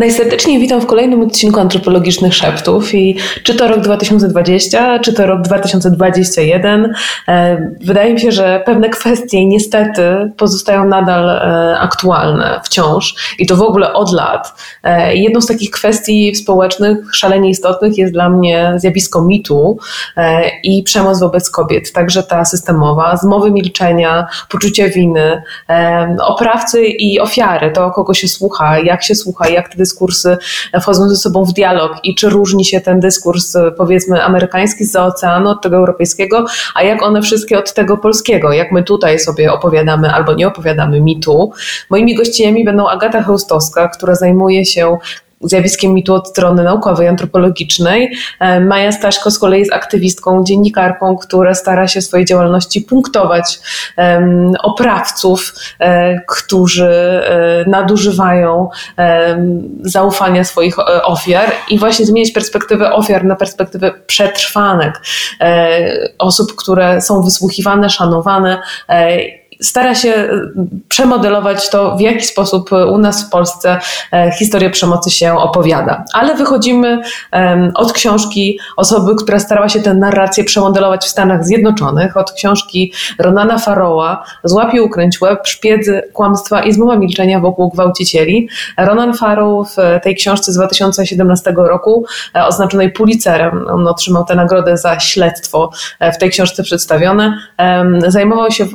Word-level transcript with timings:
Najserdeczniej 0.00 0.58
witam 0.58 0.80
w 0.80 0.86
kolejnym 0.86 1.22
odcinku 1.22 1.60
Antropologicznych 1.60 2.34
Szeptów 2.34 2.94
i 2.94 3.16
czy 3.42 3.54
to 3.54 3.68
rok 3.68 3.80
2020, 3.80 4.98
czy 4.98 5.12
to 5.12 5.26
rok 5.26 5.42
2021, 5.42 6.94
e, 7.28 7.70
wydaje 7.80 8.14
mi 8.14 8.20
się, 8.20 8.32
że 8.32 8.62
pewne 8.66 8.88
kwestie 8.88 9.46
niestety 9.46 10.02
pozostają 10.36 10.84
nadal 10.84 11.30
e, 11.30 11.78
aktualne 11.78 12.60
wciąż 12.64 13.14
i 13.38 13.46
to 13.46 13.56
w 13.56 13.62
ogóle 13.62 13.92
od 13.92 14.12
lat. 14.12 14.54
E, 14.82 15.16
jedną 15.16 15.40
z 15.40 15.46
takich 15.46 15.70
kwestii 15.70 16.34
społecznych 16.34 17.14
szalenie 17.14 17.50
istotnych 17.50 17.98
jest 17.98 18.12
dla 18.12 18.28
mnie 18.28 18.72
zjawisko 18.76 19.22
mitu 19.22 19.78
i 20.62 20.82
przemoc 20.82 21.20
wobec 21.20 21.50
kobiet, 21.50 21.92
także 21.92 22.22
ta 22.22 22.44
systemowa, 22.44 23.16
zmowy 23.16 23.50
milczenia, 23.50 24.26
poczucie 24.48 24.90
winy, 24.90 25.42
oprawcy 26.20 26.84
i 26.84 27.20
ofiary, 27.20 27.70
to 27.72 27.90
kogo 27.90 28.14
się 28.14 28.28
słucha, 28.28 28.78
jak 28.78 29.02
się 29.02 29.14
słucha, 29.14 29.48
jak 29.48 29.68
te 29.68 29.76
dyskursy 29.90 30.36
wchodzą 30.80 31.08
ze 31.08 31.16
sobą 31.16 31.44
w 31.44 31.52
dialog. 31.52 31.92
I 32.02 32.14
czy 32.14 32.28
różni 32.28 32.64
się 32.64 32.80
ten 32.80 33.00
dyskurs 33.00 33.56
powiedzmy 33.76 34.24
amerykański 34.24 34.84
z 34.84 34.96
oceanu 34.96 35.50
od 35.50 35.62
tego 35.62 35.76
europejskiego, 35.76 36.44
a 36.74 36.82
jak 36.82 37.02
one 37.02 37.22
wszystkie 37.22 37.58
od 37.58 37.74
tego 37.74 37.96
polskiego, 37.96 38.52
jak 38.52 38.72
my 38.72 38.82
tutaj 38.82 39.18
sobie 39.18 39.52
opowiadamy 39.52 40.10
albo 40.10 40.34
nie 40.34 40.48
opowiadamy 40.48 41.00
mitu. 41.00 41.52
Moimi 41.90 42.14
gościami 42.14 42.64
będą 42.64 42.88
Agata 42.88 43.22
Chełstowska, 43.22 43.88
która 43.88 44.14
zajmuje 44.14 44.64
się 44.64 44.98
zjawiskiem 45.40 45.94
mitu 45.94 46.14
od 46.14 46.28
strony 46.28 46.64
naukowej, 46.64 47.08
antropologicznej. 47.08 48.12
E, 48.40 48.60
Maja 48.60 48.92
Staśko 48.92 49.30
z 49.30 49.38
kolei 49.38 49.60
jest 49.60 49.72
aktywistką, 49.72 50.44
dziennikarką, 50.44 51.16
która 51.16 51.54
stara 51.54 51.88
się 51.88 52.00
w 52.00 52.04
swojej 52.04 52.26
działalności 52.26 52.80
punktować 52.80 53.60
oprawców, 54.62 55.54
um, 55.80 55.90
którzy 56.28 57.22
um, 57.64 57.70
nadużywają 57.70 58.68
zaufania 59.80 60.44
swoich 60.44 60.76
ofiar 61.04 61.52
i 61.70 61.78
właśnie 61.78 62.06
zmienić 62.06 62.32
perspektywę 62.32 62.92
ofiar 62.92 63.24
na 63.24 63.36
perspektywę 63.36 63.92
przetrwanek, 64.06 65.02
osób, 66.18 66.56
które 66.56 67.00
są 67.00 67.22
wysłuchiwane, 67.22 67.90
szanowane 67.90 68.62
stara 69.62 69.94
się 69.94 70.08
e, 70.08 70.28
przemodelować 70.88 71.70
to, 71.70 71.96
w 71.96 72.00
jaki 72.00 72.24
sposób 72.24 72.70
u 72.72 72.98
nas 72.98 73.26
w 73.26 73.30
Polsce 73.30 73.78
e, 74.12 74.32
historia 74.38 74.70
przemocy 74.70 75.10
się 75.10 75.38
opowiada. 75.38 76.04
Ale 76.12 76.34
wychodzimy 76.34 77.02
od 77.74 77.92
książki 77.92 78.58
osoby, 78.76 79.14
która 79.14 79.38
starała 79.38 79.68
się 79.68 79.80
tę 79.80 79.94
narrację 79.94 80.44
przemodelować 80.44 81.04
w 81.04 81.08
Stanach 81.08 81.44
Zjednoczonych, 81.44 82.16
od 82.16 82.32
książki 82.32 82.92
Ronana 83.18 83.58
Farrowa 83.58 84.24
Złapił 84.44 84.84
ukręć 84.84 85.20
łeb, 85.20 85.46
szpiedzy, 85.46 86.02
kłamstwa 86.12 86.62
i 86.62 86.72
zmowa 86.72 86.96
milczenia 86.96 87.40
wokół 87.40 87.68
gwałcicieli. 87.68 88.48
Ronan 88.76 89.14
Farrow 89.14 89.68
w 89.70 90.02
tej 90.02 90.14
książce 90.14 90.52
z 90.52 90.56
2017 90.56 91.54
roku 91.56 92.04
e, 92.34 92.46
oznaczonej 92.46 92.92
Pulitzerem, 92.92 93.66
on 93.68 93.88
otrzymał 93.88 94.24
tę 94.24 94.34
nagrodę 94.34 94.76
za 94.76 95.00
śledztwo 95.00 95.70
w 96.00 96.18
tej 96.18 96.30
książce 96.30 96.62
przedstawione, 96.62 97.38
zajmował 98.08 98.50
się 98.50 98.66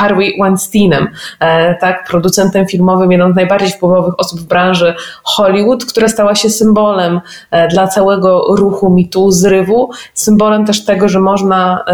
Harvey 0.00 0.32
Weinsteinem, 0.40 1.08
e, 1.40 1.74
tak, 1.74 2.04
producentem 2.04 2.66
filmowym, 2.66 3.12
jedną 3.12 3.32
z 3.32 3.34
najbardziej 3.34 3.70
wpływowych 3.70 4.14
osób 4.18 4.40
w 4.40 4.44
branży 4.44 4.94
Hollywood, 5.22 5.84
która 5.84 6.08
stała 6.08 6.34
się 6.34 6.50
symbolem 6.50 7.20
e, 7.50 7.68
dla 7.68 7.88
całego 7.88 8.44
ruchu 8.56 8.90
mitu, 8.90 9.30
zrywu, 9.30 9.90
symbolem 10.14 10.66
też 10.66 10.84
tego, 10.84 11.08
że 11.08 11.20
można 11.20 11.84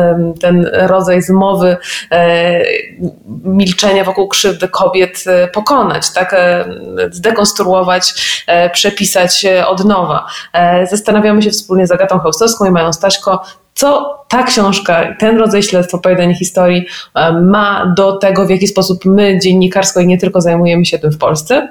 ten 0.41 0.71
rodzaj 0.73 1.23
zmowy, 1.23 1.77
e, 2.13 2.61
milczenia 3.45 4.05
wokół 4.05 4.29
krzywdy 4.29 4.69
kobiet 4.69 5.25
pokonać, 5.55 6.13
tak, 6.13 6.37
zdekonstruować, 7.11 8.15
przepisać 8.73 9.47
od 9.67 9.85
nowa. 9.85 10.27
Zastanawiamy 10.91 11.43
się 11.43 11.51
wspólnie 11.51 11.87
z 11.87 11.93
Agatą 11.93 12.19
Chełstowską 12.19 12.65
i 12.65 12.70
Mają 12.70 12.93
Staśko, 12.93 13.43
co 13.77 14.19
ta 14.29 14.43
książka, 14.43 15.17
ten 15.19 15.39
rodzaj 15.39 15.63
śledztwa, 15.63 15.99
opowiadania 15.99 16.35
historii 16.35 16.87
e, 17.14 17.33
ma 17.33 17.95
do 17.97 18.17
tego, 18.17 18.47
w 18.47 18.51
jaki 18.51 18.67
sposób 18.67 19.05
my 19.05 19.39
dziennikarsko 19.39 20.01
i 20.01 20.07
nie 20.07 20.19
tylko 20.19 20.41
zajmujemy 20.41 20.87
się 20.87 20.98
tym 20.98 21.13
w 21.13 21.19
Polsce. 21.19 21.69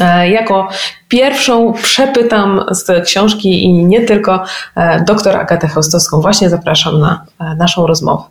E, 0.00 0.30
jako 0.30 0.68
pierwszą 1.08 1.72
przepytam 1.72 2.64
z 2.70 3.04
książki 3.04 3.64
i 3.64 3.72
nie 3.72 4.00
tylko 4.00 4.44
e, 4.76 5.04
doktor 5.04 5.36
Agatę 5.36 5.68
Chełstowską. 5.68 6.20
Właśnie 6.20 6.50
zapraszam 6.50 7.00
na 7.00 7.24
naszą 7.58 7.86
rozmowę. 7.86 8.22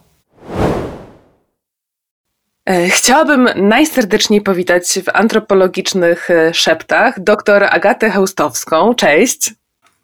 Chciałabym 2.89 3.49
najserdeczniej 3.55 4.41
powitać 4.41 4.83
w 5.05 5.09
antropologicznych 5.13 6.29
szeptach 6.53 7.23
doktor 7.23 7.63
Agatę 7.63 8.09
Chełstowską. 8.09 8.95
Cześć. 8.95 9.53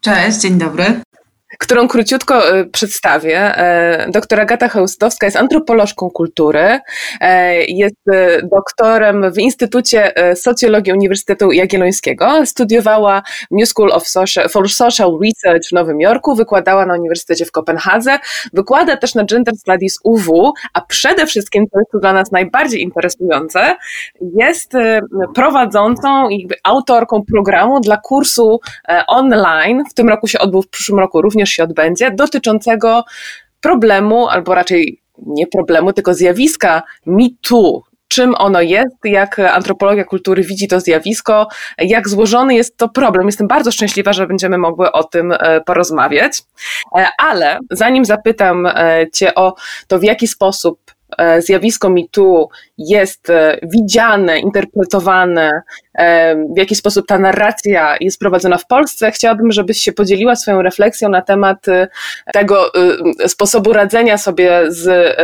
Cześć, 0.02 0.38
dzień 0.42 0.58
dobry 0.58 1.02
którą 1.58 1.88
króciutko 1.88 2.58
e, 2.58 2.66
przedstawię. 2.66 3.58
E, 3.58 4.08
doktor 4.12 4.40
Agata 4.40 4.70
Chełstowska 4.70 5.28
jest 5.28 5.38
antropolożką 5.38 6.10
kultury, 6.10 6.80
e, 7.22 7.56
jest 7.64 7.96
doktorem 8.52 9.32
w 9.34 9.38
Instytucie 9.38 10.14
Socjologii 10.36 10.94
Uniwersytetu 10.94 11.52
Jagiellońskiego, 11.52 12.46
studiowała 12.46 13.22
w 13.52 13.56
New 13.60 13.70
School 13.70 13.92
of 13.92 14.08
Social, 14.08 14.50
for 14.50 14.70
Social 14.70 15.20
Research 15.24 15.70
w 15.70 15.72
Nowym 15.72 16.02
Jorku, 16.02 16.36
wykładała 16.36 16.86
na 16.86 16.94
Uniwersytecie 16.94 17.46
w 17.46 17.52
Kopenhadze, 17.52 18.20
wykłada 18.54 18.98
też 18.98 19.16
na 19.16 19.26
Gender 19.26 19.56
Studies 19.56 20.00
UW, 20.04 20.54
a 20.74 20.82
przede 20.82 21.26
wszystkim, 21.26 21.66
co 21.74 21.80
jest 21.80 22.02
dla 22.02 22.14
nas 22.14 22.32
najbardziej 22.32 22.82
interesujące, 22.82 23.76
jest 24.40 24.74
prowadzącą 25.36 26.30
i 26.30 26.50
autorką 26.64 27.24
programu 27.32 27.80
dla 27.80 27.98
kursu 27.98 28.60
online, 29.08 29.84
w 29.92 29.94
tym 29.94 30.10
roku 30.10 30.28
się 30.28 30.40
odbył, 30.40 30.62
w 30.62 30.70
przyszłym 30.70 31.00
roku 31.00 31.22
również 31.22 31.39
również 31.40 31.50
się 31.50 31.64
odbędzie, 31.64 32.12
dotyczącego 32.12 33.04
problemu, 33.62 34.28
albo 34.28 34.56
raczej 34.56 35.02
nie 35.26 35.48
problemu, 35.48 35.94
tylko 35.94 36.14
zjawiska 36.14 36.84
mitu, 37.06 37.84
czym 38.08 38.36
ono 38.36 38.62
jest, 38.62 38.96
jak 39.04 39.40
antropologia 39.40 40.04
kultury 40.04 40.44
widzi 40.44 40.68
to 40.68 40.80
zjawisko, 40.80 41.48
jak 41.78 42.10
złożony 42.10 42.56
jest 42.56 42.78
to 42.78 42.90
problem. 42.90 43.26
Jestem 43.26 43.48
bardzo 43.48 43.72
szczęśliwa, 43.72 44.14
że 44.14 44.28
będziemy 44.28 44.58
mogły 44.58 44.92
o 44.92 45.04
tym 45.04 45.32
e, 45.32 45.62
porozmawiać. 45.62 46.42
E, 46.98 47.08
ale 47.18 47.60
zanim 47.72 48.06
zapytam 48.06 48.66
e, 48.66 49.06
Cię 49.14 49.36
o 49.36 49.56
to, 49.88 50.00
w 50.00 50.04
jaki 50.04 50.28
sposób 50.28 50.80
zjawisko 51.40 51.90
mitu 51.90 52.50
jest 52.80 53.28
widziane, 53.64 54.40
interpretowane 54.40 55.62
w 56.56 56.58
jaki 56.58 56.76
sposób 56.76 57.08
ta 57.08 57.20
narracja 57.20 57.98
jest 58.00 58.20
prowadzona 58.20 58.58
w 58.58 58.68
Polsce. 58.68 59.12
Chciałabym, 59.12 59.52
żebyś 59.52 59.78
się 59.78 59.92
podzieliła 59.92 60.36
swoją 60.36 60.62
refleksją 60.62 61.10
na 61.10 61.22
temat 61.22 61.68
y, 61.68 61.88
tego 62.34 62.72
sposobu 63.28 63.74
radzenia 63.74 64.18
sobie 64.18 64.62
z, 64.68 65.16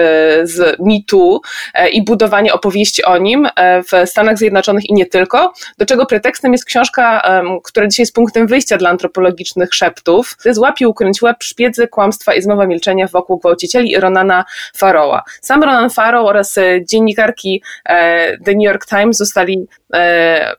z 0.49 0.79
mitu 0.79 1.41
e, 1.73 1.89
i 1.89 2.03
budowania 2.05 2.53
opowieści 2.53 3.03
o 3.03 3.17
nim 3.17 3.47
e, 3.55 3.83
w 3.83 4.09
Stanach 4.09 4.37
Zjednoczonych 4.37 4.89
i 4.89 4.93
nie 4.93 5.05
tylko, 5.05 5.53
do 5.77 5.85
czego 5.85 6.05
pretekstem 6.05 6.51
jest 6.51 6.65
książka, 6.65 7.21
która 7.63 7.87
dzisiaj 7.87 8.03
jest 8.03 8.15
punktem 8.15 8.47
wyjścia 8.47 8.77
dla 8.77 8.89
antropologicznych 8.89 9.73
szeptów. 9.73 10.37
Złapił 10.51 10.89
ukręć 10.89 11.21
łeb, 11.21 11.37
szpiedzy, 11.43 11.87
kłamstwa 11.87 12.33
i 12.33 12.41
zmowa 12.41 12.65
milczenia 12.65 13.07
wokół 13.07 13.39
gwałcicieli 13.39 13.99
Ronana 13.99 14.45
Farrowa. 14.77 15.23
Sam 15.41 15.63
Ronan 15.63 15.89
Farrow 15.89 16.25
oraz 16.25 16.55
dziennikarki 16.89 17.44
e, 17.85 18.37
The 18.37 18.51
New 18.51 18.65
York 18.65 18.85
Times 18.85 19.17
zostali 19.17 19.67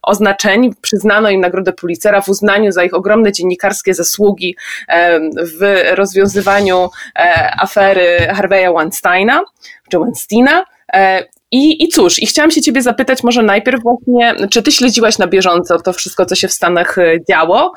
oznaczeni. 0.02 0.72
Przyznano 0.80 1.30
im 1.30 1.40
Nagrodę 1.40 1.72
Pulitzera 1.72 2.20
w 2.20 2.28
uznaniu 2.28 2.72
za 2.72 2.84
ich 2.84 2.94
ogromne 2.94 3.32
dziennikarskie 3.32 3.94
zasługi 3.94 4.56
w 5.60 5.82
rozwiązywaniu 5.94 6.88
e, 7.18 7.50
afery 7.58 8.28
Harvey'a 8.34 8.74
Weinsteina, 8.74 9.44
czy 9.90 9.98
Weinsteina. 9.98 10.64
E, 10.92 11.24
I, 11.50 11.84
I 11.84 11.88
cóż, 11.88 12.22
i 12.22 12.26
chciałam 12.26 12.50
się 12.50 12.60
Ciebie 12.60 12.82
zapytać 12.82 13.22
może 13.22 13.42
najpierw 13.42 13.82
właśnie, 13.82 14.48
czy 14.50 14.62
Ty 14.62 14.72
śledziłaś 14.72 15.18
na 15.18 15.26
bieżąco 15.26 15.80
to 15.80 15.92
wszystko, 15.92 16.26
co 16.26 16.34
się 16.34 16.48
w 16.48 16.52
Stanach 16.52 16.98
e, 16.98 17.24
działo? 17.28 17.72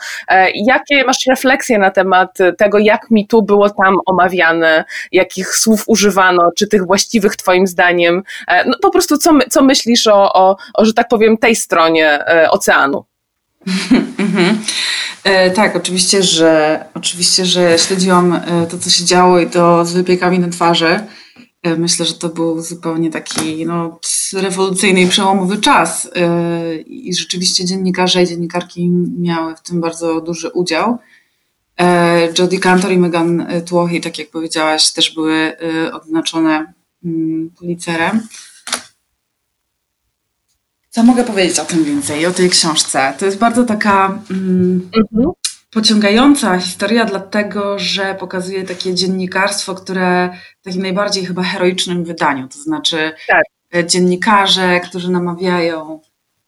Jakie 0.55 1.03
masz 1.05 1.17
refleksje 1.29 1.79
na 1.79 1.91
temat 1.91 2.37
tego, 2.57 2.79
jak 2.79 3.11
mi 3.11 3.27
tu 3.27 3.43
było 3.43 3.69
tam 3.69 3.95
omawiane, 4.05 4.85
jakich 5.11 5.47
słów 5.47 5.83
używano, 5.87 6.49
czy 6.57 6.67
tych 6.67 6.85
właściwych 6.85 7.35
Twoim 7.35 7.67
zdaniem? 7.67 8.23
No 8.65 8.73
po 8.81 8.91
prostu, 8.91 9.17
co, 9.17 9.31
co 9.49 9.63
myślisz 9.63 10.07
o, 10.07 10.33
o, 10.33 10.57
o, 10.73 10.85
że 10.85 10.93
tak 10.93 11.07
powiem, 11.07 11.37
tej 11.37 11.55
stronie 11.55 12.19
oceanu? 12.49 13.05
Mhm. 14.19 14.57
E, 15.23 15.51
tak, 15.51 15.75
oczywiście, 15.75 16.23
że 16.23 16.79
oczywiście, 16.93 17.45
że 17.45 17.79
śledziłam 17.79 18.33
e, 18.33 18.67
to, 18.71 18.77
co 18.77 18.89
się 18.89 19.05
działo 19.05 19.39
i 19.39 19.47
to 19.47 19.85
z 19.85 19.93
wypiekami 19.93 20.39
na 20.39 20.49
twarzy. 20.49 20.99
E, 21.63 21.75
myślę, 21.75 22.05
że 22.05 22.13
to 22.13 22.29
był 22.29 22.61
zupełnie 22.61 23.11
taki 23.11 23.65
no, 23.65 23.99
rewolucyjny 24.33 25.01
i 25.01 25.07
przełomowy 25.07 25.57
czas. 25.57 26.09
E, 26.15 26.75
I 26.75 27.13
rzeczywiście 27.13 27.65
dziennikarze 27.65 28.23
i 28.23 28.27
dziennikarki 28.27 28.89
miały 29.19 29.55
w 29.55 29.61
tym 29.61 29.81
bardzo 29.81 30.21
duży 30.21 30.49
udział. 30.49 30.97
E, 31.79 32.33
Jodie 32.39 32.59
Cantor 32.59 32.91
i 32.91 32.97
Megan 32.97 33.47
Tłochy, 33.65 33.99
tak 34.01 34.19
jak 34.19 34.29
powiedziałaś, 34.29 34.91
też 34.91 35.13
były 35.13 35.57
odznaczone 35.93 36.73
mm, 37.05 37.49
Pulitzerem. 37.49 38.27
To 40.93 41.03
mogę 41.03 41.23
powiedzieć 41.23 41.59
o 41.59 41.65
tym 41.65 41.83
więcej, 41.83 42.25
o 42.25 42.31
tej 42.31 42.49
książce. 42.49 43.13
To 43.19 43.25
jest 43.25 43.37
bardzo 43.37 43.63
taka 43.63 44.19
mm, 44.31 44.89
mhm. 44.97 45.31
Pociągająca 45.69 46.59
historia, 46.59 47.05
dlatego 47.05 47.79
że 47.79 48.15
pokazuje 48.15 48.63
takie 48.63 48.95
dziennikarstwo, 48.95 49.75
które 49.75 50.29
w 50.61 50.63
takim 50.63 50.81
najbardziej 50.81 51.25
chyba 51.25 51.43
heroicznym 51.43 52.05
wydaniu. 52.05 52.47
To 52.47 52.59
znaczy 52.59 53.11
tak. 53.27 53.43
E, 53.75 53.87
dziennikarze, 53.87 54.79
którzy 54.79 55.11
namawiają 55.11 55.99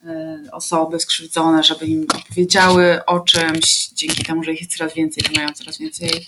e, 0.04 0.40
osoby 0.52 1.00
skrzywdzone, 1.00 1.64
żeby 1.64 1.86
im 1.86 2.06
opowiedziały 2.16 3.06
o 3.06 3.20
czymś, 3.20 3.90
dzięki 3.94 4.24
temu, 4.24 4.44
że 4.44 4.54
ich 4.54 4.62
jest 4.62 4.78
coraz 4.78 4.94
więcej, 4.94 5.24
to 5.24 5.32
mają 5.36 5.54
coraz 5.54 5.78
więcej 5.78 6.28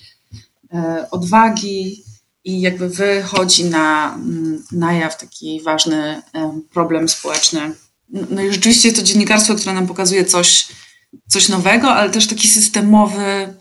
e, 0.73 1.07
odwagi 1.11 2.03
i 2.43 2.61
jakby 2.61 2.89
wychodzi 2.89 3.65
na, 3.65 4.13
mm, 4.15 4.63
na 4.71 4.93
jaw 4.93 5.17
taki 5.17 5.61
ważny 5.61 6.21
problem 6.73 7.09
społeczny 7.09 7.71
no 8.29 8.41
i 8.41 8.53
rzeczywiście 8.53 8.87
jest 8.87 8.99
to 8.99 9.05
dziennikarstwo, 9.05 9.55
które 9.55 9.73
nam 9.73 9.87
pokazuje 9.87 10.25
coś, 10.25 10.67
coś 11.27 11.49
nowego, 11.49 11.91
ale 11.91 12.09
też 12.09 12.27
taki 12.27 12.47
systemowy 12.47 13.53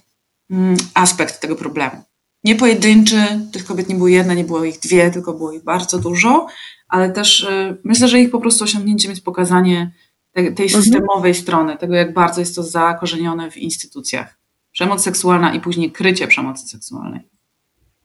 mm, 0.51 0.77
aspekt 0.95 1.41
tego 1.41 1.57
problemu. 1.57 2.03
Nie 2.45 2.57
pojedynczy, 2.57 3.49
tych 3.53 3.65
kobiet 3.65 3.89
nie 3.89 3.95
było 3.95 4.09
jedna, 4.09 4.35
nie 4.35 4.45
było 4.45 4.65
ich 4.65 4.79
dwie, 4.79 5.11
tylko 5.11 5.33
było 5.33 5.53
ich 5.53 5.65
bardzo 5.65 5.99
dużo, 5.99 6.47
ale 6.89 7.11
też 7.11 7.41
y, 7.41 7.77
myślę, 7.85 8.09
że 8.09 8.21
ich 8.21 8.31
po 8.31 8.41
prostu 8.41 8.65
osiągnięciem 8.65 9.11
jest 9.11 9.25
pokazanie 9.25 9.93
tej, 10.33 10.55
tej 10.55 10.67
mhm. 10.67 10.83
systemowej 10.83 11.35
strony, 11.35 11.79
tego 11.79 11.95
jak 11.95 12.15
bardzo 12.15 12.41
jest 12.41 12.55
to 12.55 12.63
zakorzenione 12.63 13.51
w 13.51 13.57
instytucjach. 13.57 14.39
Przemoc 14.73 15.03
seksualna 15.03 15.55
i 15.55 15.61
później 15.61 15.93
krycie 15.93 16.27
przemocy 16.27 16.69
seksualnej. 16.69 17.21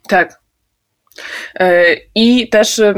Tak, 0.07 0.41
I 2.15 2.49
też 2.49 2.79
e, 2.79 2.93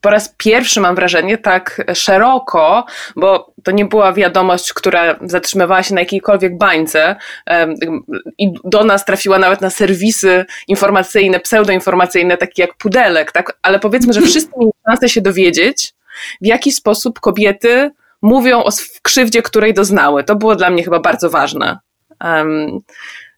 po 0.00 0.10
raz 0.10 0.34
pierwszy 0.38 0.80
mam 0.80 0.94
wrażenie 0.94 1.38
tak 1.38 1.84
szeroko, 1.94 2.86
bo 3.16 3.54
to 3.64 3.70
nie 3.70 3.84
była 3.84 4.12
wiadomość, 4.12 4.72
która 4.72 5.18
zatrzymywała 5.22 5.82
się 5.82 5.94
na 5.94 6.00
jakiejkolwiek 6.00 6.58
bańce 6.58 7.16
i 8.38 8.52
do 8.64 8.84
nas 8.84 9.04
trafiła 9.04 9.38
nawet 9.38 9.60
na 9.60 9.70
serwisy 9.70 10.44
informacyjne, 10.68 11.40
pseudoinformacyjne, 11.40 12.36
takie 12.36 12.62
jak 12.62 12.74
Pudelek, 12.74 13.32
tak? 13.32 13.58
ale 13.62 13.78
powiedzmy, 13.78 14.12
że 14.12 14.20
wszyscy 14.20 14.50
mieli 14.58 14.72
szansę 14.88 15.08
się 15.08 15.20
dowiedzieć, 15.20 15.94
w 16.40 16.46
jaki 16.46 16.72
sposób 16.72 17.20
kobiety 17.20 17.90
mówią 18.22 18.64
o 18.64 18.70
krzywdzie, 19.02 19.42
której 19.42 19.74
doznały. 19.74 20.24
To 20.24 20.36
było 20.36 20.56
dla 20.56 20.70
mnie 20.70 20.84
chyba 20.84 21.00
bardzo 21.00 21.30
ważne. 21.30 21.78
Um, 22.24 22.80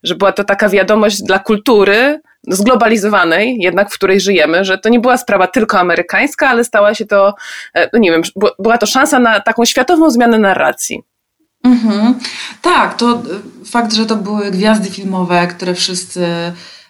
że 0.03 0.15
była 0.15 0.33
to 0.33 0.45
taka 0.45 0.69
wiadomość 0.69 1.23
dla 1.23 1.39
kultury, 1.39 2.21
zglobalizowanej, 2.47 3.57
jednak 3.61 3.91
w 3.91 3.95
której 3.95 4.21
żyjemy, 4.21 4.65
że 4.65 4.79
to 4.79 4.89
nie 4.89 5.01
była 5.01 5.17
sprawa 5.17 5.47
tylko 5.47 5.79
amerykańska, 5.79 6.49
ale 6.49 6.65
stała 6.65 6.95
się 6.95 7.07
to, 7.07 7.35
e, 7.75 7.91
no 7.93 7.99
nie 7.99 8.11
wiem, 8.11 8.23
była 8.59 8.79
to 8.79 8.87
szansa 8.87 9.19
na 9.19 9.41
taką 9.41 9.65
światową 9.65 10.11
zmianę 10.11 10.39
narracji. 10.39 11.03
Mhm. 11.65 12.15
Tak, 12.63 12.97
to 12.97 13.13
e, 13.13 13.65
fakt, 13.65 13.95
że 13.95 14.07
to 14.07 14.17
były 14.17 14.51
gwiazdy 14.51 14.91
filmowe, 14.91 15.47
które 15.47 15.75
wszyscy 15.75 16.27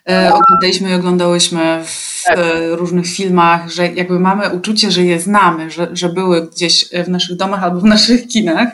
e, 0.08 0.32
oglądaliśmy 0.34 0.90
i 0.90 0.94
oglądałyśmy 0.94 1.84
w 1.84 2.22
tak. 2.26 2.38
różnych 2.72 3.06
filmach, 3.06 3.70
że 3.70 3.88
jakby 3.88 4.20
mamy 4.20 4.50
uczucie, 4.50 4.90
że 4.90 5.02
je 5.02 5.20
znamy, 5.20 5.70
że, 5.70 5.88
że 5.92 6.08
były 6.08 6.46
gdzieś 6.46 6.88
w 7.04 7.08
naszych 7.08 7.36
domach 7.36 7.62
albo 7.62 7.80
w 7.80 7.84
naszych 7.84 8.28
kinach, 8.28 8.68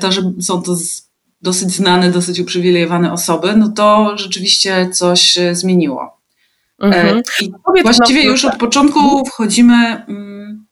to, 0.00 0.12
że 0.12 0.22
są 0.40 0.62
to 0.62 0.76
dosyć 1.44 1.70
znane, 1.70 2.10
dosyć 2.10 2.40
uprzywilejowane 2.40 3.12
osoby, 3.12 3.56
no 3.56 3.68
to 3.68 4.18
rzeczywiście 4.18 4.88
coś 4.90 5.38
zmieniło. 5.52 6.20
Mhm. 6.78 7.18
E, 7.18 7.22
I 7.40 7.82
właściwie 7.82 8.24
już 8.24 8.44
od 8.44 8.56
początku 8.56 9.26
wchodzimy 9.26 10.04
mm, 10.08 10.66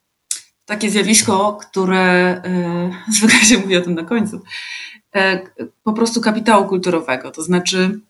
w 0.63 0.67
takie 0.67 0.91
zjawisko, 0.91 1.59
które 1.63 2.03
e, 2.45 2.91
zwykle 3.17 3.39
się 3.39 3.59
mówi 3.59 3.77
o 3.77 3.81
tym 3.81 3.95
na 3.95 4.05
końcu, 4.05 4.41
e, 5.15 5.41
po 5.83 5.93
prostu 5.93 6.21
kapitału 6.21 6.69
kulturowego. 6.69 7.31
To 7.31 7.43
znaczy, 7.43 8.01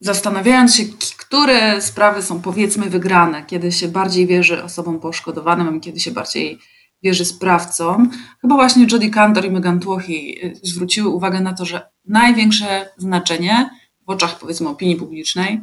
zastanawiając 0.00 0.74
się, 0.74 0.84
które 1.18 1.82
sprawy 1.82 2.22
są 2.22 2.42
powiedzmy 2.42 2.90
wygrane, 2.90 3.44
kiedy 3.46 3.72
się 3.72 3.88
bardziej 3.88 4.26
wierzy 4.26 4.62
osobom 4.62 5.00
poszkodowanym, 5.00 5.80
kiedy 5.80 6.00
się 6.00 6.10
bardziej 6.10 6.58
wierzy 7.02 7.24
sprawcom, 7.24 8.10
chyba 8.40 8.54
właśnie 8.54 8.86
Jodie 8.86 9.10
Cantor 9.10 9.44
i 9.44 9.50
Megan 9.50 9.80
Twohi 9.80 10.44
y, 10.44 10.60
zwróciły 10.62 11.08
uwagę 11.08 11.40
na 11.40 11.54
to, 11.54 11.64
że 11.64 11.88
największe 12.04 12.88
znaczenie 12.96 13.70
w 14.06 14.10
oczach 14.10 14.38
powiedzmy 14.38 14.68
opinii 14.68 14.96
publicznej 14.96 15.60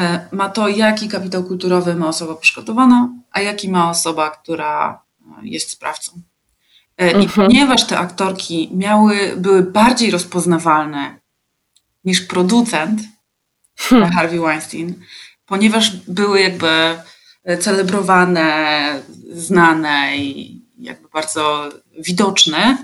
y, 0.00 0.02
ma 0.32 0.48
to, 0.48 0.68
jaki 0.68 1.08
kapitał 1.08 1.44
kulturowy 1.44 1.94
ma 1.94 2.08
osoba 2.08 2.34
poszkodowana, 2.34 3.08
a 3.30 3.40
jaki 3.40 3.68
ma 3.68 3.90
osoba, 3.90 4.30
która 4.30 5.02
y, 5.20 5.48
jest 5.48 5.70
sprawcą. 5.70 6.12
I 6.98 7.02
mhm. 7.02 7.28
ponieważ 7.28 7.86
te 7.86 7.98
aktorki 7.98 8.70
miały, 8.74 9.34
były 9.36 9.62
bardziej 9.62 10.10
rozpoznawalne 10.10 11.18
niż 12.04 12.20
producent 12.20 13.00
hmm. 13.76 14.12
Harvey 14.12 14.40
Weinstein, 14.40 14.94
ponieważ 15.46 15.96
były 15.96 16.40
jakby 16.40 16.98
celebrowane, 17.60 19.02
znane 19.32 20.16
i 20.16 20.53
jakby 20.78 21.08
bardzo 21.08 21.68
widoczne. 21.98 22.78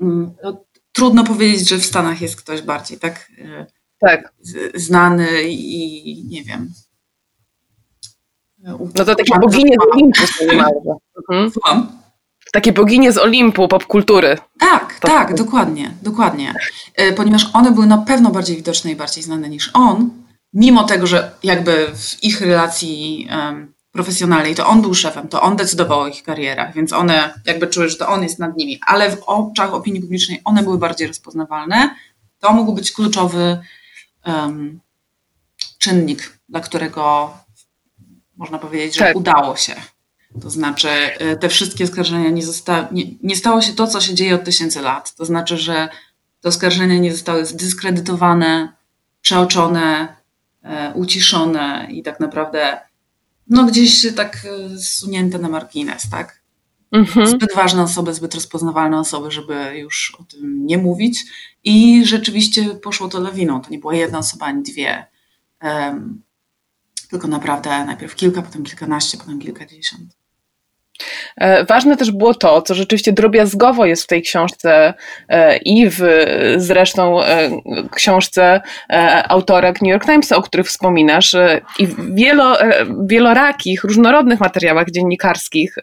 Mm, 0.00 0.34
no, 0.44 0.64
trudno 0.92 1.24
powiedzieć, 1.24 1.68
że 1.68 1.76
w 1.76 1.86
Stanach 1.86 2.20
jest 2.20 2.36
ktoś 2.36 2.62
bardziej 2.62 2.98
tak, 2.98 3.28
e, 3.38 3.66
tak. 3.98 4.32
znany 4.74 5.42
i 5.42 6.24
nie 6.24 6.42
wiem. 6.42 6.72
No 8.58 8.78
to 8.94 9.04
takie 9.04 9.38
boginie 9.40 9.76
z 9.76 9.92
Olimpu 9.92 10.20
mhm. 11.32 11.86
Takie 12.52 12.72
boginie 12.72 13.12
z 13.12 13.18
Olimpu 13.18 13.68
popkultury. 13.68 14.38
Tak, 14.58 14.98
to 15.00 15.08
tak, 15.08 15.34
dokładnie, 15.34 15.94
dokładnie. 16.02 16.54
E, 16.94 17.12
ponieważ 17.12 17.50
one 17.52 17.70
były 17.70 17.86
na 17.86 17.98
pewno 17.98 18.30
bardziej 18.30 18.56
widoczne 18.56 18.90
i 18.90 18.96
bardziej 18.96 19.24
znane 19.24 19.48
niż 19.48 19.70
on, 19.72 20.10
mimo 20.52 20.84
tego, 20.84 21.06
że 21.06 21.32
jakby 21.42 21.86
w 21.96 22.24
ich 22.24 22.40
relacji 22.40 23.28
um, 23.30 23.73
profesjonalnej, 23.94 24.54
to 24.54 24.66
on 24.66 24.82
był 24.82 24.94
szefem, 24.94 25.28
to 25.28 25.42
on 25.42 25.56
decydował 25.56 26.00
o 26.00 26.08
ich 26.08 26.22
karierach, 26.22 26.74
więc 26.74 26.92
one 26.92 27.34
jakby 27.46 27.66
czuły, 27.66 27.88
że 27.88 27.96
to 27.96 28.08
on 28.08 28.22
jest 28.22 28.38
nad 28.38 28.56
nimi, 28.56 28.80
ale 28.86 29.16
w 29.16 29.22
oczach 29.22 29.74
opinii 29.74 30.00
publicznej 30.00 30.40
one 30.44 30.62
były 30.62 30.78
bardziej 30.78 31.08
rozpoznawalne. 31.08 31.94
To 32.38 32.52
mógł 32.52 32.72
być 32.72 32.92
kluczowy 32.92 33.58
um, 34.26 34.80
czynnik, 35.78 36.38
dla 36.48 36.60
którego 36.60 37.30
można 38.36 38.58
powiedzieć, 38.58 38.94
że 38.94 39.04
tak. 39.04 39.16
udało 39.16 39.56
się. 39.56 39.74
To 40.42 40.50
znaczy, 40.50 40.88
y, 41.32 41.36
te 41.36 41.48
wszystkie 41.48 41.84
oskarżenia 41.84 42.30
nie, 42.30 42.42
zosta- 42.42 42.88
nie, 42.92 43.04
nie 43.22 43.36
stało 43.36 43.62
się 43.62 43.72
to, 43.72 43.86
co 43.86 44.00
się 44.00 44.14
dzieje 44.14 44.34
od 44.34 44.44
tysięcy 44.44 44.80
lat. 44.80 45.14
To 45.14 45.24
znaczy, 45.24 45.56
że 45.56 45.88
te 46.40 46.48
oskarżenia 46.48 46.98
nie 46.98 47.12
zostały 47.12 47.46
zdyskredytowane, 47.46 48.72
przeoczone, 49.20 50.16
e, 50.62 50.92
uciszone 50.94 51.86
i 51.90 52.02
tak 52.02 52.20
naprawdę 52.20 52.80
no 53.48 53.64
gdzieś 53.64 54.14
tak 54.16 54.46
e, 54.46 54.78
zsunięte 54.78 55.38
na 55.38 55.48
margines, 55.48 56.10
tak? 56.10 56.44
Mhm. 56.92 57.26
Zbyt 57.26 57.54
ważne 57.54 57.82
osoby, 57.82 58.14
zbyt 58.14 58.34
rozpoznawalne 58.34 58.98
osoby, 58.98 59.30
żeby 59.30 59.78
już 59.78 60.16
o 60.20 60.24
tym 60.24 60.66
nie 60.66 60.78
mówić. 60.78 61.24
I 61.64 62.04
rzeczywiście 62.04 62.64
poszło 62.64 63.08
to 63.08 63.20
lawiną. 63.20 63.60
To 63.60 63.70
nie 63.70 63.78
była 63.78 63.94
jedna 63.94 64.18
osoba, 64.18 64.46
ani 64.46 64.62
dwie. 64.62 65.06
Um, 65.62 66.22
tylko 67.10 67.28
naprawdę 67.28 67.84
najpierw 67.84 68.14
kilka, 68.14 68.42
potem 68.42 68.64
kilkanaście, 68.64 69.18
potem 69.18 69.38
kilkadziesiąt. 69.38 70.16
E, 71.36 71.64
ważne 71.64 71.96
też 71.96 72.10
było 72.10 72.34
to, 72.34 72.62
co 72.62 72.74
rzeczywiście 72.74 73.12
drobiazgowo 73.12 73.86
jest 73.86 74.04
w 74.04 74.06
tej 74.06 74.22
książce 74.22 74.94
e, 75.28 75.56
i 75.56 75.90
w 75.90 76.02
zresztą 76.56 77.22
e, 77.22 77.50
książce 77.90 78.60
autorek 79.28 79.82
New 79.82 79.90
York 79.90 80.04
Timesa, 80.04 80.36
o 80.36 80.42
których 80.42 80.66
wspominasz, 80.66 81.36
i 81.78 81.86
w 81.86 82.14
wielo, 82.14 82.56
wielorakich, 83.06 83.84
różnorodnych 83.84 84.40
materiałach 84.40 84.90
dziennikarskich, 84.90 85.74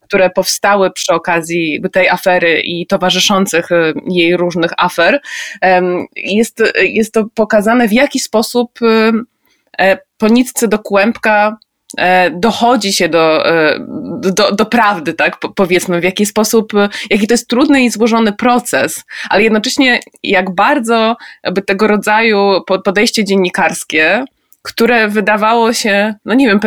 które 0.00 0.30
powstały 0.30 0.90
przy 0.90 1.14
okazji 1.14 1.82
tej 1.92 2.08
afery 2.08 2.60
i 2.60 2.86
towarzyszących 2.86 3.68
jej 4.10 4.36
różnych 4.36 4.70
afer, 4.76 5.20
jest, 6.16 6.62
jest 6.82 7.14
to 7.14 7.24
pokazane, 7.34 7.88
w 7.88 7.92
jaki 7.92 8.20
sposób 8.20 8.78
po 10.18 10.28
do 10.68 10.78
kłębka 10.78 11.56
dochodzi 12.32 12.92
się 12.92 13.08
do, 13.08 13.50
e, 13.50 13.78
do, 14.20 14.52
do 14.52 14.66
prawdy, 14.66 15.14
tak? 15.14 15.38
powiedzmy, 15.54 16.00
w 16.00 16.04
jaki 16.04 16.26
sposób, 16.26 16.72
jaki 17.10 17.26
to 17.26 17.34
jest 17.34 17.48
trudny 17.48 17.84
i 17.84 17.90
złożony 17.90 18.32
proces, 18.32 19.04
ale 19.30 19.42
jednocześnie 19.42 20.00
jak 20.22 20.54
bardzo 20.54 21.16
by 21.52 21.62
tego 21.62 21.86
rodzaju 21.86 22.60
podejście 22.84 23.24
dziennikarskie, 23.24 24.24
które 24.68 25.08
wydawało 25.08 25.72
się, 25.72 26.14
no 26.24 26.34
nie 26.34 26.46
wiem, 26.46 26.60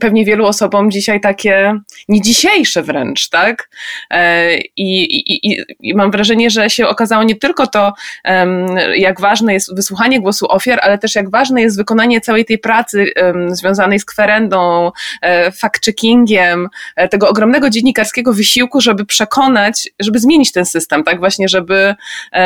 pewnie 0.00 0.24
wielu 0.24 0.46
osobom 0.46 0.90
dzisiaj 0.90 1.20
takie 1.20 1.74
nie 2.08 2.20
dzisiejsze 2.20 2.82
wręcz, 2.82 3.28
tak? 3.28 3.70
E, 4.10 4.56
I, 4.58 5.04
i, 5.16 5.62
i 5.80 5.94
mam 5.94 6.10
wrażenie, 6.10 6.50
że 6.50 6.70
się 6.70 6.88
okazało 6.88 7.22
nie 7.24 7.36
tylko 7.36 7.66
to, 7.66 7.92
jak 8.96 9.20
ważne 9.20 9.52
jest 9.52 9.76
wysłuchanie 9.76 10.20
głosu 10.20 10.46
ofiar, 10.48 10.78
ale 10.82 10.98
też 10.98 11.14
jak 11.14 11.30
ważne 11.30 11.62
jest 11.62 11.76
wykonanie 11.76 12.20
całej 12.20 12.44
tej 12.44 12.58
pracy 12.58 13.06
związanej 13.48 14.00
z 14.00 14.04
kwerendą, 14.04 14.90
e, 15.22 15.50
fact-checkingiem, 15.50 16.66
e, 16.96 17.08
tego 17.08 17.28
ogromnego 17.28 17.70
dziennikarskiego 17.70 18.32
wysiłku, 18.32 18.80
żeby 18.80 19.04
przekonać, 19.04 19.88
żeby 20.00 20.18
zmienić 20.18 20.52
ten 20.52 20.66
system, 20.66 21.04
tak? 21.04 21.18
Właśnie, 21.18 21.48
żeby, 21.48 21.94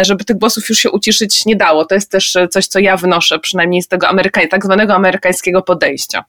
żeby 0.03 0.25
tych 0.25 0.37
głosów 0.37 0.69
już 0.69 0.79
się 0.79 0.91
uciszyć 0.91 1.47
nie 1.47 1.57
dało. 1.57 1.85
To 1.85 1.95
jest 1.95 2.11
też 2.11 2.37
coś, 2.51 2.67
co 2.67 2.79
ja 2.79 2.97
wynoszę, 2.97 3.39
przynajmniej 3.39 3.83
z 3.83 3.89
tego 3.89 4.09
Ameryka, 4.09 4.41
tak 4.51 4.65
zwanego 4.65 4.90
amerykańskiego 4.95 5.63
podejścia. 5.63 6.25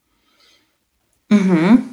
Mhm. 1.32 1.92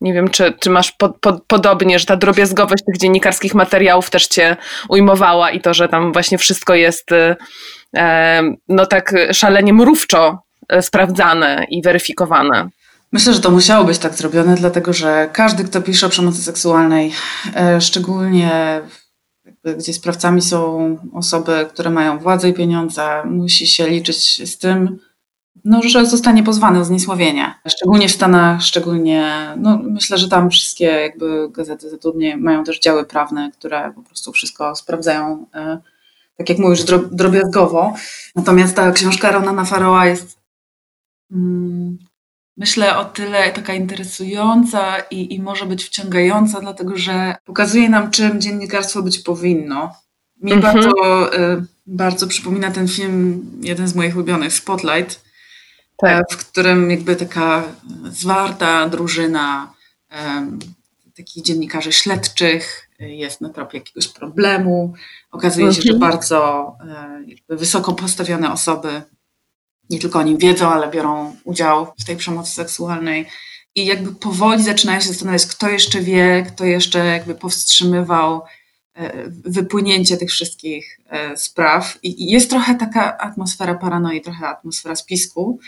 Nie 0.00 0.12
wiem, 0.12 0.30
czy, 0.30 0.54
czy 0.60 0.70
masz 0.70 0.92
po, 0.92 1.08
po, 1.08 1.40
podobnie, 1.46 1.98
że 1.98 2.06
ta 2.06 2.16
drobiazgowość 2.16 2.84
tych 2.84 2.98
dziennikarskich 2.98 3.54
materiałów 3.54 4.10
też 4.10 4.26
cię 4.26 4.56
ujmowała 4.88 5.50
i 5.50 5.60
to, 5.60 5.74
że 5.74 5.88
tam 5.88 6.12
właśnie 6.12 6.38
wszystko 6.38 6.74
jest 6.74 7.10
e, 7.96 8.42
no 8.68 8.86
tak 8.86 9.14
szalenie 9.32 9.72
mrówczo 9.72 10.38
e, 10.68 10.82
sprawdzane 10.82 11.66
i 11.70 11.82
weryfikowane. 11.82 12.68
Myślę, 13.12 13.34
że 13.34 13.40
to 13.40 13.50
musiało 13.50 13.84
być 13.84 13.98
tak 13.98 14.14
zrobione, 14.14 14.54
dlatego 14.54 14.92
że 14.92 15.28
każdy, 15.32 15.64
kto 15.64 15.82
pisze 15.82 16.06
o 16.06 16.10
przemocy 16.10 16.42
seksualnej, 16.42 17.12
e, 17.56 17.80
szczególnie 17.80 18.80
gdzie 19.64 19.92
sprawcami 19.92 20.42
są 20.42 20.96
osoby, 21.12 21.66
które 21.72 21.90
mają 21.90 22.18
władzę 22.18 22.48
i 22.48 22.52
pieniądze, 22.52 23.22
musi 23.24 23.66
się 23.66 23.88
liczyć 23.88 24.50
z 24.50 24.58
tym, 24.58 24.98
no, 25.64 25.82
że 25.82 26.06
zostanie 26.06 26.42
pozwany 26.42 26.80
o 26.80 26.84
zniesławienie. 26.84 27.54
Szczególnie 27.68 28.08
w 28.08 28.12
Stanach, 28.12 28.62
szczególnie, 28.62 29.48
no, 29.56 29.80
myślę, 29.82 30.18
że 30.18 30.28
tam 30.28 30.50
wszystkie 30.50 30.84
jakby 30.84 31.48
gazety 31.50 31.90
zatrudnie 31.90 32.36
mają 32.36 32.64
też 32.64 32.80
działy 32.80 33.04
prawne, 33.04 33.50
które 33.52 33.92
po 33.94 34.02
prostu 34.02 34.32
wszystko 34.32 34.76
sprawdzają, 34.76 35.46
e, 35.54 35.78
tak 36.36 36.48
jak 36.48 36.58
mówisz, 36.58 36.84
drobiazgowo. 37.10 37.94
Natomiast 38.36 38.76
ta 38.76 38.92
książka 38.92 39.32
Ronana 39.32 39.64
Faroa 39.64 40.06
jest 40.06 40.38
mm, 41.32 41.98
myślę 42.56 42.98
o 42.98 43.04
tyle 43.04 43.52
taka 43.52 43.74
interesująca 43.74 44.98
i, 45.10 45.34
i 45.34 45.42
może 45.42 45.66
być 45.66 45.84
wciągająca, 45.84 46.60
dlatego 46.60 46.96
że 46.96 47.34
pokazuje 47.44 47.88
nam, 47.88 48.10
czym 48.10 48.40
dziennikarstwo 48.40 49.02
być 49.02 49.18
powinno. 49.18 49.94
Mi 50.42 50.52
mhm. 50.52 50.74
bardzo, 50.74 50.90
y, 51.34 51.64
bardzo 51.86 52.26
przypomina 52.26 52.70
ten 52.70 52.88
film, 52.88 53.50
jeden 53.62 53.88
z 53.88 53.94
moich 53.94 54.16
ulubionych, 54.16 54.52
Spotlight, 54.52 55.25
tak. 55.96 56.32
w 56.32 56.36
którym 56.36 56.90
jakby 56.90 57.16
taka 57.16 57.62
zwarta 58.10 58.88
drużyna 58.88 59.74
takich 61.16 61.44
dziennikarzy 61.44 61.92
śledczych 61.92 62.90
jest 62.98 63.40
na 63.40 63.48
tropie 63.48 63.78
jakiegoś 63.78 64.08
problemu. 64.08 64.94
Okazuje 65.30 65.74
się, 65.74 65.82
że 65.82 65.92
mhm. 65.92 66.10
bardzo 66.10 66.72
jakby 67.26 67.56
wysoko 67.56 67.92
postawione 67.92 68.52
osoby 68.52 69.02
nie 69.90 69.98
tylko 69.98 70.18
o 70.18 70.22
nim 70.22 70.38
wiedzą, 70.38 70.68
ale 70.68 70.90
biorą 70.90 71.36
udział 71.44 71.92
w 72.00 72.04
tej 72.04 72.16
przemocy 72.16 72.52
seksualnej. 72.52 73.26
I 73.74 73.86
jakby 73.86 74.14
powoli 74.14 74.62
zaczynają 74.62 75.00
się 75.00 75.08
zastanawiać, 75.08 75.46
kto 75.46 75.68
jeszcze 75.68 76.00
wie, 76.00 76.46
kto 76.48 76.64
jeszcze 76.64 76.98
jakby 77.06 77.34
powstrzymywał 77.34 78.36
e, 78.36 78.46
wypłynięcie 79.44 80.16
tych 80.16 80.30
wszystkich 80.30 81.00
e, 81.06 81.36
spraw. 81.36 81.98
I 82.02 82.30
jest 82.30 82.50
trochę 82.50 82.74
taka 82.74 83.18
atmosfera 83.18 83.74
paranoi, 83.74 84.20
trochę 84.20 84.48
atmosfera 84.48 84.96
spisku. 84.96 85.58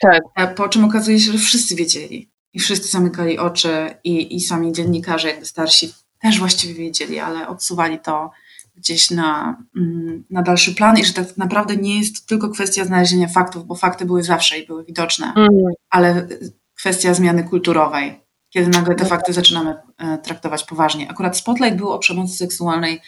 Tak. 0.00 0.22
E, 0.36 0.54
po 0.54 0.68
czym 0.68 0.84
okazuje 0.84 1.20
się, 1.20 1.32
że 1.32 1.38
wszyscy 1.38 1.74
wiedzieli 1.74 2.30
i 2.52 2.60
wszyscy 2.60 2.88
zamykali 2.88 3.38
oczy 3.38 3.94
i, 4.04 4.36
i 4.36 4.40
sami 4.40 4.72
dziennikarze, 4.72 5.28
jakby 5.28 5.46
starsi, 5.46 5.92
też 6.20 6.38
właściwie 6.38 6.74
wiedzieli, 6.74 7.18
ale 7.18 7.48
odsuwali 7.48 7.98
to 7.98 8.30
gdzieś 8.76 9.10
na, 9.10 9.62
mm, 9.76 10.24
na 10.30 10.42
dalszy 10.42 10.74
plan 10.74 10.98
i 10.98 11.04
że 11.04 11.12
tak 11.12 11.36
naprawdę 11.36 11.76
nie 11.76 11.98
jest 11.98 12.26
tylko 12.26 12.48
kwestia 12.48 12.84
znalezienia 12.84 13.28
faktów, 13.28 13.66
bo 13.66 13.74
fakty 13.74 14.04
były 14.04 14.22
zawsze 14.22 14.58
i 14.58 14.66
były 14.66 14.84
widoczne, 14.84 15.32
mm. 15.36 15.50
ale 15.90 16.28
kwestia 16.74 17.14
zmiany 17.14 17.44
kulturowej, 17.44 18.23
kiedy 18.54 18.68
nagle 18.68 18.94
te 18.94 19.06
fakty 19.06 19.32
zaczynamy 19.32 19.74
e, 19.98 20.18
traktować 20.18 20.64
poważnie. 20.64 21.10
Akurat 21.10 21.36
Spotlight 21.36 21.76
był 21.76 21.92
o 21.92 21.98
przemocy 21.98 22.36
seksualnej 22.36 23.00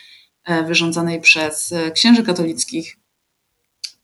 e, 0.45 0.65
wyrządzanej 0.65 1.21
przez 1.21 1.73
e, 1.73 1.91
księży 1.91 2.23
katolickich 2.23 2.97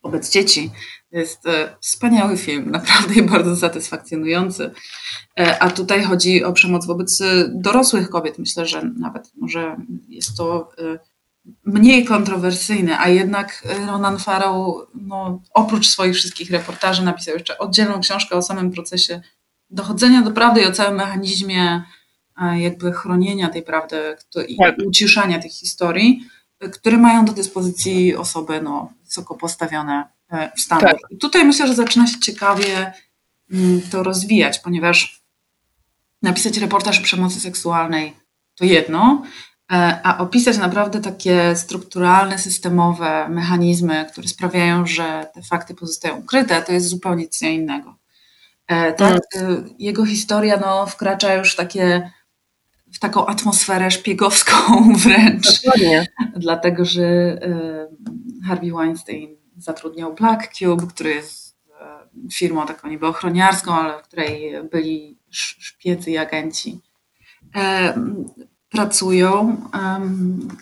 wobec 0.02 0.30
dzieci. 0.30 0.70
Jest 1.12 1.42
wspaniały 1.80 2.36
film, 2.36 2.70
naprawdę 2.70 3.22
bardzo 3.22 3.56
satysfakcjonujący. 3.56 4.70
A 5.60 5.70
tutaj 5.70 6.02
chodzi 6.02 6.44
o 6.44 6.52
przemoc 6.52 6.86
wobec 6.86 7.22
dorosłych 7.48 8.10
kobiet. 8.10 8.38
Myślę, 8.38 8.66
że 8.66 8.82
nawet 8.98 9.32
może 9.36 9.76
jest 10.08 10.36
to 10.36 10.70
mniej 11.64 12.04
kontrowersyjny, 12.04 12.98
a 12.98 13.08
jednak 13.08 13.62
Ronan 13.86 14.18
Farrow 14.18 14.76
no, 14.94 15.42
oprócz 15.54 15.86
swoich 15.86 16.14
wszystkich 16.14 16.50
reportaży 16.50 17.04
napisał 17.04 17.34
jeszcze 17.34 17.58
oddzielną 17.58 18.00
książkę 18.00 18.36
o 18.36 18.42
samym 18.42 18.70
procesie 18.70 19.22
dochodzenia 19.72 20.22
do 20.22 20.30
prawdy 20.30 20.60
i 20.60 20.66
o 20.66 20.72
całym 20.72 20.96
mechanizmie 20.96 21.82
e, 22.42 22.60
jakby 22.60 22.92
chronienia 22.92 23.48
tej 23.48 23.62
prawdy 23.62 24.16
i 24.48 24.56
tak. 24.56 24.74
uciszania 24.86 25.38
tych 25.38 25.52
historii, 25.52 26.28
które 26.72 26.98
mają 26.98 27.24
do 27.24 27.32
dyspozycji 27.32 28.16
osoby 28.16 28.62
no, 28.62 28.92
wysoko 29.04 29.34
postawione 29.34 30.04
e, 30.30 30.52
w 30.56 30.60
Stanach. 30.60 30.84
Tak. 30.84 31.00
I 31.10 31.18
tutaj 31.18 31.44
myślę, 31.44 31.66
że 31.66 31.74
zaczyna 31.74 32.06
się 32.06 32.20
ciekawie 32.20 32.92
mm, 33.52 33.80
to 33.90 34.02
rozwijać, 34.02 34.58
ponieważ 34.58 35.22
napisać 36.22 36.58
reportaż 36.58 36.98
o 36.98 37.02
przemocy 37.02 37.40
seksualnej 37.40 38.12
to 38.54 38.64
jedno, 38.64 39.22
E, 39.72 40.00
a 40.02 40.18
opisać 40.18 40.58
naprawdę 40.58 41.00
takie 41.00 41.56
strukturalne, 41.56 42.38
systemowe 42.38 43.28
mechanizmy, 43.28 44.06
które 44.12 44.28
sprawiają, 44.28 44.86
że 44.86 45.26
te 45.34 45.42
fakty 45.42 45.74
pozostają 45.74 46.16
ukryte, 46.16 46.62
to 46.62 46.72
jest 46.72 46.88
zupełnie 46.88 47.28
co 47.28 47.46
innego. 47.46 47.96
E, 48.72 48.92
tak, 48.92 49.22
mm. 49.36 49.74
Jego 49.78 50.04
historia 50.04 50.56
no, 50.56 50.86
wkracza 50.86 51.34
już 51.34 51.56
takie, 51.56 52.10
w 52.92 52.98
taką 52.98 53.26
atmosferę 53.26 53.90
szpiegowską 53.90 54.56
wręcz. 55.04 55.62
Dokładnie. 55.62 56.06
Dlatego, 56.36 56.84
że 56.84 57.38
Harvey 58.46 58.72
Weinstein 58.72 59.36
zatrudniał 59.56 60.14
Black 60.14 60.52
Cube, 60.54 60.86
który 60.86 61.10
jest 61.10 61.56
firmą 62.32 62.66
taką 62.66 62.88
niby 62.88 63.06
ochroniarską, 63.06 63.74
ale 63.74 63.98
w 63.98 64.02
której 64.02 64.52
byli 64.70 65.18
szpiedzy 65.30 66.10
i 66.10 66.18
agenci 66.18 66.80
pracują. 68.70 69.56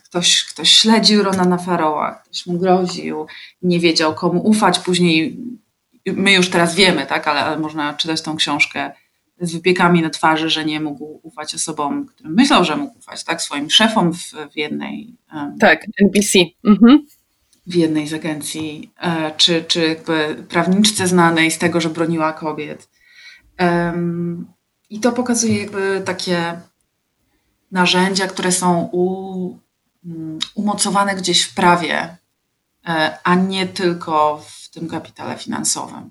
Ktoś, 0.05 0.45
ktoś 0.45 0.71
śledził 0.71 1.23
Ronana 1.23 1.59
Faroła, 1.59 2.23
ktoś 2.25 2.47
mu 2.47 2.59
groził, 2.59 3.27
nie 3.63 3.81
wiedział 3.81 4.15
komu 4.15 4.41
ufać. 4.41 4.79
Później 4.79 5.39
my 6.17 6.33
już 6.33 6.51
teraz 6.51 6.75
wiemy, 6.75 7.07
tak, 7.07 7.29
ale, 7.29 7.41
ale 7.41 7.59
można 7.59 7.95
czytać 7.95 8.23
tą 8.23 8.37
książkę 8.37 8.91
z 9.41 9.53
wypiekami 9.53 10.03
na 10.03 10.11
twarzy, 10.11 10.51
że 10.51 10.65
nie 10.65 10.81
mógł 10.81 11.21
ufać 11.23 11.55
osobom, 11.55 12.07
którym 12.07 12.35
myślał, 12.35 12.65
że 12.65 12.77
mógł 12.77 12.99
ufać, 12.99 13.25
tak, 13.25 13.43
swoim 13.43 13.71
szefom 13.71 14.13
w, 14.13 14.33
w 14.53 14.57
jednej. 14.57 15.17
Tak, 15.61 15.87
NBC. 16.03 16.39
Mhm. 16.65 17.07
W 17.67 17.75
jednej 17.75 18.09
z 18.09 18.15
agencji, 18.15 18.91
e, 19.01 19.33
czy, 19.37 19.65
czy 19.65 19.89
jakby 19.89 20.45
prawniczce 20.49 21.07
znanej 21.07 21.51
z 21.51 21.59
tego, 21.59 21.81
że 21.81 21.91
broniła 21.91 22.33
kobiet. 22.33 22.89
I 24.91 25.01
to 25.01 25.13
pokazuje 25.13 25.59
jakby 25.59 26.03
takie 26.05 26.61
narzędzia, 27.73 28.27
które 28.27 28.53
są 28.53 28.89
u, 28.93 29.59
mm, 30.05 30.39
umocowane 30.55 31.15
gdzieś 31.15 31.43
w 31.43 31.55
prawie, 31.55 32.17
e, 32.89 33.19
a 33.25 33.35
nie 33.35 33.67
tylko 33.67 34.43
w 34.49 34.60
tym 34.71 34.89
kapitale 34.89 35.37
finansowym. 35.37 36.11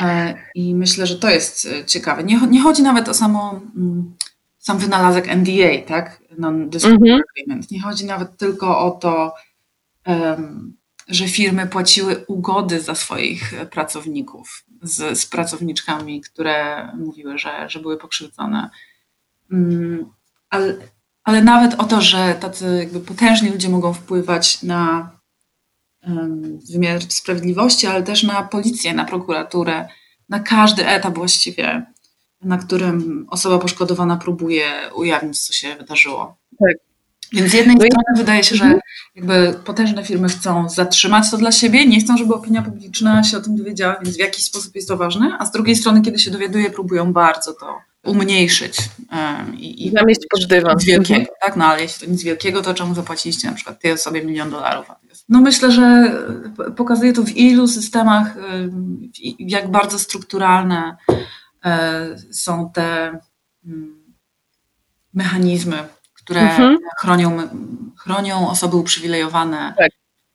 E, 0.00 0.34
I 0.54 0.74
myślę, 0.74 1.06
że 1.06 1.18
to 1.18 1.30
jest 1.30 1.66
e, 1.66 1.84
ciekawe. 1.84 2.24
Nie, 2.24 2.40
nie 2.40 2.60
chodzi 2.60 2.82
nawet 2.82 3.08
o 3.08 3.14
samo, 3.14 3.60
mm, 3.76 4.14
sam 4.58 4.78
wynalazek 4.78 5.36
NDA, 5.36 5.86
tak? 5.86 6.22
Non-disclosure 6.38 7.12
mhm. 7.12 7.22
agreement. 7.30 7.70
Nie 7.70 7.82
chodzi 7.82 8.04
nawet 8.04 8.36
tylko 8.36 8.78
o 8.78 8.90
to, 8.90 9.34
że 11.08 11.28
firmy 11.28 11.66
płaciły 11.66 12.24
ugody 12.26 12.80
za 12.80 12.94
swoich 12.94 13.54
pracowników 13.70 14.64
z, 14.82 15.18
z 15.18 15.26
pracowniczkami, 15.26 16.20
które 16.20 16.88
mówiły, 16.96 17.38
że, 17.38 17.68
że 17.68 17.80
były 17.80 17.96
pokrzywdzone. 17.96 18.70
Mm, 19.52 20.06
ale, 20.50 20.76
ale 21.24 21.42
nawet 21.42 21.74
o 21.74 21.84
to, 21.84 22.00
że 22.00 22.34
tacy 22.40 22.76
jakby 22.78 23.00
potężni 23.00 23.50
ludzie 23.50 23.68
mogą 23.68 23.92
wpływać 23.92 24.62
na 24.62 25.10
wymiar 26.72 27.02
sprawiedliwości, 27.08 27.86
ale 27.86 28.02
też 28.02 28.22
na 28.22 28.42
policję, 28.42 28.94
na 28.94 29.04
prokuraturę, 29.04 29.88
na 30.28 30.40
każdy 30.40 30.86
etap 30.86 31.14
właściwie, 31.14 31.86
na 32.42 32.58
którym 32.58 33.26
osoba 33.30 33.58
poszkodowana 33.58 34.16
próbuje 34.16 34.66
ujawnić, 34.94 35.46
co 35.46 35.52
się 35.52 35.76
wydarzyło. 35.76 36.36
Tak. 36.58 36.76
Więc 37.32 37.50
z 37.50 37.54
jednej 37.54 37.76
no 37.76 37.86
strony 37.86 38.04
i... 38.14 38.18
wydaje 38.18 38.44
się, 38.44 38.56
że 38.56 38.64
mhm. 38.64 38.80
jakby 39.14 39.54
potężne 39.64 40.04
firmy 40.04 40.28
chcą 40.28 40.68
zatrzymać 40.68 41.30
to 41.30 41.36
dla 41.36 41.52
siebie, 41.52 41.86
nie 41.86 42.00
chcą, 42.00 42.16
żeby 42.16 42.34
opinia 42.34 42.62
publiczna 42.62 43.24
się 43.24 43.36
o 43.36 43.40
tym 43.40 43.56
dowiedziała, 43.56 43.96
więc 44.04 44.16
w 44.16 44.20
jakiś 44.20 44.44
sposób 44.44 44.74
jest 44.74 44.88
to 44.88 44.96
ważne, 44.96 45.36
a 45.38 45.46
z 45.46 45.52
drugiej 45.52 45.76
strony, 45.76 46.02
kiedy 46.02 46.18
się 46.18 46.30
dowiaduje, 46.30 46.70
próbują 46.70 47.12
bardzo 47.12 47.52
to 47.52 47.78
umniejszyć 48.04 48.78
um, 49.12 49.58
i, 49.58 49.86
i 49.86 49.90
zamieść 49.90 50.20
pod 50.30 50.46
dywan. 50.46 50.74
Nic 50.74 50.84
wielkiego, 50.84 51.20
mhm. 51.20 51.36
tak? 51.40 51.56
No 51.56 51.64
ale 51.66 51.82
jeśli 51.82 52.06
to 52.06 52.12
nic 52.12 52.22
wielkiego, 52.22 52.62
to 52.62 52.74
czemu 52.74 52.94
zapłaciliście 52.94 53.48
na 53.48 53.54
przykład 53.54 53.80
tej 53.80 53.92
osobie 53.92 54.24
milion 54.24 54.50
dolarów? 54.50 54.86
No 55.28 55.40
myślę, 55.40 55.72
że 55.72 56.12
pokazuje 56.76 57.12
to 57.12 57.22
w 57.22 57.36
ilu 57.36 57.68
systemach, 57.68 58.36
jak 59.38 59.70
bardzo 59.70 59.98
strukturalne 59.98 60.96
e, 61.64 62.06
są 62.32 62.70
te 62.74 63.18
mm, 63.66 64.14
mechanizmy, 65.14 65.88
które 66.14 66.40
mhm. 66.40 66.78
chronią, 66.98 67.48
chronią 67.98 68.48
osoby 68.48 68.76
uprzywilejowane 68.76 69.74
tak. 69.78 69.90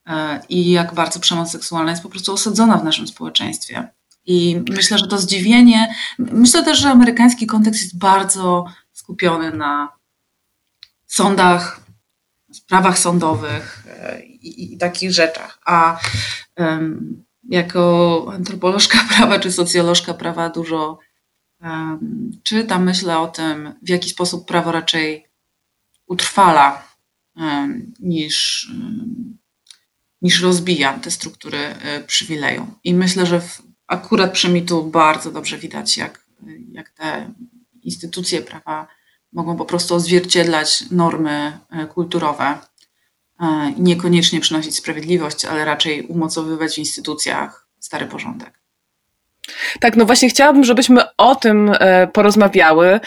E, 0.07 0.41
i 0.49 0.71
jak 0.71 0.93
bardzo 0.93 1.19
przemoc 1.19 1.51
seksualna 1.51 1.91
jest 1.91 2.03
po 2.03 2.09
prostu 2.09 2.33
osadzona 2.33 2.77
w 2.77 2.83
naszym 2.83 3.07
społeczeństwie. 3.07 3.87
I 4.25 4.61
myślę, 4.69 4.97
że 4.97 5.07
to 5.07 5.17
zdziwienie, 5.17 5.95
myślę 6.19 6.63
też, 6.63 6.79
że 6.79 6.89
amerykański 6.89 7.47
kontekst 7.47 7.81
jest 7.81 7.97
bardzo 7.97 8.65
skupiony 8.91 9.51
na 9.51 9.89
sądach, 11.07 11.88
sprawach 12.51 12.99
sądowych 12.99 13.83
e, 13.87 14.21
i, 14.25 14.73
i 14.73 14.77
takich 14.77 15.11
rzeczach. 15.11 15.59
A 15.65 15.99
um, 16.57 17.23
jako 17.49 18.31
antropolożka 18.33 18.97
prawa 19.17 19.39
czy 19.39 19.51
socjolożka 19.51 20.13
prawa 20.13 20.49
dużo 20.49 20.99
um, 21.61 22.31
czytam, 22.43 22.83
myślę 22.83 23.19
o 23.19 23.27
tym, 23.27 23.73
w 23.81 23.89
jaki 23.89 24.09
sposób 24.09 24.47
prawo 24.47 24.71
raczej 24.71 25.27
utrwala 26.07 26.83
um, 27.35 27.93
niż, 27.99 28.67
niż 30.21 30.41
rozbija 30.41 30.99
te 30.99 31.11
struktury 31.11 31.57
e, 31.57 32.03
przywileju. 32.03 32.67
I 32.83 32.93
myślę, 32.93 33.25
że 33.25 33.41
w, 33.41 33.61
akurat 33.87 34.31
przy 34.31 34.49
mitu 34.49 34.83
bardzo 34.83 35.31
dobrze 35.31 35.57
widać, 35.57 35.97
jak, 35.97 36.25
jak 36.71 36.89
te 36.89 37.33
instytucje 37.83 38.41
prawa 38.41 38.87
mogą 39.33 39.57
po 39.57 39.65
prostu 39.65 39.95
odzwierciedlać 39.95 40.83
normy 40.91 41.59
e, 41.71 41.85
kulturowe 41.85 42.57
e, 43.39 43.73
i 43.77 43.81
niekoniecznie 43.81 44.39
przynosić 44.39 44.75
sprawiedliwość, 44.75 45.45
ale 45.45 45.65
raczej 45.65 46.01
umocowywać 46.01 46.75
w 46.75 46.77
instytucjach 46.77 47.67
stary 47.79 48.05
porządek. 48.05 48.59
Tak, 49.79 49.95
no 49.95 50.05
właśnie 50.05 50.29
chciałabym, 50.29 50.63
żebyśmy 50.63 51.01
o 51.17 51.35
tym 51.35 51.71
e, 51.79 52.07
porozmawiały, 52.07 52.99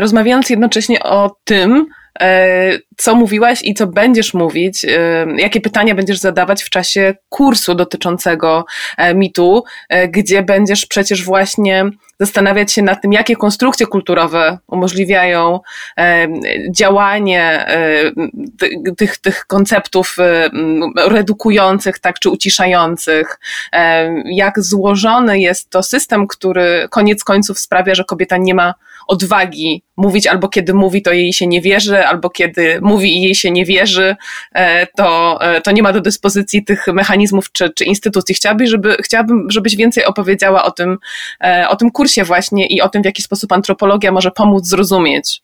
rozmawiając 0.00 0.50
jednocześnie 0.50 1.02
o 1.02 1.36
tym, 1.44 1.86
co 2.96 3.14
mówiłaś 3.14 3.60
i 3.64 3.74
co 3.74 3.86
będziesz 3.86 4.34
mówić, 4.34 4.84
e, 4.84 5.26
jakie 5.36 5.60
pytania 5.60 5.94
będziesz 5.94 6.18
zadawać 6.18 6.62
w 6.62 6.70
czasie 6.70 7.14
kursu 7.28 7.74
dotyczącego 7.74 8.64
e, 8.96 9.14
mitu, 9.14 9.64
gdzie 10.08 10.42
będziesz 10.42 10.86
przecież 10.86 11.24
właśnie 11.24 11.84
zastanawiać 12.20 12.72
się 12.72 12.82
nad 12.82 13.02
tym, 13.02 13.12
jakie 13.12 13.36
konstrukcje 13.36 13.86
kulturowe 13.86 14.58
umożliwiają 14.66 15.60
działanie 16.70 17.66
tych, 18.96 19.16
tych 19.16 19.46
konceptów 19.46 20.16
redukujących, 20.96 21.98
tak, 21.98 22.18
czy 22.18 22.30
uciszających, 22.30 23.38
jak 24.24 24.60
złożony 24.60 25.40
jest 25.40 25.70
to 25.70 25.82
system, 25.82 26.26
który 26.26 26.88
koniec 26.90 27.24
końców 27.24 27.58
sprawia, 27.58 27.94
że 27.94 28.04
kobieta 28.04 28.36
nie 28.36 28.54
ma 28.54 28.74
odwagi 29.08 29.82
mówić, 29.98 30.26
albo 30.26 30.48
kiedy 30.48 30.74
mówi, 30.74 31.02
to 31.02 31.12
jej 31.12 31.32
się 31.32 31.46
nie 31.46 31.60
wierzy, 31.60 32.06
albo 32.06 32.30
kiedy 32.30 32.78
mówi 32.82 33.16
i 33.16 33.22
jej 33.22 33.34
się 33.34 33.50
nie 33.50 33.64
wierzy, 33.64 34.16
e, 34.52 34.86
to, 34.86 35.38
e, 35.40 35.60
to 35.60 35.70
nie 35.70 35.82
ma 35.82 35.92
do 35.92 36.00
dyspozycji 36.00 36.64
tych 36.64 36.86
mechanizmów 36.86 37.52
czy, 37.52 37.70
czy 37.70 37.84
instytucji. 37.84 38.34
Chciałabym, 38.34 38.66
żeby, 38.66 38.96
chciałabym, 39.02 39.50
żebyś 39.50 39.76
więcej 39.76 40.04
opowiedziała 40.04 40.64
o 40.64 40.70
tym, 40.70 40.98
e, 41.44 41.68
o 41.68 41.76
tym 41.76 41.90
kursie 41.90 42.24
właśnie 42.24 42.66
i 42.66 42.80
o 42.80 42.88
tym, 42.88 43.02
w 43.02 43.04
jaki 43.04 43.22
sposób 43.22 43.52
antropologia 43.52 44.12
może 44.12 44.30
pomóc 44.30 44.66
zrozumieć 44.66 45.42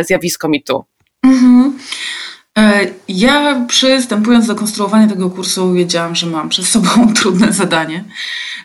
zjawisko 0.00 0.48
mitu. 0.48 0.84
Mhm. 1.22 1.78
Ja 3.08 3.64
przystępując 3.68 4.46
do 4.46 4.54
konstruowania 4.54 5.08
tego 5.08 5.30
kursu 5.30 5.72
wiedziałam, 5.72 6.14
że 6.14 6.26
mam 6.26 6.48
przed 6.48 6.66
sobą 6.66 6.88
trudne 7.16 7.52
zadanie, 7.52 8.04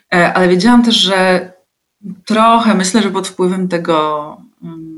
ale 0.09 0.47
wiedziałam 0.47 0.83
też, 0.83 0.95
że 0.95 1.51
trochę 2.25 2.75
myślę, 2.75 3.01
że 3.01 3.11
pod 3.11 3.27
wpływem 3.27 3.67
tego 3.67 4.37
mm, 4.63 4.94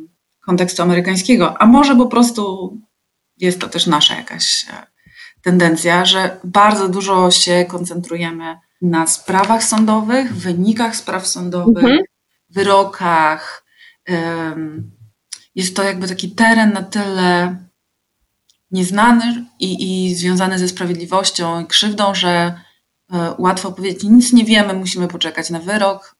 kontekstu 0.47 0.83
amerykańskiego, 0.83 1.61
a 1.61 1.65
może 1.65 1.95
po 1.95 2.05
prostu 2.05 2.73
jest 3.37 3.59
to 3.59 3.69
też 3.69 3.87
nasza 3.87 4.15
jakaś 4.15 4.65
e, 4.69 4.87
tendencja, 5.41 6.05
że 6.05 6.39
bardzo 6.43 6.89
dużo 6.89 7.31
się 7.31 7.65
koncentrujemy 7.67 8.57
na 8.81 9.07
sprawach 9.07 9.63
sądowych, 9.63 10.35
wynikach 10.35 10.95
spraw 10.95 11.27
sądowych, 11.27 11.83
mhm. 11.83 11.99
wyrokach. 12.49 13.65
Jest 15.55 15.75
to 15.75 15.83
jakby 15.83 16.07
taki 16.07 16.31
teren 16.31 16.73
na 16.73 16.83
tyle 16.83 17.57
nieznany 18.71 19.45
i, 19.59 20.07
i 20.07 20.15
związany 20.15 20.59
ze 20.59 20.67
sprawiedliwością 20.67 21.61
i 21.61 21.65
krzywdą, 21.65 22.15
że 22.15 22.59
e, 23.13 23.35
łatwo 23.37 23.71
powiedzieć, 23.71 24.03
nic 24.03 24.33
nie 24.33 24.45
wiemy, 24.45 24.73
musimy 24.73 25.07
poczekać 25.07 25.49
na 25.49 25.59
wyrok, 25.59 26.15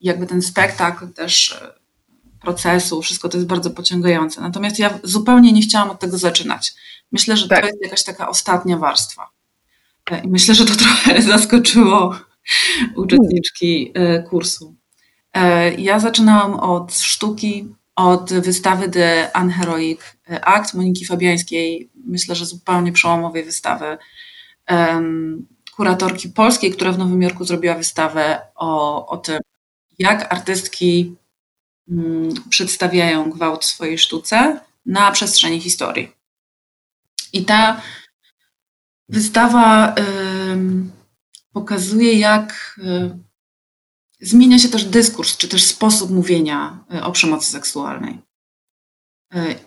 jakby 0.00 0.26
ten 0.26 0.42
spektakl 0.42 1.12
też 1.12 1.52
e, 1.62 1.77
procesu, 2.40 3.02
wszystko 3.02 3.28
to 3.28 3.36
jest 3.36 3.48
bardzo 3.48 3.70
pociągające. 3.70 4.40
Natomiast 4.40 4.78
ja 4.78 4.98
zupełnie 5.02 5.52
nie 5.52 5.62
chciałam 5.62 5.90
od 5.90 6.00
tego 6.00 6.18
zaczynać. 6.18 6.74
Myślę, 7.12 7.36
że 7.36 7.48
tak. 7.48 7.60
to 7.60 7.66
jest 7.66 7.82
jakaś 7.82 8.04
taka 8.04 8.28
ostatnia 8.28 8.76
warstwa. 8.76 9.30
E, 10.10 10.24
I 10.24 10.28
myślę, 10.28 10.54
że 10.54 10.64
to 10.66 10.74
trochę 10.84 11.22
zaskoczyło 11.22 12.18
uczestniczki 12.96 13.92
e, 13.94 14.22
kursu. 14.22 14.74
Ja 15.78 16.00
zaczynałam 16.00 16.54
od 16.54 16.98
sztuki, 16.98 17.68
od 17.96 18.32
wystawy 18.32 18.88
The 18.88 19.30
Unheroic 19.42 20.00
Act 20.42 20.74
Moniki 20.74 21.04
Fabiańskiej. 21.04 21.90
Myślę, 22.06 22.34
że 22.34 22.46
zupełnie 22.46 22.92
przełomowej 22.92 23.44
wystawy 23.44 23.98
kuratorki 25.76 26.28
polskiej, 26.28 26.70
która 26.70 26.92
w 26.92 26.98
Nowym 26.98 27.22
Jorku 27.22 27.44
zrobiła 27.44 27.74
wystawę 27.74 28.40
o, 28.54 29.06
o 29.06 29.16
tym, 29.16 29.38
jak 29.98 30.32
artystki 30.32 31.16
przedstawiają 32.48 33.30
gwałt 33.30 33.64
w 33.64 33.68
swojej 33.68 33.98
sztuce 33.98 34.60
na 34.86 35.10
przestrzeni 35.10 35.60
historii. 35.60 36.12
I 37.32 37.44
ta 37.44 37.82
wystawa 39.08 39.94
pokazuje, 41.52 42.18
jak 42.18 42.78
y, 42.78 43.18
zmienia 44.20 44.58
się 44.58 44.68
też 44.68 44.84
dyskurs, 44.84 45.36
czy 45.36 45.48
też 45.48 45.64
sposób 45.64 46.10
mówienia 46.10 46.84
y, 46.94 47.02
o 47.02 47.12
przemocy 47.12 47.50
seksualnej. 47.50 48.18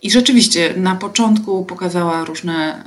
I 0.02 0.10
rzeczywiście 0.10 0.74
na 0.76 0.96
początku 0.96 1.64
pokazała 1.64 2.24
różne 2.24 2.84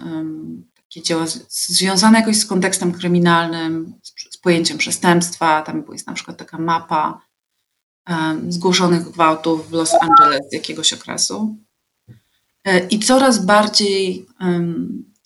takie 0.76 1.02
dzieła 1.02 1.26
związane 1.50 2.20
jakoś 2.20 2.38
z 2.38 2.46
kontekstem 2.46 2.92
kryminalnym, 2.92 3.94
z, 4.32 4.38
pojęciem 4.38 4.78
przestępstwa. 4.78 5.62
Tam 5.62 5.84
jest 5.92 6.08
na 6.08 6.14
przykład 6.14 6.38
taka 6.38 6.58
mapa 6.58 7.22
zgłoszonych 8.50 9.04
gwałtów 9.04 9.70
w 9.70 9.74
Los 9.74 9.94
Angeles 9.94 10.42
z 10.50 10.54
jakiegoś 10.54 10.94
okresu. 10.94 11.56
E, 12.66 12.80
I 12.80 13.00
coraz 13.00 13.46
bardziej 13.46 14.26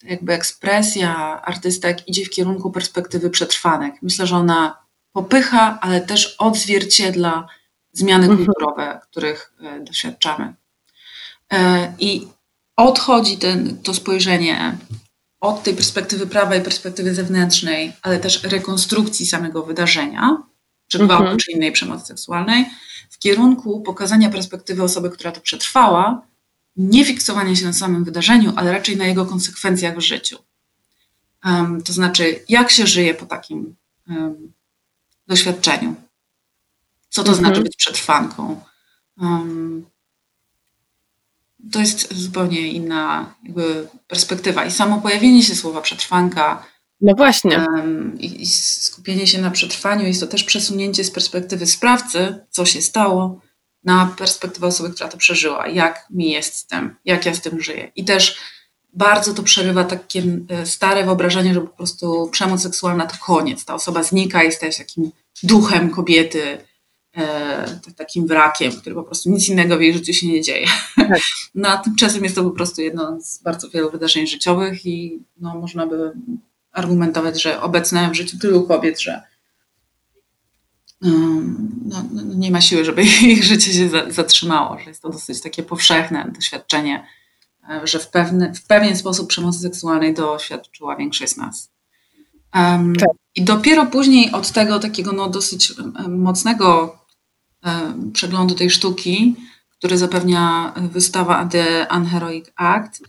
jakby 0.03 0.33
ekspresja 0.33 1.41
artystek 1.41 2.07
idzie 2.07 2.25
w 2.25 2.29
kierunku 2.29 2.71
perspektywy 2.71 3.29
przetrwanek. 3.29 3.95
Myślę, 4.01 4.27
że 4.27 4.35
ona 4.35 4.77
popycha, 5.11 5.79
ale 5.81 6.01
też 6.01 6.35
odzwierciedla 6.39 7.47
zmiany 7.91 8.25
mhm. 8.25 8.45
kulturowe, 8.45 8.99
których 9.11 9.53
e, 9.61 9.79
doświadczamy. 9.79 10.53
E, 11.53 11.93
I 11.99 12.27
odchodzi 12.75 13.37
ten, 13.37 13.77
to 13.77 13.93
spojrzenie 13.93 14.77
od 15.39 15.63
tej 15.63 15.73
perspektywy 15.73 16.27
prawa 16.27 16.55
i 16.55 16.61
perspektywy 16.61 17.15
zewnętrznej, 17.15 17.93
ale 18.01 18.19
też 18.19 18.43
rekonstrukcji 18.43 19.25
samego 19.25 19.63
wydarzenia, 19.63 20.43
czy 20.89 20.97
gwałtu, 20.97 21.23
mhm. 21.23 21.38
czy 21.38 21.52
innej 21.52 21.71
przemocy 21.71 22.06
seksualnej, 22.06 22.65
w 23.10 23.19
kierunku 23.19 23.82
pokazania 23.82 24.30
perspektywy 24.30 24.84
osoby, 24.84 25.10
która 25.10 25.32
to 25.32 25.41
przetrwała, 25.41 26.21
nie 26.75 27.06
fiksowania 27.06 27.56
się 27.56 27.65
na 27.65 27.73
samym 27.73 28.04
wydarzeniu, 28.04 28.54
ale 28.56 28.71
raczej 28.71 28.97
na 28.97 29.06
jego 29.06 29.25
konsekwencjach 29.25 29.97
w 29.97 30.02
życiu. 30.02 30.38
Um, 31.45 31.84
to 31.84 31.93
znaczy, 31.93 32.43
jak 32.49 32.71
się 32.71 32.88
żyje 32.88 33.13
po 33.13 33.25
takim 33.25 33.75
um, 34.10 34.54
doświadczeniu? 35.28 35.95
Co 37.10 37.23
to 37.23 37.32
mhm. 37.32 37.45
znaczy 37.45 37.62
być 37.63 37.75
przetrwanką? 37.75 38.62
Um, 39.21 39.86
to 41.71 41.80
jest 41.80 42.13
zupełnie 42.13 42.67
inna 42.67 43.36
jakby 43.43 43.88
perspektywa. 44.08 44.65
I 44.65 44.71
samo 44.71 45.02
pojawienie 45.02 45.43
się 45.43 45.56
słowa 45.56 45.82
przetrwanka 45.82 46.65
no 47.01 47.13
właśnie. 47.15 47.57
Um, 47.57 48.19
i, 48.19 48.41
I 48.41 48.47
skupienie 48.47 49.27
się 49.27 49.41
na 49.41 49.51
przetrwaniu 49.51 50.07
jest 50.07 50.19
to 50.19 50.27
też 50.27 50.43
przesunięcie 50.43 51.03
z 51.03 51.12
perspektywy 51.12 51.65
sprawcy, 51.65 52.35
co 52.49 52.65
się 52.65 52.81
stało, 52.81 53.41
na 53.83 54.15
perspektywę 54.17 54.67
osoby, 54.67 54.89
która 54.89 55.09
to 55.09 55.17
przeżyła, 55.17 55.67
jak 55.67 56.05
mi 56.09 56.31
jest 56.31 56.55
z 56.55 56.67
tym, 56.67 56.95
jak 57.05 57.25
ja 57.25 57.33
z 57.33 57.41
tym 57.41 57.62
żyję. 57.62 57.91
I 57.95 58.05
też 58.05 58.38
bardzo 58.93 59.33
to 59.33 59.43
przerywa 59.43 59.83
takie 59.83 60.23
e, 60.49 60.65
stare 60.65 61.05
wyobrażenie, 61.05 61.53
że 61.53 61.62
po 61.62 61.67
prostu 61.67 62.29
przemoc 62.31 62.62
seksualna 62.62 63.05
to 63.05 63.15
koniec. 63.25 63.65
Ta 63.65 63.73
osoba 63.73 64.03
znika 64.03 64.43
i 64.43 64.51
staje 64.51 64.71
się 64.71 64.83
takim 64.83 65.12
duchem 65.43 65.89
kobiety, 65.89 66.57
e, 67.17 67.79
takim 67.95 68.27
wrakiem, 68.27 68.71
który 68.71 68.95
po 68.95 69.03
prostu 69.03 69.29
nic 69.29 69.49
innego 69.49 69.77
w 69.77 69.81
jej 69.81 69.93
życiu 69.93 70.13
się 70.13 70.27
nie 70.27 70.41
dzieje. 70.41 70.67
Tak. 70.95 71.19
No 71.55 71.69
a 71.69 71.77
tymczasem 71.77 72.23
jest 72.23 72.35
to 72.35 72.43
po 72.43 72.51
prostu 72.51 72.81
jedno 72.81 73.21
z 73.21 73.43
bardzo 73.43 73.69
wielu 73.69 73.91
wydarzeń 73.91 74.27
życiowych 74.27 74.85
i 74.85 75.23
no, 75.38 75.55
można 75.55 75.88
by 75.88 76.13
argumentować, 76.79 77.41
że 77.41 77.61
obecne 77.61 78.09
w 78.11 78.15
życiu 78.15 78.39
tylu 78.39 78.63
kobiet, 78.63 79.01
że 79.01 79.21
um, 81.01 81.69
no, 81.85 82.03
no, 82.11 82.21
nie 82.35 82.51
ma 82.51 82.61
siły, 82.61 82.85
żeby 82.85 83.03
ich 83.33 83.43
życie 83.43 83.73
się 83.73 83.89
zatrzymało, 84.09 84.79
że 84.79 84.85
jest 84.85 85.01
to 85.01 85.09
dosyć 85.09 85.41
takie 85.41 85.63
powszechne 85.63 86.31
doświadczenie 86.35 87.05
E, 87.69 87.87
że 87.87 87.99
w, 87.99 88.07
pewny, 88.07 88.53
w 88.53 88.65
pewien 88.65 88.95
sposób 88.95 89.29
przemocy 89.29 89.59
seksualnej 89.59 90.13
doświadczyła 90.13 90.95
większość 90.95 91.33
z 91.33 91.37
nas. 91.37 91.71
Um, 92.55 92.95
tak. 92.95 93.09
I 93.35 93.43
dopiero 93.43 93.85
później 93.85 94.31
od 94.31 94.51
tego 94.51 94.79
takiego 94.79 95.11
no, 95.11 95.29
dosyć 95.29 95.73
mocnego 96.07 96.97
um, 97.65 98.11
przeglądu 98.11 98.55
tej 98.55 98.69
sztuki, 98.69 99.35
który 99.69 99.97
zapewnia 99.97 100.73
wystawa 100.91 101.45
The 101.45 101.87
Unheroic 101.97 102.45
Act, 102.55 103.03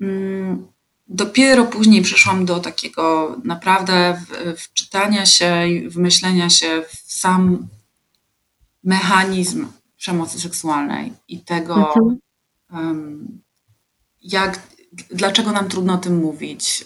um, 0.00 0.66
dopiero 1.06 1.64
później 1.64 2.02
przeszłam 2.02 2.44
do 2.44 2.60
takiego 2.60 3.36
naprawdę 3.44 4.22
wczytania 4.56 5.26
się, 5.26 5.66
wmyślenia 5.86 6.50
się 6.50 6.82
w 6.88 7.12
sam 7.12 7.68
mechanizm 8.84 9.66
przemocy 9.96 10.40
seksualnej 10.40 11.12
i 11.28 11.40
tego, 11.40 11.74
mhm. 11.74 12.18
um, 12.72 13.42
jak, 14.22 14.60
dlaczego 15.10 15.52
nam 15.52 15.68
trudno 15.68 15.94
o 15.94 15.98
tym 15.98 16.16
mówić, 16.16 16.84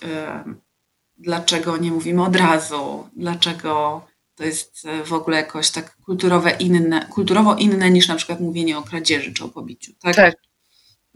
dlaczego 1.19 1.77
nie 1.77 1.93
mówimy 1.93 2.25
od 2.25 2.37
razu, 2.37 3.09
dlaczego 3.17 4.03
to 4.35 4.45
jest 4.45 4.85
e, 4.85 5.05
w 5.05 5.13
ogóle 5.13 5.37
jakoś 5.37 5.71
tak 5.71 5.97
kulturowe 5.97 6.51
inne, 6.51 7.07
kulturowo 7.07 7.55
inne 7.55 7.91
niż 7.91 8.09
na 8.09 8.15
przykład 8.15 8.41
mówienie 8.41 8.79
o 8.79 8.83
kradzieży 8.83 9.33
czy 9.33 9.45
o 9.45 9.49
pobiciu. 9.49 9.93
Tak? 10.01 10.17
tak. 10.17 10.37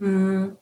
Mm. 0.01 0.55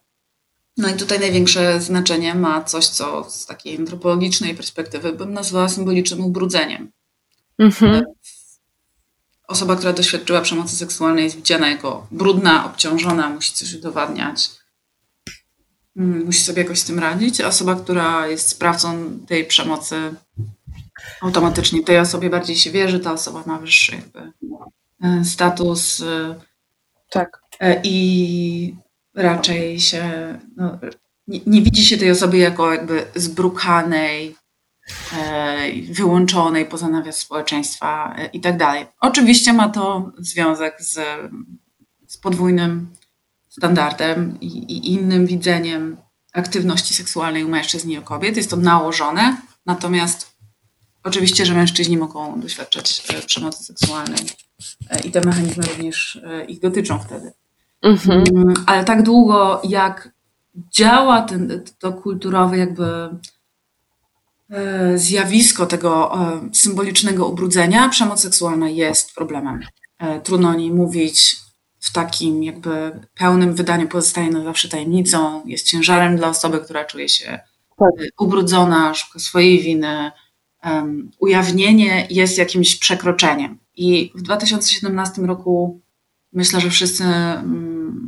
No 0.76 0.88
i 0.88 0.94
tutaj 0.94 1.20
największe 1.20 1.80
znaczenie 1.80 2.34
ma 2.34 2.64
coś, 2.64 2.88
co 2.88 3.30
z 3.30 3.46
takiej 3.46 3.78
antropologicznej 3.78 4.54
perspektywy 4.54 5.12
bym 5.12 5.32
nazwała 5.32 5.68
symbolicznym 5.68 6.24
ubrudzeniem. 6.24 6.90
Mhm. 7.58 8.04
Osoba, 9.48 9.76
która 9.76 9.92
doświadczyła 9.92 10.40
przemocy 10.40 10.76
seksualnej 10.76 11.24
jest 11.24 11.36
widziana 11.36 11.68
jako 11.68 12.06
brudna, 12.10 12.66
obciążona, 12.66 13.28
musi 13.30 13.52
coś 13.52 13.74
udowadniać 13.74 14.50
Mm, 15.96 16.24
musi 16.24 16.40
sobie 16.40 16.62
jakoś 16.62 16.78
z 16.78 16.84
tym 16.84 16.98
radzić. 16.98 17.40
Osoba, 17.40 17.74
która 17.74 18.26
jest 18.26 18.48
sprawcą 18.48 19.18
tej 19.26 19.44
przemocy, 19.44 20.14
automatycznie 21.20 21.84
tej 21.84 21.98
osobie 21.98 22.30
bardziej 22.30 22.56
się 22.56 22.70
wierzy, 22.70 23.00
ta 23.00 23.12
osoba 23.12 23.42
ma 23.46 23.58
wyższy 23.58 23.92
jakby 23.96 24.32
e, 25.02 25.24
status. 25.24 26.00
E, 26.00 26.34
tak. 27.10 27.42
E, 27.60 27.80
I 27.84 28.76
raczej 29.14 29.80
się 29.80 30.38
no, 30.56 30.78
nie, 31.26 31.40
nie, 31.46 31.62
widzi 31.62 31.86
się 31.86 31.98
tej 31.98 32.10
osoby 32.10 32.38
jako 32.38 32.72
jakby 32.72 33.06
zbrukanej, 33.14 34.36
wyłączonej 35.90 36.66
poza 36.66 36.88
nawias 36.88 37.18
społeczeństwa 37.18 38.16
i 38.32 38.40
tak 38.40 38.56
dalej. 38.56 38.86
Oczywiście 39.00 39.52
ma 39.52 39.68
to 39.68 40.12
związek 40.18 40.82
z, 40.82 41.00
z 42.06 42.16
podwójnym 42.16 42.88
standardem 43.48 44.40
i, 44.40 44.46
i 44.46 44.92
innym 44.92 45.26
widzeniem 45.26 45.96
aktywności 46.32 46.94
seksualnej 46.94 47.44
u 47.44 47.48
mężczyzn 47.48 47.90
i 47.90 47.98
u 47.98 48.02
kobiet. 48.02 48.36
Jest 48.36 48.50
to 48.50 48.56
nałożone, 48.56 49.36
natomiast 49.66 50.36
oczywiście, 51.04 51.46
że 51.46 51.54
mężczyźni 51.54 51.96
mogą 51.96 52.40
doświadczać 52.40 53.02
e, 53.08 53.22
przemocy 53.22 53.64
seksualnej 53.64 54.20
e, 54.90 55.00
i 55.00 55.10
te 55.10 55.20
mechanizmy 55.20 55.64
również 55.66 56.20
e, 56.24 56.44
ich 56.44 56.60
dotyczą 56.60 56.98
wtedy. 56.98 57.32
Mhm. 57.82 58.24
Mm, 58.34 58.54
ale 58.66 58.84
tak 58.84 59.02
długo, 59.02 59.60
jak 59.64 60.12
działa 60.54 61.22
ten, 61.22 61.64
to 61.78 61.92
kulturowe 61.92 62.58
jakby 62.58 63.08
zjawisko 64.94 65.66
tego 65.66 66.18
symbolicznego 66.52 67.28
ubrudzenia, 67.28 67.88
przemoc 67.88 68.20
seksualna 68.20 68.68
jest 68.68 69.14
problemem. 69.14 69.60
Trudno 70.22 70.48
o 70.48 70.54
niej 70.54 70.70
mówić, 70.70 71.36
w 71.82 71.92
takim 71.92 72.42
jakby 72.42 73.00
pełnym 73.14 73.54
wydaniu 73.54 73.88
pozostaje 73.88 74.30
na 74.30 74.44
zawsze 74.44 74.68
tajemnicą, 74.68 75.42
jest 75.46 75.66
ciężarem 75.66 76.16
dla 76.16 76.28
osoby, 76.28 76.60
która 76.60 76.84
czuje 76.84 77.08
się 77.08 77.40
tak. 77.78 77.88
ubrudzona, 78.20 78.94
szuka 78.94 79.18
swojej 79.18 79.60
winy. 79.62 80.10
Um, 80.64 81.10
ujawnienie 81.18 82.06
jest 82.10 82.38
jakimś 82.38 82.76
przekroczeniem. 82.76 83.58
I 83.76 84.12
w 84.14 84.22
2017 84.22 85.22
roku 85.22 85.80
myślę, 86.32 86.60
że 86.60 86.70
wszyscy, 86.70 87.04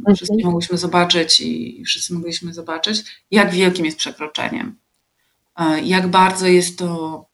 um, 0.06 0.16
wszyscy 0.16 0.34
mogliśmy 0.44 0.78
zobaczyć 0.78 1.40
i 1.40 1.82
wszyscy 1.86 2.14
mogliśmy 2.14 2.54
zobaczyć, 2.54 3.24
jak 3.30 3.50
wielkim 3.50 3.84
jest 3.84 3.98
przekroczeniem. 3.98 4.76
E, 5.56 5.80
jak 5.80 6.06
bardzo 6.06 6.46
jest 6.46 6.78
to 6.78 7.24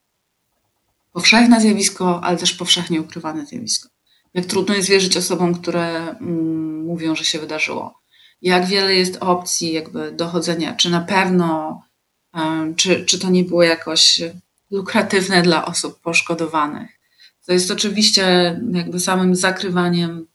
powszechne 1.12 1.60
zjawisko, 1.60 2.24
ale 2.24 2.36
też 2.36 2.52
powszechnie 2.52 3.00
ukrywane 3.00 3.46
zjawisko 3.46 3.88
jak 4.34 4.46
trudno 4.46 4.74
jest 4.74 4.88
wierzyć 4.88 5.16
osobom, 5.16 5.54
które 5.54 6.16
mm, 6.20 6.84
mówią, 6.84 7.14
że 7.14 7.24
się 7.24 7.38
wydarzyło. 7.38 8.00
Jak 8.42 8.66
wiele 8.66 8.94
jest 8.94 9.16
opcji 9.20 9.72
jakby 9.72 10.12
dochodzenia, 10.12 10.74
czy 10.74 10.90
na 10.90 11.00
pewno, 11.00 11.82
um, 12.34 12.74
czy, 12.74 13.04
czy 13.04 13.18
to 13.18 13.30
nie 13.30 13.44
było 13.44 13.62
jakoś 13.62 14.20
lukratywne 14.70 15.42
dla 15.42 15.64
osób 15.64 16.00
poszkodowanych. 16.00 16.90
To 17.46 17.52
jest 17.52 17.70
oczywiście 17.70 18.56
jakby 18.72 19.00
samym 19.00 19.36
zakrywaniem 19.36 20.26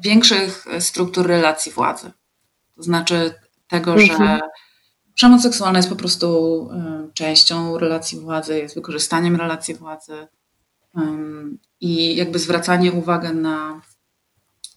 większych 0.00 0.66
struktur 0.80 1.26
relacji 1.26 1.72
władzy. 1.72 2.12
To 2.76 2.82
znaczy 2.82 3.34
tego, 3.68 3.92
mhm. 3.92 4.18
że 4.18 4.40
przemoc 5.14 5.42
seksualna 5.42 5.78
jest 5.78 5.88
po 5.88 5.96
prostu 5.96 6.52
um, 6.62 7.10
częścią 7.14 7.78
relacji 7.78 8.20
władzy, 8.20 8.58
jest 8.58 8.74
wykorzystaniem 8.74 9.36
relacji 9.36 9.74
władzy. 9.74 10.26
I 11.80 12.16
jakby 12.16 12.38
zwracanie 12.38 12.92
uwagi 12.92 13.28
na 13.28 13.80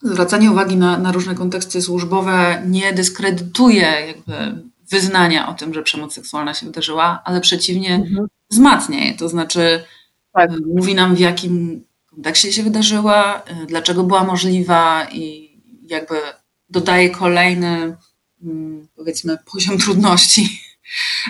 zwracanie 0.01 0.51
uwagi 0.51 0.77
na, 0.77 0.97
na 0.97 1.12
różne 1.12 1.36
konteksty 1.36 1.82
służbowe 1.82 2.63
nie 2.65 2.93
dyskredytuje 2.93 3.88
jakby 4.08 4.63
wyznania 4.91 5.49
o 5.49 5.53
tym, 5.53 5.73
że 5.73 5.84
przemoc 5.84 6.13
seksualna 6.13 6.53
się 6.53 6.65
wydarzyła, 6.65 7.21
ale 7.25 7.41
przeciwnie 7.41 7.95
mhm. 7.95 8.27
wzmacnia 8.49 9.06
je. 9.06 9.13
To 9.13 9.30
znaczy 9.30 9.84
tak. 10.34 10.51
mówi 10.75 10.95
nam 10.95 11.15
w 11.15 11.19
jakim 11.19 11.84
kontekście 12.17 12.53
się 12.53 12.63
wydarzyła, 12.63 13.41
dlaczego 13.67 14.03
była 14.03 14.23
możliwa 14.23 15.08
i 15.12 15.47
jakby 15.88 16.15
dodaje 16.69 17.10
kolejny 17.10 17.97
mm, 18.43 18.88
powiedzmy 18.95 19.38
poziom 19.53 19.77
trudności 19.84 20.62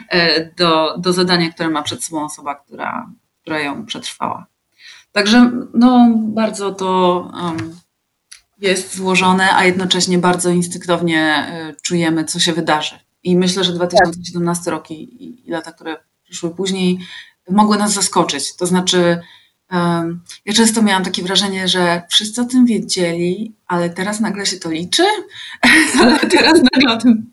e, 0.09 0.45
do, 0.45 0.97
do 0.97 1.13
zadania, 1.13 1.49
które 1.49 1.69
ma 1.69 1.83
przed 1.83 2.03
sobą 2.03 2.25
osoba, 2.25 2.55
która, 2.55 3.11
która 3.41 3.59
ją 3.59 3.85
przetrwała. 3.85 4.45
Także 5.11 5.51
no, 5.73 6.13
bardzo 6.17 6.71
to 6.71 7.19
um, 7.33 7.79
jest 8.57 8.95
złożone, 8.95 9.55
a 9.55 9.65
jednocześnie 9.65 10.17
bardzo 10.17 10.49
instynktownie 10.49 11.47
y, 11.71 11.81
czujemy, 11.81 12.25
co 12.25 12.39
się 12.39 12.53
wydarzy. 12.53 12.99
I 13.23 13.37
myślę, 13.37 13.63
że 13.63 13.73
2017 13.73 14.63
tak. 14.65 14.71
rok 14.71 14.91
i, 14.91 15.47
i 15.47 15.51
lata, 15.51 15.71
które 15.71 15.97
przyszły 16.23 16.55
później, 16.55 16.99
mogły 17.49 17.77
nas 17.77 17.93
zaskoczyć. 17.93 18.55
To 18.55 18.65
znaczy, 18.65 19.21
ja 20.45 20.53
często 20.55 20.81
miałam 20.81 21.03
takie 21.03 21.23
wrażenie, 21.23 21.67
że 21.67 22.01
wszyscy 22.09 22.41
o 22.41 22.45
tym 22.45 22.65
wiedzieli, 22.65 23.53
ale 23.67 23.89
teraz 23.89 24.19
nagle 24.19 24.45
się 24.45 24.57
to 24.57 24.71
liczy, 24.71 25.03
ale 26.01 26.19
teraz 26.19 26.61
nagle 26.73 26.93
o 26.93 26.97
tym, 26.97 27.31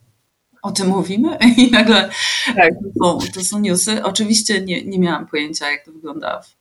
o 0.62 0.72
tym 0.72 0.88
mówimy 0.88 1.38
i 1.56 1.70
nagle 1.70 2.10
tak. 2.46 2.70
to, 3.02 3.18
to 3.34 3.44
są 3.44 3.60
newsy. 3.60 4.02
Oczywiście 4.02 4.60
nie, 4.60 4.84
nie 4.84 4.98
miałam 4.98 5.26
pojęcia, 5.26 5.70
jak 5.70 5.84
to 5.84 5.92
wygląda 5.92 6.42
w 6.42 6.56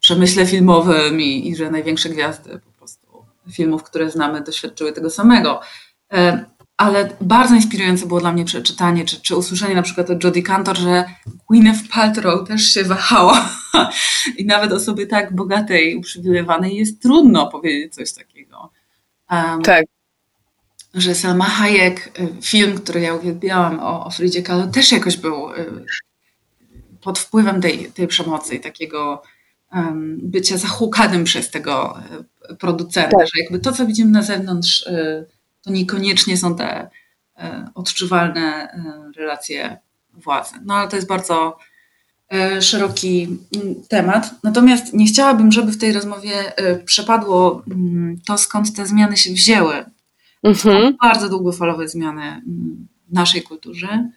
przemyśle 0.00 0.46
filmowym 0.46 1.20
i, 1.20 1.48
i 1.48 1.56
że 1.56 1.70
największe 1.70 2.08
gwiazdy 2.08 2.58
po 2.58 2.70
prostu 2.70 3.24
filmów, 3.52 3.82
które 3.82 4.10
znamy, 4.10 4.40
doświadczyły 4.40 4.92
tego 4.92 5.10
samego. 5.10 5.60
Ale 6.78 7.16
bardzo 7.20 7.54
inspirujące 7.54 8.06
było 8.06 8.20
dla 8.20 8.32
mnie 8.32 8.44
przeczytanie, 8.44 9.04
czy, 9.04 9.20
czy 9.20 9.36
usłyszenie 9.36 9.74
na 9.74 9.82
przykład 9.82 10.10
od 10.10 10.24
Jodie 10.24 10.42
Cantor, 10.42 10.78
że 10.78 11.04
Gwyneth 11.50 11.88
Paltrow 11.90 12.48
też 12.48 12.62
się 12.62 12.84
wahała. 12.84 13.50
I 14.38 14.46
nawet 14.46 14.72
osobie 14.72 15.06
tak 15.06 15.34
bogatej, 15.34 15.96
uprzywilejowanej 15.96 16.76
jest 16.76 17.02
trudno 17.02 17.46
powiedzieć 17.46 17.94
coś 17.94 18.12
takiego. 18.12 18.70
Um, 19.30 19.62
tak. 19.62 19.84
Że 20.94 21.14
Selma 21.14 21.44
Hayek, 21.44 22.20
y, 22.20 22.42
film, 22.42 22.78
który 22.78 23.00
ja 23.00 23.14
uwielbiałam 23.14 23.80
o, 23.80 24.06
o 24.06 24.10
Fridzie 24.10 24.42
Kahlo, 24.42 24.66
też 24.66 24.92
jakoś 24.92 25.16
był 25.16 25.52
y, 25.52 25.84
pod 27.00 27.18
wpływem 27.18 27.60
tej, 27.60 27.92
tej 27.92 28.06
przemocy 28.06 28.54
i 28.54 28.60
takiego 28.60 29.22
um, 29.72 30.18
bycia 30.22 30.56
zahłukanym 30.56 31.24
przez 31.24 31.50
tego 31.50 31.98
e, 32.50 32.54
producenta, 32.54 33.18
tak. 33.18 33.26
że 33.26 33.42
jakby 33.42 33.58
to, 33.58 33.72
co 33.72 33.86
widzimy 33.86 34.10
na 34.10 34.22
zewnątrz, 34.22 34.86
e, 34.86 35.24
to 35.62 35.70
niekoniecznie 35.70 36.36
są 36.36 36.56
te 36.56 36.90
odczuwalne 37.74 38.68
relacje 39.16 39.78
władzy. 40.12 40.54
No 40.64 40.74
ale 40.74 40.88
to 40.88 40.96
jest 40.96 41.08
bardzo 41.08 41.58
szeroki 42.60 43.38
mm, 43.56 43.74
temat. 43.88 44.30
Natomiast 44.42 44.94
nie 44.94 45.06
chciałabym, 45.06 45.52
żeby 45.52 45.72
w 45.72 45.78
tej 45.78 45.92
rozmowie 45.92 46.52
przepadło 46.84 47.62
mm, 47.70 48.20
to, 48.26 48.38
skąd 48.38 48.76
te 48.76 48.86
zmiany 48.86 49.16
się 49.16 49.32
wzięły. 49.32 49.84
Mhm. 50.42 50.96
Bardzo 51.02 51.28
długofalowe 51.28 51.88
zmiany 51.88 52.22
mm, 52.22 52.88
w 53.08 53.12
naszej 53.12 53.42
kulturze 53.42 54.08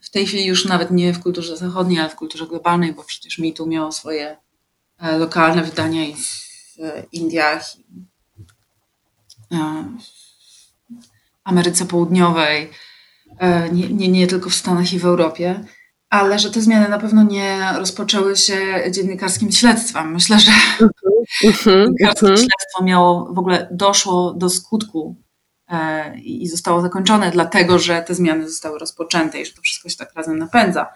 w 0.00 0.10
tej 0.10 0.26
chwili 0.26 0.46
już 0.46 0.64
nawet 0.64 0.90
nie 0.90 1.12
w 1.12 1.20
kulturze 1.20 1.56
zachodniej, 1.56 1.98
ale 1.98 2.08
w 2.08 2.16
kulturze 2.16 2.46
globalnej, 2.46 2.92
bo 2.92 3.04
przecież 3.04 3.38
MeToo 3.38 3.66
miało 3.66 3.92
swoje 3.92 4.36
e, 4.98 5.18
lokalne 5.18 5.62
wydania 5.62 6.04
i 6.04 6.14
w 6.14 6.76
Indiach, 7.12 7.62
e, 7.62 7.78
Ameryce 11.44 11.86
Południowej, 11.86 12.70
e, 13.38 13.70
nie, 13.70 13.88
nie, 13.88 14.08
nie 14.08 14.26
tylko 14.26 14.50
w 14.50 14.54
Stanach 14.54 14.92
i 14.92 14.98
w 14.98 15.04
Europie, 15.04 15.64
ale 16.10 16.38
że 16.38 16.50
te 16.50 16.60
zmiany 16.60 16.88
na 16.88 16.98
pewno 16.98 17.22
nie 17.22 17.60
rozpoczęły 17.76 18.36
się 18.36 18.84
dziennikarskim 18.90 19.52
śledztwem. 19.52 20.12
Myślę, 20.12 20.40
że 20.40 20.52
mhm, 20.52 20.90
mhm, 21.44 21.84
dziennikarskie 21.84 22.26
mhm. 22.26 22.36
śledztwo 22.36 22.84
miało 22.84 23.34
w 23.34 23.38
ogóle 23.38 23.68
doszło 23.70 24.34
do 24.34 24.50
skutku 24.50 25.16
E, 25.72 26.18
i 26.18 26.48
zostało 26.48 26.80
zakończone, 26.80 27.30
dlatego 27.30 27.78
że 27.78 28.02
te 28.02 28.14
zmiany 28.14 28.48
zostały 28.48 28.78
rozpoczęte 28.78 29.40
i 29.40 29.46
że 29.46 29.52
to 29.52 29.62
wszystko 29.62 29.88
się 29.88 29.96
tak 29.96 30.14
razem 30.14 30.38
napędza. 30.38 30.86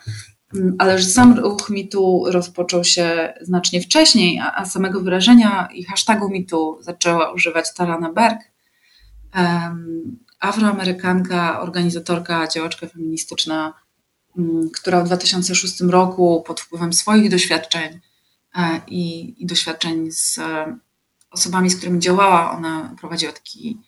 Mm, 0.54 0.74
ale 0.78 0.98
że 0.98 1.04
sam 1.04 1.38
ruch 1.38 1.70
mitu 1.70 2.24
rozpoczął 2.26 2.84
się 2.84 3.34
znacznie 3.40 3.80
wcześniej, 3.80 4.38
a, 4.40 4.54
a 4.54 4.64
samego 4.64 5.00
wyrażenia 5.00 5.68
i 5.74 5.84
hashtagu 5.84 6.28
mitu 6.28 6.78
zaczęła 6.80 7.32
używać 7.32 7.74
Tarana 7.74 8.12
Berg, 8.12 8.38
um, 9.34 10.18
afroamerykanka, 10.40 11.60
organizatorka, 11.60 12.48
działaczka 12.48 12.86
feministyczna, 12.86 13.74
um, 14.36 14.70
która 14.74 15.02
w 15.02 15.06
2006 15.06 15.80
roku 15.80 16.44
pod 16.46 16.60
wpływem 16.60 16.92
swoich 16.92 17.30
doświadczeń 17.30 18.00
e, 18.56 18.80
i, 18.86 19.34
i, 19.42 19.46
doświadczeń 19.46 20.10
z 20.10 20.38
e, 20.38 20.78
osobami, 21.30 21.70
z 21.70 21.76
którymi 21.76 21.98
działała, 21.98 22.50
ona 22.50 22.94
prowadziła 23.00 23.32
taki 23.32 23.78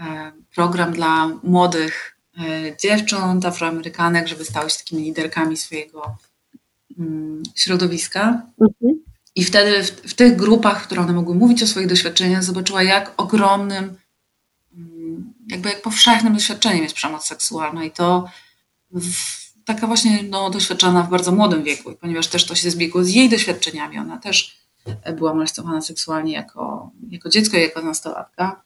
E, 0.00 0.32
program 0.54 0.92
dla 0.92 1.28
młodych 1.42 2.16
dziewcząt, 2.82 3.46
afroamerykanek, 3.46 4.28
żeby 4.28 4.44
stały 4.44 4.70
się 4.70 4.78
takimi 4.78 5.02
liderkami 5.02 5.56
swojego 5.56 6.16
mm, 6.98 7.42
środowiska. 7.54 8.42
Mhm. 8.60 9.02
I 9.34 9.44
wtedy 9.44 9.82
w, 9.82 9.90
w, 9.90 10.14
tych 10.14 10.36
grupach, 10.36 10.82
które 10.82 11.00
one 11.02 11.12
mogły 11.12 11.34
mówić 11.34 11.62
o 11.62 11.66
swoich 11.66 11.86
doświadczeniach, 11.86 12.44
zobaczyła, 12.44 12.82
jak 12.82 13.12
ogromnym, 13.16 13.96
mm, 14.76 15.34
jakby 15.48 15.68
jak 15.68 15.82
powszechnym 15.82 16.34
doświadczeniem 16.34 16.82
jest 16.82 16.94
przemoc 16.94 17.26
seksualna. 17.26 17.84
I 17.84 17.90
to 17.90 18.28
w, 18.92 19.40
taka 19.64 19.86
właśnie 19.86 20.22
no, 20.22 20.50
doświadczona 20.50 21.02
w 21.02 21.10
bardzo 21.10 21.32
młodym 21.32 21.62
wieku, 21.62 21.92
ponieważ 22.00 22.26
też 22.26 22.46
to 22.46 22.54
się 22.54 22.70
zbiegło 22.70 23.04
z 23.04 23.08
jej 23.08 23.28
doświadczeniami. 23.28 23.98
Ona 23.98 24.18
też 24.18 24.60
była 25.16 25.34
molestowana 25.34 25.82
seksualnie 25.82 26.32
jako, 26.32 26.90
jako 27.10 27.28
dziecko 27.28 27.56
i 27.56 27.60
jako 27.60 27.82
nastolatka. 27.82 28.62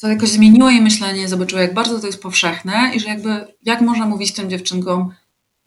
To 0.00 0.08
jakoś 0.08 0.28
zmieniło 0.28 0.70
jej 0.70 0.80
myślenie, 0.80 1.28
zobaczyła, 1.28 1.62
jak 1.62 1.74
bardzo 1.74 2.00
to 2.00 2.06
jest 2.06 2.22
powszechne 2.22 2.90
i 2.94 3.00
że 3.00 3.08
jakby, 3.08 3.46
jak 3.62 3.80
można 3.80 4.06
mówić 4.06 4.32
tym 4.32 4.50
dziewczynkom, 4.50 5.14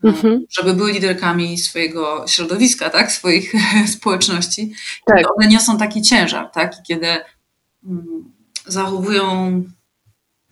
mhm. 0.04 0.46
żeby 0.50 0.74
były 0.74 0.92
liderkami 0.92 1.58
swojego 1.58 2.26
środowiska, 2.28 2.90
tak, 2.90 3.12
swoich 3.12 3.54
społeczności. 3.98 4.74
Tak. 5.06 5.38
one 5.38 5.48
niosą 5.48 5.78
taki 5.78 6.02
ciężar, 6.02 6.52
tak, 6.52 6.80
i 6.80 6.84
kiedy 6.84 7.08
mm, 7.08 8.34
zachowują, 8.66 9.64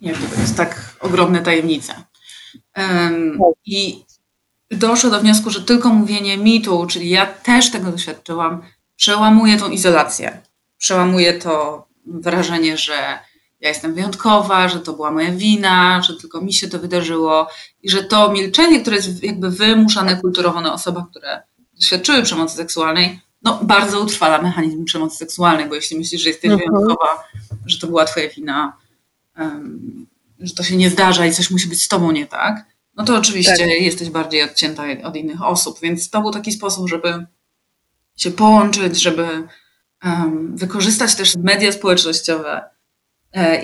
jak 0.02 0.18
to 0.18 0.42
jest, 0.42 0.58
tak 0.58 0.96
ogromne 1.00 1.42
tajemnice. 1.42 1.94
Um, 2.78 3.40
I 3.66 4.06
doszło 4.72 5.10
do 5.10 5.22
wniosku, 5.22 5.50
że 5.50 5.62
tylko 5.62 5.90
mówienie 5.90 6.38
mitu, 6.38 6.88
czyli 6.88 7.10
ja 7.10 7.26
też 7.26 7.72
tego 7.72 7.92
doświadczyłam, 7.92 8.62
przełamuje 8.96 9.58
tą 9.58 9.70
izolację. 9.70 10.42
Przełamuje 10.78 11.34
to 11.34 11.88
wrażenie, 12.06 12.78
że 12.78 13.20
ja 13.60 13.70
jestem 13.70 13.94
wyjątkowa, 13.94 14.70
że 14.70 14.80
to 14.80 14.94
była 14.94 15.12
moja 15.12 15.32
wina, 15.32 16.02
że 16.02 16.16
tylko 16.16 16.42
mi 16.42 16.54
się 16.54 16.68
to 16.68 16.80
wydarzyło 16.80 17.48
i 17.84 17.90
że 17.90 18.04
to 18.04 18.32
milczenie, 18.32 18.82
które 18.82 18.96
jest 18.96 19.24
jakby 19.24 19.52
wymuszane 19.52 20.18
kulturowo 20.22 20.62
na 20.62 20.74
osobach, 20.74 21.10
które 21.10 21.42
doświadczyły 21.74 22.24
przemocy 22.24 22.56
seksualnej, 22.56 23.20
no 23.42 23.60
bardzo 23.64 24.02
utrwala 24.02 24.42
mechanizm 24.42 24.86
przemocy 24.86 25.18
seksualnej, 25.18 25.70
bo 25.70 25.76
jeśli 25.76 25.98
myślisz, 25.98 26.22
że 26.22 26.30
jesteś 26.30 26.52
mhm. 26.52 26.72
wyjątkowa, 26.72 27.24
że 27.66 27.80
to 27.80 27.88
była 27.88 28.06
twoja 28.06 28.30
wina, 28.30 28.78
um, 29.38 30.08
że 30.40 30.54
to 30.54 30.64
się 30.64 30.78
nie 30.78 30.90
zdarza 30.90 31.26
i 31.26 31.34
coś 31.34 31.52
musi 31.52 31.68
być 31.68 31.84
z 31.84 31.88
tobą 31.88 32.12
nie 32.12 32.26
tak, 32.26 32.66
no 32.96 33.04
to 33.04 33.18
oczywiście 33.18 33.58
tak. 33.58 33.82
jesteś 33.82 34.10
bardziej 34.10 34.44
odcięta 34.44 34.84
od 35.04 35.16
innych 35.16 35.44
osób, 35.44 35.80
więc 35.82 36.10
to 36.10 36.22
był 36.22 36.32
taki 36.32 36.52
sposób, 36.52 36.90
żeby 36.90 37.26
się 38.16 38.32
połączyć, 38.32 39.02
żeby 39.02 39.48
um, 40.04 40.58
wykorzystać 40.58 41.16
też 41.16 41.36
media 41.36 41.72
społecznościowe, 41.72 42.75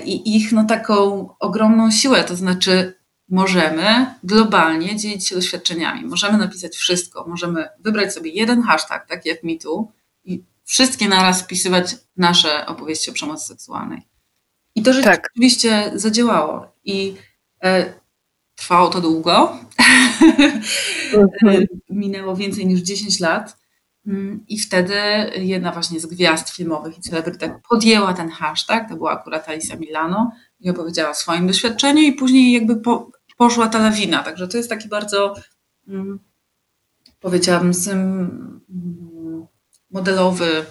i 0.04 0.36
ich 0.36 0.52
no, 0.52 0.64
taką 0.64 1.28
ogromną 1.38 1.90
siłę, 1.90 2.24
to 2.24 2.36
znaczy 2.36 3.02
możemy 3.28 4.14
globalnie 4.24 4.96
dzielić 4.96 5.28
się 5.28 5.34
doświadczeniami, 5.34 6.04
możemy 6.04 6.38
napisać 6.38 6.76
wszystko, 6.76 7.24
możemy 7.28 7.68
wybrać 7.80 8.14
sobie 8.14 8.30
jeden 8.30 8.62
hashtag, 8.62 9.08
taki 9.08 9.28
jak 9.28 9.42
MeToo 9.42 9.92
i 10.24 10.44
wszystkie 10.64 11.08
naraz 11.08 11.42
wpisywać 11.42 11.96
nasze 12.16 12.66
opowieści 12.66 13.10
o 13.10 13.14
przemocy 13.14 13.46
seksualnej. 13.46 14.02
I 14.74 14.82
to 14.82 15.02
tak. 15.02 15.22
rzeczywiście 15.24 15.92
zadziałało 15.94 16.72
i 16.84 17.14
e, 17.64 17.92
trwało 18.54 18.88
to 18.88 19.00
długo, 19.00 19.58
mhm. 21.14 21.66
minęło 21.90 22.36
więcej 22.36 22.66
niż 22.66 22.80
10 22.80 23.20
lat, 23.20 23.61
I 24.48 24.58
wtedy 24.58 24.94
jedna 25.34 25.72
właśnie 25.72 26.00
z 26.00 26.06
gwiazd 26.06 26.50
filmowych 26.50 26.98
i 26.98 27.00
celebrytek 27.00 27.52
podjęła 27.68 28.14
ten 28.14 28.28
hashtag, 28.30 28.88
to 28.88 28.96
była 28.96 29.10
akurat 29.10 29.48
Alicia 29.48 29.76
Milano 29.76 30.32
i 30.60 30.70
opowiedziała 30.70 31.10
o 31.10 31.14
swoim 31.14 31.46
doświadczeniu 31.46 32.02
i 32.02 32.12
później 32.12 32.52
jakby 32.52 32.76
po, 32.76 33.10
poszła 33.36 33.68
ta 33.68 33.78
lawina. 33.78 34.22
Także 34.22 34.48
to 34.48 34.56
jest 34.56 34.68
taki 34.68 34.88
bardzo, 34.88 35.34
mm, 35.88 36.18
powiedziałabym, 37.20 37.72
mm, 37.90 39.46
modelowy 39.90 40.66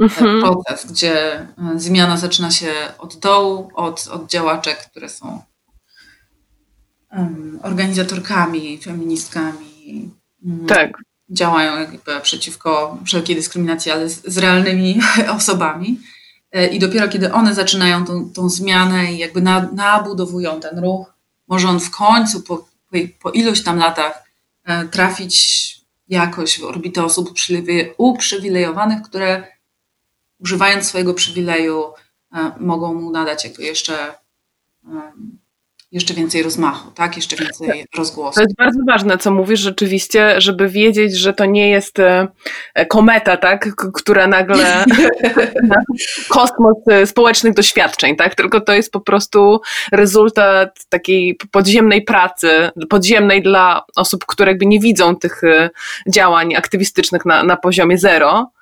e, 0.00 0.02
mhm. 0.02 0.40
proces, 0.40 0.92
gdzie 0.92 1.40
e, 1.40 1.48
zmiana 1.76 2.16
zaczyna 2.16 2.50
się 2.50 2.72
od 2.98 3.16
dołu, 3.16 3.70
od, 3.74 4.08
od 4.12 4.30
działaczek, 4.30 4.78
które 4.78 5.08
są 5.08 5.42
um, 7.12 7.60
organizatorkami, 7.62 8.78
feministkami. 8.78 10.10
Tak 10.68 11.09
działają 11.30 11.80
jakby 11.80 12.20
przeciwko 12.22 12.98
wszelkiej 13.06 13.36
dyskryminacji, 13.36 13.92
ale 13.92 14.08
z, 14.08 14.22
z 14.26 14.38
realnymi 14.38 15.00
osobami. 15.36 16.00
E, 16.52 16.66
I 16.66 16.78
dopiero 16.78 17.08
kiedy 17.08 17.32
one 17.32 17.54
zaczynają 17.54 18.04
tą, 18.04 18.30
tą 18.30 18.48
zmianę 18.48 19.12
i 19.12 19.18
jakby 19.18 19.40
na, 19.40 19.68
nabudowują 19.74 20.60
ten 20.60 20.78
ruch, 20.78 21.12
może 21.48 21.68
on 21.68 21.80
w 21.80 21.90
końcu 21.90 22.42
po, 22.42 22.56
po, 22.56 22.96
po 23.20 23.30
iluś 23.30 23.62
tam 23.62 23.78
latach 23.78 24.24
e, 24.64 24.88
trafić 24.88 25.70
jakoś 26.08 26.60
w 26.60 26.64
orbitę 26.64 27.04
osób 27.04 27.34
uprzywilejowanych, 27.96 29.02
które 29.02 29.46
używając 30.38 30.86
swojego 30.86 31.14
przywileju 31.14 31.84
e, 32.32 32.52
mogą 32.60 32.94
mu 32.94 33.10
nadać 33.10 33.44
jakby 33.44 33.62
jeszcze 33.62 34.14
jeszcze 35.92 36.14
więcej 36.14 36.42
rozmachu, 36.42 36.90
tak? 36.90 37.16
Jeszcze 37.16 37.36
więcej 37.36 37.86
rozgłosu. 37.96 38.34
To 38.34 38.42
jest 38.42 38.56
bardzo 38.56 38.78
ważne, 38.88 39.18
co 39.18 39.30
mówisz 39.30 39.60
rzeczywiście, 39.60 40.40
żeby 40.40 40.68
wiedzieć, 40.68 41.16
że 41.16 41.32
to 41.32 41.44
nie 41.44 41.70
jest 41.70 41.98
e, 41.98 42.28
kometa, 42.88 43.36
tak? 43.36 43.68
Która 43.94 44.26
nagle 44.26 44.84
kosmos 46.28 46.76
e, 46.90 47.06
społecznych 47.06 47.54
doświadczeń, 47.54 48.16
tak? 48.16 48.34
Tylko 48.34 48.60
to 48.60 48.72
jest 48.72 48.92
po 48.92 49.00
prostu 49.00 49.60
rezultat 49.92 50.84
takiej 50.88 51.38
podziemnej 51.50 52.02
pracy, 52.02 52.70
podziemnej 52.88 53.42
dla 53.42 53.84
osób, 53.96 54.26
które 54.26 54.50
jakby 54.50 54.66
nie 54.66 54.80
widzą 54.80 55.16
tych 55.16 55.44
e, 55.44 55.70
działań 56.12 56.54
aktywistycznych 56.54 57.24
na, 57.24 57.42
na 57.42 57.56
poziomie 57.56 57.98
zero 57.98 58.50
E, 58.50 58.59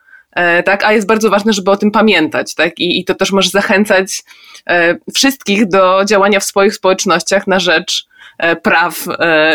tak? 0.62 0.84
A 0.84 0.92
jest 0.92 1.06
bardzo 1.06 1.30
ważne, 1.30 1.52
żeby 1.52 1.70
o 1.70 1.76
tym 1.76 1.90
pamiętać, 1.90 2.54
tak? 2.54 2.78
I, 2.78 3.00
i 3.00 3.04
to 3.04 3.14
też 3.14 3.32
może 3.32 3.50
zachęcać 3.50 4.22
e, 4.66 4.96
wszystkich 5.14 5.68
do 5.68 6.04
działania 6.04 6.40
w 6.40 6.44
swoich 6.44 6.74
społecznościach 6.74 7.46
na 7.46 7.58
rzecz 7.58 8.06
e, 8.38 8.56
praw, 8.56 9.04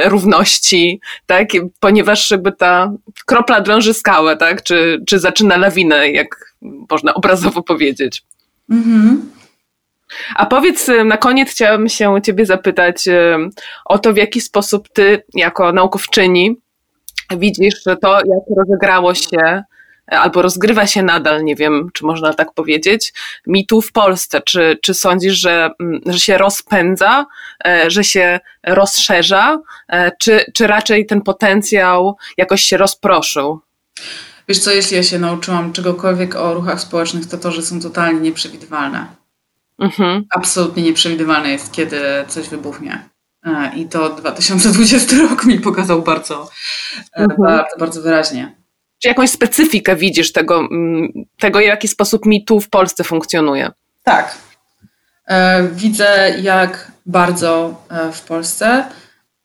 równości, 0.05 0.99
tak? 1.25 1.47
Ponieważ 1.79 2.31
jakby 2.31 2.51
ta 2.51 2.93
kropla 3.25 3.61
drąży 3.61 3.93
skałę, 3.93 4.37
tak? 4.37 4.63
Czy, 4.63 5.03
czy 5.07 5.19
zaczyna 5.19 5.57
lawinę, 5.57 6.11
jak 6.11 6.55
można 6.91 7.13
obrazowo 7.13 7.63
powiedzieć. 7.63 8.23
Mhm. 8.69 9.29
A 10.35 10.45
powiedz, 10.45 10.89
na 11.05 11.17
koniec 11.17 11.49
chciałabym 11.49 11.89
się 11.89 12.21
Ciebie 12.23 12.45
zapytać 12.45 13.05
o 13.85 13.99
to, 13.99 14.13
w 14.13 14.17
jaki 14.17 14.41
sposób 14.41 14.89
Ty, 14.93 15.23
jako 15.33 15.71
naukowczyni, 15.71 16.55
widzisz 17.37 17.83
to, 17.83 18.17
jak 18.17 18.57
rozegrało 18.57 19.13
się 19.13 19.63
albo 20.07 20.41
rozgrywa 20.41 20.87
się 20.87 21.03
nadal, 21.03 21.43
nie 21.43 21.55
wiem, 21.55 21.89
czy 21.93 22.05
można 22.05 22.33
tak 22.33 22.53
powiedzieć, 22.53 23.13
mitu 23.47 23.81
w 23.81 23.91
Polsce? 23.91 24.41
Czy, 24.41 24.79
czy 24.81 24.93
sądzisz, 24.93 25.39
że, 25.39 25.69
mm, 25.79 26.01
że 26.05 26.19
się 26.19 26.37
rozpędza, 26.37 27.25
e, 27.65 27.91
że 27.91 28.03
się 28.03 28.39
rozszerza, 28.63 29.59
e, 29.87 30.11
czy, 30.19 30.45
czy 30.53 30.67
raczej 30.67 31.05
ten 31.05 31.21
potencjał 31.21 32.17
jakoś 32.37 32.61
się 32.61 32.77
rozproszył? 32.77 33.59
Wiesz 34.47 34.59
co, 34.59 34.71
jeśli 34.71 34.97
ja 34.97 35.03
się 35.03 35.19
nauczyłam 35.19 35.73
czegokolwiek 35.73 36.35
o 36.35 36.53
ruchach 36.53 36.81
społecznych, 36.81 37.25
to 37.25 37.37
to, 37.37 37.51
że 37.51 37.61
są 37.61 37.81
totalnie 37.81 38.19
nieprzewidywalne. 38.19 39.07
Mhm. 39.79 40.25
Absolutnie 40.35 40.83
nieprzewidywalne 40.83 41.49
jest, 41.49 41.71
kiedy 41.71 42.01
coś 42.27 42.49
wybuchnie. 42.49 43.09
E, 43.45 43.71
I 43.75 43.85
to 43.85 44.09
2020 44.09 45.17
rok 45.29 45.45
mi 45.45 45.59
pokazał 45.59 46.01
bardzo, 46.01 46.49
mhm. 47.15 47.41
bardzo, 47.41 47.77
bardzo 47.79 48.01
wyraźnie. 48.01 48.62
Czy 49.03 49.09
jakąś 49.09 49.29
specyfikę 49.29 49.95
widzisz 49.95 50.31
tego, 50.31 50.59
mm, 50.59 51.11
tego 51.39 51.59
w 51.59 51.61
jaki 51.61 51.87
sposób 51.87 52.25
MeToo 52.25 52.59
w 52.59 52.69
Polsce 52.69 53.03
funkcjonuje? 53.03 53.71
Tak. 54.03 54.37
E, 55.27 55.67
widzę, 55.67 56.35
jak 56.41 56.91
bardzo 57.05 57.81
e, 57.89 58.11
w 58.11 58.21
Polsce 58.21 58.85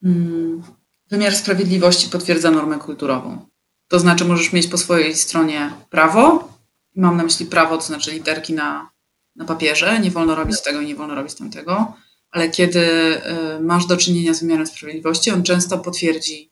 mm, 0.05 0.62
wymiar 1.11 1.35
sprawiedliwości 1.35 2.09
potwierdza 2.09 2.51
normę 2.51 2.79
kulturową. 2.79 3.47
To 3.88 3.99
znaczy, 3.99 4.25
możesz 4.25 4.53
mieć 4.53 4.66
po 4.66 4.79
swojej 4.79 5.14
stronie 5.14 5.71
prawo, 5.90 6.49
mam 6.97 7.16
na 7.16 7.23
myśli 7.23 7.47
prawo, 7.47 7.77
to 7.77 7.83
znaczy 7.83 8.11
literki 8.11 8.53
na, 8.53 8.90
na 9.37 9.44
papierze, 9.44 10.01
nie 10.01 10.11
wolno 10.11 10.35
robić 10.35 10.62
tego 10.62 10.81
i 10.81 10.87
nie 10.87 10.94
wolno 10.94 11.14
robić 11.14 11.35
tamtego, 11.35 11.92
ale 12.31 12.49
kiedy 12.49 12.81
e, 12.81 13.61
masz 13.61 13.87
do 13.87 13.97
czynienia 13.97 14.35
z 14.35 14.40
wymiarem 14.40 14.66
sprawiedliwości, 14.66 15.31
on 15.31 15.42
często 15.42 15.79
potwierdzi 15.79 16.51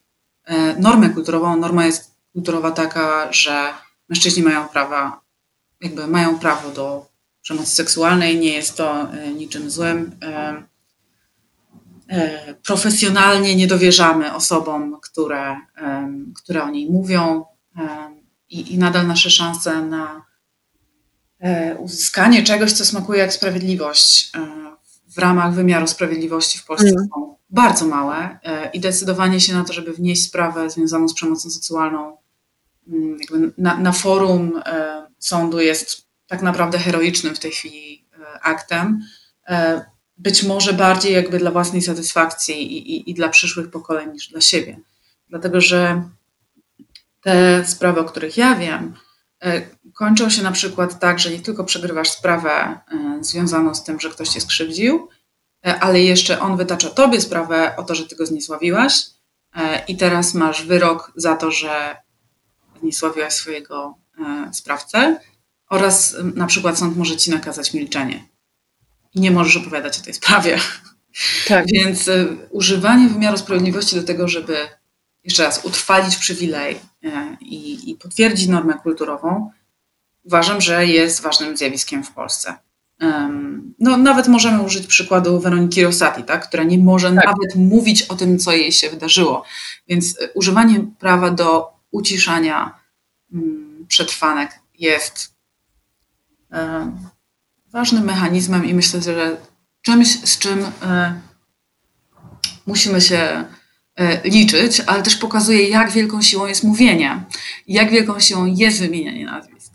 normę 0.78 1.10
kulturową. 1.10 1.56
Norma 1.56 1.86
jest 1.86 2.15
kulturowa 2.36 2.70
taka, 2.70 3.32
że 3.32 3.72
mężczyźni 4.08 4.42
mają 4.42 4.68
prawa, 4.68 5.20
jakby 5.80 6.06
mają 6.06 6.38
prawo 6.38 6.70
do 6.70 7.06
przemocy 7.42 7.70
seksualnej, 7.70 8.38
nie 8.38 8.52
jest 8.52 8.76
to 8.76 9.12
e, 9.12 9.32
niczym 9.32 9.70
złym. 9.70 10.16
E, 10.22 10.62
e, 12.08 12.54
profesjonalnie 12.54 13.56
nie 13.56 13.66
dowierzamy 13.66 14.34
osobom, 14.34 15.00
które, 15.02 15.56
które 16.34 16.62
o 16.62 16.70
niej 16.70 16.90
mówią 16.90 17.44
i, 18.48 18.74
i 18.74 18.78
nadal 18.78 19.06
nasze 19.06 19.30
szanse 19.30 19.82
na 19.82 20.26
uzyskanie 21.78 22.42
czegoś, 22.42 22.72
co 22.72 22.84
smakuje 22.84 23.20
jak 23.20 23.32
sprawiedliwość 23.32 24.32
w 25.08 25.18
ramach 25.18 25.54
wymiaru 25.54 25.86
sprawiedliwości 25.86 26.58
w 26.58 26.64
Polsce 26.64 26.88
mm. 26.88 27.08
są 27.14 27.36
bardzo 27.50 27.86
małe 27.86 28.38
i 28.72 28.80
decydowanie 28.80 29.40
się 29.40 29.54
na 29.54 29.64
to, 29.64 29.72
żeby 29.72 29.92
wnieść 29.92 30.24
sprawę 30.24 30.70
związaną 30.70 31.08
z 31.08 31.14
przemocą 31.14 31.50
seksualną 31.50 32.16
na, 33.58 33.76
na, 33.76 33.92
forum 33.92 34.62
e, 34.66 35.06
sądu 35.18 35.60
jest 35.60 36.06
tak 36.26 36.42
naprawdę 36.42 36.78
heroicznym 36.78 37.34
w 37.34 37.38
tej 37.38 37.50
chwili 37.50 38.04
e, 38.12 38.40
aktem. 38.42 39.00
E, 39.48 39.84
być 40.18 40.42
może 40.42 40.72
bardziej 40.72 41.12
jakby 41.12 41.38
dla 41.38 41.50
własnej 41.50 41.82
satysfakcji 41.82 42.76
i, 42.76 42.96
i, 42.96 43.10
i 43.10 43.14
dla 43.14 43.28
przyszłych 43.28 43.70
pokoleń 43.70 44.12
niż 44.12 44.28
dla 44.28 44.40
siebie. 44.40 44.78
Dlatego, 45.28 45.60
że 45.60 46.02
te 47.20 47.64
sprawy, 47.66 48.00
o 48.00 48.04
których 48.04 48.36
ja 48.36 48.54
wiem, 48.54 48.94
kończą 49.94 50.30
się 50.30 50.42
na 50.42 50.52
przykład 50.52 51.00
tak, 51.00 51.18
że 51.18 51.30
nie 51.30 51.40
tylko 51.40 51.64
przegrywasz 51.64 52.10
sprawę 52.10 52.78
związaną 53.20 53.74
z 53.74 53.84
tym, 53.84 54.00
że 54.00 54.10
ktoś 54.10 54.28
cię 54.28 54.40
skrzywdził, 54.40 55.08
ale 55.80 56.02
jeszcze 56.02 56.40
on 56.40 56.56
wytacza 56.56 56.90
tobie 56.90 57.20
sprawę 57.20 57.76
o 57.76 57.82
to, 57.82 57.94
że 57.94 58.06
ty 58.06 58.16
go 58.16 58.26
zniesławiłaś 58.26 59.06
i 59.88 59.96
teraz 59.96 60.34
masz 60.34 60.66
wyrok 60.66 61.12
za 61.16 61.36
to, 61.36 61.50
że 61.50 61.96
zniesławiłaś 62.80 63.32
swojego 63.32 63.98
e, 64.18 64.54
sprawcę 64.54 65.20
oraz 65.70 66.16
na 66.34 66.46
przykład 66.46 66.78
sąd 66.78 66.96
może 66.96 67.16
ci 67.16 67.30
nakazać 67.30 67.74
milczenie 67.74 68.24
i 69.14 69.20
nie 69.20 69.30
możesz 69.30 69.56
opowiadać 69.56 69.98
o 69.98 70.02
tej 70.02 70.14
sprawie. 70.20 70.58
Tak. 71.48 71.66
Więc 71.72 72.08
e, 72.08 72.26
używanie 72.50 73.08
wymiaru 73.08 73.38
sprawiedliwości 73.38 73.96
do 73.96 74.02
tego, 74.02 74.28
żeby 74.28 74.56
jeszcze 75.24 75.42
raz 75.42 75.64
utrwalić 75.64 76.16
przywilej 76.16 76.80
e, 77.04 77.36
i, 77.40 77.90
i 77.90 77.94
potwierdzić 77.94 78.48
normę 78.48 78.74
kulturową, 78.74 79.50
uważam, 80.24 80.60
że 80.60 80.86
jest 80.86 81.22
ważnym 81.22 81.56
zjawiskiem 81.56 82.04
w 82.04 82.12
Polsce. 82.12 82.54
No, 83.78 83.96
nawet 83.96 84.28
możemy 84.28 84.62
użyć 84.62 84.86
przykładu 84.86 85.40
Weroniki 85.40 85.84
Rosati, 85.84 86.24
tak, 86.24 86.48
która 86.48 86.64
nie 86.64 86.78
może 86.78 87.12
tak. 87.12 87.24
nawet 87.24 87.54
mówić 87.54 88.02
o 88.02 88.14
tym, 88.14 88.38
co 88.38 88.52
jej 88.52 88.72
się 88.72 88.90
wydarzyło. 88.90 89.44
Więc 89.88 90.18
używanie 90.34 90.86
prawa 90.98 91.30
do 91.30 91.75
uciszania 91.96 92.78
mm, 93.32 93.86
przetrwanek 93.88 94.60
jest 94.78 95.34
e, 96.52 96.92
ważnym 97.66 98.04
mechanizmem 98.04 98.64
i 98.64 98.74
myślę, 98.74 99.02
że 99.02 99.36
czymś, 99.82 100.20
z 100.20 100.38
czym 100.38 100.64
e, 100.82 101.20
musimy 102.66 103.00
się 103.00 103.44
e, 103.96 104.28
liczyć, 104.28 104.80
ale 104.86 105.02
też 105.02 105.16
pokazuje, 105.16 105.68
jak 105.68 105.90
wielką 105.90 106.22
siłą 106.22 106.46
jest 106.46 106.64
mówienie, 106.64 107.24
jak 107.66 107.90
wielką 107.90 108.20
siłą 108.20 108.46
jest 108.46 108.80
wymienianie 108.80 109.26
nazwisk. 109.26 109.72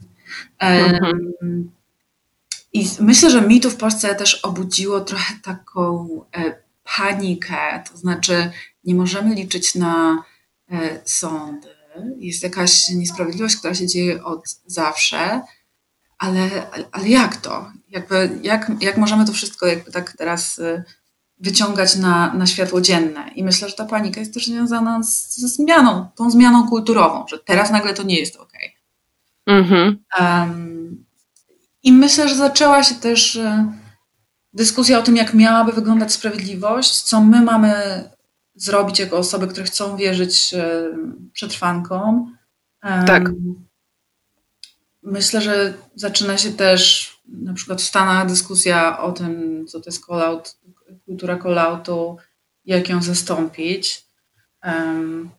Mhm. 0.60 1.71
I 2.73 2.89
myślę, 2.99 3.29
że 3.29 3.41
mi 3.41 3.62
w 3.62 3.75
Polsce 3.75 4.15
też 4.15 4.36
obudziło 4.36 5.01
trochę 5.01 5.34
taką 5.43 6.07
panikę, 6.97 7.84
to 7.91 7.97
znaczy 7.97 8.51
nie 8.84 8.95
możemy 8.95 9.36
liczyć 9.36 9.75
na 9.75 10.23
sądy, 11.05 11.81
jest 12.17 12.43
jakaś 12.43 12.89
niesprawiedliwość, 12.89 13.56
która 13.56 13.75
się 13.75 13.88
dzieje 13.88 14.23
od 14.23 14.45
zawsze, 14.65 15.41
ale, 16.17 16.49
ale 16.91 17.10
jak 17.10 17.38
to? 17.38 17.71
Jakby, 17.89 18.39
jak, 18.43 18.71
jak 18.82 18.97
możemy 18.97 19.25
to 19.25 19.34
wszystko 19.34 19.67
jakby 19.67 19.91
tak 19.91 20.17
teraz 20.17 20.60
y, 20.60 20.84
wyciągać 21.39 21.95
na, 21.95 22.34
na 22.34 22.47
światło 22.47 22.82
dzienne? 22.82 23.30
I 23.36 23.43
myślę, 23.43 23.69
że 23.69 23.75
ta 23.75 23.86
panika 23.86 24.19
jest 24.19 24.34
też 24.34 24.47
związana 24.47 25.04
z, 25.04 25.38
ze 25.38 25.47
zmianą, 25.47 26.06
tą 26.15 26.32
zmianą 26.32 26.67
kulturową, 26.67 27.25
że 27.27 27.39
teraz 27.39 27.71
nagle 27.71 27.93
to 27.93 28.04
nie 28.04 28.19
jest 28.19 28.36
ok. 28.36 28.54
Mhm. 29.45 30.04
Um, 30.19 31.06
I 31.84 31.93
myślę, 31.93 32.30
że 32.30 32.36
zaczęła 32.36 32.84
się 32.84 32.95
też 32.95 33.36
y, 33.36 33.65
dyskusja 34.54 34.99
o 34.99 35.04
tym, 35.04 35.15
jak 35.15 35.34
miałaby 35.34 35.71
wyglądać 35.71 36.13
sprawiedliwość, 36.13 37.01
co 37.01 37.21
my 37.21 37.41
mamy 37.41 37.73
zrobić 38.63 39.00
jako 39.00 39.17
osoby, 39.17 39.47
które 39.47 39.65
chcą 39.65 39.97
wierzyć 39.97 40.54
e, 40.54 40.84
przetrwankom. 41.34 42.38
Tak. 42.82 43.30
Myślę, 45.04 45.41
że 45.41 45.74
zaczyna 45.95 46.38
się 46.38 46.52
też 46.52 47.12
na 47.28 47.54
przykład 47.54 47.82
w 47.82 47.86
Stanach 47.86 48.28
dyskusja 48.28 49.00
o 49.00 49.12
tym, 49.12 49.65
co 49.67 49.80
to 49.80 49.89
jest 49.89 50.06
call-out, 50.06 50.58
kultura 51.06 51.38
call-outu, 51.38 52.15
jak 52.65 52.89
ją 52.89 53.04
zastąpić. 53.04 54.06
Um, 54.63 55.30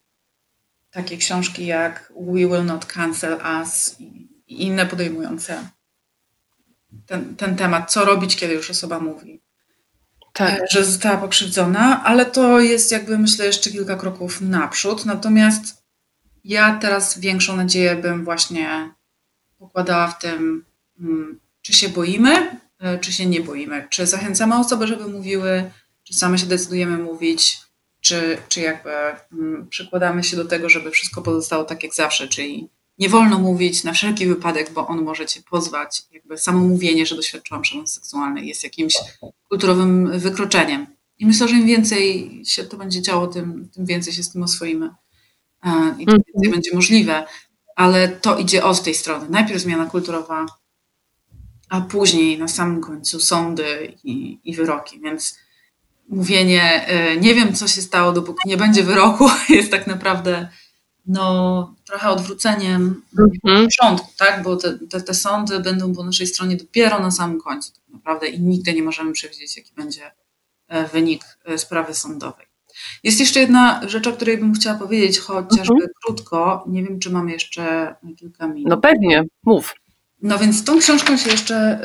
takie 0.91 1.17
książki 1.17 1.67
jak 1.67 2.13
We 2.17 2.33
Will 2.33 2.65
Not 2.65 2.87
Cancel 2.87 3.39
Us 3.59 3.97
i, 4.01 4.29
i 4.47 4.63
inne 4.63 4.87
podejmujące 4.87 5.69
ten, 7.07 7.37
ten 7.37 7.57
temat, 7.57 7.93
co 7.93 8.05
robić, 8.05 8.37
kiedy 8.37 8.55
już 8.55 8.71
osoba 8.71 9.01
mówi 9.01 9.43
tak. 10.33 10.61
E, 10.61 10.66
że 10.71 10.85
została 10.85 11.16
pokrzywdzona, 11.16 12.05
ale 12.05 12.27
to 12.27 12.61
jest 12.61 12.92
jakby 12.92 13.18
myślę 13.18 13.47
jeszcze 13.47 13.71
kilka 13.71 13.97
kroków 13.97 14.40
naprzód. 14.40 15.05
Natomiast 15.05 15.83
ja 16.45 16.79
teraz 16.81 17.18
większą 17.18 17.57
nadzieję 17.57 17.97
bym 17.97 18.25
właśnie 18.25 18.90
pokładała 19.59 20.09
w 20.09 20.18
tym, 20.18 20.64
mm, 21.01 21.40
czy 21.62 21.73
się 21.73 21.88
boimy, 21.88 22.61
e, 22.79 22.99
czy 22.99 23.12
się 23.12 23.27
nie 23.27 23.40
boimy, 23.40 23.87
czy 23.90 24.07
zachęcamy 24.07 24.59
osoby, 24.59 24.87
żeby 24.87 25.09
mówiły, 25.09 25.71
czy 26.05 26.14
same 26.14 26.38
się 26.38 26.47
decydujemy 26.47 26.99
mówić, 26.99 27.59
czy, 28.01 28.38
czy 28.49 28.61
jakby 28.61 28.90
mm, 29.33 29.68
przykładamy 29.68 30.25
się 30.25 30.37
do 30.37 30.45
tego, 30.45 30.68
żeby 30.68 30.90
wszystko 30.90 31.23
pozostało 31.23 31.64
tak 31.64 31.83
jak 31.83 31.95
zawsze, 31.95 32.29
czyli 32.29 32.68
nie 32.99 33.09
wolno 33.09 33.39
mówić 33.39 33.85
na 33.85 33.93
wszelki 33.93 34.27
wypadek, 34.27 34.73
bo 34.73 34.87
on 34.87 35.03
może 35.03 35.27
cię 35.27 35.41
pozwać. 35.51 36.03
Jakby 36.13 36.39
samo 36.39 36.59
mówienie, 36.59 37.07
że 37.07 37.17
doświadczyłam 37.17 37.63
przemocy 37.63 37.95
seksualnej 37.95 38.49
jest 38.49 38.65
jakimś 38.65 38.95
kulturowym 39.49 40.19
wykroczeniem. 40.19 40.87
I 41.19 41.27
myślę, 41.27 41.49
że 41.49 41.57
im 41.57 41.67
więcej 41.67 42.31
się 42.45 42.65
to 42.65 42.77
będzie 42.77 43.03
działo, 43.03 43.27
tym, 43.27 43.69
tym 43.75 43.87
więcej 43.87 44.13
się 44.13 44.23
z 44.23 44.33
tym 44.33 44.43
oswoimy 44.43 44.91
e, 45.65 45.95
i 45.99 46.07
tym 46.07 46.17
więcej 46.17 46.35
mhm. 46.37 46.53
będzie 46.53 46.75
możliwe. 46.75 47.27
Ale 47.77 48.09
to 48.09 48.39
idzie 48.39 48.65
od 48.65 48.83
tej 48.83 48.95
strony. 48.95 49.27
Najpierw 49.31 49.61
zmiana 49.61 49.87
kulturowa, 49.87 50.47
a 51.69 51.81
później 51.81 52.39
na 52.39 52.49
samym 52.49 52.81
końcu 52.81 53.21
sądy 53.21 53.95
i, 54.05 54.41
i 54.45 54.55
wyroki. 54.55 55.01
Więc 55.01 55.39
mówienie, 56.09 56.87
e, 56.87 57.17
nie 57.17 57.35
wiem 57.35 57.55
co 57.55 57.69
się 57.69 57.83
stało, 57.83 58.13
dopóki 58.13 58.49
nie 58.49 58.57
będzie 58.57 58.83
wyroku, 58.83 59.31
jest 59.49 59.71
tak 59.71 59.87
naprawdę 59.87 60.49
no, 61.07 61.75
trochę 61.93 62.11
odwróceniem 62.11 63.03
mhm. 63.45 63.69
tak? 64.19 64.43
Bo 64.43 64.57
te, 64.57 64.79
te, 64.79 65.01
te, 65.01 65.15
sądy 65.15 65.61
będą 65.61 65.95
po 65.95 66.05
naszej 66.05 66.27
stronie 66.27 66.57
dopiero 66.57 67.01
na 67.01 67.11
samym 67.11 67.41
końcu 67.41 67.73
tak 67.73 67.88
naprawdę 67.93 68.27
i 68.29 68.40
nigdy 68.40 68.75
nie 68.75 68.83
możemy 68.83 69.13
przewidzieć, 69.13 69.57
jaki 69.57 69.75
będzie 69.75 70.11
e, 70.69 70.88
wynik 70.88 71.25
e, 71.45 71.59
sprawy 71.59 71.95
sądowej. 71.95 72.47
Jest 73.03 73.21
jeszcze 73.21 73.40
jedna 73.40 73.88
rzecz, 73.88 74.07
o 74.07 74.13
której 74.13 74.38
bym 74.38 74.55
chciała 74.55 74.79
powiedzieć, 74.79 75.19
chociażby 75.19 75.75
mhm. 75.75 75.90
krótko. 76.05 76.65
Nie 76.67 76.83
wiem, 76.83 76.99
czy 76.99 77.11
mam 77.11 77.29
jeszcze 77.29 77.95
kilka 78.17 78.47
minut. 78.47 78.71
No 78.71 78.77
pewnie, 78.77 79.25
mów. 79.45 79.75
No 80.23 80.38
więc 80.38 80.65
tą 80.65 80.79
książką 80.79 81.17
się 81.17 81.31
jeszcze 81.31 81.79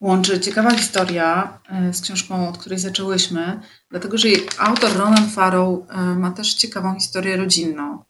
łączy 0.00 0.40
ciekawa 0.40 0.70
historia 0.70 1.58
y, 1.90 1.94
z 1.94 2.00
książką, 2.00 2.48
od 2.48 2.58
której 2.58 2.78
zaczęłyśmy, 2.78 3.60
dlatego 3.90 4.18
że 4.18 4.28
jej 4.28 4.46
autor 4.58 4.96
Ronan 4.96 5.30
Farrow 5.30 5.78
y, 5.78 5.96
ma 6.16 6.30
też 6.30 6.54
ciekawą 6.54 6.94
historię 6.94 7.36
rodzinną. 7.36 8.04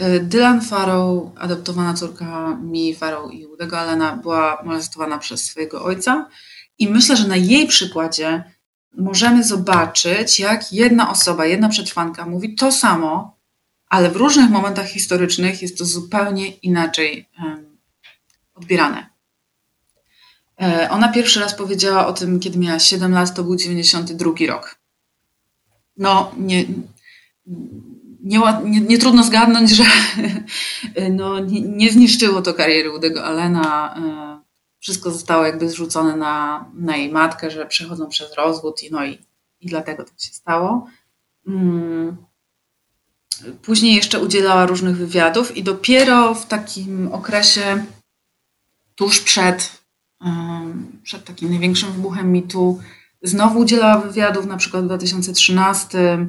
Y, 0.00 0.20
Dylan 0.20 0.60
Farrow, 0.60 1.32
adoptowana 1.36 1.94
córka 1.94 2.58
Mi 2.62 2.94
Farrow 2.94 3.32
i 3.32 3.46
Udego 3.46 3.78
Allena, 3.78 4.16
była 4.16 4.62
molestowana 4.64 5.18
przez 5.18 5.44
swojego 5.44 5.82
ojca 5.82 6.28
i 6.78 6.88
myślę, 6.88 7.16
że 7.16 7.28
na 7.28 7.36
jej 7.36 7.66
przykładzie 7.66 8.44
możemy 8.96 9.44
zobaczyć, 9.44 10.40
jak 10.40 10.72
jedna 10.72 11.10
osoba, 11.10 11.46
jedna 11.46 11.68
przetrwanka 11.68 12.26
mówi 12.26 12.54
to 12.54 12.72
samo, 12.72 13.36
ale 13.88 14.10
w 14.10 14.16
różnych 14.16 14.50
momentach 14.50 14.88
historycznych 14.88 15.62
jest 15.62 15.78
to 15.78 15.84
zupełnie 15.84 16.48
inaczej 16.48 17.28
odbierane. 18.54 19.06
E, 20.62 20.88
ona 20.90 21.08
pierwszy 21.08 21.40
raz 21.40 21.54
powiedziała 21.54 22.06
o 22.06 22.12
tym, 22.12 22.40
kiedy 22.40 22.58
miała 22.58 22.78
7 22.78 23.12
lat, 23.12 23.34
to 23.34 23.44
był 23.44 23.56
92 23.56 24.32
rok. 24.46 24.78
No, 25.96 26.32
nie, 26.36 26.64
nie, 28.24 28.40
nie, 28.64 28.80
nie 28.80 28.98
trudno 28.98 29.22
zgadnąć, 29.22 29.70
że 29.70 29.84
no, 31.10 31.40
nie, 31.40 31.60
nie, 31.60 31.92
zniszczyło 31.92 32.42
to 32.42 32.54
kariery 32.54 32.92
Udego 32.92 33.24
Allena. 33.24 33.94
E, 33.96 34.44
wszystko 34.80 35.10
zostało 35.10 35.44
jakby 35.44 35.68
zrzucone 35.68 36.16
na, 36.16 36.64
na 36.74 36.96
jej 36.96 37.12
matkę, 37.12 37.50
że 37.50 37.66
przechodzą 37.66 38.08
przez 38.08 38.34
rozwód 38.34 38.82
i, 38.82 38.90
no 38.90 39.04
i, 39.04 39.18
i 39.60 39.66
dlatego 39.66 40.04
tak 40.04 40.20
się 40.20 40.34
stało. 40.34 40.86
Mm. 41.46 42.16
Później 43.62 43.94
jeszcze 43.94 44.20
udzielała 44.20 44.66
różnych 44.66 44.96
wywiadów 44.96 45.56
i 45.56 45.62
dopiero 45.62 46.34
w 46.34 46.46
takim 46.46 47.12
okresie 47.12 47.84
tuż 48.94 49.20
przed 49.20 49.84
przed 51.02 51.24
takim 51.24 51.50
największym 51.50 51.92
wybuchem 51.92 52.32
mitu. 52.32 52.80
Znowu 53.22 53.60
udzielała 53.60 53.98
wywiadów, 53.98 54.46
na 54.46 54.56
przykład 54.56 54.82
w 54.82 54.86
2013 54.86 56.28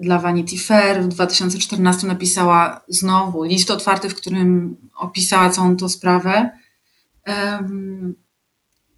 dla 0.00 0.18
Vanity 0.18 0.58
Fair, 0.58 1.02
w 1.02 1.08
2014 1.08 2.06
napisała 2.06 2.80
znowu 2.88 3.42
list 3.42 3.70
otwarty, 3.70 4.08
w 4.08 4.14
którym 4.14 4.76
opisała 4.96 5.50
całą 5.50 5.76
tą 5.76 5.88
sprawę. 5.88 6.50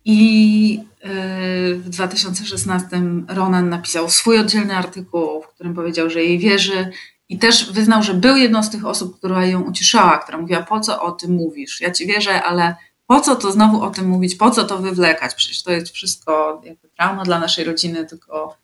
I 0.05 0.81
e, 1.01 1.75
w 1.75 1.89
2016 1.89 2.89
Ronan 3.29 3.69
napisał 3.69 4.11
swój 4.11 4.39
oddzielny 4.39 4.77
artykuł, 4.77 5.43
w 5.43 5.49
którym 5.49 5.75
powiedział, 5.75 6.11
że 6.11 6.25
jej 6.25 6.39
wierzy 6.39 6.91
i 7.29 7.39
też 7.39 7.73
wyznał, 7.73 8.03
że 8.03 8.15
był 8.15 8.37
jedną 8.37 8.63
z 8.63 8.71
tych 8.71 8.87
osób, 8.87 9.19
która 9.19 9.47
ją 9.47 9.63
uciszała, 9.63 10.19
która 10.19 10.39
mówiła: 10.39 10.63
Po 10.63 10.81
co 10.81 11.03
o 11.03 11.13
tym 11.13 11.33
mówisz? 11.33 11.81
Ja 11.81 11.91
ci 11.91 12.07
wierzę, 12.07 12.43
ale 12.43 12.75
po 13.07 13.21
co 13.21 13.37
to 13.37 13.53
znowu 13.53 13.83
o 13.83 13.91
tym 13.91 14.09
mówić, 14.09 14.35
po 14.35 14.51
co 14.51 14.65
to 14.65 14.79
wywlekać? 14.79 15.35
Przecież 15.35 15.63
to 15.63 15.73
jest 15.73 15.93
wszystko 15.93 16.63
jakby 16.65 16.89
trauma 16.89 17.25
dla 17.25 17.39
naszej 17.39 17.65
rodziny, 17.65 18.07
tylko 18.07 18.57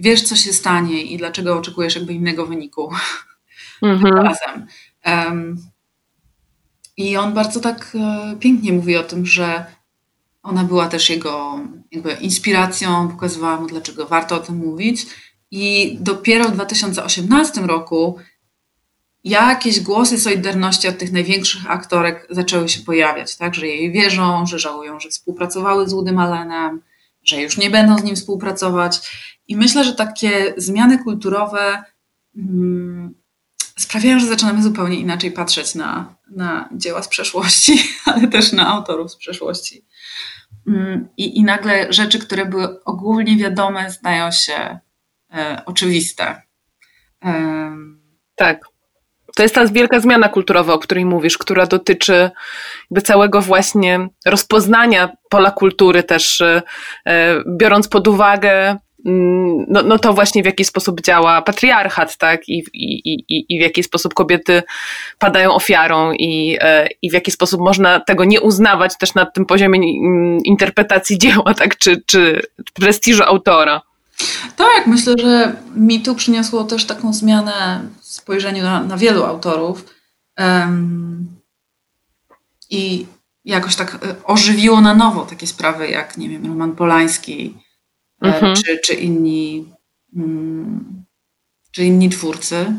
wiesz, 0.00 0.22
co 0.22 0.36
się 0.36 0.52
stanie 0.52 1.02
i 1.02 1.16
dlaczego 1.16 1.58
oczekujesz 1.58 1.96
jakby 1.96 2.12
innego 2.12 2.46
wyniku 2.46 2.90
mhm. 3.82 4.14
razem. 4.14 4.66
Um, 5.06 5.56
I 6.96 7.16
on 7.16 7.34
bardzo 7.34 7.60
tak 7.60 7.96
e, 8.00 8.36
pięknie 8.40 8.72
mówi 8.72 8.96
o 8.96 9.02
tym, 9.02 9.26
że 9.26 9.64
ona 10.42 10.64
była 10.64 10.88
też 10.88 11.10
jego 11.10 11.60
jakby 11.92 12.12
inspiracją, 12.12 13.08
pokazywała 13.08 13.60
mu, 13.60 13.66
dlaczego 13.66 14.06
warto 14.06 14.36
o 14.36 14.38
tym 14.38 14.56
mówić. 14.56 15.06
I 15.50 15.96
dopiero 16.00 16.48
w 16.48 16.52
2018 16.52 17.60
roku 17.60 18.18
jakieś 19.24 19.80
głosy 19.80 20.18
solidarności 20.18 20.88
od 20.88 20.98
tych 20.98 21.12
największych 21.12 21.70
aktorek 21.70 22.26
zaczęły 22.30 22.68
się 22.68 22.80
pojawiać, 22.80 23.36
tak? 23.36 23.54
że 23.54 23.66
jej 23.66 23.92
wierzą, 23.92 24.46
że 24.46 24.58
żałują, 24.58 25.00
że 25.00 25.08
współpracowały 25.08 25.88
z 25.88 25.92
Woodym 25.92 26.18
Allenem, 26.18 26.82
że 27.26 27.42
już 27.42 27.58
nie 27.58 27.70
będą 27.70 27.98
z 27.98 28.02
nim 28.02 28.16
współpracować. 28.16 29.00
I 29.48 29.56
myślę, 29.56 29.84
że 29.84 29.94
takie 29.94 30.54
zmiany 30.56 30.98
kulturowe 30.98 31.84
mm, 32.36 33.14
sprawiają, 33.78 34.20
że 34.20 34.26
zaczynamy 34.26 34.62
zupełnie 34.62 34.96
inaczej 34.96 35.32
patrzeć 35.32 35.74
na, 35.74 36.14
na 36.30 36.68
dzieła 36.72 37.02
z 37.02 37.08
przeszłości, 37.08 37.78
ale 38.04 38.28
też 38.28 38.52
na 38.52 38.68
autorów 38.68 39.12
z 39.12 39.16
przeszłości. 39.16 39.86
Mm, 40.66 41.08
I, 41.16 41.38
I 41.38 41.44
nagle 41.44 41.92
rzeczy, 41.92 42.18
które 42.18 42.46
były 42.46 42.84
ogólnie 42.84 43.36
wiadome, 43.36 43.92
stają 43.92 44.30
się 44.30 44.78
e, 45.34 45.62
oczywiste. 45.66 46.42
tak. 48.34 48.75
To 49.36 49.42
jest 49.42 49.54
ta 49.54 49.66
wielka 49.66 50.00
zmiana 50.00 50.28
kulturowa, 50.28 50.72
o 50.74 50.78
której 50.78 51.04
mówisz, 51.04 51.38
która 51.38 51.66
dotyczy 51.66 52.30
jakby 52.90 53.02
całego 53.02 53.42
właśnie 53.42 54.08
rozpoznania 54.26 55.08
pola 55.30 55.50
kultury 55.50 56.02
też, 56.02 56.40
e, 56.40 56.62
biorąc 57.56 57.88
pod 57.88 58.08
uwagę 58.08 58.76
mm, 59.06 59.66
no, 59.68 59.82
no 59.82 59.98
to 59.98 60.12
właśnie 60.12 60.42
w 60.42 60.46
jaki 60.46 60.64
sposób 60.64 61.00
działa 61.00 61.42
patriarchat, 61.42 62.16
tak, 62.16 62.48
i, 62.48 62.64
i, 62.72 63.14
i, 63.28 63.46
i 63.48 63.58
w 63.58 63.62
jaki 63.62 63.82
sposób 63.82 64.14
kobiety 64.14 64.62
padają 65.18 65.54
ofiarą 65.54 66.12
i, 66.12 66.58
e, 66.60 66.88
i 67.02 67.10
w 67.10 67.12
jaki 67.12 67.30
sposób 67.30 67.60
można 67.60 68.00
tego 68.00 68.24
nie 68.24 68.40
uznawać 68.40 68.98
też 68.98 69.14
na 69.14 69.26
tym 69.26 69.46
poziomie 69.46 69.78
mm, 69.78 70.38
interpretacji 70.44 71.18
dzieła, 71.18 71.54
tak, 71.54 71.78
czy, 71.78 72.02
czy 72.06 72.42
prestiżu 72.74 73.22
autora. 73.22 73.82
Tak, 74.56 74.86
myślę, 74.86 75.14
że 75.18 75.52
mi 75.74 76.00
tu 76.00 76.14
przyniosło 76.14 76.64
też 76.64 76.84
taką 76.84 77.12
zmianę 77.12 77.80
spojrzeniu 78.26 78.62
na, 78.62 78.82
na 78.82 78.96
wielu 78.96 79.24
autorów 79.24 79.94
um, 80.38 81.26
i 82.70 83.06
jakoś 83.44 83.76
tak 83.76 83.94
e, 83.94 84.24
ożywiło 84.24 84.80
na 84.80 84.94
nowo 84.94 85.26
takie 85.26 85.46
sprawy 85.46 85.88
jak, 85.88 86.16
nie 86.18 86.28
wiem, 86.28 86.46
Roman 86.46 86.76
Polański 86.76 87.54
e, 88.22 88.34
mhm. 88.34 88.56
czy, 88.56 88.78
czy, 88.84 88.94
inni, 88.94 89.72
um, 90.16 91.04
czy 91.70 91.84
inni 91.84 92.10
twórcy. 92.10 92.72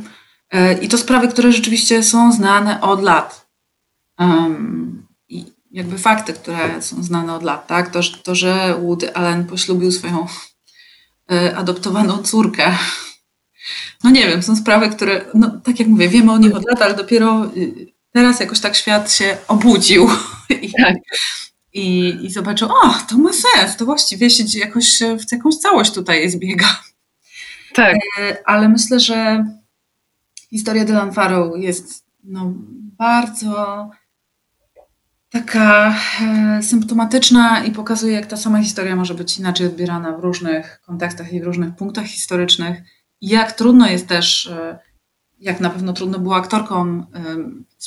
E, 0.52 0.74
I 0.74 0.88
to 0.88 0.98
sprawy, 0.98 1.28
które 1.28 1.52
rzeczywiście 1.52 2.04
są 2.04 2.32
znane 2.32 2.82
od 2.82 3.04
lat. 3.04 3.48
Um, 4.20 5.08
I 5.30 5.46
jakby 5.72 5.98
fakty, 5.98 6.34
które 6.34 6.82
są 6.82 7.04
znane 7.04 7.36
od 7.36 7.44
lat, 7.44 7.68
tak? 7.68 7.90
To, 7.90 8.00
to 8.24 8.36
że 8.36 8.76
Woody 8.82 9.16
Allen 9.16 9.46
poślubił 9.46 9.92
swoją 9.92 10.28
adoptowaną 11.56 12.18
córkę 12.18 12.78
no 14.04 14.10
nie 14.10 14.28
wiem, 14.28 14.44
są 14.44 14.56
sprawy, 14.56 14.90
które, 14.90 15.26
no 15.34 15.62
tak 15.64 15.80
jak 15.80 15.88
mówię, 15.88 16.10
wiemy 16.10 16.32
o 16.32 16.38
nich 16.38 16.56
od 16.56 16.66
lat, 16.70 16.82
ale 16.82 16.94
dopiero 16.94 17.46
y, 17.58 17.88
teraz 18.12 18.40
jakoś 18.40 18.60
tak 18.60 18.76
świat 18.76 19.12
się 19.12 19.38
obudził 19.48 20.10
i, 20.62 20.72
tak. 20.84 20.96
i, 21.74 22.18
i 22.22 22.32
zobaczył, 22.32 22.70
o, 22.70 22.94
to 23.10 23.18
ma 23.18 23.32
sens, 23.34 23.78
to 23.78 23.86
właściwie 23.86 24.30
się 24.30 24.44
jakoś 24.60 25.00
w 25.00 25.32
jakąś 25.32 25.56
całość 25.56 25.92
tutaj 25.92 26.30
zbiega. 26.30 26.82
Tak. 27.74 27.96
E, 28.20 28.38
ale 28.46 28.70
myślę, 28.70 29.00
że 29.00 29.46
historia 30.50 30.86
Dylan 30.86 31.14
Farrow 31.14 31.58
jest 31.58 32.06
no, 32.24 32.54
bardzo 32.98 33.90
taka 35.30 35.96
e, 36.22 36.64
symptomatyczna 36.64 37.64
i 37.64 37.72
pokazuje, 37.72 38.14
jak 38.14 38.26
ta 38.26 38.38
sama 38.38 38.64
historia 38.64 38.96
może 38.96 39.14
być 39.14 39.38
inaczej 39.38 39.68
odbierana 39.68 40.12
w 40.12 40.20
różnych 40.20 40.82
kontekstach 40.86 41.34
i 41.34 41.42
w 41.42 41.44
różnych 41.44 41.76
punktach 41.76 42.06
historycznych 42.06 42.82
jak 43.22 43.52
trudno 43.52 43.88
jest 43.88 44.08
też, 44.08 44.46
e, 44.48 44.80
jak 45.40 45.60
na 45.60 45.70
pewno 45.70 45.94
trudno 45.94 46.20
było 46.20 46.36
aktorkom 46.36 47.08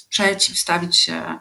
przeciwstawić 0.08 0.96
się 0.96 1.38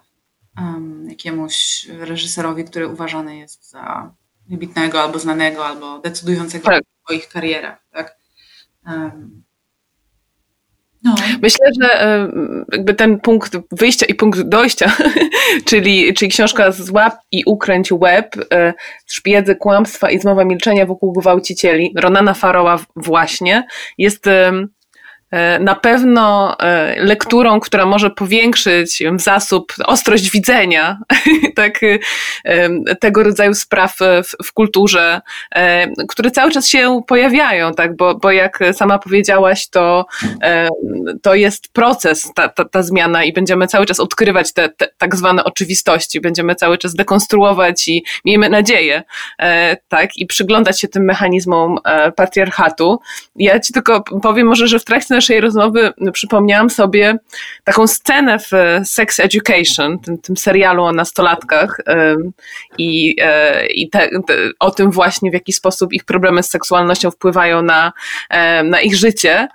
jakiemuś 1.07 1.87
reżyserowi, 1.89 2.63
który 2.63 2.87
uważany 2.87 3.37
jest 3.37 3.69
za 3.69 4.13
wybitnego 4.49 5.01
albo 5.01 5.19
znanego, 5.19 5.65
albo 5.65 5.99
decydującego 5.99 6.65
tak. 6.65 6.83
o 7.09 7.13
ich 7.13 7.29
karierach. 7.29 7.87
Tak? 7.91 8.17
No. 11.03 11.15
Myślę, 11.41 11.67
że 11.81 12.01
e, 12.03 12.31
jakby 12.71 12.93
ten 12.93 13.19
punkt 13.19 13.57
wyjścia 13.71 14.05
i 14.05 14.15
punkt 14.15 14.41
dojścia, 14.41 14.91
czyli, 15.65 16.13
czyli 16.13 16.31
książka 16.31 16.71
Złap 16.71 17.13
i 17.31 17.43
ukręć 17.45 17.89
web, 18.01 18.35
e, 18.53 18.73
szpiedzy 19.05 19.55
kłamstwa 19.55 20.11
i 20.11 20.19
zmowa 20.19 20.45
milczenia 20.45 20.85
wokół 20.85 21.13
gwałcicieli, 21.13 21.93
Ronana 21.95 22.33
Faroła 22.33 22.79
właśnie, 22.95 23.67
jest 23.97 24.25
na 25.59 25.75
pewno 25.75 26.55
e, 26.59 26.95
lekturą, 27.03 27.59
która 27.59 27.85
może 27.85 28.09
powiększyć 28.09 29.03
zasób, 29.15 29.73
ostrość 29.85 30.31
widzenia 30.31 30.97
tak, 31.55 31.79
e, 31.83 31.99
tego 32.95 33.23
rodzaju 33.23 33.53
spraw 33.53 33.97
w, 34.23 34.45
w, 34.45 34.53
kulturze, 34.53 35.21
które 36.07 36.31
cały 36.31 36.51
czas 36.51 36.67
się 36.67 37.01
pojawiają, 37.07 37.73
tak, 37.73 37.95
bo, 37.95 38.15
bo 38.15 38.31
jak 38.31 38.59
sama 38.73 38.99
powiedziałaś, 38.99 39.69
to, 39.69 40.05
to 41.21 41.35
jest 41.35 41.73
proces, 41.73 42.31
ta, 42.35 42.49
ta, 42.49 42.65
ta 42.65 42.83
zmiana 42.83 43.23
i 43.23 43.33
będziemy 43.33 43.67
cały 43.67 43.85
czas 43.85 43.99
odkrywać 43.99 44.53
te, 44.53 44.69
te 44.69 44.87
tak 44.97 45.15
zwane 45.15 45.43
oczywistości, 45.43 46.21
będziemy 46.21 46.55
cały 46.55 46.77
czas 46.77 46.95
dekonstruować 46.95 47.87
i 47.87 48.03
miejmy 48.25 48.49
nadzieję, 48.49 49.03
tak, 49.87 50.17
i 50.17 50.25
przyglądać 50.25 50.81
się 50.81 50.87
tym 50.87 51.03
mechanizmom 51.03 51.77
patriarchatu. 52.15 52.99
Ja 53.35 53.59
ci 53.59 53.73
tylko 53.73 54.03
powiem 54.21 54.47
może, 54.47 54.67
że 54.67 54.79
w 54.79 54.85
trakcie 54.85 55.18
naszej 55.19 55.41
rozmowy 55.41 55.93
przypomniałam 56.13 56.69
sobie 56.69 57.17
taką 57.63 57.87
scenę 57.87 58.39
w 58.39 58.53
e, 58.53 58.85
Sex 58.85 59.19
Education, 59.19 59.99
tym, 59.99 60.17
tym 60.17 60.37
serialu 60.37 60.83
o 60.83 60.91
nastolatkach 60.91 61.77
i, 62.77 63.15
e, 63.21 63.65
i 63.65 63.89
te, 63.89 64.09
te, 64.27 64.35
o 64.59 64.71
tym 64.71 64.91
właśnie, 64.91 65.31
w 65.31 65.33
jaki 65.33 65.53
sposób 65.53 65.93
ich 65.93 66.03
problemy 66.03 66.43
z 66.43 66.49
seksualnością 66.49 67.11
wpływają 67.11 67.61
na, 67.61 67.91
na 68.63 68.81
ich 68.81 68.95
życie 68.95 69.47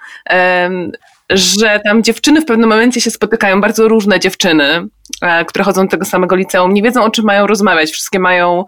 że 1.30 1.80
tam 1.84 2.02
dziewczyny 2.02 2.40
w 2.40 2.44
pewnym 2.44 2.68
momencie 2.70 3.00
się 3.00 3.10
spotykają, 3.10 3.60
bardzo 3.60 3.88
różne 3.88 4.20
dziewczyny, 4.20 4.86
e, 5.22 5.44
które 5.44 5.64
chodzą 5.64 5.82
do 5.82 5.90
tego 5.90 6.04
samego 6.04 6.36
liceum, 6.36 6.74
nie 6.74 6.82
wiedzą 6.82 7.04
o 7.04 7.10
czym 7.10 7.24
mają 7.24 7.46
rozmawiać. 7.46 7.90
Wszystkie 7.90 8.18
mają 8.18 8.64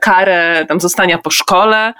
karę 0.00 0.66
tam 0.68 0.80
zostania 0.80 1.18
po 1.18 1.30
szkole 1.30 1.94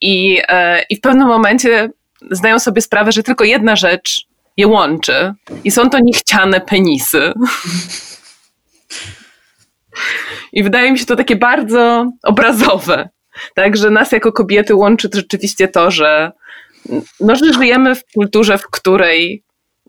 i, 0.00 0.42
i 0.90 0.96
w 0.96 1.00
pewnym 1.00 1.28
momencie 1.28 1.90
zdają 2.30 2.58
sobie 2.58 2.82
sprawę, 2.82 3.12
że 3.12 3.22
tylko 3.22 3.44
jedna 3.44 3.76
rzecz 3.76 4.26
je 4.56 4.66
łączy 4.66 5.34
i 5.64 5.70
są 5.70 5.90
to 5.90 5.98
niechciane 6.02 6.60
penisy. 6.60 7.32
I 10.52 10.62
wydaje 10.62 10.92
mi 10.92 10.98
się 10.98 11.06
to 11.06 11.16
takie 11.16 11.36
bardzo 11.36 12.10
obrazowe. 12.22 13.08
Także 13.54 13.90
nas 13.90 14.12
jako 14.12 14.32
kobiety 14.32 14.74
łączy 14.74 15.08
rzeczywiście 15.14 15.68
to, 15.68 15.90
że, 15.90 16.32
no, 17.20 17.36
że 17.36 17.52
żyjemy 17.52 17.94
w 17.94 18.04
kulturze, 18.14 18.58
w 18.58 18.70
której 18.70 19.42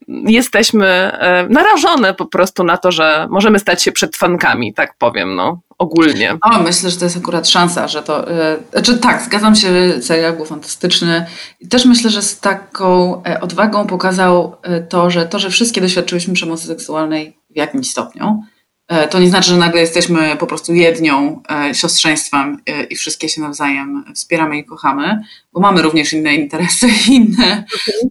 jesteśmy 0.07 0.87
e, 0.87 1.47
narażone 1.49 2.13
po 2.13 2.25
prostu 2.25 2.63
na 2.63 2.77
to, 2.77 2.91
że 2.91 3.27
możemy 3.29 3.59
stać 3.59 3.83
się 3.83 3.91
przetwankami, 3.91 4.73
tak 4.73 4.97
powiem, 4.97 5.35
no, 5.35 5.59
ogólnie. 5.77 6.37
O, 6.41 6.59
myślę, 6.63 6.89
że 6.89 6.97
to 6.97 7.05
jest 7.05 7.17
akurat 7.17 7.49
szansa, 7.49 7.87
że 7.87 8.03
to, 8.03 8.29
yy, 8.29 8.63
znaczy 8.71 8.97
tak, 8.97 9.21
zgadzam 9.21 9.55
się, 9.55 10.01
serial 10.01 10.33
był 10.33 10.45
fantastyczny 10.45 11.25
i 11.59 11.67
też 11.67 11.85
myślę, 11.85 12.09
że 12.09 12.21
z 12.21 12.39
taką 12.39 13.21
e, 13.23 13.41
odwagą 13.41 13.87
pokazał 13.87 14.55
to, 14.89 15.09
że 15.09 15.25
to, 15.25 15.39
że 15.39 15.49
wszystkie 15.49 15.81
doświadczyłyśmy 15.81 16.33
przemocy 16.33 16.67
seksualnej 16.67 17.37
w 17.49 17.57
jakimś 17.57 17.91
stopniu, 17.91 18.43
E, 18.87 19.07
to 19.07 19.19
nie 19.19 19.29
znaczy, 19.29 19.49
że 19.49 19.57
nagle 19.57 19.81
jesteśmy 19.81 20.37
po 20.37 20.47
prostu 20.47 20.73
jednią 20.73 21.41
e, 21.49 21.75
siostrzeństwem 21.75 22.57
e, 22.65 22.83
i 22.83 22.95
wszystkie 22.95 23.29
się 23.29 23.41
nawzajem 23.41 24.05
wspieramy 24.15 24.57
i 24.57 24.65
kochamy, 24.65 25.21
bo 25.53 25.59
mamy 25.59 25.81
również 25.81 26.13
inne 26.13 26.35
interesy, 26.35 26.87
inne 27.11 27.65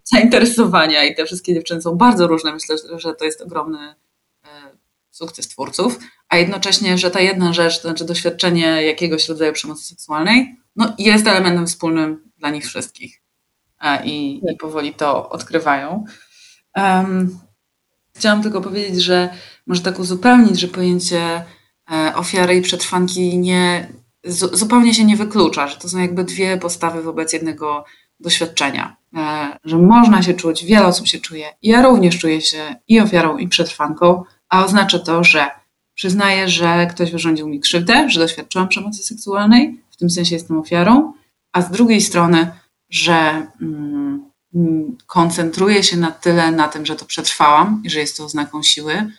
zainteresowania 0.05 1.05
i 1.05 1.15
te 1.15 1.27
wszystkie 1.27 1.55
dziewczyny 1.55 1.83
są 1.83 1.97
bardzo 1.97 2.27
różne. 2.27 2.53
Myślę, 2.53 2.77
że 2.97 3.15
to 3.15 3.25
jest 3.25 3.41
ogromny 3.41 3.95
sukces 5.11 5.49
twórców, 5.49 5.99
a 6.35 6.39
jednocześnie, 6.39 6.99
że 6.99 7.11
ta 7.11 7.21
jedna 7.21 7.53
rzecz, 7.53 7.77
to 7.77 7.89
znaczy 7.89 8.05
doświadczenie 8.05 8.83
jakiegoś 8.83 9.29
rodzaju 9.29 9.53
przemocy 9.53 9.85
seksualnej, 9.85 10.57
no 10.77 10.95
jest 10.99 11.27
elementem 11.27 11.67
wspólnym 11.67 12.31
dla 12.39 12.51
nich 12.51 12.67
wszystkich. 12.67 13.23
I, 14.05 14.41
i 14.53 14.57
powoli 14.57 14.95
to 14.95 15.29
odkrywają. 15.29 16.05
Um, 16.77 17.39
chciałam 18.17 18.43
tylko 18.43 18.61
powiedzieć, 18.61 19.03
że 19.03 19.29
może 19.67 19.81
tak 19.81 19.99
uzupełnić, 19.99 20.61
że 20.61 20.69
pojęcie 20.69 21.45
e, 21.93 22.15
ofiary 22.15 22.57
i 22.57 22.63
przetrwanki 22.63 23.39
nie, 23.39 23.89
zupełnie 24.53 24.95
się 24.95 25.05
nie 25.05 25.17
wyklucza, 25.17 25.69
że 25.69 25.77
to 25.77 25.89
są 25.89 25.99
jakby 25.99 26.25
dwie 26.25 26.57
postawy 26.59 27.03
wobec 27.03 27.33
jednego 27.33 27.85
doświadczenia, 28.21 28.97
e, 29.17 29.59
że 29.65 29.79
można 29.79 30.23
się 30.23 30.35
czuć, 30.35 30.65
wiele 30.65 30.87
osób 30.87 31.07
się 31.07 31.19
czuje, 31.19 31.47
ja 31.63 31.83
również 31.83 32.19
czuję 32.19 32.41
się 32.41 32.77
i 32.89 33.01
ofiarą, 33.01 33.39
i 33.39 33.49
przetrwanką, 33.49 34.23
a 34.49 34.65
oznacza 34.65 34.99
to, 34.99 35.25
że 35.25 35.47
przyznaję, 35.95 36.49
że 36.49 36.87
ktoś 36.91 37.13
wyrządził 37.13 37.49
mi 37.49 37.61
krzywdę, 37.61 38.11
że 38.11 38.21
doświadczyłam 38.21 38.69
przemocy 38.69 39.03
seksualnej, 39.03 39.81
w 39.91 39.97
tym 39.97 40.11
sensie 40.11 40.35
jestem 40.35 40.59
ofiarą, 40.59 41.13
a 41.53 41.63
z 41.63 41.71
drugiej 41.71 42.01
strony, 42.01 42.51
że 42.91 43.47
mm, 43.61 44.25
koncentruję 45.07 45.83
się 45.83 45.97
na 45.97 46.11
tyle 46.11 46.51
na 46.51 46.69
tym, 46.69 46.87
że 46.87 46.97
to 46.97 47.05
przetrwałam 47.05 47.83
i 47.85 47.91
że 47.91 48.01
jest 48.01 48.17
to 48.17 48.25
oznaką 48.25 48.63
siły, 48.63 49.11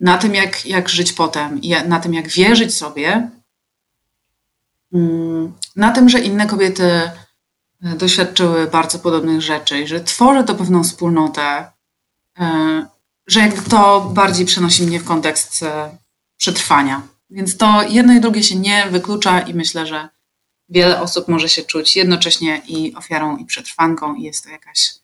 na 0.00 0.18
tym, 0.18 0.34
jak, 0.34 0.66
jak 0.66 0.88
żyć 0.88 1.12
potem, 1.12 1.60
na 1.86 2.00
tym, 2.00 2.14
jak 2.14 2.28
wierzyć 2.28 2.74
sobie, 2.74 3.30
mm, 4.92 5.52
na 5.76 5.92
tym, 5.92 6.08
że 6.08 6.18
inne 6.18 6.46
kobiety 6.46 6.84
e, 6.84 7.10
doświadczyły 7.98 8.66
bardzo 8.66 8.98
podobnych 8.98 9.42
rzeczy 9.42 9.80
i 9.80 9.86
że 9.86 10.00
tworzę 10.00 10.44
to 10.44 10.54
pewną 10.54 10.84
wspólnotę, 10.84 11.72
e, 12.38 12.86
że 13.26 13.40
jakby 13.40 13.70
to 13.70 14.00
bardziej 14.00 14.46
przenosi 14.46 14.82
mnie 14.82 15.00
w 15.00 15.04
kontekst 15.04 15.62
e, 15.62 15.96
przetrwania. 16.36 17.02
Więc 17.30 17.56
to 17.56 17.82
jedno 17.88 18.14
i 18.14 18.20
drugie 18.20 18.42
się 18.42 18.56
nie 18.56 18.86
wyklucza 18.90 19.40
i 19.40 19.54
myślę, 19.54 19.86
że 19.86 20.08
wiele 20.68 21.00
osób 21.00 21.28
może 21.28 21.48
się 21.48 21.62
czuć 21.62 21.96
jednocześnie 21.96 22.62
i 22.68 22.94
ofiarą, 22.94 23.36
i 23.36 23.44
przetrwanką, 23.44 24.14
i 24.14 24.22
jest 24.22 24.44
to 24.44 24.50
jakaś 24.50 24.94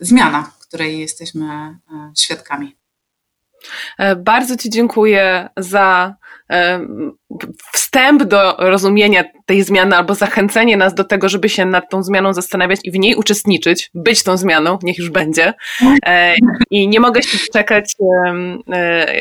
zmiana, 0.00 0.52
której 0.70 1.00
jesteśmy 1.00 1.78
świadkami. 2.18 2.76
E, 3.98 4.16
bardzo 4.16 4.56
Ci 4.56 4.70
dziękuję 4.70 5.48
za 5.56 6.14
e, 6.50 6.80
wstęp 7.72 8.24
do 8.24 8.56
rozumienia 8.58 9.24
tej 9.46 9.62
zmiany 9.62 9.96
albo 9.96 10.14
zachęcenie 10.14 10.76
nas 10.76 10.94
do 10.94 11.04
tego, 11.04 11.28
żeby 11.28 11.48
się 11.48 11.66
nad 11.66 11.90
tą 11.90 12.02
zmianą 12.02 12.34
zastanawiać 12.34 12.80
i 12.84 12.90
w 12.90 12.98
niej 12.98 13.14
uczestniczyć, 13.14 13.90
być 13.94 14.22
tą 14.22 14.36
zmianą, 14.36 14.78
niech 14.82 14.98
już 14.98 15.10
będzie. 15.10 15.54
E, 16.06 16.34
I 16.70 16.88
nie 16.88 17.00
mogę 17.00 17.22
się 17.22 17.38
czekać 17.52 17.94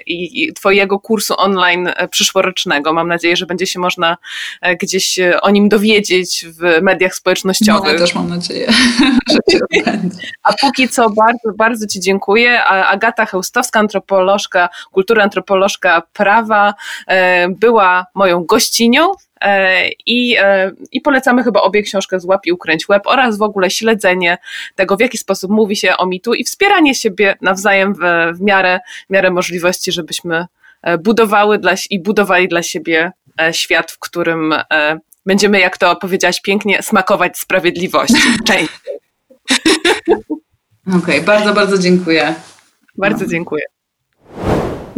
i 0.05 0.53
Twojego 0.53 0.99
kursu 0.99 1.34
online 1.38 1.89
przyszłorocznego. 2.12 2.93
Mam 2.93 3.07
nadzieję, 3.07 3.36
że 3.36 3.45
będzie 3.45 3.68
się 3.68 3.80
można 3.80 4.18
gdzieś 4.82 5.20
o 5.41 5.49
nim 5.49 5.70
dowiedzieć 5.70 6.45
w 6.60 6.82
mediach 6.82 7.16
społecznościowych. 7.16 7.84
No, 7.84 7.91
ja 7.91 7.99
też 7.99 8.16
mam 8.16 8.30
nadzieję, 8.30 8.72
że 9.32 9.53
się 9.53 9.60
odbędzie. 9.64 10.18
A 10.43 10.53
póki 10.62 10.89
co 10.89 11.10
bardzo, 11.10 11.57
bardzo 11.57 11.88
Ci 11.88 11.99
dziękuję. 11.99 12.64
Agata 12.66 13.26
Chełstowska, 13.26 13.80
antropolożka, 13.80 14.70
kultura 14.91 15.24
antropolożka 15.24 16.01
prawa, 16.14 16.74
była 17.49 17.99
moją 18.16 18.43
gościnią 18.45 19.12
e, 19.41 19.89
i, 20.06 20.36
e, 20.39 20.72
i 20.91 21.02
polecamy 21.02 21.43
chyba 21.43 21.62
obie 21.62 21.84
książkę 21.84 22.20
z 22.20 22.26
Łap 22.26 22.45
i 22.45 22.52
Ukręć 22.52 22.86
Web 22.89 23.08
oraz 23.08 23.38
w 23.38 23.41
ogóle 23.41 23.70
śledzenie 23.70 24.38
tego, 24.76 24.97
w 24.97 25.00
jaki 25.00 25.18
sposób 25.18 25.52
mówi 25.52 25.76
się 25.76 25.97
o 25.97 26.06
mitu 26.06 26.34
i 26.34 26.43
wspieranie 26.43 26.95
siebie 26.95 27.36
nawzajem 27.41 27.93
w, 27.93 28.00
w, 28.38 28.41
miarę, 28.41 28.80
w 29.10 29.14
miarę 29.14 29.32
możliwości, 29.32 29.91
żebyśmy 29.91 30.45
e, 30.82 30.97
budowały 30.97 31.58
dla, 31.58 31.74
i 31.89 32.00
budowali 32.00 32.47
dla 32.47 32.64
siebie 32.64 33.12
świat, 33.52 33.91
w 33.91 34.00
którym 34.00 34.54
będziemy, 35.26 35.60
jak 35.60 35.78
to 35.78 35.95
powiedziałaś 35.95 36.41
pięknie, 36.41 36.84
smakować 36.84 37.38
sprawiedliwości. 37.38 38.22
Częściej. 38.47 39.00
Okej, 40.88 40.97
okay, 40.97 41.22
bardzo, 41.22 41.54
bardzo 41.54 41.78
dziękuję. 41.78 42.36
Bardzo 42.97 43.28
dziękuję. 43.28 43.64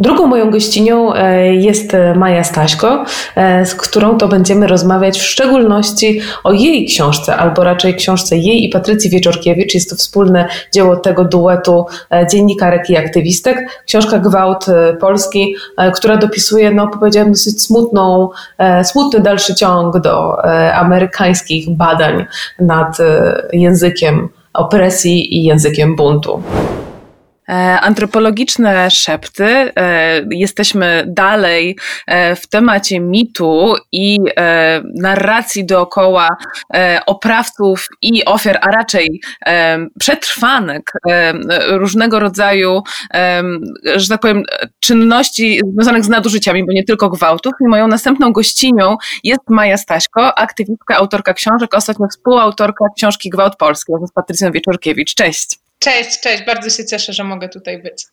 Drugą 0.02 0.26
moją 0.26 0.50
gościnią 0.50 1.14
e, 1.14 1.54
jest 1.54 1.94
e, 1.94 2.14
Maja 2.14 2.44
Staśko, 2.44 3.04
e, 3.36 3.66
z 3.66 3.74
którą 3.74 4.18
to 4.18 4.28
będziemy 4.28 4.66
rozmawiać 4.66 5.18
w 5.18 5.22
szczególności 5.22 6.20
o 6.44 6.52
jej 6.52 6.86
książce, 6.86 7.36
albo 7.36 7.64
raczej 7.64 7.94
książce 7.94 8.36
jej 8.36 8.64
i 8.64 8.68
Patrycji 8.68 9.10
Wieczorkiewicz. 9.10 9.74
Jest 9.74 9.90
to 9.90 9.96
wspólne 9.96 10.48
dzieło 10.72 10.96
tego 10.96 11.24
duetu 11.24 11.86
dziennikarek 12.30 12.90
i 12.90 12.96
aktywistek. 12.96 13.82
Książka 13.86 14.18
Gwałt 14.18 14.66
Polski, 15.00 15.54
która 15.94 16.16
dopisuje, 16.16 16.70
no 16.70 16.88
powiedziałabym, 16.88 17.32
dosyć 17.32 17.62
smutną, 17.62 18.28
smutny 18.84 19.20
dalszy 19.20 19.54
ciąg 19.54 20.00
do 20.00 20.44
amerykańskich 20.74 21.70
badań 21.70 22.26
nad 22.58 22.98
językiem 23.52 24.28
opresji 24.52 25.36
i 25.36 25.44
językiem 25.44 25.96
buntu. 25.96 26.42
E, 27.48 27.80
antropologiczne 27.80 28.90
szepty. 28.90 29.44
E, 29.44 30.24
jesteśmy 30.30 31.04
dalej 31.06 31.76
e, 32.06 32.36
w 32.36 32.46
temacie 32.46 33.00
mitu 33.00 33.74
i 33.92 34.18
narracji 34.96 35.66
dookoła 35.66 36.28
oprawców 37.06 37.88
i 38.02 38.24
ofiar, 38.24 38.58
a 38.62 38.70
raczej 38.70 39.20
przetrwanek 39.98 40.92
różnego 41.68 42.20
rodzaju, 42.20 42.82
że 43.96 44.08
tak 44.08 44.20
powiem, 44.20 44.42
czynności 44.80 45.60
związanych 45.72 46.04
z 46.04 46.08
nadużyciami, 46.08 46.66
bo 46.66 46.72
nie 46.72 46.84
tylko 46.84 47.08
gwałtów. 47.08 47.52
I 47.60 47.68
moją 47.68 47.88
następną 47.88 48.32
gościnią 48.32 48.96
jest 49.24 49.42
Maja 49.50 49.76
Staśko, 49.76 50.38
aktywistka, 50.38 50.96
autorka 50.96 51.34
książek, 51.34 51.74
ostatnio 51.74 52.06
współautorka 52.08 52.84
książki 52.96 53.30
Gwałt 53.30 53.56
Polski 53.56 53.92
z 54.08 54.12
Patrycją 54.12 54.52
Wieczorkiewicz. 54.52 55.14
Cześć. 55.14 55.61
Cześć, 55.82 56.20
cześć, 56.20 56.44
bardzo 56.46 56.70
się 56.70 56.84
cieszę, 56.86 57.12
że 57.12 57.24
mogę 57.24 57.48
tutaj 57.48 57.82
być. 57.82 58.04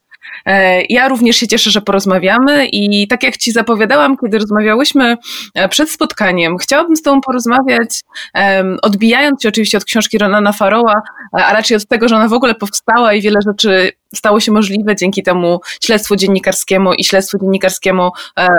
E, 0.46 0.82
ja 0.90 1.08
również 1.08 1.38
się 1.38 1.48
cieszę, 1.48 1.72
że 1.72 1.82
porozmawiamy 1.82 2.68
i 2.68 3.08
tak 3.08 3.24
jak 3.24 3.38
Ci 3.38 3.52
zapowiadałam, 3.52 4.18
kiedy 4.18 4.38
rozmawiałyśmy 4.38 5.18
e, 5.56 5.70
przed 5.70 5.90
spotkaniem, 5.90 6.58
chciałabym 6.58 6.96
z 6.96 7.02
Tobą 7.02 7.22
porozmawiać, 7.22 8.02
odbijając 8.82 9.44
się 9.44 9.50
oczywiście 9.50 9.78
od 9.78 9.86
książki 9.86 10.18
Ronana 10.18 10.52
Faroła, 10.52 11.02
e, 11.40 11.46
a 11.46 11.54
raczej 11.54 11.78
od 11.78 11.88
tego, 11.88 12.08
że 12.08 12.16
ona 12.16 12.28
w 12.28 12.34
ogóle 12.34 12.56
powstała 12.56 13.14
i 13.14 13.22
wiele 13.22 13.40
rzeczy 13.48 13.92
stało 14.16 14.40
się 14.40 14.52
możliwe 14.52 14.96
dzięki 14.96 15.24
temu 15.24 15.60
śledztwu 15.84 16.16
dziennikarskiemu 16.16 16.94
i 16.94 17.04
śledztwu 17.04 17.38
dziennikarskiemu 17.40 18.12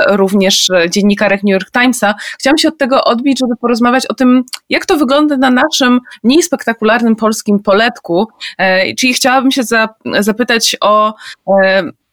również 0.08 0.70
dziennikarek 0.90 1.42
New 1.42 1.52
York 1.52 1.70
Timesa. 1.70 2.14
Chciałam 2.38 2.58
się 2.58 2.68
od 2.68 2.78
tego 2.78 3.04
odbić, 3.04 3.38
żeby 3.38 3.56
porozmawiać 3.56 4.06
o 4.06 4.14
tym, 4.14 4.44
jak 4.68 4.86
to 4.86 4.96
wygląda 4.96 5.36
na 5.36 5.50
naszym 5.50 6.00
mniej 6.22 6.42
spektakularnym 6.42 7.16
polskim 7.16 7.58
poletku. 7.58 8.28
Czyli 8.98 9.14
chciałabym 9.14 9.50
się 9.50 9.62
zapytać 10.20 10.76
o 10.80 11.14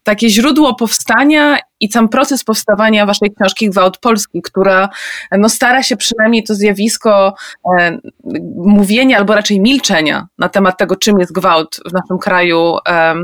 takie 0.07 0.29
źródło 0.29 0.75
powstania 0.75 1.59
i 1.79 1.91
sam 1.91 2.09
proces 2.09 2.43
powstawania 2.43 3.05
waszej 3.05 3.35
książki 3.35 3.69
Gwałt 3.69 3.97
Polski, 3.97 4.41
która 4.41 4.89
no, 5.31 5.49
stara 5.49 5.83
się 5.83 5.97
przynajmniej 5.97 6.43
to 6.43 6.55
zjawisko 6.55 7.33
e, 7.79 7.97
mówienia 8.55 9.17
albo 9.17 9.35
raczej 9.35 9.59
milczenia 9.59 10.27
na 10.37 10.49
temat 10.49 10.77
tego, 10.77 10.95
czym 10.95 11.19
jest 11.19 11.31
gwałt 11.31 11.79
w 11.85 11.93
naszym 11.93 12.17
kraju, 12.17 12.77
e, 12.89 13.15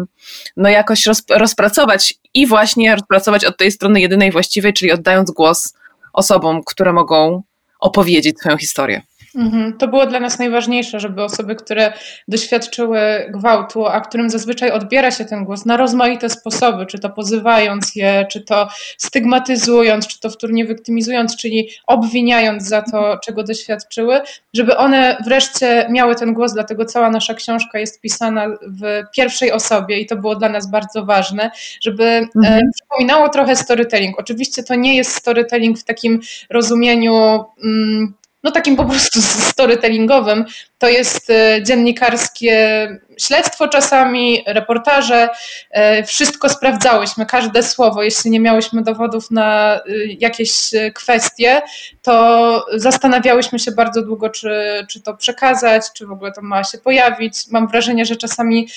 no 0.57 0.69
jakoś 0.69 1.05
roz, 1.05 1.23
rozpracować 1.29 2.13
i 2.33 2.47
właśnie 2.47 2.95
rozpracować 2.95 3.45
od 3.45 3.57
tej 3.57 3.71
strony 3.71 4.01
jedynej 4.01 4.31
właściwej, 4.31 4.73
czyli 4.73 4.91
oddając 4.91 5.31
głos 5.31 5.73
osobom, 6.13 6.61
które 6.65 6.93
mogą 6.93 7.43
opowiedzieć 7.79 8.39
swoją 8.39 8.57
historię. 8.57 9.01
Mhm. 9.35 9.77
To 9.77 9.87
było 9.87 10.05
dla 10.05 10.19
nas 10.19 10.39
najważniejsze, 10.39 10.99
żeby 10.99 11.23
osoby, 11.23 11.55
które 11.55 11.93
doświadczyły 12.27 12.99
gwałtu, 13.29 13.87
a 13.87 14.01
którym 14.01 14.29
zazwyczaj 14.29 14.71
odbiera 14.71 15.11
się 15.11 15.25
ten 15.25 15.45
głos 15.45 15.65
na 15.65 15.77
rozmaite 15.77 16.29
sposoby, 16.29 16.85
czy 16.85 16.99
to 16.99 17.09
pozywając 17.09 17.95
je, 17.95 18.25
czy 18.31 18.41
to 18.41 18.67
stygmatyzując, 18.97 20.07
czy 20.07 20.19
to 20.19 20.29
wtórnie 20.29 20.65
wyktymizując, 20.65 21.37
czyli 21.37 21.69
obwiniając 21.87 22.67
za 22.67 22.81
to, 22.81 23.17
czego 23.17 23.43
doświadczyły, 23.43 24.21
żeby 24.53 24.77
one 24.77 25.17
wreszcie 25.25 25.87
miały 25.89 26.15
ten 26.15 26.33
głos, 26.33 26.53
dlatego 26.53 26.85
cała 26.85 27.09
nasza 27.09 27.33
książka 27.33 27.79
jest 27.79 28.01
pisana 28.01 28.47
w 28.47 29.03
pierwszej 29.15 29.51
osobie 29.51 29.99
i 29.99 30.05
to 30.05 30.15
było 30.15 30.35
dla 30.35 30.49
nas 30.49 30.71
bardzo 30.71 31.05
ważne, 31.05 31.51
żeby 31.81 32.03
e, 32.03 32.27
mhm. 32.35 32.61
przypominało 32.75 33.29
trochę 33.29 33.55
storytelling. 33.55 34.19
Oczywiście 34.19 34.63
to 34.63 34.75
nie 34.75 34.95
jest 34.95 35.15
storytelling 35.15 35.79
w 35.79 35.83
takim 35.83 36.19
rozumieniu. 36.49 37.43
Mm, 37.63 38.13
no 38.43 38.51
takim 38.51 38.75
po 38.75 38.85
prostu 38.85 39.21
storytellingowym, 39.51 40.45
to 40.83 40.89
jest 40.89 41.29
e, 41.29 41.63
dziennikarskie 41.63 42.87
śledztwo 43.17 43.67
czasami, 43.67 44.43
reportaże, 44.47 45.29
e, 45.71 46.03
wszystko 46.03 46.49
sprawdzałyśmy, 46.49 47.25
każde 47.25 47.63
słowo. 47.63 48.03
Jeśli 48.03 48.31
nie 48.31 48.39
miałyśmy 48.39 48.83
dowodów 48.83 49.31
na 49.31 49.75
e, 49.75 49.81
jakieś 50.19 50.51
kwestie, 50.93 51.61
to 52.01 52.65
zastanawiałyśmy 52.75 53.59
się 53.59 53.71
bardzo 53.71 54.01
długo, 54.01 54.29
czy, 54.29 54.49
czy 54.89 55.01
to 55.01 55.13
przekazać, 55.13 55.83
czy 55.93 56.07
w 56.07 56.11
ogóle 56.11 56.31
to 56.31 56.41
ma 56.41 56.63
się 56.63 56.77
pojawić. 56.77 57.35
Mam 57.51 57.67
wrażenie, 57.67 58.05
że 58.05 58.15
czasami 58.15 58.67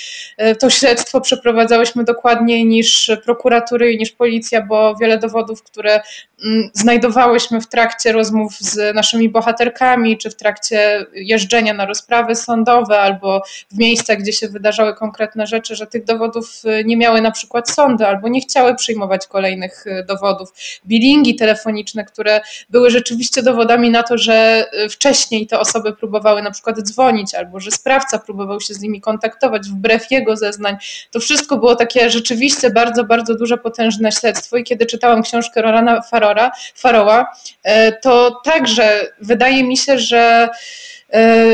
to 0.60 0.70
śledztwo 0.70 1.20
przeprowadzałyśmy 1.20 2.04
dokładniej 2.04 2.66
niż 2.66 3.10
prokuratury 3.24 3.92
i 3.92 3.98
niż 3.98 4.10
policja, 4.10 4.62
bo 4.62 4.96
wiele 4.96 5.18
dowodów, 5.18 5.62
które 5.62 6.00
mm, 6.44 6.70
znajdowałyśmy 6.72 7.60
w 7.60 7.68
trakcie 7.68 8.12
rozmów 8.12 8.52
z 8.58 8.94
naszymi 8.94 9.28
bohaterkami, 9.28 10.18
czy 10.18 10.30
w 10.30 10.36
trakcie 10.36 11.06
jeżdżenia 11.14 11.74
na 11.74 11.86
rozprawy 11.96 12.36
sądowe 12.36 13.00
albo 13.00 13.42
w 13.72 13.78
miejscach, 13.78 14.18
gdzie 14.18 14.32
się 14.32 14.48
wydarzały 14.48 14.94
konkretne 14.94 15.46
rzeczy, 15.46 15.76
że 15.76 15.86
tych 15.86 16.04
dowodów 16.04 16.62
y, 16.64 16.84
nie 16.84 16.96
miały 16.96 17.20
na 17.20 17.30
przykład 17.30 17.70
sądy 17.70 18.06
albo 18.06 18.28
nie 18.28 18.40
chciały 18.40 18.74
przyjmować 18.74 19.26
kolejnych 19.26 19.86
y, 19.86 20.04
dowodów. 20.08 20.52
Bilingi 20.86 21.36
telefoniczne, 21.36 22.04
które 22.04 22.40
były 22.70 22.90
rzeczywiście 22.90 23.42
dowodami 23.42 23.90
na 23.90 24.02
to, 24.02 24.18
że 24.18 24.66
y, 24.84 24.88
wcześniej 24.88 25.46
te 25.46 25.60
osoby 25.60 25.92
próbowały 25.92 26.42
na 26.42 26.50
przykład 26.50 26.78
dzwonić 26.78 27.34
albo 27.34 27.60
że 27.60 27.70
sprawca 27.70 28.18
próbował 28.18 28.60
się 28.60 28.74
z 28.74 28.80
nimi 28.80 29.00
kontaktować 29.00 29.68
wbrew 29.68 30.10
jego 30.10 30.36
zeznań. 30.36 30.76
To 31.10 31.20
wszystko 31.20 31.56
było 31.56 31.76
takie 31.76 32.10
rzeczywiście 32.10 32.70
bardzo, 32.70 33.04
bardzo 33.04 33.34
duże, 33.34 33.58
potężne 33.58 34.12
śledztwo 34.12 34.56
i 34.56 34.64
kiedy 34.64 34.86
czytałam 34.86 35.22
książkę 35.22 35.62
Rorana 35.62 36.02
Farora, 36.02 36.50
Faroła, 36.74 37.26
to 38.02 38.40
także 38.44 39.12
wydaje 39.20 39.64
mi 39.64 39.76
się, 39.76 39.98
że 39.98 40.48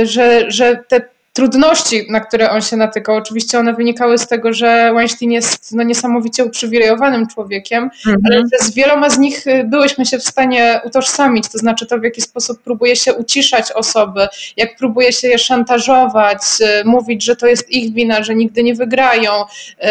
że, 0.04 0.50
że 0.50 0.76
te 0.88 1.00
trudności, 1.32 2.06
na 2.10 2.20
które 2.20 2.50
on 2.50 2.62
się 2.62 2.76
natykał, 2.76 3.16
oczywiście 3.16 3.58
one 3.58 3.74
wynikały 3.74 4.18
z 4.18 4.26
tego, 4.26 4.52
że 4.52 4.92
Weinstein 4.94 5.32
jest 5.32 5.72
no, 5.72 5.82
niesamowicie 5.82 6.44
uprzywilejowanym 6.44 7.26
człowiekiem, 7.26 7.90
-hmm. 8.06 8.16
ale 8.24 8.42
z 8.60 8.74
wieloma 8.74 9.10
z 9.10 9.18
nich 9.18 9.46
y, 9.46 9.64
byłyśmy 9.64 10.06
się 10.06 10.18
w 10.18 10.22
stanie 10.22 10.80
utożsamić, 10.84 11.48
to 11.48 11.58
znaczy 11.58 11.86
to, 11.86 11.98
w 11.98 12.02
jaki 12.02 12.20
sposób 12.20 12.62
próbuje 12.62 12.96
się 12.96 13.14
uciszać 13.14 13.72
osoby, 13.72 14.28
jak 14.56 14.76
próbuje 14.76 15.12
się 15.12 15.28
je 15.28 15.38
szantażować, 15.38 16.42
y, 16.60 16.84
mówić, 16.84 17.24
że 17.24 17.36
to 17.36 17.46
jest 17.46 17.70
ich 17.70 17.92
wina, 17.94 18.22
że 18.22 18.34
nigdy 18.34 18.62
nie 18.62 18.74
wygrają, 18.74 19.32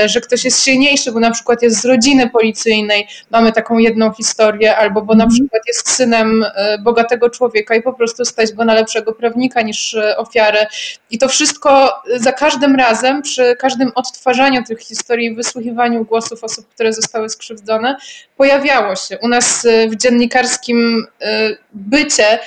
y, 0.06 0.10
że 0.10 0.22
ktoś 0.22 0.46
jest 0.46 0.64
silniejszy, 0.64 1.12
bo 1.12 1.20
na 1.20 1.32
przykład 1.32 1.62
jest 1.62 1.82
z 1.82 1.86
rodziny 1.86 2.30
policyjnej, 2.30 3.08
mamy 3.32 3.52
taką 3.52 3.78
jedną 3.78 4.12
historię, 4.12 4.78
albo 4.78 5.02
bo 5.02 5.16
na 5.16 5.24
mhm. 5.24 5.40
przykład 5.40 5.64
jest 5.68 5.90
synem 5.90 6.46
bogatego 6.84 7.30
człowieka 7.30 7.76
i 7.76 7.82
po 7.82 7.94
prostu 7.94 8.26
stać 8.26 8.54
go 8.54 8.66
na 8.66 8.74
lepszego 8.74 9.14
prawnika 9.14 9.62
niż 9.62 9.96
ofiarę. 10.18 10.68
I 11.12 11.18
to 11.18 11.31
wszystko 11.32 11.94
za 12.16 12.32
każdym 12.32 12.76
razem, 12.76 13.22
przy 13.22 13.56
każdym 13.60 13.92
odtwarzaniu 13.96 14.64
tych 14.64 14.80
historii, 14.80 15.36
wysłuchiwaniu 15.36 16.06
głosów 16.06 16.44
osób, 16.44 16.68
które 16.68 16.94
zostały 16.94 17.30
skrzywdzone, 17.30 17.96
pojawiało 18.38 18.96
się. 18.96 19.18
U 19.18 19.28
nas 19.28 19.66
y, 19.66 19.90
w 19.90 19.96
dziennikarskim 19.96 21.08
y, 21.22 21.58
bycie 21.74 22.40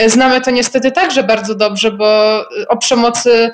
y, 0.00 0.10
znamy 0.10 0.40
to 0.40 0.50
niestety 0.50 0.92
także 0.92 1.22
bardzo 1.22 1.54
dobrze, 1.54 1.90
bo 1.90 2.40
o 2.68 2.76
przemocy 2.76 3.50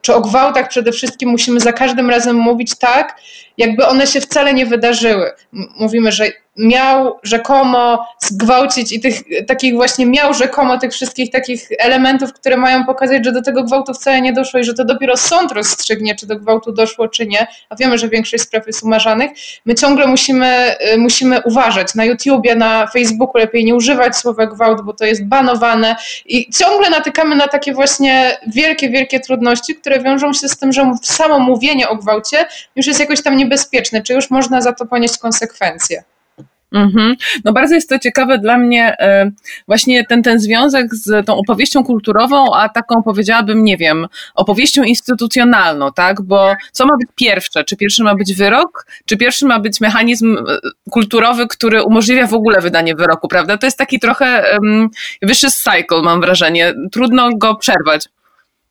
czy 0.00 0.14
o 0.14 0.20
gwałtach 0.20 0.68
przede 0.68 0.92
wszystkim 0.92 1.30
musimy 1.30 1.60
za 1.60 1.72
każdym 1.72 2.10
razem 2.10 2.36
mówić 2.36 2.78
tak, 2.78 3.20
jakby 3.58 3.86
one 3.86 4.06
się 4.06 4.20
wcale 4.20 4.54
nie 4.54 4.66
wydarzyły. 4.66 5.32
Mówimy, 5.52 6.12
że 6.12 6.26
miał 6.58 7.18
rzekomo 7.22 8.06
zgwałcić 8.18 8.92
i 8.92 9.00
tych 9.00 9.22
takich 9.46 9.74
właśnie 9.74 10.06
miał 10.06 10.34
rzekomo 10.34 10.78
tych 10.78 10.92
wszystkich 10.92 11.30
takich 11.30 11.68
elementów, 11.78 12.32
które 12.32 12.56
mają 12.56 12.84
pokazać, 12.84 13.24
że 13.24 13.32
do 13.32 13.42
tego 13.42 13.64
gwałtu 13.64 13.94
wcale 13.94 14.20
nie 14.20 14.32
doszło 14.32 14.60
i 14.60 14.64
że 14.64 14.74
to 14.74 14.84
dopiero 14.84 15.16
sąd 15.16 15.52
rozstrzygnie, 15.52 16.14
czy 16.14 16.26
do 16.26 16.36
gwałtu 16.36 16.72
doszło, 16.72 17.08
czy 17.08 17.26
nie. 17.26 17.46
A 17.70 17.76
wiemy, 17.76 17.98
że 17.98 18.08
większość 18.08 18.42
spraw 18.42 18.66
jest 18.66 18.82
umarzanych. 18.82 19.30
My 19.66 19.74
ciągle 19.74 20.06
musimy, 20.06 20.76
y, 20.94 20.98
musimy 20.98 21.42
uważać. 21.42 21.94
Na 21.94 22.04
YouTubie, 22.04 22.54
na 22.54 22.86
Facebooku 22.86 23.38
lepiej 23.38 23.64
nie 23.64 23.74
używać 23.74 24.16
słowa 24.16 24.46
gwałt, 24.46 24.82
bo 24.82 24.92
to 24.92 25.04
jest 25.04 25.24
banowane 25.24 25.96
i 26.26 26.50
ciągle 26.50 26.90
natykamy 26.90 27.36
na 27.36 27.48
takie 27.48 27.72
właśnie 27.72 28.38
wielkie, 28.46 28.90
wielkie 28.90 29.20
trudności, 29.20 29.74
które 29.74 30.00
wiążą 30.00 30.32
się 30.32 30.48
z 30.48 30.56
tym, 30.56 30.72
że 30.72 30.94
samo 31.02 31.38
mówienie 31.38 31.88
o 31.88 31.96
gwałcie 31.96 32.46
już 32.76 32.86
jest 32.86 33.00
jakoś 33.00 33.22
tam 33.22 33.36
niebezpieczne, 33.36 34.02
czy 34.02 34.14
już 34.14 34.30
można 34.30 34.60
za 34.60 34.72
to 34.72 34.86
ponieść 34.86 35.18
konsekwencje. 35.18 36.04
Mm-hmm. 36.74 37.14
No 37.44 37.52
bardzo 37.52 37.74
jest 37.74 37.88
to 37.88 37.98
ciekawe 37.98 38.38
dla 38.38 38.58
mnie 38.58 38.96
e, 38.98 39.30
właśnie 39.66 40.06
ten, 40.06 40.22
ten 40.22 40.40
związek 40.40 40.94
z 40.94 41.26
tą 41.26 41.36
opowieścią 41.36 41.84
kulturową, 41.84 42.54
a 42.54 42.68
taką 42.68 43.02
powiedziałabym, 43.02 43.64
nie 43.64 43.76
wiem, 43.76 44.06
opowieścią 44.34 44.82
instytucjonalną, 44.82 45.92
tak? 45.92 46.22
Bo 46.22 46.54
co 46.72 46.86
ma 46.86 46.92
być 47.00 47.08
pierwsze? 47.14 47.64
Czy 47.64 47.76
pierwszy 47.76 48.02
ma 48.02 48.14
być 48.14 48.34
wyrok, 48.34 48.86
czy 49.04 49.16
pierwszy 49.16 49.46
ma 49.46 49.60
być 49.60 49.80
mechanizm 49.80 50.36
e, 50.38 50.42
kulturowy, 50.90 51.46
który 51.48 51.82
umożliwia 51.82 52.26
w 52.26 52.34
ogóle 52.34 52.60
wydanie 52.60 52.94
wyroku, 52.94 53.28
prawda? 53.28 53.58
To 53.58 53.66
jest 53.66 53.78
taki 53.78 54.00
trochę 54.00 54.44
um, 54.52 54.88
wyższy 55.22 55.50
cycle, 55.50 56.02
mam 56.02 56.20
wrażenie. 56.20 56.74
Trudno 56.92 57.30
go 57.36 57.54
przerwać. 57.54 58.08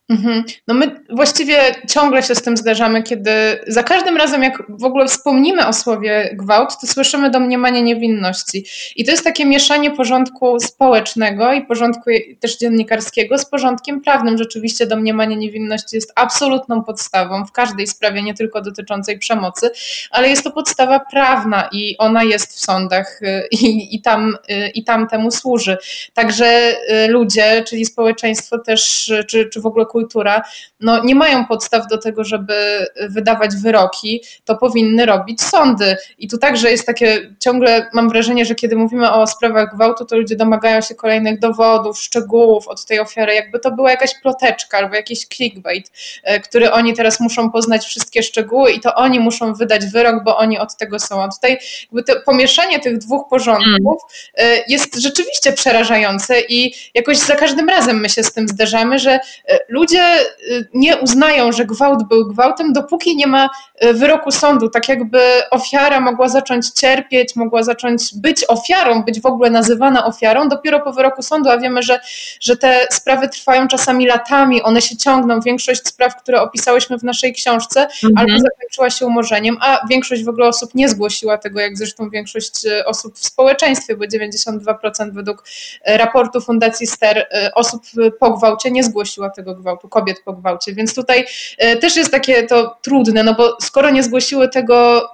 Mhm. 0.10 0.44
No 0.68 0.74
my 0.74 1.04
właściwie 1.10 1.58
ciągle 1.90 2.24
się 2.24 2.36
z 2.36 2.42
tym 2.42 2.58
zderzamy, 2.58 3.04
kiedy 3.04 3.32
za 3.68 3.84
każdym 3.84 4.18
razem, 4.18 4.44
jak 4.44 4.64
w 4.70 4.84
ogóle 4.84 5.08
wspomnimy 5.08 5.68
o 5.68 5.74
słowie 5.74 6.30
gwałt, 6.34 6.70
to 6.82 6.88
słyszymy 6.88 7.30
domniemanie 7.30 7.84
niewinności. 7.84 8.66
I 8.96 9.06
to 9.06 9.12
jest 9.12 9.24
takie 9.24 9.46
mieszanie 9.46 9.92
porządku 9.92 10.60
społecznego 10.60 11.54
i 11.54 11.66
porządku 11.66 12.10
też 12.40 12.58
dziennikarskiego 12.58 13.38
z 13.38 13.46
porządkiem 13.46 14.02
prawnym. 14.02 14.38
Rzeczywiście 14.38 14.88
domniemanie 14.88 15.36
niewinności 15.36 15.96
jest 15.96 16.14
absolutną 16.16 16.84
podstawą 16.84 17.46
w 17.46 17.52
każdej 17.52 17.88
sprawie, 17.88 18.24
nie 18.24 18.34
tylko 18.34 18.62
dotyczącej 18.62 19.20
przemocy, 19.20 19.72
ale 20.12 20.30
jest 20.30 20.44
to 20.44 20.52
podstawa 20.52 21.00
prawna 21.00 21.70
i 21.72 21.98
ona 21.98 22.24
jest 22.24 22.54
w 22.54 22.60
sądach 22.60 23.22
y, 23.22 23.48
i, 23.52 23.96
i, 23.96 24.02
tam, 24.02 24.38
y, 24.50 24.70
i 24.70 24.84
tam 24.84 25.08
temu 25.08 25.32
służy. 25.32 25.78
Także 26.14 26.76
y, 27.06 27.08
ludzie, 27.08 27.64
czyli 27.68 27.86
społeczeństwo 27.86 28.60
też, 28.60 29.12
czy, 29.28 29.46
czy 29.46 29.62
w 29.62 29.66
ogóle 29.66 29.86
kultura, 29.96 30.42
no 30.80 31.04
nie 31.04 31.16
mają 31.16 31.46
podstaw 31.46 31.88
do 31.88 31.98
tego, 31.98 32.24
żeby 32.24 32.88
wydawać 33.10 33.56
wyroki, 33.56 34.22
to 34.46 34.56
powinny 34.58 35.06
robić 35.06 35.42
sądy. 35.42 35.98
I 36.18 36.28
tu 36.28 36.38
także 36.38 36.72
jest 36.72 36.86
takie, 36.86 37.36
ciągle 37.40 37.90
mam 37.94 38.10
wrażenie, 38.10 38.46
że 38.46 38.56
kiedy 38.56 38.76
mówimy 38.76 39.12
o 39.12 39.28
sprawach 39.28 39.76
gwałtu, 39.76 40.06
to 40.06 40.18
ludzie 40.18 40.36
domagają 40.36 40.82
się 40.82 40.96
kolejnych 40.96 41.40
dowodów, 41.40 42.00
szczegółów 42.00 42.68
od 42.68 42.86
tej 42.86 43.00
ofiary, 43.00 43.36
jakby 43.36 43.60
to 43.60 43.72
była 43.72 43.92
jakaś 43.92 44.22
ploteczka 44.22 44.78
albo 44.78 44.96
jakiś 44.96 45.28
clickbait, 45.28 45.92
e, 46.24 46.40
który 46.40 46.72
oni 46.72 46.94
teraz 46.94 47.20
muszą 47.20 47.52
poznać 47.52 47.86
wszystkie 47.86 48.24
szczegóły 48.24 48.72
i 48.72 48.80
to 48.80 48.96
oni 48.96 49.20
muszą 49.20 49.54
wydać 49.54 49.86
wyrok, 49.86 50.24
bo 50.24 50.38
oni 50.38 50.60
od 50.60 50.78
tego 50.78 51.00
są. 51.00 51.24
A 51.24 51.30
tutaj 51.30 51.58
jakby 51.84 52.04
to 52.04 52.22
pomieszanie 52.26 52.80
tych 52.80 52.98
dwóch 52.98 53.30
porządków 53.30 54.02
mm. 54.34 54.64
jest 54.68 54.96
rzeczywiście 54.96 55.52
przerażające 55.52 56.42
i 56.42 56.74
jakoś 56.94 57.18
za 57.18 57.36
każdym 57.36 57.70
razem 57.70 58.00
my 58.00 58.10
się 58.10 58.24
z 58.24 58.34
tym 58.34 58.48
zderzamy, 58.48 59.00
że 59.00 59.12
e, 59.12 59.60
ludzie 59.70 59.85
ludzie 59.86 60.22
y, 60.50 60.68
nie 60.74 60.98
uznają, 60.98 61.52
że 61.52 61.66
gwałt 61.66 62.08
był 62.08 62.28
gwałtem, 62.28 62.74
dopóki 62.74 63.16
nie 63.16 63.28
ma 63.28 63.50
y, 63.84 63.94
wyroku 63.94 64.32
sądu. 64.32 64.70
Tak 64.70 64.90
jakby 64.90 65.20
ofiara 65.52 66.00
mogła 66.00 66.30
zacząć 66.30 66.70
cierpieć, 66.70 67.36
mogła 67.36 67.64
zacząć 67.64 68.16
być 68.16 68.46
ofiarą, 68.48 69.04
być 69.04 69.22
w 69.22 69.26
ogóle 69.26 69.50
nazywana 69.50 70.06
ofiarą 70.06 70.50
dopiero 70.50 70.80
po 70.80 70.94
wyroku 70.94 71.22
sądu, 71.22 71.50
a 71.50 71.58
wiemy, 71.58 71.84
że, 71.84 72.00
że 72.40 72.58
te 72.58 72.88
sprawy 72.92 73.30
trwają 73.30 73.68
czasami 73.68 74.08
latami, 74.08 74.64
one 74.64 74.82
się 74.82 74.98
ciągną. 74.98 75.40
Większość 75.42 75.88
spraw, 75.88 76.16
które 76.22 76.42
opisałyśmy 76.42 76.98
w 76.98 77.04
naszej 77.04 77.34
książce, 77.34 77.82
mhm. 77.82 78.14
albo 78.18 78.40
zakończyła 78.40 78.90
się 78.90 79.06
umorzeniem, 79.06 79.58
a 79.62 79.88
większość 79.90 80.24
w 80.24 80.30
ogóle 80.30 80.48
osób 80.48 80.76
nie 80.76 80.90
zgłosiła 80.90 81.38
tego, 81.38 81.60
jak 81.60 81.78
zresztą 81.78 82.10
większość 82.10 82.66
y, 82.66 82.86
osób 82.86 83.16
w 83.16 83.26
społeczeństwie, 83.26 83.98
bo 83.98 84.06
92% 84.06 85.12
według 85.14 85.44
raportu 85.86 86.42
Fundacji 86.42 86.88
STER 86.88 87.28
osób 87.56 87.84
po 88.20 88.32
gwałcie 88.32 88.72
nie 88.72 88.84
zgłosiła 88.84 89.30
tego 89.30 89.56
gwałtu 89.56 89.75
kobiet 89.90 90.22
po 90.26 90.34
gwałcie. 90.34 90.74
Więc 90.74 90.96
tutaj 90.96 91.26
e, 91.58 91.78
też 91.78 91.96
jest 91.96 92.12
takie 92.12 92.44
to 92.44 92.78
trudne, 92.82 93.24
no 93.24 93.34
bo 93.34 93.58
skoro 93.62 93.90
nie 93.90 94.04
zgłosiły 94.04 94.50
tego 94.50 95.10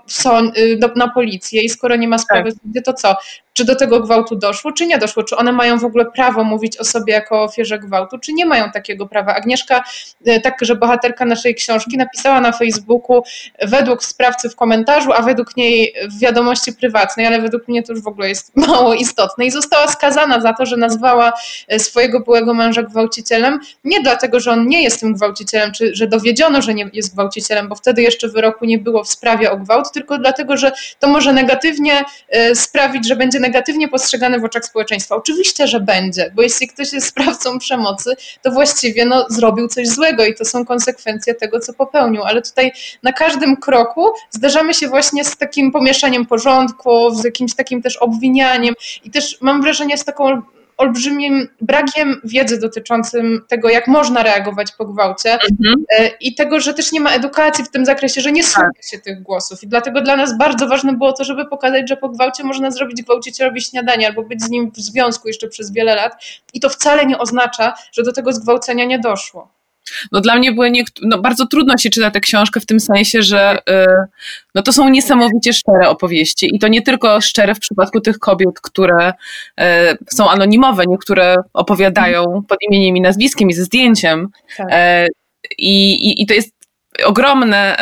y, 0.58 0.80
na 0.96 1.10
policję 1.10 1.62
i 1.62 1.70
skoro 1.70 1.96
nie 1.96 2.08
ma 2.08 2.18
sprawy, 2.18 2.52
tak. 2.52 2.60
to 2.82 2.94
co? 2.94 3.16
Czy 3.54 3.66
do 3.66 3.76
tego 3.76 4.00
gwałtu 4.00 4.36
doszło, 4.36 4.72
czy 4.72 4.88
nie 4.88 4.98
doszło, 4.98 5.24
czy 5.24 5.38
one 5.38 5.52
mają 5.52 5.80
w 5.80 5.86
ogóle 5.86 6.06
prawo 6.06 6.44
mówić 6.44 6.78
o 6.78 6.84
sobie 6.84 7.14
jako 7.14 7.44
ofierze 7.44 7.80
gwałtu, 7.80 8.20
czy 8.20 8.34
nie 8.34 8.46
mają 8.46 8.72
takiego 8.72 9.08
prawa. 9.08 9.36
Agnieszka, 9.36 9.84
e, 10.26 10.40
tak, 10.40 10.58
że 10.62 10.76
bohaterka 10.76 11.26
naszej 11.26 11.56
książki, 11.56 11.98
napisała 11.98 12.42
na 12.42 12.52
Facebooku 12.52 13.24
według 13.62 14.04
sprawcy 14.04 14.50
w 14.50 14.56
komentarzu, 14.56 15.14
a 15.14 15.22
według 15.22 15.58
niej 15.58 15.94
w 16.10 16.20
wiadomości 16.20 16.74
prywatnej, 16.74 17.26
ale 17.26 17.42
według 17.42 17.68
mnie 17.68 17.84
to 17.84 17.94
już 17.94 18.02
w 18.02 18.08
ogóle 18.08 18.30
jest 18.30 18.56
mało 18.68 18.94
istotne 18.94 19.46
i 19.46 19.52
została 19.52 19.88
skazana 19.88 20.42
za 20.42 20.54
to, 20.54 20.66
że 20.66 20.78
nazwała 20.78 21.34
e, 21.68 21.80
swojego 21.80 22.20
byłego 22.20 22.54
męża 22.54 22.84
gwałcicielem, 22.84 23.60
nie 23.84 24.02
dlatego, 24.02 24.40
że 24.40 24.52
on 24.52 24.68
nie 24.68 24.84
jest 24.84 25.00
tym 25.00 25.14
gwałcicielem, 25.14 25.72
czy 25.72 25.96
że 25.96 26.08
dowiedziono, 26.08 26.62
że 26.62 26.74
nie 26.74 26.90
jest 26.94 27.14
gwałcicielem, 27.14 27.68
bo 27.70 27.76
wtedy 27.76 28.02
jeszcze 28.02 28.28
wyroku 28.28 28.66
nie 28.66 28.78
było 28.78 29.04
w 29.04 29.08
sprawie 29.10 29.52
o 29.52 29.58
gwałt, 29.58 29.92
tylko 29.92 30.18
dlatego, 30.18 30.58
że 30.58 30.72
to 31.00 31.08
może 31.08 31.34
negatywnie 31.34 32.04
e, 32.30 32.56
sprawić, 32.56 33.08
że 33.08 33.16
będzie 33.16 33.41
negatywnie 33.42 33.88
postrzegany 33.88 34.40
w 34.40 34.44
oczach 34.44 34.66
społeczeństwa. 34.66 35.16
Oczywiście, 35.16 35.68
że 35.68 35.80
będzie, 35.80 36.32
bo 36.36 36.42
jeśli 36.42 36.68
ktoś 36.68 36.94
jest 36.94 37.08
sprawcą 37.08 37.60
przemocy, 37.60 38.16
to 38.42 38.52
właściwie 38.52 39.06
no, 39.06 39.26
zrobił 39.30 39.68
coś 39.68 39.88
złego 39.88 40.26
i 40.26 40.36
to 40.36 40.46
są 40.46 40.66
konsekwencje 40.66 41.36
tego, 41.36 41.60
co 41.60 41.74
popełnił. 41.74 42.24
Ale 42.24 42.42
tutaj 42.42 42.72
na 43.04 43.14
każdym 43.14 43.58
kroku 43.58 44.10
zderzamy 44.30 44.74
się 44.74 44.88
właśnie 44.88 45.26
z 45.26 45.38
takim 45.38 45.72
pomieszaniem 45.72 46.26
porządku, 46.26 47.16
z 47.16 47.24
jakimś 47.24 47.56
takim 47.56 47.82
też 47.82 47.98
obwinianiem 47.98 48.74
i 49.04 49.12
też 49.12 49.38
mam 49.42 49.62
wrażenie 49.62 49.98
z 49.98 50.06
taką 50.06 50.42
olbrzymim 50.82 51.48
brakiem 51.62 52.22
wiedzy 52.24 52.60
dotyczącym 52.60 53.42
tego, 53.48 53.70
jak 53.70 53.88
można 53.88 54.24
reagować 54.24 54.72
po 54.72 54.86
gwałcie 54.86 55.34
mhm. 55.34 55.86
E, 56.00 56.08
i 56.08 56.36
tego, 56.36 56.60
że 56.60 56.74
też 56.74 56.92
nie 56.92 57.00
ma 57.00 57.12
edukacji 57.12 57.64
w 57.64 57.70
tym 57.70 57.86
zakresie, 57.86 58.22
że 58.22 58.32
nie 58.32 58.44
słucha 58.44 58.62
tak. 58.62 58.86
się 58.86 59.00
tych 59.00 59.22
głosów. 59.22 59.64
I 59.64 59.68
dlatego 59.68 60.02
dla 60.02 60.16
nas 60.16 60.38
bardzo 60.38 60.68
ważne 60.68 60.94
było 60.94 61.14
to, 61.14 61.24
żeby 61.24 61.46
pokazać, 61.46 61.90
że 61.90 61.98
po 61.98 62.10
gwałcie 62.10 62.44
można 62.44 62.72
zrobić 62.72 63.02
gwałcicielowi 63.02 63.62
śniadanie 63.62 64.08
albo 64.08 64.24
być 64.24 64.44
z 64.44 64.50
nim 64.50 64.72
w 64.72 64.78
związku 64.78 65.28
jeszcze 65.28 65.48
przez 65.48 65.72
wiele 65.72 65.96
lat. 65.96 66.24
I 66.54 66.60
to 66.60 66.70
wcale 66.70 67.06
nie 67.06 67.18
oznacza, 67.18 67.74
że 67.92 68.04
do 68.04 68.14
tego 68.14 68.34
zgwałcenia 68.34 68.86
nie 68.86 69.00
doszło. 69.00 69.61
No 70.12 70.22
dla 70.22 70.36
mnie 70.36 70.52
były 70.52 70.72
no 71.02 71.22
bardzo 71.22 71.48
trudno 71.48 71.78
się 71.78 71.90
czyta 71.90 72.12
tę 72.12 72.20
książkę 72.20 72.60
w 72.60 72.66
tym 72.66 72.80
sensie, 72.80 73.22
że 73.22 73.58
y, 73.70 73.86
no 74.56 74.62
to 74.62 74.74
są 74.74 74.90
niesamowicie 74.90 75.54
szczere 75.54 75.90
opowieści 75.90 76.56
i 76.56 76.60
to 76.60 76.68
nie 76.68 76.82
tylko 76.82 77.22
szczere 77.22 77.56
w 77.56 77.60
przypadku 77.60 78.02
tych 78.02 78.20
kobiet, 78.20 78.62
które 78.62 79.10
y, 79.10 79.64
są 80.10 80.30
anonimowe, 80.30 80.84
niektóre 80.88 81.36
opowiadają 81.54 82.44
pod 82.48 82.58
imieniem 82.70 82.98
i 82.98 83.02
nazwiskiem 83.02 83.50
i 83.50 83.54
ze 83.54 83.64
zdjęciem. 83.64 84.28
Tak. 84.58 84.68
Y, 84.72 85.08
i, 85.58 86.22
I 86.22 86.26
to 86.26 86.34
jest 86.34 86.61
ogromne, 87.06 87.78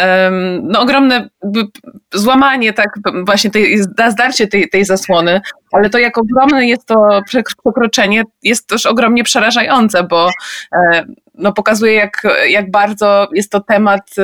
no 0.62 0.80
ogromne 0.80 1.30
złamanie, 2.14 2.74
tak, 2.74 2.90
właśnie 3.26 3.52
tej, 3.52 3.78
zdarcie 4.10 4.48
tej, 4.48 4.70
tej 4.70 4.86
zasłony, 4.86 5.42
ale 5.72 5.90
to 5.90 5.98
jak 5.98 6.18
ogromne 6.18 6.68
jest 6.68 6.86
to 6.86 7.22
przekroczenie, 7.26 8.24
jest 8.44 8.68
też 8.68 8.86
ogromnie 8.86 9.24
przerażające, 9.24 10.04
bo 10.04 10.30
no, 11.34 11.54
pokazuje, 11.54 11.94
jak, 11.94 12.28
jak 12.48 12.72
bardzo 12.72 13.28
jest 13.34 13.52
to 13.52 13.60
temat 13.60 14.16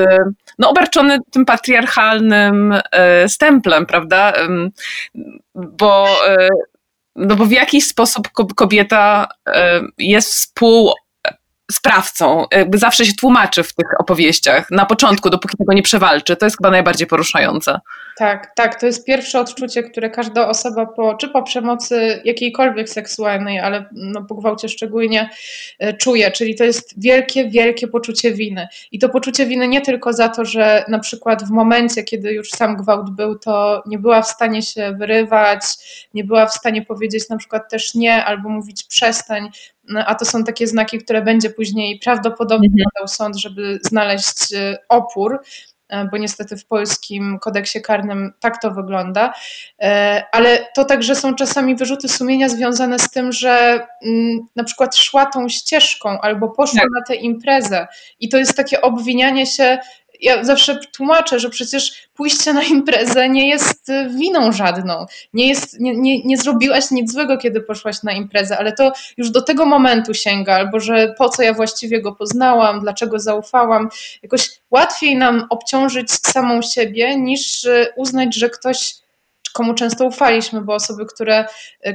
no, 0.59 0.69
obarczony 0.69 1.19
tym 1.31 1.45
patriarchalnym 1.45 2.73
e, 2.91 3.29
stemplem, 3.29 3.85
prawda? 3.85 4.33
Bo, 5.55 6.07
e, 6.27 6.49
no 7.15 7.35
bo 7.35 7.45
w 7.45 7.51
jakiś 7.51 7.87
sposób 7.87 8.29
kobieta 8.55 9.27
e, 9.47 9.81
jest 9.97 10.33
współ 10.33 10.93
sprawcą. 11.71 12.45
Jakby 12.51 12.77
zawsze 12.77 13.05
się 13.05 13.13
tłumaczy 13.13 13.63
w 13.63 13.73
tych 13.73 13.87
opowieściach. 13.99 14.71
Na 14.71 14.85
początku, 14.85 15.29
dopóki 15.29 15.57
tego 15.57 15.73
nie 15.73 15.83
przewalczy. 15.83 16.35
To 16.35 16.45
jest 16.45 16.57
chyba 16.57 16.71
najbardziej 16.71 17.07
poruszające. 17.07 17.79
Tak, 18.17 18.55
tak. 18.55 18.79
To 18.79 18.85
jest 18.85 19.05
pierwsze 19.05 19.39
odczucie, 19.39 19.83
które 19.83 20.09
każda 20.09 20.47
osoba 20.47 20.85
po, 20.85 21.15
czy 21.15 21.29
po 21.29 21.43
przemocy 21.43 22.21
jakiejkolwiek 22.25 22.89
seksualnej, 22.89 23.59
ale 23.59 23.85
no, 23.91 24.23
po 24.23 24.35
gwałcie 24.35 24.69
szczególnie 24.69 25.29
e, 25.79 25.93
czuje. 25.93 26.31
Czyli 26.31 26.55
to 26.55 26.63
jest 26.63 27.01
wielkie, 27.01 27.49
wielkie 27.49 27.87
poczucie 27.87 28.31
winy. 28.31 28.67
I 28.91 28.99
to 28.99 29.09
poczucie 29.09 29.45
winy 29.45 29.67
nie 29.67 29.81
tylko 29.81 30.13
za 30.13 30.29
to, 30.29 30.45
że 30.45 30.85
na 30.87 30.99
przykład 30.99 31.43
w 31.43 31.49
momencie, 31.49 32.03
kiedy 32.03 32.31
już 32.33 32.49
sam 32.49 32.77
gwałt 32.77 33.09
był, 33.09 33.39
to 33.39 33.83
nie 33.85 33.99
była 33.99 34.21
w 34.21 34.27
stanie 34.27 34.61
się 34.61 34.95
wyrywać, 34.99 35.63
nie 36.13 36.23
była 36.23 36.45
w 36.45 36.53
stanie 36.53 36.81
powiedzieć 36.81 37.29
na 37.29 37.37
przykład 37.37 37.69
też 37.69 37.95
nie, 37.95 38.25
albo 38.25 38.49
mówić 38.49 38.83
przestań, 38.83 39.49
no, 39.87 40.05
a 40.05 40.15
to 40.15 40.25
są 40.25 40.43
takie 40.43 40.67
znaki, 40.67 40.97
które 40.97 41.21
będzie 41.21 41.49
później 41.49 41.99
prawdopodobnie 42.03 42.67
mhm. 42.67 42.85
podał 42.93 43.07
sąd, 43.07 43.37
żeby 43.37 43.79
znaleźć 43.83 44.53
e, 44.53 44.77
opór, 44.89 45.39
bo 46.11 46.17
niestety 46.17 46.57
w 46.57 46.65
polskim 46.65 47.39
kodeksie 47.39 47.81
karnym 47.81 48.33
tak 48.39 48.61
to 48.61 48.71
wygląda. 48.71 49.33
E, 49.81 50.23
ale 50.31 50.67
to 50.75 50.85
także 50.85 51.15
są 51.15 51.35
czasami 51.35 51.75
wyrzuty 51.75 52.07
sumienia 52.09 52.49
związane 52.49 52.99
z 52.99 53.09
tym, 53.09 53.31
że 53.31 53.87
mm, 54.05 54.47
na 54.55 54.63
przykład 54.63 54.95
szła 54.95 55.25
tą 55.25 55.49
ścieżką 55.49 56.21
albo 56.21 56.49
poszła 56.49 56.81
tak. 56.81 56.89
na 56.95 57.01
tę 57.07 57.15
imprezę 57.15 57.87
i 58.19 58.29
to 58.29 58.37
jest 58.37 58.57
takie 58.57 58.81
obwinianie 58.81 59.45
się 59.45 59.79
ja 60.21 60.43
zawsze 60.43 60.79
tłumaczę, 60.93 61.39
że 61.39 61.49
przecież 61.49 62.07
pójście 62.13 62.53
na 62.53 62.63
imprezę 62.63 63.29
nie 63.29 63.49
jest 63.49 63.89
y, 63.89 64.09
winą 64.09 64.51
żadną. 64.51 65.05
Nie, 65.33 65.47
jest, 65.47 65.79
nie, 65.79 65.95
nie, 65.95 66.23
nie 66.23 66.37
zrobiłaś 66.37 66.91
nic 66.91 67.13
złego, 67.13 67.37
kiedy 67.37 67.61
poszłaś 67.61 68.03
na 68.03 68.13
imprezę, 68.13 68.57
ale 68.57 68.73
to 68.73 68.91
już 69.17 69.29
do 69.29 69.41
tego 69.41 69.65
momentu 69.65 70.13
sięga, 70.13 70.55
albo 70.55 70.79
że 70.79 71.15
po 71.17 71.29
co 71.29 71.43
ja 71.43 71.53
właściwie 71.53 72.01
go 72.01 72.11
poznałam, 72.11 72.79
dlaczego 72.79 73.19
zaufałam. 73.19 73.89
Jakoś 74.23 74.49
łatwiej 74.71 75.15
nam 75.17 75.47
obciążyć 75.49 76.11
samą 76.11 76.61
siebie, 76.61 77.17
niż 77.17 77.63
y, 77.63 77.87
uznać, 77.95 78.35
że 78.35 78.49
ktoś 78.49 79.04
komu 79.55 79.73
często 79.73 80.05
ufaliśmy, 80.05 80.61
bo 80.61 80.73
osoby, 80.73 81.05
które 81.05 81.45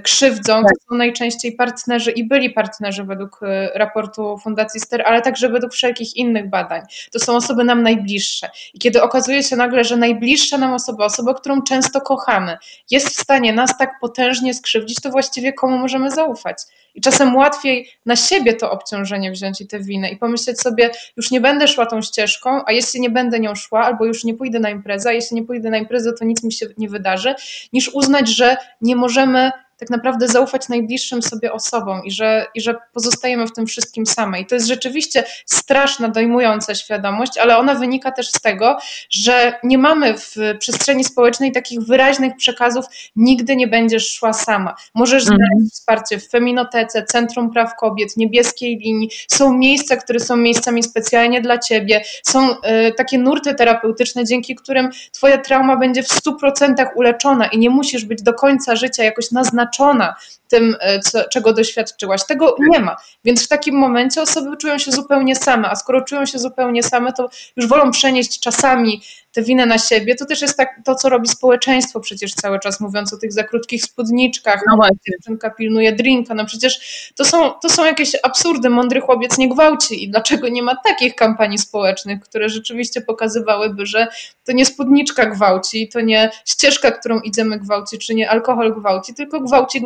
krzywdzą, 0.03 0.63
to 0.63 0.63
tak. 0.63 0.73
są 0.91 0.97
najczęściej 0.97 1.53
partnerzy 1.53 2.11
i 2.11 2.25
byli 2.25 2.51
partnerzy 2.51 3.05
według 3.05 3.41
raportu 3.75 4.39
Fundacji 4.39 4.81
Ster, 4.81 5.03
ale 5.07 5.23
także 5.23 5.49
według 5.49 5.73
wszelkich 5.73 6.17
innych 6.17 6.51
badań. 6.51 6.83
To 7.13 7.19
są 7.19 7.37
osoby 7.37 7.65
nam 7.65 7.83
najbliższe. 7.83 8.51
I 8.75 8.79
kiedy 8.79 9.03
okazuje 9.03 9.43
się 9.43 9.57
nagle, 9.57 9.85
że 9.85 9.97
najbliższa 9.97 10.59
nam 10.59 10.73
osoba, 10.73 11.05
osoba, 11.05 11.35
którą 11.35 11.63
często 11.63 12.01
kochamy, 12.01 12.59
jest 12.91 13.09
w 13.09 13.21
stanie 13.21 13.53
nas 13.53 13.79
tak 13.79 13.91
potężnie 14.01 14.55
skrzywdzić, 14.55 15.01
to 15.01 15.11
właściwie 15.11 15.53
komu 15.53 15.79
możemy 15.79 16.11
zaufać? 16.11 16.57
I 16.95 17.01
czasem 17.01 17.37
łatwiej 17.37 17.89
na 18.07 18.17
siebie 18.17 18.55
to 18.55 18.71
obciążenie 18.71 19.31
wziąć 19.31 19.61
i 19.61 19.67
tę 19.67 19.81
winę 19.81 20.11
i 20.11 20.17
pomyśleć 20.17 20.61
sobie, 20.61 20.91
już 21.17 21.31
nie 21.31 21.41
będę 21.41 21.69
szła 21.69 21.87
tą 21.87 22.03
ścieżką, 22.03 22.63
a 22.67 22.73
jeśli 22.73 23.01
nie 23.01 23.11
będę 23.11 23.41
nią 23.41 23.55
szła, 23.55 23.85
albo 23.85 24.05
już 24.05 24.25
nie 24.25 24.35
pójdę 24.35 24.61
na 24.61 24.71
imprezę, 24.71 25.09
a 25.09 25.13
jeśli 25.13 25.35
nie 25.35 25.45
pójdę 25.45 25.71
na 25.71 25.77
imprezę, 25.77 26.13
to 26.19 26.25
nic 26.25 26.43
mi 26.43 26.53
się 26.53 26.67
nie 26.79 26.89
wydarzy, 26.89 27.35
niż 27.73 27.89
uznać, 27.89 28.29
że 28.29 28.57
nie 28.81 28.97
możemy 28.97 29.51
tak 29.81 29.91
naprawdę 29.91 30.29
zaufać 30.29 30.69
najbliższym 30.69 31.23
sobie 31.23 31.53
osobom 31.53 32.05
i 32.05 32.11
że, 32.11 32.47
i 32.55 32.61
że 32.61 32.75
pozostajemy 32.93 33.47
w 33.47 33.53
tym 33.53 33.67
wszystkim 33.67 34.07
same. 34.07 34.41
I 34.41 34.47
to 34.47 34.55
jest 34.55 34.67
rzeczywiście 34.67 35.25
straszna, 35.47 36.09
dojmująca 36.09 36.75
świadomość, 36.75 37.39
ale 37.39 37.59
ona 37.59 37.75
wynika 37.75 38.13
też 38.13 38.29
z 38.31 38.41
tego, 38.41 38.79
że 39.11 39.59
nie 39.63 39.79
mamy 39.79 40.19
w 40.19 40.37
przestrzeni 40.59 41.05
społecznej 41.05 41.53
takich 41.53 41.81
wyraźnych 41.81 42.37
przekazów, 42.37 42.85
nigdy 43.17 43.57
nie 43.57 43.69
będziesz 43.69 44.13
szła 44.13 44.33
sama. 44.33 44.75
Możesz 44.95 45.23
mhm. 45.23 45.39
znaleźć 45.39 45.75
wsparcie 45.75 46.19
w 46.19 46.29
Feminotece, 46.29 47.05
Centrum 47.05 47.51
Praw 47.51 47.77
Kobiet, 47.77 48.17
Niebieskiej 48.17 48.79
Linii. 48.79 49.11
Są 49.29 49.53
miejsca, 49.53 49.97
które 49.97 50.21
są 50.21 50.37
miejscami 50.37 50.83
specjalnie 50.83 51.41
dla 51.41 51.59
ciebie. 51.59 52.03
Są 52.23 52.51
y, 52.51 52.57
takie 52.97 53.19
nurty 53.19 53.55
terapeutyczne, 53.55 54.25
dzięki 54.25 54.55
którym 54.55 54.91
twoja 55.13 55.39
trauma 55.39 55.77
będzie 55.77 56.03
w 56.03 56.09
100% 56.09 56.87
uleczona 56.95 57.47
i 57.47 57.59
nie 57.59 57.71
musisz 57.71 58.05
być 58.05 58.23
do 58.23 58.35
końca 58.35 58.77
życia 58.77 59.05
jakoś 59.05 59.31
naznaczona 59.31 59.70
zaskoczona 59.71 60.15
tym, 60.51 60.77
e, 60.81 61.01
co, 61.01 61.25
czego 61.25 61.53
doświadczyłaś. 61.53 62.27
Tego 62.27 62.57
nie 62.61 62.81
ma. 62.81 62.97
Więc 63.25 63.45
w 63.45 63.49
takim 63.49 63.75
momencie 63.75 64.23
osoby 64.23 64.57
czują 64.57 64.79
się 64.79 64.93
zupełnie 64.93 65.37
same, 65.37 65.71
a 65.71 65.77
skoro 65.77 66.01
czują 66.01 66.27
się 66.27 66.39
zupełnie 66.39 66.83
same, 66.83 67.13
to 67.13 67.31
już 67.57 67.67
wolą 67.67 67.91
przenieść 67.91 68.41
czasami 68.41 69.01
tę 69.33 69.43
winę 69.43 69.67
na 69.67 69.79
siebie. 69.79 70.15
To 70.15 70.27
też 70.27 70.43
jest 70.43 70.57
tak, 70.57 70.81
to, 70.85 70.95
co 70.95 71.09
robi 71.09 71.29
społeczeństwo 71.29 72.01
przecież 72.01 72.35
cały 72.35 72.59
czas, 72.59 72.81
mówiąc 72.81 73.13
o 73.13 73.17
tych 73.17 73.33
za 73.33 73.45
krótkich 73.45 73.83
spódniczkach. 73.83 74.63
No 74.67 74.89
Dziewczynka 75.09 75.51
pilnuje 75.51 75.93
drinka. 75.93 76.35
No 76.35 76.45
przecież 76.45 76.81
to 77.17 77.25
są, 77.25 77.51
to 77.51 77.69
są 77.69 77.85
jakieś 77.85 78.17
absurdy. 78.23 78.71
Mądry 78.71 79.01
chłopiec 79.01 79.39
nie 79.39 79.49
gwałci. 79.49 80.05
I 80.05 80.11
dlaczego 80.11 80.49
nie 80.49 80.63
ma 80.63 80.77
takich 80.77 81.15
kampanii 81.15 81.59
społecznych, 81.59 82.21
które 82.21 82.49
rzeczywiście 82.49 83.01
pokazywałyby, 83.01 83.87
że 83.87 84.07
to 84.45 84.53
nie 84.53 84.67
spódniczka 84.67 85.27
gwałci, 85.27 85.89
to 85.89 86.01
nie 86.01 86.31
ścieżka, 86.45 86.91
którą 86.91 87.21
idziemy 87.21 87.59
gwałci, 87.59 87.99
czy 87.99 88.15
nie 88.15 88.31
alkohol 88.31 88.75
gwałci, 88.75 89.15
tylko 89.15 89.41
gwałci 89.41 89.81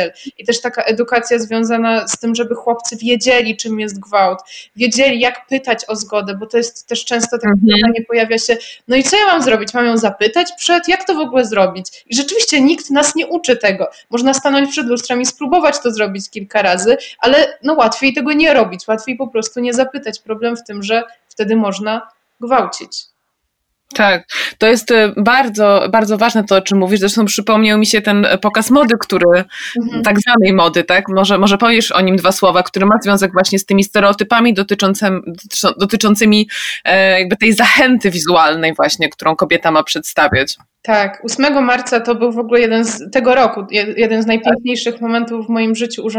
gwałciciel. 0.00 0.32
I 0.38 0.44
też 0.44 0.60
taka 0.60 0.82
edukacja 0.82 1.38
związana 1.38 2.08
z 2.08 2.18
tym, 2.18 2.34
żeby 2.34 2.54
chłopcy 2.54 2.96
wiedzieli, 2.96 3.56
czym 3.56 3.80
jest 3.80 4.00
gwałt, 4.00 4.38
wiedzieli, 4.76 5.20
jak 5.20 5.46
pytać 5.46 5.84
o 5.88 5.96
zgodę, 5.96 6.34
bo 6.34 6.46
to 6.46 6.56
jest 6.56 6.88
też 6.88 7.04
często 7.04 7.38
takie 7.38 7.48
mhm. 7.48 7.76
pytanie 7.76 8.06
pojawia 8.08 8.38
się, 8.38 8.56
no 8.88 8.96
i 8.96 9.02
co 9.02 9.16
ja 9.16 9.26
mam 9.26 9.42
zrobić? 9.42 9.74
Mam 9.74 9.86
ją 9.86 9.96
zapytać 9.96 10.52
przed? 10.58 10.88
Jak 10.88 11.04
to 11.04 11.14
w 11.14 11.18
ogóle 11.18 11.44
zrobić? 11.44 12.04
I 12.06 12.16
rzeczywiście 12.16 12.60
nikt 12.60 12.90
nas 12.90 13.14
nie 13.14 13.26
uczy 13.26 13.56
tego. 13.56 13.88
Można 14.10 14.34
stanąć 14.34 14.70
przed 14.70 14.86
lustrem 14.86 15.20
i 15.20 15.26
spróbować 15.26 15.80
to 15.80 15.90
zrobić 15.90 16.30
kilka 16.30 16.62
razy, 16.62 16.96
ale 17.18 17.58
no 17.62 17.74
łatwiej 17.74 18.14
tego 18.14 18.32
nie 18.32 18.54
robić, 18.54 18.88
łatwiej 18.88 19.16
po 19.16 19.28
prostu 19.28 19.60
nie 19.60 19.72
zapytać. 19.74 20.18
Problem 20.18 20.56
w 20.56 20.64
tym, 20.64 20.82
że 20.82 21.02
wtedy 21.28 21.56
można 21.56 22.08
gwałcić. 22.40 22.92
Tak, 23.94 24.24
to 24.58 24.66
jest 24.66 24.90
e, 24.90 25.12
bardzo, 25.16 25.88
bardzo 25.92 26.18
ważne 26.18 26.44
to, 26.44 26.56
o 26.56 26.60
czym 26.60 26.78
mówisz. 26.78 27.00
Zresztą 27.00 27.24
przypomniał 27.24 27.78
mi 27.78 27.86
się 27.86 28.00
ten 28.00 28.26
pokaz 28.42 28.70
mody, 28.70 28.94
który, 29.00 29.44
mhm. 29.82 30.02
tak 30.02 30.16
zwanej 30.20 30.52
mody, 30.52 30.84
tak? 30.84 31.04
Może, 31.08 31.38
może 31.38 31.58
powiesz 31.58 31.92
o 31.92 32.00
nim 32.00 32.16
dwa 32.16 32.32
słowa, 32.32 32.62
który 32.62 32.86
ma 32.86 32.94
związek 33.02 33.32
właśnie 33.32 33.58
z 33.58 33.66
tymi 33.66 33.84
stereotypami 33.84 34.54
dotyczącymi, 34.54 35.20
dotyczącymi 35.78 36.48
e, 36.84 37.20
jakby 37.20 37.36
tej 37.36 37.52
zachęty 37.52 38.10
wizualnej 38.10 38.74
właśnie, 38.74 39.08
którą 39.08 39.36
kobieta 39.36 39.70
ma 39.70 39.82
przedstawiać. 39.82 40.56
Tak, 40.82 41.22
8 41.24 41.64
marca 41.64 42.00
to 42.00 42.14
był 42.14 42.32
w 42.32 42.38
ogóle 42.38 42.60
jeden 42.60 42.84
z 42.84 43.10
tego 43.12 43.34
roku, 43.34 43.66
jeden 43.96 44.22
z 44.22 44.26
najpiękniejszych 44.26 45.00
momentów 45.00 45.46
w 45.46 45.48
moim 45.48 45.74
życiu. 45.74 46.08
Y, 46.08 46.12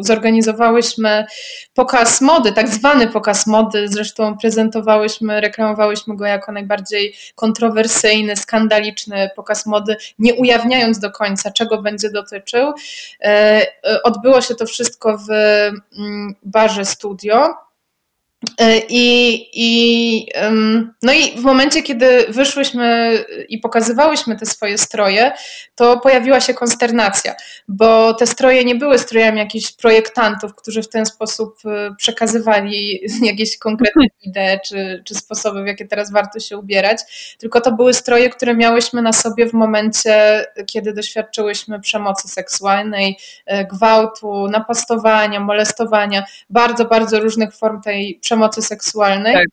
zorganizowałyśmy 0.00 1.26
pokaz 1.74 2.20
mody, 2.20 2.52
tak 2.52 2.68
zwany 2.68 3.08
pokaz 3.08 3.46
mody, 3.46 3.88
zresztą 3.88 4.38
prezentowałyśmy, 4.38 5.40
reklamowałyśmy 5.40 6.16
go 6.16 6.24
jako 6.24 6.52
najbardziej 6.52 7.14
kontrowersyjny, 7.34 8.36
skandaliczny 8.36 9.30
pokaz 9.36 9.66
mody, 9.66 9.96
nie 10.18 10.34
ujawniając 10.34 10.98
do 10.98 11.10
końca, 11.10 11.50
czego 11.50 11.82
będzie 11.82 12.10
dotyczył. 12.10 12.72
E, 13.20 13.26
e, 13.26 14.02
odbyło 14.02 14.40
się 14.40 14.54
to 14.54 14.66
wszystko 14.66 15.18
w 15.18 15.30
mm, 15.30 16.34
barze 16.42 16.84
studio 16.84 17.54
I, 18.88 19.48
i, 19.52 20.26
no 21.02 21.12
i 21.12 21.40
w 21.40 21.42
momencie, 21.42 21.82
kiedy 21.82 22.26
wyszłyśmy 22.28 23.18
i 23.48 23.58
pokazywałyśmy 23.58 24.36
te 24.36 24.46
swoje 24.46 24.78
stroje, 24.78 25.32
to 25.74 26.00
pojawiła 26.00 26.40
się 26.40 26.54
konsternacja, 26.54 27.34
bo 27.68 28.14
te 28.14 28.26
stroje 28.26 28.64
nie 28.64 28.74
były 28.74 28.98
strojami 28.98 29.38
jakichś 29.38 29.72
projektantów, 29.72 30.54
którzy 30.54 30.82
w 30.82 30.88
ten 30.88 31.06
sposób 31.06 31.58
e, 31.64 31.94
przekazywali 31.98 33.00
jakieś 33.22 33.58
konkretne 33.58 34.04
idee 34.22 34.60
czy, 34.66 35.02
czy 35.06 35.14
sposoby, 35.14 35.62
w 35.62 35.66
jakie 35.66 35.86
teraz 35.86 36.12
warto 36.12 36.40
się 36.40 36.58
ubierać, 36.58 37.00
tylko 37.38 37.60
to 37.60 37.72
były 37.72 37.94
stroje, 37.94 38.30
które 38.30 38.56
miałyśmy 38.56 39.02
na 39.02 39.12
sobie 39.12 39.46
w 39.46 39.52
momencie, 39.52 40.46
kiedy 40.66 40.92
doświadczyłyśmy 40.92 41.80
przemocy 41.80 42.28
seksualnej, 42.28 43.18
e, 43.46 43.64
gwałtu, 43.64 44.48
napastowania, 44.48 45.40
molestowania, 45.40 46.24
bardzo, 46.50 46.84
bardzo 46.84 47.20
różnych 47.20 47.54
form 47.54 47.80
tej 47.80 48.14
przemocy 48.14 48.31
przemocy 48.32 48.62
seksualnej. 48.62 49.34
Tak. 49.34 49.48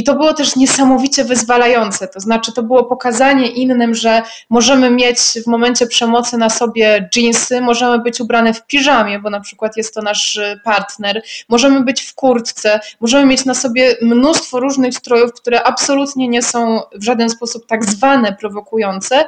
I 0.00 0.04
to 0.04 0.14
było 0.14 0.34
też 0.34 0.56
niesamowicie 0.56 1.24
wyzwalające. 1.24 2.08
To 2.08 2.20
znaczy, 2.20 2.52
to 2.52 2.62
było 2.62 2.84
pokazanie 2.84 3.48
innym, 3.48 3.94
że 3.94 4.22
możemy 4.50 4.90
mieć 4.90 5.18
w 5.44 5.46
momencie 5.46 5.86
przemocy 5.86 6.36
na 6.36 6.50
sobie 6.50 7.08
jeansy, 7.16 7.60
możemy 7.60 7.98
być 7.98 8.20
ubrane 8.20 8.54
w 8.54 8.66
piżamie, 8.66 9.18
bo 9.18 9.30
na 9.30 9.40
przykład 9.40 9.76
jest 9.76 9.94
to 9.94 10.02
nasz 10.02 10.36
y, 10.36 10.60
partner, 10.64 11.22
możemy 11.48 11.84
być 11.84 12.02
w 12.02 12.14
kurtce, 12.14 12.80
możemy 13.00 13.26
mieć 13.26 13.44
na 13.44 13.54
sobie 13.54 13.96
mnóstwo 14.02 14.60
różnych 14.60 14.94
strojów, 14.94 15.32
które 15.32 15.62
absolutnie 15.62 16.28
nie 16.28 16.42
są 16.42 16.80
w 16.94 17.04
żaden 17.04 17.30
sposób 17.30 17.66
tak 17.66 17.84
zwane 17.84 18.36
prowokujące, 18.40 19.20
y, 19.20 19.26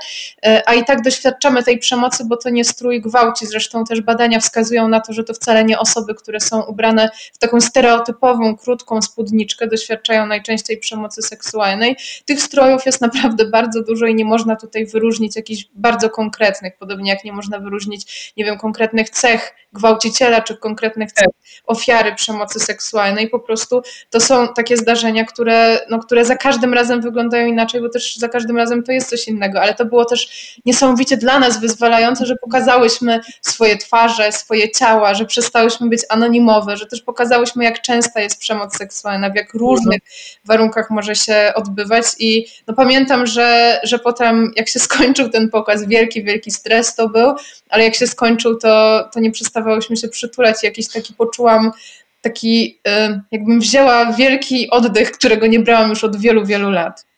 a 0.66 0.74
i 0.74 0.84
tak 0.84 1.02
doświadczamy 1.02 1.62
tej 1.62 1.78
przemocy, 1.78 2.24
bo 2.24 2.36
to 2.36 2.50
nie 2.50 2.64
strój 2.64 3.00
gwałci. 3.00 3.46
Zresztą 3.46 3.84
też 3.84 4.00
badania 4.00 4.40
wskazują 4.40 4.88
na 4.88 5.00
to, 5.00 5.12
że 5.12 5.24
to 5.24 5.34
wcale 5.34 5.64
nie 5.64 5.78
osoby, 5.78 6.14
które 6.14 6.40
są 6.40 6.62
ubrane 6.62 7.10
w 7.32 7.38
taką 7.38 7.60
stereotypową, 7.60 8.56
krótką 8.56 9.02
spódniczkę, 9.02 9.66
doświadczają 9.66 10.26
najczęściej 10.26 10.61
najczęściej 10.62 10.78
przemocy 10.78 11.22
seksualnej. 11.22 11.96
Tych 12.24 12.42
strojów 12.42 12.86
jest 12.86 13.00
naprawdę 13.00 13.44
bardzo 13.44 13.82
dużo 13.82 14.06
i 14.06 14.14
nie 14.14 14.24
można 14.24 14.56
tutaj 14.56 14.86
wyróżnić 14.86 15.36
jakichś 15.36 15.64
bardzo 15.74 16.10
konkretnych, 16.10 16.76
podobnie 16.78 17.10
jak 17.10 17.24
nie 17.24 17.32
można 17.32 17.58
wyróżnić, 17.58 18.32
nie 18.36 18.44
wiem, 18.44 18.58
konkretnych 18.58 19.10
cech 19.10 19.54
gwałciciela 19.72 20.40
czy 20.40 20.56
konkretnych 20.56 21.12
cech 21.12 21.28
ofiary 21.66 22.14
przemocy 22.14 22.60
seksualnej. 22.60 23.28
Po 23.30 23.38
prostu 23.38 23.82
to 24.10 24.20
są 24.20 24.48
takie 24.54 24.76
zdarzenia, 24.76 25.24
które, 25.24 25.80
no, 25.90 25.98
które 25.98 26.24
za 26.24 26.36
każdym 26.36 26.74
razem 26.74 27.00
wyglądają 27.00 27.46
inaczej, 27.46 27.80
bo 27.80 27.88
też 27.88 28.16
za 28.16 28.28
każdym 28.28 28.56
razem 28.56 28.82
to 28.82 28.92
jest 28.92 29.10
coś 29.10 29.28
innego, 29.28 29.60
ale 29.60 29.74
to 29.74 29.84
było 29.84 30.04
też 30.04 30.28
niesamowicie 30.66 31.16
dla 31.16 31.38
nas 31.38 31.60
wyzwalające, 31.60 32.26
że 32.26 32.36
pokazałyśmy 32.36 33.20
swoje 33.40 33.76
twarze, 33.76 34.32
swoje 34.32 34.70
ciała, 34.70 35.14
że 35.14 35.24
przestałyśmy 35.24 35.88
być 35.88 36.02
anonimowe, 36.08 36.76
że 36.76 36.86
też 36.86 37.02
pokazałyśmy, 37.02 37.64
jak 37.64 37.80
częsta 37.80 38.20
jest 38.20 38.40
przemoc 38.40 38.76
seksualna, 38.76 39.30
w 39.30 39.34
jak 39.34 39.54
różnych 39.54 40.00
warunkach 40.47 40.90
może 40.90 41.14
się 41.14 41.53
odbywać. 41.55 42.05
I 42.18 42.47
no 42.66 42.74
pamiętam, 42.74 43.26
że, 43.26 43.80
że 43.82 43.99
potem 43.99 44.53
jak 44.57 44.68
się 44.68 44.80
skończył 44.88 45.28
ten 45.28 45.51
pokaz, 45.51 45.86
wielki, 45.86 46.24
wielki 46.24 46.51
stres 46.51 46.95
to 46.95 47.09
był, 47.09 47.34
ale 47.68 47.84
jak 47.84 47.95
się 47.95 48.07
skończył, 48.07 48.57
to, 48.59 49.05
to 49.12 49.20
nie 49.20 49.30
przestawałyśmy 49.30 49.97
się 49.97 50.09
przytulać. 50.09 50.62
Jakiś 50.62 50.88
taki 50.88 51.14
poczułam 51.14 51.72
taki, 52.20 52.78
y, 52.88 53.20
jakbym 53.32 53.61
wzięła 53.61 54.12
wielki 54.12 54.70
oddech, 54.70 55.12
którego 55.12 55.47
nie 55.47 55.61
brałam 55.61 55.90
już 55.90 56.05
od 56.05 56.16
wielu, 56.16 56.47
wielu 56.47 56.70
lat 56.70 57.11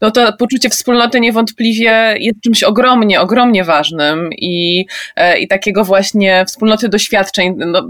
no 0.00 0.10
to 0.10 0.32
poczucie 0.32 0.70
wspólnoty 0.70 1.20
niewątpliwie 1.20 2.14
jest 2.18 2.40
czymś 2.40 2.62
ogromnie, 2.62 3.20
ogromnie 3.20 3.64
ważnym 3.64 4.30
i, 4.32 4.86
e, 5.16 5.38
i 5.38 5.48
takiego 5.48 5.84
właśnie 5.84 6.44
wspólnoty 6.46 6.88
doświadczeń. 6.88 7.54
No, 7.56 7.88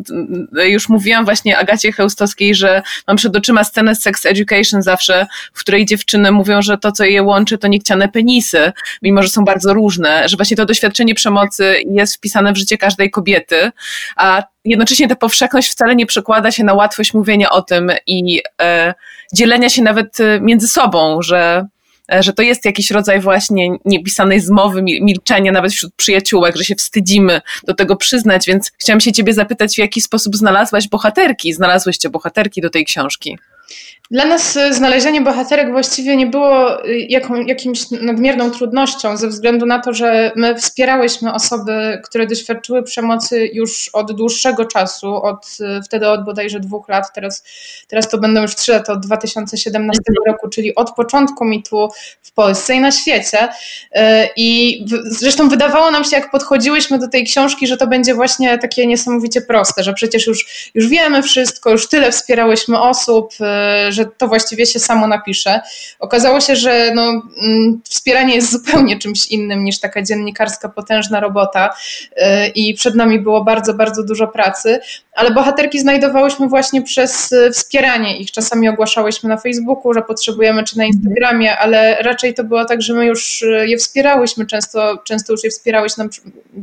już 0.65 0.89
mówiłam 0.89 1.25
właśnie 1.25 1.59
Agacie 1.59 1.93
Chełstowskiej, 1.93 2.55
że 2.55 2.83
mam 3.09 3.17
przed 3.17 3.37
oczyma 3.37 3.65
scenę 3.65 3.95
Sex 3.95 4.27
Education 4.27 4.83
zawsze, 4.83 5.27
w 5.55 5.61
której 5.61 5.87
dziewczyny 5.87 6.33
mówią, 6.33 6.63
że 6.63 6.79
to, 6.79 6.93
co 6.93 7.05
je 7.05 7.23
łączy, 7.23 7.59
to 7.59 7.69
niechciane 7.69 8.09
penisy, 8.09 8.73
mimo 9.03 9.23
że 9.23 9.29
są 9.29 9.45
bardzo 9.45 9.75
różne, 9.75 10.29
że 10.29 10.37
właśnie 10.37 10.57
to 10.57 10.67
doświadczenie 10.67 11.15
przemocy 11.15 11.83
jest 11.91 12.17
wpisane 12.17 12.53
w 12.53 12.57
życie 12.57 12.79
każdej 12.79 13.11
kobiety, 13.11 13.71
a 14.17 14.43
jednocześnie 14.65 15.09
ta 15.09 15.17
powszechność 15.17 15.71
wcale 15.71 15.97
nie 15.97 16.07
przekłada 16.07 16.51
się 16.51 16.65
na 16.65 16.75
łatwość 16.75 17.15
mówienia 17.15 17.51
o 17.51 17.63
tym 17.63 17.93
i 18.07 18.43
e, 18.63 18.95
dzielenia 19.35 19.69
się 19.69 19.83
nawet 19.83 20.21
e, 20.21 20.41
między 20.41 20.69
sobą, 20.69 21.23
że 21.23 21.67
że 22.21 22.33
to 22.33 22.43
jest 22.43 22.65
jakiś 22.65 22.91
rodzaj 22.91 23.21
właśnie 23.21 23.71
niepisanej 23.85 24.41
zmowy, 24.41 24.83
milczenia 24.83 25.53
nawet 25.53 25.73
wśród 25.73 25.95
przyjaciółek, 25.95 26.57
że 26.57 26.65
się 26.65 26.75
wstydzimy 26.75 27.41
do 27.65 27.75
tego 27.75 27.97
przyznać, 27.97 28.47
więc 28.47 28.73
chciałam 28.79 29.01
się 29.01 29.13
ciebie 29.13 29.35
zapytać, 29.35 29.75
w 29.75 29.79
jaki 29.79 30.01
sposób 30.01 30.37
znalazłaś 30.37 30.89
bohaterki, 30.89 31.53
znalazłyście 31.53 32.11
bohaterki 32.11 32.61
do 32.61 32.71
tej 32.71 32.85
książki? 32.85 33.39
Dla 34.11 34.25
nas 34.25 34.57
y, 34.57 34.75
znalezienie 34.75 35.21
bohaterek 35.21 35.71
właściwie 35.71 36.17
nie 36.17 36.27
było 36.27 36.85
y, 36.87 36.99
jaką, 37.09 37.35
jakimś 37.35 37.91
nadmierną 37.91 38.51
trudnością, 38.51 39.17
ze 39.17 39.29
względu 39.29 39.67
na 39.67 39.79
to, 39.79 39.93
że 39.93 40.33
my 40.37 40.55
wspierałyśmy 40.55 41.33
osoby, 41.33 42.01
które 42.05 42.27
doświadczyły 42.27 42.83
przemocy 42.83 43.51
już 43.53 43.91
od 43.93 44.13
dłuższego 44.13 44.65
czasu, 44.65 45.23
od 45.23 45.47
y, 45.61 45.83
wtedy 45.83 46.09
od 46.09 46.25
bodajże 46.25 46.61
dwóch 46.61 46.89
lat, 46.89 47.15
teraz, 47.15 47.45
teraz 47.89 48.09
to 48.09 48.19
będą 48.19 48.43
już 48.43 48.55
trzy 48.55 48.73
lata, 48.73 48.93
od 48.93 49.01
2017 49.07 50.01
mhm. 50.09 50.35
roku, 50.35 50.49
czyli 50.49 50.75
od 50.75 50.95
początku 50.95 51.45
mitu 51.45 51.89
w 52.23 52.33
Polsce 52.33 52.75
i 52.75 52.81
na 52.81 52.91
świecie. 52.91 53.49
I 54.37 54.81
zresztą 55.05 55.49
wydawało 55.49 55.91
nam 55.91 56.05
się, 56.05 56.17
jak 56.17 56.31
podchodziłyśmy 56.31 56.99
do 56.99 57.09
tej 57.09 57.25
książki, 57.25 57.67
że 57.67 57.77
to 57.77 57.87
będzie 57.87 58.15
właśnie 58.15 58.59
takie 58.59 58.87
niesamowicie 58.87 59.41
proste, 59.41 59.83
że 59.83 59.95
przecież 59.95 60.27
już, 60.27 60.71
już 60.75 60.89
wiemy 60.89 61.23
wszystko, 61.23 61.71
już 61.71 61.89
tyle 61.89 62.13
wspierałyśmy 62.13 62.81
osób, 62.81 63.33
że 63.89 64.07
to 64.19 64.29
właściwie 64.29 64.67
się 64.67 64.79
samo 64.79 65.07
napisze. 65.07 65.61
Okazało 65.99 66.41
się, 66.41 66.57
że 66.57 66.93
no, 66.95 67.23
mm, 67.43 67.81
wspieranie 67.85 68.35
jest 68.35 68.53
zupełnie 68.53 68.99
czymś 68.99 69.27
innym 69.27 69.65
niż 69.65 69.81
taka 69.81 70.03
dziennikarska 70.03 70.69
potężna 70.69 71.21
robota 71.21 71.75
y, 72.13 72.49
i 72.55 72.75
przed 72.75 72.95
nami 72.95 73.21
było 73.21 73.45
bardzo, 73.45 73.75
bardzo 73.75 74.03
dużo 74.03 74.29
pracy, 74.29 74.81
ale 75.13 75.31
bohaterki 75.31 75.81
znajdowałyśmy 75.81 76.49
właśnie 76.49 76.83
przez 76.83 77.33
y, 77.33 77.51
wspieranie 77.51 78.19
ich. 78.19 78.31
Czasami 78.31 78.69
ogłaszałyśmy 78.69 79.29
na 79.29 79.37
Facebooku, 79.37 79.95
że 79.95 80.03
potrzebujemy, 80.03 80.65
czy 80.65 80.79
na 80.79 80.85
Instagramie, 80.85 81.59
ale 81.59 81.97
raczej 81.97 82.35
to 82.35 82.45
było 82.45 82.65
tak, 82.65 82.83
że 82.83 82.95
my 82.95 83.07
już 83.07 83.43
y, 83.43 83.67
je 83.69 83.77
wspierałyśmy, 83.77 84.47
często, 84.47 84.99
często 85.05 85.33
już 85.33 85.45
je 85.45 85.51
wspierałyśmy, 85.51 86.09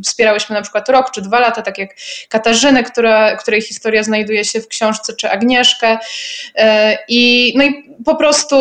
wspierałyśmy 0.04 0.56
na 0.56 0.62
przykład 0.62 0.90
rok 0.90 1.12
czy 1.12 1.22
dwa 1.22 1.40
lata, 1.40 1.62
tak 1.62 1.78
jak 1.78 1.90
Katarzynę, 2.30 2.84
która, 2.84 3.36
której 3.36 3.62
historia 3.62 4.04
znajduje 4.04 4.46
się 4.46 4.62
w 4.62 4.68
książce, 4.68 5.14
czy 5.14 5.30
Agnieszkę 5.32 5.98
i 7.08 7.54
no 7.58 7.64
i 7.64 7.88
po 8.06 8.16
prostu, 8.16 8.56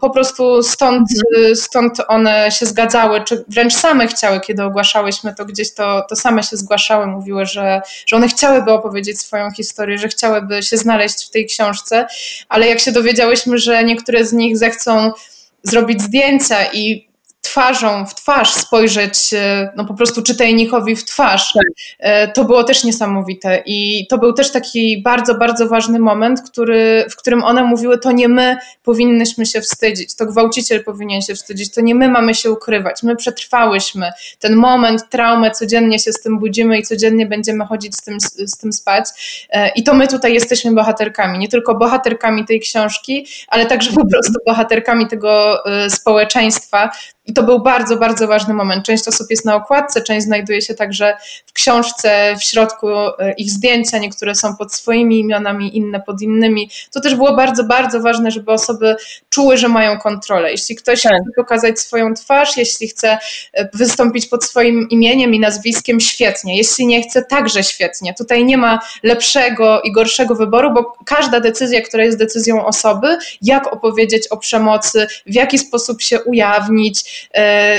po 0.00 0.10
prostu 0.10 0.62
stąd, 0.62 1.08
stąd 1.54 1.98
one 2.08 2.50
się 2.50 2.66
zgadzały, 2.66 3.24
czy 3.24 3.44
wręcz 3.48 3.74
same 3.74 4.06
chciały, 4.06 4.40
kiedy 4.40 4.62
ogłaszałyśmy 4.62 5.34
to 5.34 5.44
gdzieś, 5.44 5.74
to, 5.74 6.02
to 6.08 6.16
same 6.16 6.42
się 6.42 6.56
zgłaszały, 6.56 7.06
mówiły, 7.06 7.46
że, 7.46 7.82
że 8.06 8.16
one 8.16 8.28
chciałyby 8.28 8.72
opowiedzieć 8.72 9.20
swoją 9.20 9.50
historię, 9.50 9.98
że 9.98 10.08
chciałyby 10.08 10.62
się 10.62 10.76
znaleźć 10.76 11.26
w 11.26 11.30
tej 11.30 11.46
książce, 11.46 12.06
ale 12.48 12.68
jak 12.68 12.80
się 12.80 12.92
dowiedziałyśmy, 12.92 13.58
że 13.58 13.84
niektóre 13.84 14.24
z 14.24 14.32
nich 14.32 14.58
zechcą 14.58 15.12
zrobić 15.62 16.02
zdjęcia 16.02 16.72
i 16.72 17.11
twarzą 17.52 18.06
w 18.06 18.14
twarz 18.14 18.50
spojrzeć, 18.50 19.34
e, 19.34 19.72
no 19.76 19.84
po 19.84 19.94
prostu 19.94 20.22
czytelnikowi 20.22 20.96
w 20.96 21.04
twarz, 21.04 21.52
tak. 21.52 21.64
E, 21.98 22.28
to 22.28 22.44
było 22.44 22.64
też 22.64 22.84
niesamowite. 22.84 23.62
I 23.66 24.06
to 24.10 24.18
był 24.18 24.32
też 24.32 24.52
taki 24.52 25.02
bardzo, 25.02 25.34
bardzo 25.34 25.68
ważny 25.68 25.98
moment, 25.98 26.42
który, 26.50 27.04
w 27.10 27.16
którym 27.16 27.44
one 27.44 27.64
mówiły, 27.64 27.98
to 27.98 28.12
nie 28.12 28.28
my 28.28 28.56
powinnyśmy 28.82 29.46
się 29.46 29.60
wstydzić, 29.60 30.16
to 30.16 30.26
gwałciciel 30.26 30.84
powinien 30.84 31.22
się 31.22 31.34
wstydzić, 31.34 31.74
to 31.74 31.80
nie 31.80 31.94
my 31.94 32.08
mamy 32.08 32.34
się 32.34 32.50
ukrywać, 32.50 33.02
my 33.02 33.16
przetrwałyśmy 33.16 34.10
ten 34.38 34.56
moment, 34.56 35.08
traumę, 35.10 35.50
codziennie 35.50 35.98
się 35.98 36.12
z 36.12 36.22
tym 36.22 36.38
budzimy 36.38 36.78
i 36.78 36.82
codziennie 36.82 37.26
będziemy 37.26 37.66
chodzić 37.66 37.96
z 37.96 38.02
tym, 38.02 38.20
z 38.20 38.58
tym 38.58 38.72
spać. 38.72 39.04
E, 39.50 39.68
I 39.68 39.82
to 39.82 39.94
my 39.94 40.08
tutaj 40.08 40.34
jesteśmy 40.34 40.72
bohaterkami, 40.72 41.38
nie 41.38 41.48
tylko 41.48 41.74
bohaterkami 41.74 42.44
tej 42.44 42.60
książki, 42.60 43.26
ale 43.48 43.66
także 43.66 43.92
po 43.92 44.06
prostu 44.06 44.32
bohaterkami 44.46 45.08
tego 45.08 45.62
społeczeństwa, 45.88 46.90
i 47.26 47.32
to 47.32 47.42
był 47.42 47.60
bardzo, 47.60 47.96
bardzo 47.96 48.26
ważny 48.26 48.54
moment. 48.54 48.84
Część 48.84 49.08
osób 49.08 49.26
jest 49.30 49.44
na 49.44 49.56
okładce, 49.56 50.02
część 50.02 50.26
znajduje 50.26 50.62
się 50.62 50.74
także 50.74 51.16
w 51.46 51.52
książce, 51.52 52.36
w 52.40 52.42
środku 52.42 52.88
e, 52.88 53.32
ich 53.38 53.50
zdjęcia, 53.50 53.98
niektóre 53.98 54.34
są 54.34 54.56
pod 54.56 54.74
swoimi 54.74 55.20
imionami, 55.20 55.76
inne 55.76 56.00
pod 56.00 56.22
innymi. 56.22 56.70
To 56.92 57.00
też 57.00 57.14
było 57.14 57.36
bardzo, 57.36 57.64
bardzo 57.64 58.00
ważne, 58.00 58.30
żeby 58.30 58.52
osoby 58.52 58.96
czuły, 59.30 59.56
że 59.56 59.68
mają 59.68 59.98
kontrolę. 59.98 60.50
Jeśli 60.50 60.76
ktoś 60.76 61.02
tak. 61.02 61.12
chce 61.12 61.30
pokazać 61.36 61.80
swoją 61.80 62.14
twarz, 62.14 62.56
jeśli 62.56 62.88
chce 62.88 63.18
e, 63.52 63.68
wystąpić 63.74 64.26
pod 64.26 64.44
swoim 64.44 64.88
imieniem 64.90 65.34
i 65.34 65.40
nazwiskiem, 65.40 66.00
świetnie. 66.00 66.56
Jeśli 66.56 66.86
nie 66.86 67.02
chce, 67.02 67.22
także 67.24 67.64
świetnie. 67.64 68.14
Tutaj 68.14 68.44
nie 68.44 68.58
ma 68.58 68.78
lepszego 69.02 69.80
i 69.82 69.92
gorszego 69.92 70.34
wyboru, 70.34 70.74
bo 70.74 70.96
każda 71.04 71.40
decyzja, 71.40 71.80
która 71.80 72.04
jest 72.04 72.18
decyzją 72.18 72.66
osoby, 72.66 73.18
jak 73.42 73.72
opowiedzieć 73.72 74.28
o 74.28 74.36
przemocy, 74.36 75.06
w 75.26 75.34
jaki 75.34 75.58
sposób 75.58 76.02
się 76.02 76.20
ujawnić, 76.20 77.11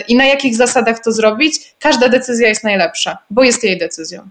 i 0.07 0.15
na 0.15 0.25
jakich 0.25 0.55
zasadach 0.55 1.03
to 1.03 1.11
zrobić, 1.11 1.55
każda 1.79 2.09
decyzja 2.09 2.47
jest 2.47 2.63
najlepsza, 2.63 3.17
bo 3.29 3.43
jest 3.43 3.63
jej 3.63 3.77
decyzją. 3.77 4.29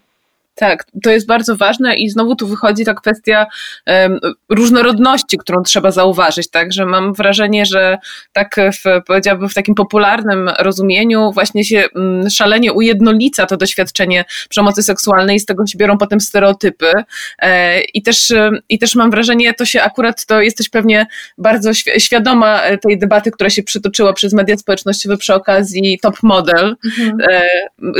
Tak, 0.54 0.84
to 1.02 1.10
jest 1.10 1.26
bardzo 1.26 1.56
ważne 1.56 1.94
i 1.94 2.10
znowu 2.10 2.36
tu 2.36 2.46
wychodzi 2.46 2.84
ta 2.84 2.94
kwestia 2.94 3.46
um, 3.86 4.18
różnorodności, 4.48 5.38
którą 5.38 5.62
trzeba 5.62 5.90
zauważyć, 5.90 6.50
tak, 6.50 6.72
że 6.72 6.86
mam 6.86 7.12
wrażenie, 7.12 7.66
że 7.66 7.98
tak 8.32 8.56
w, 8.56 9.04
powiedziałabym 9.06 9.48
w 9.48 9.54
takim 9.54 9.74
popularnym 9.74 10.50
rozumieniu 10.58 11.32
właśnie 11.32 11.64
się 11.64 11.84
um, 11.94 12.30
szalenie 12.30 12.72
ujednolica 12.72 13.46
to 13.46 13.56
doświadczenie 13.56 14.24
przemocy 14.48 14.82
seksualnej 14.82 15.36
i 15.36 15.40
z 15.40 15.46
tego 15.46 15.66
się 15.66 15.78
biorą 15.78 15.98
potem 15.98 16.20
stereotypy 16.20 16.92
e, 17.38 17.80
i 17.80 18.02
też, 18.02 18.30
e, 18.30 18.50
i 18.68 18.78
też 18.78 18.94
mam 18.94 19.10
wrażenie, 19.10 19.54
to 19.54 19.64
się 19.64 19.82
akurat, 19.82 20.26
to 20.26 20.40
jesteś 20.40 20.68
pewnie 20.68 21.06
bardzo 21.38 21.70
świadoma 21.98 22.62
e, 22.62 22.78
tej 22.78 22.98
debaty, 22.98 23.30
która 23.30 23.50
się 23.50 23.62
przytoczyła 23.62 24.12
przez 24.12 24.32
media 24.32 24.56
społecznościowe 24.56 25.16
przy 25.16 25.34
okazji 25.34 25.98
Top 26.02 26.22
Model, 26.22 26.76
mhm. 26.84 27.18
e, 27.20 27.48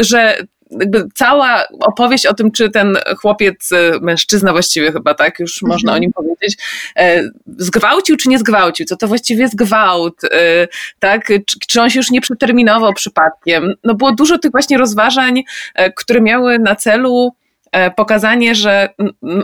że 0.05 0.37
jakby 0.81 1.09
cała 1.15 1.65
opowieść 1.81 2.27
o 2.27 2.35
tym, 2.35 2.53
czy 2.53 2.71
ten 2.71 2.99
chłopiec, 3.21 3.73
e, 3.73 3.99
mężczyzna 4.01 4.53
właściwie 4.53 4.93
chyba, 4.93 5.15
tak, 5.15 5.41
już 5.41 5.63
mhm. 5.63 5.73
można 5.73 5.93
o 5.93 5.99
nim 5.99 6.13
powiedzieć, 6.13 6.59
e, 6.97 7.23
zgwałcił 7.59 8.17
czy 8.17 8.29
nie 8.29 8.39
zgwałcił, 8.39 8.87
co 8.87 8.97
to 8.97 9.09
właściwie 9.09 9.43
jest 9.43 9.57
gwałt, 9.57 10.25
e, 10.25 10.69
tak, 10.99 11.27
czy, 11.27 11.59
czy 11.67 11.81
on 11.81 11.91
się 11.91 11.99
już 11.99 12.11
nie 12.11 12.21
przeterminował 12.21 12.93
przypadkiem. 12.93 13.75
No 13.85 13.95
było 13.95 14.13
dużo 14.13 14.39
tych 14.39 14.51
właśnie 14.51 14.79
rozważań, 14.79 15.43
które 15.97 16.21
miały 16.21 16.59
na 16.59 16.77
celu 16.77 17.33
E, 17.33 17.42
pokazanie, 17.97 18.55
że 18.55 18.89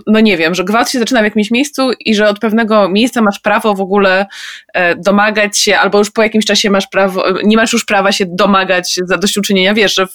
no 0.07 0.21
nie 0.21 0.37
wiem, 0.37 0.55
że 0.55 0.65
gwałt 0.65 0.91
się 0.91 0.99
zaczyna 0.99 1.21
w 1.21 1.25
jakimś 1.25 1.51
miejscu 1.51 1.91
i 2.01 2.15
że 2.15 2.29
od 2.29 2.39
pewnego 2.39 2.89
miejsca 2.89 3.23
masz 3.23 3.39
prawo 3.39 3.75
w 3.75 3.81
ogóle 3.81 4.27
e, 4.75 4.97
domagać 4.97 5.59
się, 5.59 5.79
albo 5.79 5.99
już 5.99 6.11
po 6.11 6.23
jakimś 6.23 6.45
czasie 6.45 6.71
masz 6.71 6.87
prawo, 6.87 7.25
nie 7.45 7.57
masz 7.57 7.73
już 7.73 7.85
prawa 7.85 8.13
się 8.13 8.25
domagać 8.29 9.01
zadośćuczynienia, 9.05 9.75
wiesz, 9.75 9.95
że, 9.95 10.07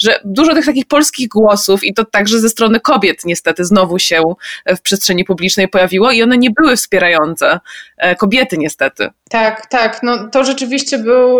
że 0.00 0.20
dużo 0.24 0.54
tych 0.54 0.66
takich 0.66 0.86
polskich 0.86 1.28
głosów 1.28 1.84
i 1.84 1.94
to 1.94 2.04
także 2.04 2.40
ze 2.40 2.48
strony 2.48 2.80
kobiet 2.80 3.24
niestety 3.24 3.64
znowu 3.64 3.98
się 3.98 4.22
w 4.66 4.80
przestrzeni 4.80 5.24
publicznej 5.24 5.68
pojawiło 5.68 6.10
i 6.10 6.22
one 6.22 6.38
nie 6.38 6.50
były 6.50 6.76
wspierające 6.76 7.50
e, 7.50 7.60
kobiety 8.18 8.58
niestety. 8.58 9.08
Tak, 9.30 9.66
tak. 9.66 10.00
No, 10.02 10.28
to 10.28 10.44
rzeczywiście 10.44 10.98
był 10.98 11.38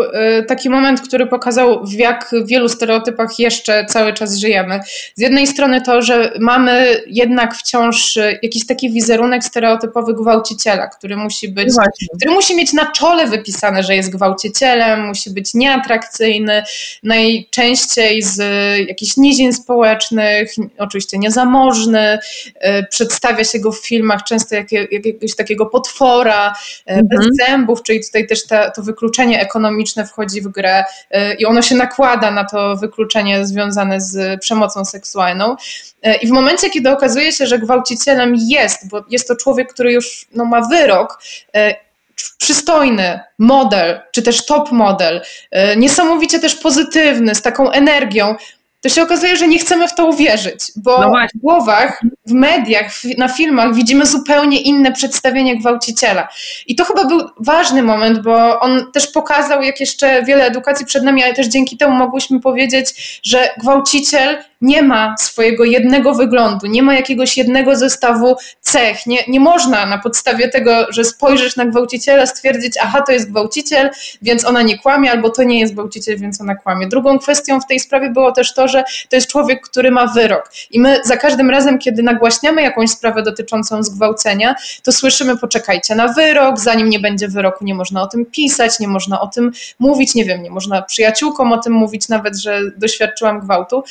taki 0.49 0.71
moment, 0.71 1.01
który 1.01 1.27
pokazał, 1.27 1.85
w 1.87 1.93
jak 1.93 2.35
wielu 2.45 2.69
stereotypach 2.69 3.39
jeszcze 3.39 3.87
cały 3.87 4.13
czas 4.13 4.37
żyjemy. 4.37 4.81
Z 5.15 5.21
jednej 5.21 5.47
strony 5.47 5.81
to, 5.81 6.03
że 6.03 6.33
mamy 6.41 7.03
jednak 7.07 7.55
wciąż 7.55 8.17
e, 8.17 8.39
jakiś 8.43 8.67
taki 8.67 8.91
wizerunek 8.91 9.45
stereotypowy 9.45 10.15
gwałciciela, 10.15 10.87
który 10.87 11.17
musi 11.17 11.49
być, 11.49 11.69
no 11.77 11.85
który 12.17 12.35
musi 12.35 12.57
mieć 12.57 12.73
na 12.73 12.93
czole 12.93 13.27
wypisane, 13.27 13.83
że 13.83 13.97
jest 13.97 14.11
gwałcicielem, 14.11 15.07
musi 15.07 15.31
być 15.31 15.55
nieatrakcyjny, 15.55 16.63
najczęściej 17.03 18.23
z 18.23 18.41
e, 18.41 18.83
jakichś 18.83 19.17
nizin 19.17 19.53
społecznych, 19.53 20.55
oczywiście 20.79 21.19
niezamożny, 21.19 22.19
e, 22.55 22.83
przedstawia 22.87 23.45
się 23.45 23.59
go 23.59 23.73
w 23.73 23.87
filmach 23.87 24.23
często 24.23 24.55
jak, 24.55 24.73
jakiegoś 24.73 25.37
takiego 25.37 25.67
potwora, 25.67 26.54
mhm. 26.87 27.09
bez 27.09 27.27
zębów, 27.47 27.83
czyli 27.83 28.05
tutaj 28.05 28.27
też 28.27 28.47
ta, 28.47 28.71
to 28.71 28.83
wykluczenie 28.83 29.41
ekonomiczne 29.41 30.07
wchodzi 30.07 30.41
w 30.41 30.49
grę 30.49 30.85
i 31.39 31.47
ono 31.47 31.63
się 31.63 31.75
nakłada 31.75 32.31
na 32.31 32.45
to 32.45 32.77
wykluczenie 32.77 33.47
związane 33.47 34.01
z 34.01 34.41
przemocą 34.41 34.85
seksualną. 34.85 35.57
E, 36.03 36.17
I 36.17 36.27
w 36.27 36.31
momencie, 36.31 36.71
kiedy 36.71 36.91
okazuje 36.91 37.33
się, 37.33 37.47
że 37.47 37.59
gwałcicielem 37.59 38.35
jest, 38.37 38.89
bo 38.89 39.05
jest 39.11 39.29
to 39.29 39.37
człowiek, 39.37 39.73
który 39.73 39.93
już 39.93 40.27
no, 40.35 40.45
ma 40.45 40.69
wyrok, 40.69 41.23
e, 41.55 41.75
przystojny 42.39 43.21
model, 43.39 44.01
czy 44.13 44.23
też 44.23 44.47
top 44.47 44.73
model, 44.73 45.23
e, 45.51 45.77
niesamowicie 45.77 46.39
też 46.39 46.55
pozytywny, 46.55 47.35
z 47.35 47.43
taką 47.43 47.71
energią, 47.71 48.35
to 48.85 48.89
się 48.89 49.03
okazuje, 49.03 49.37
że 49.37 49.49
nie 49.49 49.59
chcemy 49.59 49.89
w 49.89 49.95
to 49.95 50.07
uwierzyć, 50.07 50.73
bo 50.77 50.99
no 50.99 51.13
w 51.35 51.39
głowach, 51.39 52.01
w 52.27 52.33
mediach, 52.33 52.93
na 53.19 53.29
filmach 53.29 53.75
widzimy 53.75 54.07
zupełnie 54.07 54.61
inne 54.61 54.93
przedstawienie 54.93 55.59
gwałciciela. 55.59 56.29
I 56.67 56.75
to 56.75 56.85
chyba 56.85 57.05
był 57.05 57.21
ważny 57.41 57.83
moment, 57.83 58.23
bo 58.23 58.61
on 58.61 58.93
też 58.93 59.07
pokazał, 59.07 59.63
jak 59.63 59.81
jeszcze 59.81 60.23
wiele 60.23 60.45
edukacji 60.45 60.87
przed 60.87 61.05
nami, 61.05 61.25
ale 61.25 61.35
też 61.35 61.47
dzięki 61.47 61.77
temu 61.77 61.97
mogłyśmy 61.97 62.41
powiedzieć, 62.41 63.21
że 63.23 63.49
gwałciciel 63.59 64.39
nie 64.65 64.83
ma 64.83 65.15
swojego 65.19 65.65
jednego 65.65 66.15
wyglądu, 66.15 66.67
nie 66.67 66.83
ma 66.83 66.95
jakiegoś 66.95 67.37
jednego 67.37 67.77
zestawu 67.77 68.37
cech. 68.61 69.07
Nie, 69.07 69.19
nie 69.29 69.41
można 69.41 69.87
na 69.87 69.99
podstawie 69.99 70.49
tego, 70.49 70.87
że 70.93 71.05
spojrzysz 71.05 71.57
na 71.57 71.65
gwałciciela, 71.65 72.27
stwierdzić, 72.27 72.75
aha, 72.83 73.03
to 73.07 73.13
jest 73.13 73.31
gwałciciel, 73.31 73.91
więc 74.23 74.45
ona 74.45 74.63
nie 74.63 74.79
kłamie, 74.79 75.11
albo 75.11 75.31
to 75.31 75.43
nie 75.43 75.61
jest 75.61 75.73
gwałciciel, 75.73 76.19
więc 76.19 76.41
ona 76.41 76.55
kłamie. 76.55 76.87
Drugą 76.87 77.19
kwestią 77.19 77.61
w 77.61 77.67
tej 77.67 77.81
sprawie 77.81 78.11
było 78.11 78.33
też 78.33 78.55
to, 78.55 78.69
że 78.69 78.85
to 79.09 79.17
jest 79.17 79.29
człowiek, 79.29 79.61
który 79.69 79.91
ma 79.91 80.07
wyrok. 80.07 80.53
I 80.71 80.81
my 80.81 81.01
za 81.05 81.17
każdym 81.17 81.51
razem, 81.51 81.79
kiedy 81.79 82.03
nagłaśniamy 82.03 82.63
jakąś 82.63 82.91
sprawę 82.91 83.23
dotyczącą 83.23 83.83
zgwałcenia, 83.83 84.55
to 84.83 84.93
słyszymy, 84.93 85.37
poczekajcie 85.39 85.95
na 85.95 86.09
wyrok, 86.09 86.61
zanim 86.61 86.89
nie 86.89 86.99
będzie 86.99 87.29
wyroku, 87.29 87.65
nie 87.65 87.75
można 87.75 88.03
o 88.03 88.07
tym 88.07 88.27
pisać, 88.27 88.81
nie 88.81 88.89
można 88.89 89.21
o 89.21 89.27
tym 89.27 89.53
mówić, 89.79 90.15
nie 90.15 90.25
wiem, 90.25 90.43
nie 90.43 90.51
można 90.51 90.83
przyjaciółkom 90.83 91.53
o 91.53 91.59
tym 91.59 91.73
mówić 91.73 92.09
nawet, 92.09 92.37
że 92.37 92.61
doświadczyłam 92.77 93.41
gwałtu. 93.41 93.85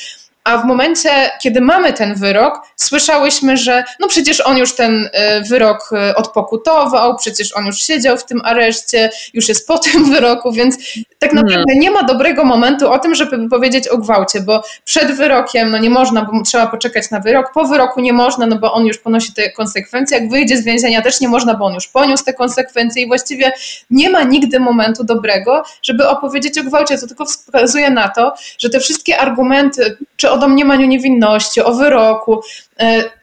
A 0.44 0.58
w 0.58 0.64
momencie, 0.64 1.10
kiedy 1.42 1.60
mamy 1.60 1.92
ten 1.92 2.14
wyrok, 2.14 2.60
słyszałyśmy, 2.76 3.56
że 3.56 3.84
no 4.00 4.08
przecież 4.08 4.40
on 4.40 4.58
już 4.58 4.74
ten 4.74 5.08
e, 5.12 5.40
wyrok 5.40 5.90
e, 5.92 6.14
odpokutował, 6.14 7.16
przecież 7.16 7.56
on 7.56 7.66
już 7.66 7.76
siedział 7.76 8.16
w 8.16 8.24
tym 8.24 8.40
areszcie, 8.44 9.10
już 9.34 9.48
jest 9.48 9.68
po 9.68 9.78
tym 9.84 10.10
wyroku, 10.10 10.52
więc 10.52 10.76
tak 11.18 11.32
naprawdę 11.32 11.74
nie 11.76 11.90
ma 11.90 12.02
dobrego 12.02 12.44
momentu 12.44 12.92
o 12.92 12.98
tym, 12.98 13.14
żeby 13.14 13.48
powiedzieć 13.48 13.88
o 13.88 13.98
gwałcie, 13.98 14.40
bo 14.40 14.62
przed 14.84 15.12
wyrokiem 15.12 15.70
no 15.70 15.78
nie 15.78 15.90
można, 15.90 16.24
bo 16.24 16.42
trzeba 16.42 16.66
poczekać 16.66 17.10
na 17.10 17.20
wyrok, 17.20 17.52
po 17.52 17.64
wyroku 17.64 18.00
nie 18.00 18.12
można, 18.12 18.46
no 18.46 18.56
bo 18.56 18.72
on 18.72 18.86
już 18.86 18.98
ponosi 18.98 19.32
te 19.32 19.50
konsekwencje, 19.50 20.18
jak 20.18 20.30
wyjdzie 20.30 20.56
z 20.56 20.64
więzienia 20.64 21.02
też 21.02 21.20
nie 21.20 21.28
można, 21.28 21.54
bo 21.54 21.64
on 21.64 21.74
już 21.74 21.88
poniósł 21.88 22.24
te 22.24 22.34
konsekwencje 22.34 23.02
i 23.02 23.06
właściwie 23.06 23.52
nie 23.90 24.10
ma 24.10 24.22
nigdy 24.22 24.60
momentu 24.60 25.04
dobrego, 25.04 25.62
żeby 25.82 26.08
opowiedzieć 26.08 26.58
o 26.58 26.62
gwałcie, 26.64 26.98
to 26.98 27.06
tylko 27.06 27.24
wskazuje 27.24 27.90
na 27.90 28.08
to, 28.08 28.34
że 28.58 28.70
te 28.70 28.80
wszystkie 28.80 29.18
argumenty, 29.18 29.96
czy 30.16 30.33
o 30.34 30.38
domniemaniu 30.38 30.86
niewinności, 30.86 31.62
o 31.62 31.74
wyroku, 31.74 32.40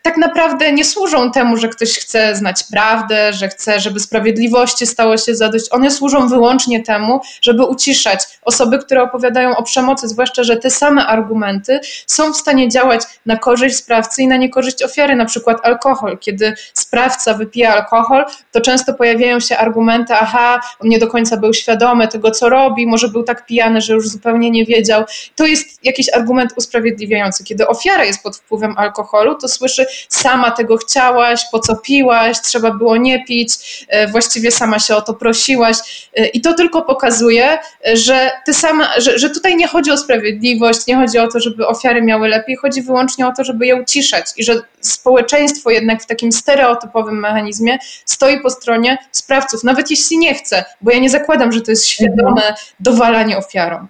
tak 0.02 0.18
naprawdę 0.18 0.72
nie 0.72 0.86
służą 0.86 1.32
temu, 1.32 1.58
że 1.58 1.70
ktoś 1.70 2.00
chce 2.00 2.36
znać 2.36 2.64
prawdę, 2.72 3.34
że 3.34 3.48
chce, 3.48 3.80
żeby 3.80 4.00
sprawiedliwości 4.00 4.88
stało 4.88 5.18
się 5.18 5.36
zadość. 5.36 5.66
One 5.72 5.92
służą 5.92 6.28
wyłącznie 6.28 6.84
temu, 6.84 7.22
żeby 7.42 7.66
uciszać 7.66 8.20
osoby, 8.42 8.80
które 8.80 9.04
opowiadają 9.04 9.58
o 9.58 9.64
przemocy, 9.64 10.08
zwłaszcza, 10.08 10.44
że 10.44 10.58
te 10.58 10.70
same 10.70 11.08
argumenty 11.08 11.80
są 12.08 12.34
w 12.34 12.38
stanie 12.38 12.70
działać 12.70 13.02
na 13.26 13.38
korzyść 13.38 13.76
sprawcy 13.76 14.22
i 14.22 14.28
na 14.28 14.38
niekorzyść 14.38 14.84
ofiary, 14.84 15.16
na 15.16 15.26
przykład 15.26 15.58
alkohol. 15.64 16.18
Kiedy 16.18 16.54
sprawca 16.74 17.34
wypija 17.34 17.74
alkohol, 17.74 18.26
to 18.52 18.62
często 18.62 18.94
pojawiają 18.94 19.40
się 19.40 19.58
argumenty, 19.58 20.14
aha, 20.14 20.62
on 20.80 20.90
nie 20.90 21.00
do 21.00 21.08
końca 21.08 21.38
był 21.38 21.54
świadomy 21.54 22.08
tego, 22.08 22.32
co 22.32 22.50
robi, 22.50 22.88
może 22.88 23.10
był 23.10 23.24
tak 23.24 23.46
pijany, 23.46 23.82
że 23.82 23.94
już 23.94 24.10
zupełnie 24.10 24.52
nie 24.52 24.66
wiedział. 24.66 25.04
To 25.36 25.46
jest 25.46 25.86
jakiś 25.86 26.14
argument 26.14 26.54
usprawiedliwiający. 26.56 27.44
Kiedy 27.44 27.68
ofiara 27.68 28.04
jest 28.04 28.24
pod 28.24 28.38
wpływem 28.38 28.78
alkoholu, 28.78 29.36
to 29.42 29.48
słyszy, 29.48 29.86
sama 30.10 30.52
tego 30.52 30.78
chciałaś, 30.78 31.42
po 31.52 31.60
co 31.60 31.76
piłaś, 31.76 32.42
trzeba 32.42 32.72
było 32.72 32.98
nie 32.98 33.26
pić, 33.26 33.86
e, 33.88 34.08
właściwie 34.08 34.52
sama 34.52 34.80
się 34.80 34.96
o 34.96 35.02
to 35.02 35.14
prosiłaś. 35.14 35.78
E, 36.18 36.28
I 36.28 36.42
to 36.42 36.54
tylko 36.54 36.82
pokazuje, 36.82 37.60
że, 37.94 38.32
ty 38.46 38.54
sama, 38.54 38.90
że, 38.98 39.20
że 39.20 39.30
tutaj 39.30 39.56
nie 39.56 39.68
chodzi 39.68 39.92
o 39.92 39.98
sprawiedliwość, 39.98 40.88
nie 40.88 40.96
chodzi 40.96 41.20
o 41.20 41.28
to, 41.28 41.40
żeby 41.40 41.68
ofiary 41.68 42.02
miały 42.02 42.28
lepiej, 42.28 42.56
chodzi 42.56 42.82
wyłącznie 42.82 43.28
o 43.28 43.34
to, 43.38 43.44
żeby 43.44 43.66
je 43.66 43.76
uciszać 43.76 44.26
i 44.38 44.44
że 44.44 44.62
społeczeństwo 44.82 45.70
jednak 45.70 46.04
w 46.04 46.06
takim 46.06 46.32
stereotypowym 46.32 47.20
mechanizmie 47.20 47.78
stoi 48.06 48.42
po 48.42 48.50
stronie 48.50 48.98
sprawców, 49.12 49.64
nawet 49.64 49.90
jeśli 49.92 50.18
nie 50.18 50.34
chce, 50.34 50.66
bo 50.82 50.92
ja 50.92 51.00
nie 51.00 51.10
zakładam, 51.10 51.52
że 51.52 51.62
to 51.62 51.72
jest 51.72 51.86
świadome 51.88 52.56
dowalanie 52.80 53.38
ofiarom. 53.38 53.88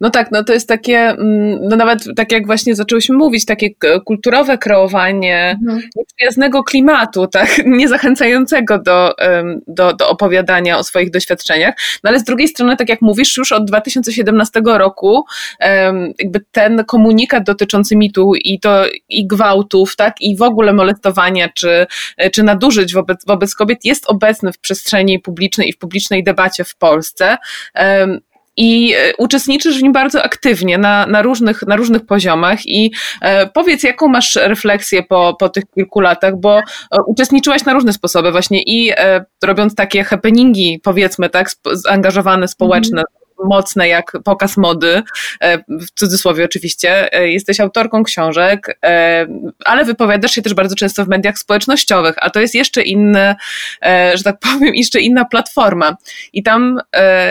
No 0.00 0.10
tak, 0.10 0.30
no 0.32 0.44
to 0.44 0.52
jest 0.52 0.68
takie, 0.68 0.98
mm, 0.98 1.58
no 1.68 1.76
nawet 1.76 2.04
tak 2.16 2.32
jak 2.32 2.46
właśnie 2.46 2.74
zaczęłyśmy 2.74 3.16
mówić, 3.16 3.44
takie 3.44 3.68
kulturowe 4.04 4.58
kreowanie 4.58 5.58
mhm. 5.60 5.82
nieprzyjaznego 5.96 6.62
klimatu, 6.64 7.26
tak, 7.26 7.48
niezachęcającego 7.66 8.78
do, 8.78 9.14
do, 9.66 9.92
do 9.92 10.08
opowiadania 10.08 10.78
o 10.78 10.84
swoich 10.84 11.10
doświadczeniach. 11.10 11.74
No 12.04 12.10
ale 12.10 12.20
z 12.20 12.24
drugiej 12.24 12.48
strony, 12.48 12.76
tak 12.76 12.88
jak 12.88 13.02
mówisz, 13.02 13.36
już 13.36 13.52
od 13.52 13.64
2017 13.64 14.60
roku 14.64 15.24
jakby 16.18 16.40
ten 16.52 16.84
komunikat 16.84 17.44
dotyczący 17.44 17.96
mitu 17.96 18.34
i 18.34 18.60
to 18.60 18.84
i 19.08 19.26
gwałtów, 19.26 19.96
tak, 19.96 20.20
i 20.20 20.36
w 20.36 20.42
ogóle 20.42 20.72
molestowania 20.72 21.48
czy, 21.48 21.86
czy 22.32 22.42
nadużyć 22.42 22.94
wobec, 22.94 23.26
wobec 23.26 23.54
kobiet 23.54 23.84
jest 23.84 24.06
obecny 24.06 24.52
w 24.52 24.58
przestrzeni 24.58 25.18
publicznej 25.18 25.68
i 25.68 25.72
w 25.72 25.78
publicznej 25.78 26.24
debacie 26.24 26.64
w 26.64 26.76
Polsce 26.76 27.36
i 28.56 28.94
e, 28.96 29.12
uczestniczysz 29.18 29.78
w 29.78 29.82
nim 29.82 29.92
bardzo 29.92 30.22
aktywnie 30.22 30.78
na, 30.78 31.06
na, 31.06 31.22
różnych, 31.22 31.62
na 31.62 31.76
różnych 31.76 32.06
poziomach. 32.06 32.66
I 32.66 32.92
e, 33.20 33.46
powiedz, 33.46 33.82
jaką 33.82 34.08
masz 34.08 34.34
refleksję 34.34 35.02
po, 35.02 35.36
po 35.38 35.48
tych 35.48 35.64
kilku 35.74 36.00
latach, 36.00 36.40
bo 36.40 36.58
e, 36.58 36.62
uczestniczyłaś 37.06 37.64
na 37.64 37.72
różne 37.72 37.92
sposoby 37.92 38.32
właśnie 38.32 38.62
i 38.62 38.92
robiąc 39.44 39.74
takie 39.74 40.04
happeningi, 40.04 40.80
powiedzmy 40.82 41.28
tak, 41.28 41.50
zaangażowane 41.72 42.48
społeczne, 42.48 43.00
mm 43.00 43.21
mocne 43.44 43.88
jak 43.88 44.12
pokaz 44.24 44.56
mody, 44.56 45.02
e, 45.40 45.58
w 45.68 45.90
cudzysłowie 45.94 46.44
oczywiście. 46.44 47.12
E, 47.12 47.28
jesteś 47.28 47.60
autorką 47.60 48.02
książek, 48.02 48.78
e, 48.84 49.26
ale 49.64 49.84
wypowiadasz 49.84 50.32
się 50.32 50.42
też 50.42 50.54
bardzo 50.54 50.76
często 50.76 51.04
w 51.04 51.08
mediach 51.08 51.38
społecznościowych, 51.38 52.14
a 52.20 52.30
to 52.30 52.40
jest 52.40 52.54
jeszcze 52.54 52.82
inny, 52.82 53.34
że 54.14 54.22
tak 54.24 54.38
powiem, 54.52 54.74
jeszcze 54.74 55.00
inna 55.00 55.24
platforma. 55.24 55.96
I 56.32 56.42
tam 56.42 56.80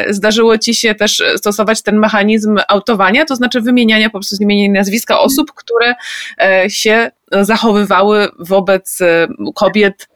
zdarzyło 0.10 0.58
ci 0.58 0.76
się 0.76 0.96
też 0.96 1.24
stosować 1.36 1.82
ten 1.82 2.00
mechanizm 2.00 2.60
autowania, 2.68 3.26
to 3.26 3.36
znaczy 3.36 3.62
wymieniania 3.62 4.10
po 4.10 4.20
prostu 4.20 4.44
imienia 4.44 4.80
nazwiska 4.80 5.20
osób, 5.20 5.52
które 5.56 5.96
się 6.68 7.12
zachowywały 7.42 8.28
wobec 8.40 9.00
kobiet 9.56 10.11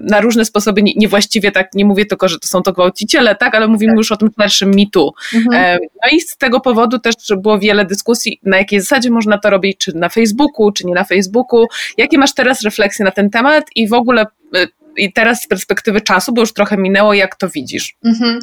na 0.00 0.20
różne 0.20 0.44
sposoby, 0.44 0.82
niewłaściwie 0.82 1.52
tak, 1.52 1.74
nie 1.74 1.84
mówię 1.84 2.06
tylko, 2.06 2.28
że 2.28 2.38
to 2.38 2.48
są 2.48 2.62
to 2.62 2.72
gwałciciele, 2.72 3.34
tak, 3.34 3.54
ale 3.54 3.68
mówimy 3.68 3.92
tak. 3.92 3.98
już 3.98 4.12
o 4.12 4.16
tym 4.16 4.30
szerszym 4.40 4.70
mitu. 4.70 5.14
Mhm. 5.34 5.64
E, 5.64 5.78
no 6.04 6.16
i 6.16 6.20
z 6.20 6.36
tego 6.36 6.60
powodu 6.60 6.98
też 6.98 7.14
było 7.36 7.58
wiele 7.58 7.84
dyskusji, 7.84 8.40
na 8.42 8.58
jakiej 8.58 8.80
zasadzie 8.80 9.10
można 9.10 9.38
to 9.38 9.50
robić, 9.50 9.78
czy 9.78 9.96
na 9.96 10.08
Facebooku, 10.08 10.72
czy 10.72 10.86
nie 10.86 10.94
na 10.94 11.04
Facebooku. 11.04 11.66
Jakie 11.96 12.18
masz 12.18 12.34
teraz 12.34 12.62
refleksje 12.62 13.04
na 13.04 13.10
ten 13.10 13.30
temat 13.30 13.64
i 13.76 13.88
w 13.88 13.92
ogóle 13.92 14.26
e, 14.54 14.66
i 14.96 15.12
teraz 15.12 15.42
z 15.42 15.46
perspektywy 15.46 16.00
czasu, 16.00 16.32
bo 16.32 16.40
już 16.40 16.52
trochę 16.52 16.76
minęło, 16.76 17.14
jak 17.14 17.36
to 17.36 17.48
widzisz? 17.48 17.96
Mhm. 18.04 18.38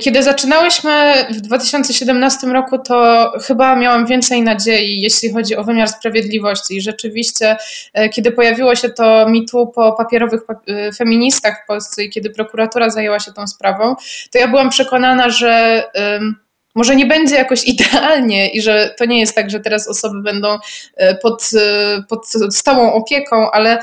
Kiedy 0.00 0.22
zaczynałyśmy 0.22 1.14
w 1.30 1.40
2017 1.40 2.46
roku, 2.46 2.78
to 2.78 3.32
chyba 3.46 3.76
miałam 3.76 4.06
więcej 4.06 4.42
nadziei, 4.42 5.00
jeśli 5.00 5.32
chodzi 5.32 5.56
o 5.56 5.64
wymiar 5.64 5.88
sprawiedliwości. 5.88 6.76
I 6.76 6.80
rzeczywiście, 6.80 7.56
e, 7.94 8.08
kiedy 8.08 8.32
pojawiło 8.32 8.74
się 8.74 8.90
to 8.90 9.28
mitu 9.28 9.66
po 9.66 9.92
papierowych 9.92 10.40
e, 10.66 10.92
feministach 10.92 11.62
w 11.64 11.66
Polsce 11.66 12.04
i 12.04 12.10
kiedy 12.10 12.30
prokuratura 12.30 12.90
zajęła 12.90 13.20
się 13.20 13.32
tą 13.32 13.46
sprawą, 13.46 13.94
to 14.30 14.38
ja 14.38 14.48
byłam 14.48 14.70
przekonana, 14.70 15.30
że 15.30 15.84
może 16.74 16.96
nie 16.96 17.06
będzie 17.06 17.34
jakoś 17.34 17.64
idealnie 17.74 18.50
i 18.50 18.62
że 18.62 18.94
to 18.98 19.04
nie 19.04 19.20
jest 19.20 19.34
tak, 19.34 19.50
że 19.50 19.60
teraz 19.60 19.88
osoby 19.88 20.22
będą 20.22 20.58
pod, 21.22 21.50
pod 22.08 22.26
stałą 22.50 22.92
opieką, 22.92 23.50
ale 23.50 23.78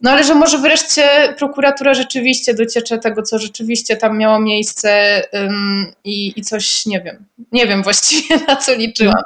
no 0.00 0.10
ale 0.10 0.24
że 0.24 0.34
może 0.34 0.58
wreszcie 0.58 1.34
prokuratura 1.38 1.94
rzeczywiście 1.94 2.54
dociecze 2.54 2.98
tego, 2.98 3.22
co 3.22 3.38
rzeczywiście 3.38 3.96
tam 3.96 4.18
miało 4.18 4.40
miejsce 4.40 5.22
um, 5.32 5.92
i, 6.04 6.32
i 6.36 6.42
coś, 6.42 6.86
nie 6.86 7.00
wiem, 7.00 7.24
nie 7.52 7.66
wiem 7.66 7.82
właściwie 7.82 8.36
na 8.48 8.56
co 8.56 8.74
liczyłam. 8.74 9.22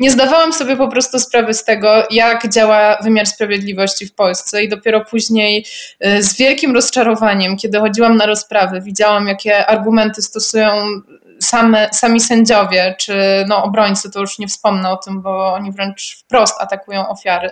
Nie 0.00 0.10
zdawałam 0.10 0.52
sobie 0.52 0.76
po 0.76 0.88
prostu 0.88 1.18
sprawy 1.18 1.54
z 1.54 1.64
tego, 1.64 2.06
jak 2.10 2.52
działa 2.52 2.98
wymiar 3.02 3.26
sprawiedliwości 3.26 4.06
w 4.06 4.14
Polsce 4.14 4.64
i 4.64 4.68
dopiero 4.68 5.04
później 5.04 5.66
y, 6.06 6.22
z 6.22 6.36
wielkim 6.36 6.74
rozczarowaniem, 6.74 7.56
kiedy 7.56 7.78
chodziłam 7.78 8.16
na 8.16 8.26
rozprawy, 8.26 8.80
widziałam, 8.80 9.28
jakie 9.28 9.66
argumenty 9.66 10.22
stosują 10.22 10.72
same, 11.42 11.88
sami 11.92 12.20
sędziowie 12.20 12.94
czy 12.98 13.44
no, 13.48 13.64
obrońcy, 13.64 14.10
to 14.10 14.20
już 14.20 14.38
nie 14.38 14.48
wspomnę 14.48 14.90
o 14.90 14.96
tym, 14.96 15.22
bo 15.22 15.52
oni 15.52 15.72
wręcz 15.72 16.16
wprost 16.18 16.60
atakują 16.60 17.08
ofiary, 17.08 17.50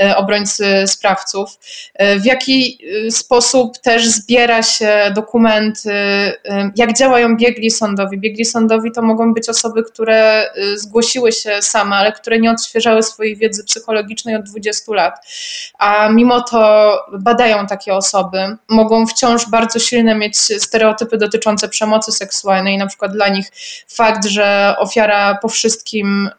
e, 0.00 0.16
obrońcy 0.16 0.84
sprawców. 0.86 1.58
E, 1.94 2.18
w 2.18 2.24
jaki 2.24 2.78
e, 3.06 3.10
sposób 3.10 3.78
też 3.78 4.06
zbiera 4.06 4.62
się 4.62 5.12
dokumenty, 5.14 5.92
jak 6.76 6.98
działają 6.98 7.36
biegli 7.36 7.70
sądowi. 7.70 8.18
Biegli 8.18 8.44
sądowi 8.44 8.92
to 8.92 9.02
mogą 9.02 9.34
być 9.34 9.48
osoby, 9.48 9.82
które 9.82 10.50
zgłosiły 10.74 11.32
się 11.32 11.62
same, 11.62 11.96
ale 11.96 12.12
które 12.12 12.38
nie 12.38 12.50
odświeżały 12.50 13.02
swojej 13.02 13.36
wiedzy 13.36 13.64
psychologicznej 13.64 14.36
od 14.36 14.42
20 14.42 14.94
lat, 14.94 15.26
a 15.78 16.08
mimo 16.08 16.40
to 16.40 16.92
badają 17.18 17.66
takie 17.66 17.94
osoby. 17.94 18.56
Mogą 18.68 19.06
wciąż 19.06 19.50
bardzo 19.50 19.78
silne 19.78 20.14
mieć 20.14 20.38
stereotypy 20.38 21.18
dotyczące 21.18 21.68
przemocy 21.68 22.12
seksualnej, 22.12 22.78
na 22.78 22.86
przykład 22.86 23.12
dla 23.12 23.25
dla 23.26 23.36
nich 23.36 23.50
fakt, 23.88 24.26
że 24.26 24.74
ofiara 24.78 25.38
po 25.42 25.48
wszystkim 25.48 26.30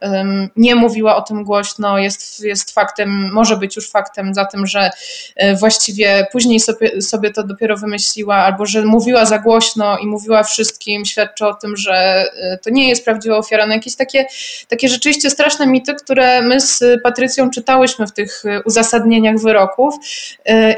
nie 0.56 0.76
mówiła 0.76 1.16
o 1.16 1.22
tym 1.22 1.44
głośno, 1.44 2.00
jest, 2.00 2.44
jest 2.44 2.72
faktem, 2.72 3.32
może 3.34 3.58
być 3.58 3.76
już 3.76 3.90
faktem 3.90 4.34
za 4.34 4.46
tym, 4.46 4.68
że 4.68 4.90
e, 5.36 5.56
właściwie 5.56 6.28
później 6.32 6.60
sobie, 6.60 7.02
sobie 7.02 7.32
to 7.32 7.44
dopiero 7.44 7.78
wymyśliła, 7.78 8.36
albo 8.36 8.66
że 8.66 8.82
mówiła 8.82 9.26
za 9.26 9.40
głośno 9.40 9.98
i 9.98 10.08
mówiła 10.08 10.44
wszystkim, 10.44 11.06
świadczy 11.06 11.46
o 11.48 11.54
tym, 11.54 11.78
że 11.78 11.94
e, 11.94 12.58
to 12.58 12.70
nie 12.70 12.90
jest 12.90 13.06
prawdziwa 13.06 13.38
ofiara. 13.38 13.68
No 13.68 13.74
jakieś 13.74 13.96
takie, 13.96 14.26
takie 14.68 14.90
rzeczywiście 14.90 15.30
straszne 15.30 15.68
mity, 15.68 15.96
które 15.96 16.42
my 16.42 16.62
z 16.62 16.84
Patrycją 17.04 17.50
czytałyśmy 17.50 18.08
w 18.08 18.14
tych 18.14 18.44
uzasadnieniach 18.66 19.38
wyroków 19.38 19.96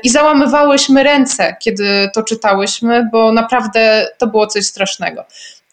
i 0.04 0.10
załamywałyśmy 0.10 1.04
ręce, 1.04 1.56
kiedy 1.60 2.10
to 2.14 2.24
czytałyśmy, 2.24 3.10
bo 3.12 3.32
naprawdę 3.32 4.08
to 4.18 4.28
było 4.28 4.48
coś 4.48 4.66
strasznego. 4.66 5.26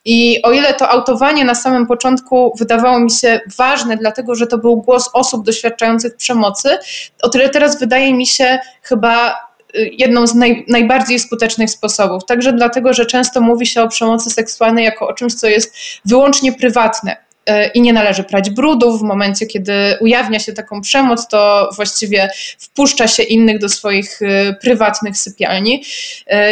I 0.07 0.43
o 0.43 0.53
ile 0.53 0.75
to 0.75 0.89
autowanie 0.89 1.45
na 1.45 1.55
samym 1.55 1.87
początku 1.87 2.53
wydawało 2.59 3.01
mi 3.01 3.11
się 3.11 3.41
ważne, 3.59 3.97
dlatego 3.97 4.35
że 4.35 4.47
to 4.47 4.59
był 4.59 4.77
głos 4.77 5.11
osób 5.13 5.47
doświadczających 5.47 6.17
przemocy, 6.17 6.79
o 7.23 7.29
tyle 7.29 7.49
teraz 7.49 7.81
wydaje 7.81 8.15
mi 8.15 8.27
się 8.27 8.59
chyba 8.83 9.35
y, 9.77 9.91
jedną 9.93 10.27
z 10.27 10.35
naj, 10.35 10.65
najbardziej 10.69 11.19
skutecznych 11.19 11.71
sposobów. 11.71 12.25
Także 12.25 12.53
dlatego, 12.53 12.93
że 12.93 13.07
często 13.07 13.41
mówi 13.41 13.67
się 13.67 13.83
o 13.83 13.89
przemocy 13.89 14.31
seksualnej 14.31 14.85
jako 14.85 15.09
o 15.09 15.13
czymś, 15.13 15.35
co 15.35 15.47
jest 15.47 15.77
wyłącznie 16.05 16.53
prywatne. 16.53 17.17
Y, 17.51 17.71
I 17.75 17.81
nie 17.81 17.93
należy 17.93 18.25
prać 18.25 18.51
brudów. 18.51 19.01
W 19.01 19.03
momencie, 19.03 19.47
kiedy 19.47 19.73
ujawnia 20.01 20.39
się 20.39 20.53
taką 20.53 20.81
przemoc, 20.81 21.29
to 21.29 21.71
właściwie 21.77 22.29
wpuszcza 22.59 23.09
się 23.09 23.23
innych 23.23 23.59
do 23.59 23.69
swoich 23.69 24.23
y, 24.23 24.57
prywatnych 24.61 25.17
sypialni. 25.17 25.85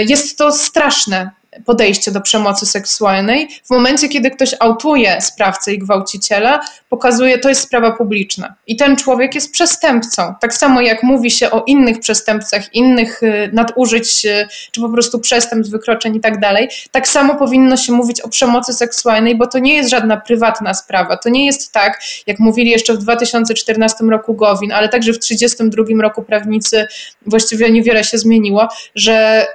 Jest 0.06 0.38
to 0.38 0.52
straszne 0.52 1.30
podejście 1.64 2.10
do 2.10 2.20
przemocy 2.20 2.66
seksualnej. 2.66 3.48
W 3.64 3.70
momencie, 3.70 4.08
kiedy 4.08 4.30
ktoś 4.30 4.54
autuje 4.60 5.20
sprawcę 5.20 5.74
i 5.74 5.78
gwałciciela, 5.78 6.60
pokazuje, 6.88 7.38
to 7.38 7.48
jest 7.48 7.60
sprawa 7.60 7.92
publiczna. 7.92 8.54
I 8.66 8.76
ten 8.76 8.96
człowiek 8.96 9.34
jest 9.34 9.52
przestępcą. 9.52 10.34
Tak 10.40 10.54
samo 10.54 10.80
jak 10.80 11.02
mówi 11.02 11.30
się 11.30 11.50
o 11.50 11.64
innych 11.66 12.00
przestępcach, 12.00 12.74
innych 12.74 13.22
y, 13.22 13.50
nadużyć, 13.52 14.26
y, 14.26 14.48
czy 14.72 14.80
po 14.80 14.88
prostu 14.88 15.20
przestępstw, 15.20 15.72
wykroczeń 15.72 16.16
i 16.16 16.20
tak 16.20 16.40
dalej, 16.40 16.68
tak 16.90 17.08
samo 17.08 17.34
powinno 17.34 17.76
się 17.76 17.92
mówić 17.92 18.20
o 18.20 18.28
przemocy 18.28 18.72
seksualnej, 18.72 19.36
bo 19.36 19.46
to 19.46 19.58
nie 19.58 19.74
jest 19.74 19.90
żadna 19.90 20.16
prywatna 20.16 20.74
sprawa. 20.74 21.16
To 21.16 21.28
nie 21.28 21.46
jest 21.46 21.72
tak, 21.72 22.00
jak 22.26 22.38
mówili 22.38 22.70
jeszcze 22.70 22.94
w 22.94 22.98
2014 22.98 24.04
roku 24.04 24.34
Gowin, 24.34 24.72
ale 24.72 24.88
także 24.88 25.12
w 25.12 25.18
1932 25.18 26.02
roku 26.02 26.22
prawnicy, 26.22 26.86
właściwie 27.26 27.70
niewiele 27.70 28.04
się 28.04 28.18
zmieniło, 28.18 28.68
że, 28.94 29.46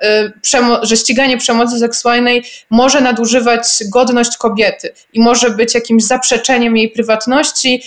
y, 0.54 0.80
że 0.82 0.98
ściganie 0.98 1.38
przemocy 1.38 1.80
seksualnej 1.80 1.89
seksualnej 1.90 2.44
może 2.70 3.02
nadużywać 3.02 3.64
godność 3.94 4.38
kobiety 4.38 4.94
i 5.14 5.20
może 5.20 5.50
być 5.50 5.76
jakimś 5.76 6.04
zaprzeczeniem 6.04 6.78
jej 6.78 6.90
prywatności, 6.90 7.82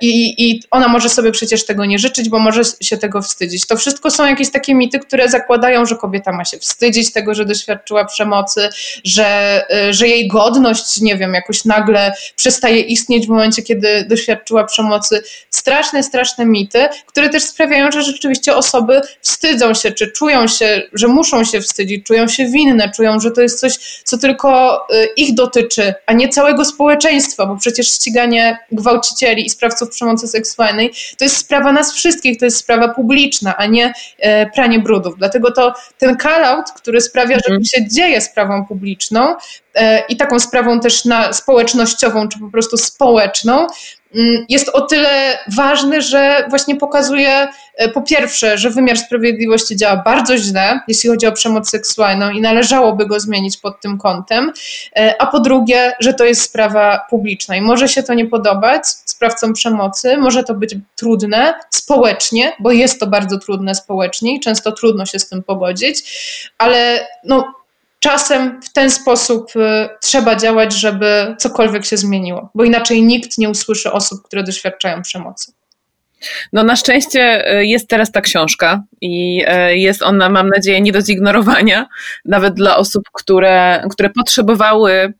i, 0.00 0.44
i 0.50 0.62
ona 0.70 0.88
może 0.88 1.08
sobie 1.08 1.32
przecież 1.32 1.66
tego 1.66 1.84
nie 1.84 1.98
życzyć, 1.98 2.28
bo 2.28 2.38
może 2.38 2.60
się 2.80 2.96
tego 2.96 3.22
wstydzić. 3.22 3.66
To 3.66 3.76
wszystko 3.76 4.10
są 4.10 4.26
jakieś 4.26 4.50
takie 4.50 4.74
mity, 4.74 4.98
które 4.98 5.28
zakładają, 5.28 5.86
że 5.86 5.96
kobieta 5.96 6.32
ma 6.32 6.44
się 6.44 6.58
wstydzić 6.58 7.12
tego, 7.12 7.34
że 7.34 7.44
doświadczyła 7.44 8.04
przemocy, 8.04 8.68
że, 9.04 9.62
e, 9.70 9.92
że 9.92 10.08
jej 10.08 10.28
godność, 10.28 11.00
nie 11.00 11.16
wiem, 11.16 11.34
jakoś 11.34 11.64
nagle 11.64 12.12
przestaje 12.36 12.80
istnieć 12.80 13.26
w 13.26 13.30
momencie, 13.30 13.62
kiedy 13.62 14.06
doświadczyła 14.08 14.64
przemocy. 14.64 15.22
Straszne, 15.50 16.02
straszne 16.02 16.46
mity, 16.46 16.88
które 17.06 17.28
też 17.28 17.42
sprawiają, 17.42 17.92
że 17.92 18.02
rzeczywiście 18.02 18.56
osoby 18.56 19.00
wstydzą 19.20 19.74
się, 19.74 19.92
czy 19.92 20.10
czują 20.10 20.46
się, 20.48 20.82
że 20.92 21.08
muszą 21.08 21.44
się 21.44 21.60
wstydzić, 21.60 22.06
czują 22.06 22.28
się 22.28 22.46
winne, 22.46 22.90
czują, 22.96 23.20
że 23.20 23.30
to 23.30 23.42
jest 23.42 23.60
coś, 23.60 24.02
co 24.04 24.18
tylko 24.18 24.80
e, 24.90 25.04
ich 25.16 25.34
dotyczy, 25.34 25.94
a 26.06 26.12
nie 26.12 26.28
całego 26.28 26.64
społeczeństwa, 26.64 27.46
bo 27.46 27.56
przecież 27.56 27.86
ściganie 27.86 28.58
gwałcicieli 28.72 29.41
i 29.42 29.50
sprawców 29.50 29.88
przemocy 29.90 30.28
seksualnej, 30.28 30.92
to 31.18 31.24
jest 31.24 31.36
sprawa 31.36 31.72
nas 31.72 31.92
wszystkich, 31.92 32.38
to 32.38 32.44
jest 32.44 32.56
sprawa 32.56 32.88
publiczna, 32.88 33.56
a 33.56 33.66
nie 33.66 33.92
e, 34.18 34.50
pranie 34.50 34.78
brudów. 34.78 35.14
Dlatego 35.18 35.52
to 35.52 35.74
ten 35.98 36.16
call-out, 36.16 36.70
który 36.76 37.00
sprawia, 37.00 37.36
że 37.36 37.54
mhm. 37.54 37.62
to 37.62 37.68
się 37.68 37.88
dzieje 37.88 38.20
sprawą 38.20 38.66
publiczną 38.66 39.34
i 40.08 40.16
taką 40.16 40.40
sprawą 40.40 40.80
też 40.80 41.04
na 41.04 41.32
społecznościową, 41.32 42.28
czy 42.28 42.38
po 42.38 42.48
prostu 42.48 42.76
społeczną, 42.76 43.66
Mm, 44.14 44.44
jest 44.48 44.68
o 44.68 44.80
tyle 44.80 45.38
ważny, 45.56 46.02
że 46.02 46.46
właśnie 46.50 46.76
pokazuje 46.76 47.48
e, 47.76 47.88
po 47.88 48.02
pierwsze, 48.02 48.58
że 48.58 48.70
wymiar 48.70 48.98
sprawiedliwości 48.98 49.76
działa 49.76 49.96
bardzo 49.96 50.38
źle, 50.38 50.80
jeśli 50.88 51.10
chodzi 51.10 51.26
o 51.26 51.32
przemoc 51.32 51.70
seksualną 51.70 52.30
i 52.30 52.40
należałoby 52.40 53.06
go 53.06 53.20
zmienić 53.20 53.56
pod 53.56 53.80
tym 53.80 53.98
kątem, 53.98 54.52
e, 54.96 55.14
a 55.22 55.26
po 55.26 55.40
drugie, 55.40 55.92
że 56.00 56.14
to 56.14 56.24
jest 56.24 56.42
sprawa 56.42 57.00
publiczna 57.10 57.56
i 57.56 57.60
może 57.60 57.88
się 57.88 58.02
to 58.02 58.14
nie 58.14 58.26
podobać 58.26 58.86
sprawcom 58.86 59.52
przemocy, 59.52 60.16
może 60.16 60.44
to 60.44 60.54
być 60.54 60.74
trudne 60.96 61.54
społecznie, 61.70 62.52
bo 62.60 62.72
jest 62.72 63.00
to 63.00 63.06
bardzo 63.06 63.38
trudne 63.38 63.74
społecznie 63.74 64.36
i 64.36 64.40
często 64.40 64.72
trudno 64.72 65.06
się 65.06 65.18
z 65.18 65.28
tym 65.28 65.42
pogodzić, 65.42 66.04
ale 66.58 67.08
no 67.24 67.61
czasem 68.02 68.60
w 68.62 68.72
ten 68.72 68.90
sposób 68.90 69.56
y, 69.56 69.88
trzeba 70.00 70.36
działać, 70.36 70.72
żeby 70.74 71.36
cokolwiek 71.38 71.84
się 71.84 71.96
zmieniło, 71.96 72.50
bo 72.54 72.64
inaczej 72.64 73.02
nikt 73.02 73.38
nie 73.38 73.50
usłyszy 73.50 73.92
osób, 73.92 74.22
które 74.22 74.42
doświadczają 74.42 75.02
przemocy. 75.02 75.52
No 76.52 76.62
na 76.62 76.76
szczęście 76.76 77.52
y, 77.58 77.66
jest 77.66 77.88
teraz 77.88 78.12
ta 78.12 78.20
książka 78.20 78.82
i 79.00 79.44
y, 79.70 79.76
jest 79.76 80.02
ona, 80.02 80.28
mam 80.28 80.48
nadzieję, 80.48 80.80
nie 80.80 80.92
do 80.92 81.02
zignorowania, 81.02 81.86
nawet 82.24 82.54
dla 82.54 82.76
osób, 82.76 83.02
które, 83.12 83.84
które 83.90 84.10
potrzebowały 84.10 85.12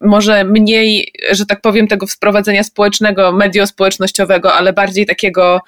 może 0.00 0.44
mniej, 0.44 1.12
że 1.30 1.46
tak 1.46 1.60
powiem, 1.60 1.88
tego 1.88 2.06
wprowadzenia 2.06 2.64
społecznego, 2.64 3.32
mediospołecznościowego, 3.32 4.54
ale 4.54 4.72
bardziej 4.72 5.06
takiego, 5.06 5.60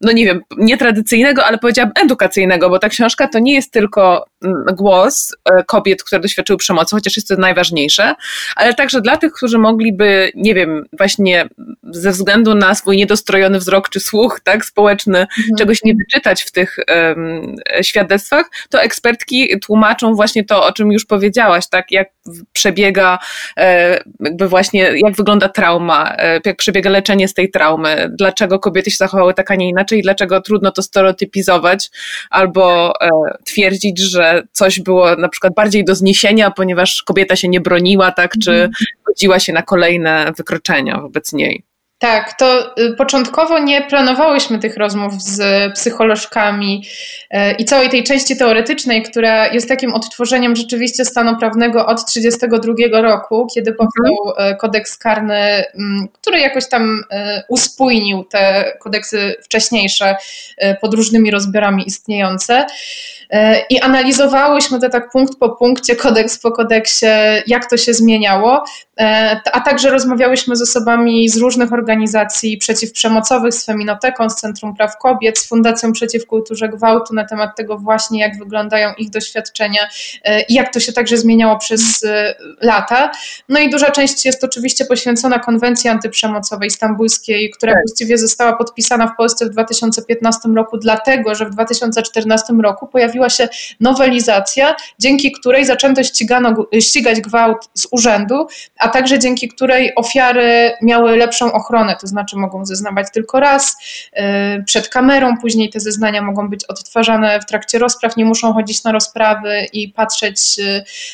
no 0.00 0.12
nie 0.12 0.24
wiem, 0.24 0.40
nietradycyjnego, 0.58 1.44
ale 1.44 1.58
powiedziałabym 1.58 2.04
edukacyjnego, 2.04 2.70
bo 2.70 2.78
ta 2.78 2.88
książka 2.88 3.28
to 3.28 3.38
nie 3.38 3.54
jest 3.54 3.72
tylko 3.72 4.24
mm, 4.44 4.64
głos 4.72 5.36
e, 5.44 5.64
kobiet, 5.64 6.02
które 6.02 6.20
doświadczyły 6.20 6.56
przemocy, 6.56 6.96
chociaż 6.96 7.16
jest 7.16 7.28
to 7.28 7.36
najważniejsze, 7.36 8.14
ale 8.56 8.74
także 8.74 9.00
dla 9.00 9.16
tych, 9.16 9.32
którzy 9.32 9.58
mogliby, 9.58 10.32
nie 10.34 10.54
wiem, 10.54 10.84
właśnie 10.92 11.48
ze 11.90 12.10
względu 12.10 12.54
na 12.54 12.74
swój 12.74 12.96
niedostrojony 12.96 13.58
wzrok 13.58 13.88
czy 13.88 14.00
słuch, 14.00 14.40
tak, 14.44 14.64
społeczny, 14.64 15.18
mhm. 15.18 15.56
czegoś 15.58 15.82
nie 15.84 15.94
wyczytać 15.94 16.42
w 16.42 16.52
tych 16.52 16.76
um, 16.88 17.56
świadectwach, 17.82 18.50
to 18.70 18.82
ekspertki 18.82 19.60
tłumaczą 19.60 20.14
właśnie 20.14 20.44
to, 20.44 20.66
o 20.66 20.72
czym 20.72 20.92
już 20.92 21.04
powiedziałaś, 21.04 21.68
tak, 21.68 21.90
jak 21.90 22.08
przebiega 22.52 23.13
E, 23.56 23.98
jakby 24.20 24.48
właśnie 24.48 24.82
jak 24.82 25.16
wygląda 25.16 25.48
trauma, 25.48 26.16
e, 26.16 26.40
jak 26.44 26.56
przebiega 26.56 26.90
leczenie 26.90 27.28
z 27.28 27.34
tej 27.34 27.50
traumy, 27.50 28.10
dlaczego 28.18 28.58
kobiety 28.58 28.90
się 28.90 28.96
zachowały 28.96 29.34
tak, 29.34 29.50
a 29.50 29.54
nie 29.54 29.68
inaczej, 29.68 30.02
dlaczego 30.02 30.40
trudno 30.40 30.70
to 30.70 30.82
stereotypizować 30.82 31.90
albo 32.30 32.92
e, 33.00 33.10
twierdzić, 33.44 33.98
że 33.98 34.42
coś 34.52 34.80
było 34.80 35.16
na 35.16 35.28
przykład 35.28 35.54
bardziej 35.54 35.84
do 35.84 35.94
zniesienia, 35.94 36.50
ponieważ 36.50 37.02
kobieta 37.02 37.36
się 37.36 37.48
nie 37.48 37.60
broniła, 37.60 38.12
tak, 38.12 38.32
czy 38.44 38.52
mhm. 38.52 38.72
godziła 39.06 39.40
się 39.40 39.52
na 39.52 39.62
kolejne 39.62 40.32
wykroczenia 40.36 41.00
wobec 41.00 41.32
niej. 41.32 41.73
Tak, 41.98 42.38
to 42.38 42.76
y, 42.78 42.96
początkowo 42.96 43.58
nie 43.58 43.82
planowałyśmy 43.82 44.58
tych 44.58 44.76
rozmów 44.76 45.22
z 45.22 45.72
psycholożkami 45.74 46.84
y, 47.34 47.52
i 47.58 47.64
całej 47.64 47.88
tej 47.88 48.02
części 48.04 48.36
teoretycznej, 48.36 49.02
która 49.02 49.52
jest 49.52 49.68
takim 49.68 49.94
odtworzeniem 49.94 50.56
rzeczywiście 50.56 51.04
stanu 51.04 51.38
prawnego 51.38 51.86
od 51.86 52.06
1932 52.06 53.02
roku, 53.02 53.46
kiedy 53.54 53.70
mhm. 53.70 53.88
powstał 53.88 54.46
y, 54.52 54.56
kodeks 54.56 54.98
karny, 54.98 55.64
mm, 55.74 56.08
który 56.12 56.40
jakoś 56.40 56.68
tam 56.68 57.02
uspójnił 57.48 58.24
te 58.24 58.72
kodeksy 58.80 59.34
wcześniejsze 59.42 60.16
pod 60.80 60.94
różnymi 60.94 61.30
rozbiorami 61.30 61.86
istniejące. 61.86 62.66
I 63.70 63.80
analizowałyśmy 63.80 64.80
to 64.80 64.88
tak 64.88 65.10
punkt 65.10 65.38
po 65.38 65.48
punkcie, 65.48 65.96
kodeks 65.96 66.38
po 66.38 66.52
kodeksie, 66.52 67.06
jak 67.46 67.70
to 67.70 67.76
się 67.76 67.94
zmieniało, 67.94 68.64
a 69.52 69.60
także 69.60 69.90
rozmawiałyśmy 69.90 70.56
z 70.56 70.62
osobami 70.62 71.28
z 71.28 71.36
różnych 71.36 71.72
organizacji, 71.72 72.58
przeciwprzemocowych, 72.58 73.54
z 73.54 73.64
Feminoteką, 73.64 74.30
z 74.30 74.34
Centrum 74.34 74.76
Praw 74.76 74.98
Kobiet, 74.98 75.38
z 75.38 75.48
Fundacją 75.48 75.92
Przeciw 75.92 76.26
Kulturze 76.26 76.68
Gwałtu 76.68 77.14
na 77.14 77.24
temat 77.24 77.56
tego 77.56 77.78
właśnie, 77.78 78.20
jak 78.20 78.38
wyglądają 78.38 78.94
ich 78.98 79.10
doświadczenia 79.10 79.80
e, 80.24 80.42
i 80.42 80.54
jak 80.54 80.72
to 80.72 80.80
się 80.80 80.92
także 80.92 81.16
zmieniało 81.16 81.58
przez 81.58 82.04
e, 82.04 82.34
lata. 82.62 83.10
No 83.48 83.60
i 83.60 83.70
duża 83.70 83.90
część 83.90 84.24
jest 84.24 84.44
oczywiście 84.44 84.84
poświęcona 84.84 85.38
konwencji 85.38 85.90
antyprzemocowej 85.90 86.70
stambulskiej, 86.70 87.50
która 87.50 87.72
tak. 87.72 87.82
właściwie 87.86 88.18
została 88.18 88.52
podpisana 88.56 89.06
w 89.06 89.16
Polsce 89.16 89.46
w 89.46 89.48
2015 89.48 90.48
roku, 90.48 90.78
dlatego 90.78 91.34
że 91.34 91.46
w 91.46 91.50
2014 91.50 92.52
roku 92.52 92.86
pojawiła 92.86 93.23
się 93.28 93.48
nowelizacja, 93.80 94.76
dzięki 94.98 95.32
której 95.32 95.64
zaczęto 95.64 96.02
ścigano, 96.02 96.66
ścigać 96.80 97.20
gwałt 97.20 97.68
z 97.74 97.86
urzędu, 97.90 98.46
a 98.78 98.88
także 98.88 99.18
dzięki 99.18 99.48
której 99.48 99.92
ofiary 99.96 100.72
miały 100.82 101.16
lepszą 101.16 101.52
ochronę, 101.52 101.96
to 102.00 102.06
znaczy 102.06 102.36
mogą 102.36 102.66
zeznawać 102.66 103.06
tylko 103.12 103.40
raz 103.40 103.76
przed 104.66 104.88
kamerą, 104.88 105.38
później 105.40 105.70
te 105.70 105.80
zeznania 105.80 106.22
mogą 106.22 106.48
być 106.48 106.64
odtwarzane 106.64 107.40
w 107.40 107.46
trakcie 107.46 107.78
rozpraw, 107.78 108.16
nie 108.16 108.24
muszą 108.24 108.52
chodzić 108.52 108.84
na 108.84 108.92
rozprawy 108.92 109.66
i 109.72 109.88
patrzeć 109.88 110.38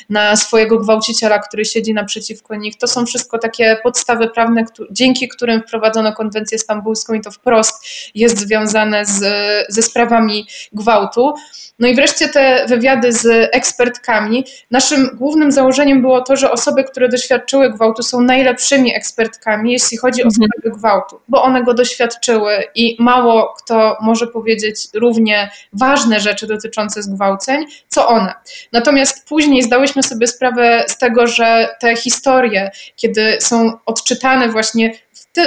na 0.08 0.36
swojego 0.36 0.78
gwałciciela, 0.78 1.38
który 1.38 1.64
siedzi 1.64 1.94
naprzeciwko 1.94 2.56
nich. 2.56 2.76
To 2.78 2.86
są 2.86 3.06
wszystko 3.06 3.38
takie 3.38 3.76
podstawy 3.82 4.28
prawne, 4.28 4.64
dzięki 4.90 5.28
którym 5.28 5.62
wprowadzono 5.62 6.12
konwencję 6.12 6.58
stambulską 6.58 7.14
i 7.14 7.20
to 7.20 7.30
wprost 7.30 7.86
jest 8.14 8.38
związane 8.38 9.06
z, 9.06 9.22
ze 9.68 9.82
sprawami 9.82 10.46
gwałtu. 10.72 11.34
No 11.78 11.88
i 11.88 11.94
wreszcie 12.00 12.28
te 12.28 12.66
wywiady 12.68 13.12
z 13.12 13.26
ekspertkami. 13.52 14.44
Naszym 14.70 15.10
głównym 15.14 15.52
założeniem 15.52 16.00
było 16.02 16.20
to, 16.20 16.36
że 16.36 16.50
osoby, 16.50 16.84
które 16.84 17.08
doświadczyły 17.08 17.72
gwałtu, 17.72 18.02
są 18.02 18.20
najlepszymi 18.20 18.94
ekspertkami, 18.94 19.72
jeśli 19.72 19.96
chodzi 19.96 20.22
o 20.22 20.26
mhm. 20.26 20.34
sprawy 20.34 20.78
gwałtu, 20.78 21.20
bo 21.28 21.42
one 21.42 21.62
go 21.62 21.74
doświadczyły 21.74 22.64
i 22.74 22.96
mało 22.98 23.54
kto 23.58 23.96
może 24.00 24.26
powiedzieć 24.26 24.88
równie 24.94 25.50
ważne 25.72 26.20
rzeczy 26.20 26.46
dotyczące 26.46 27.02
zgwałceń, 27.02 27.66
co 27.88 28.08
one. 28.08 28.34
Natomiast 28.72 29.28
później 29.28 29.62
zdałyśmy 29.62 30.02
sobie 30.02 30.26
sprawę 30.26 30.84
z 30.88 30.98
tego, 30.98 31.26
że 31.26 31.68
te 31.80 31.96
historie, 31.96 32.70
kiedy 32.96 33.36
są 33.40 33.72
odczytane 33.86 34.48
właśnie 34.48 34.92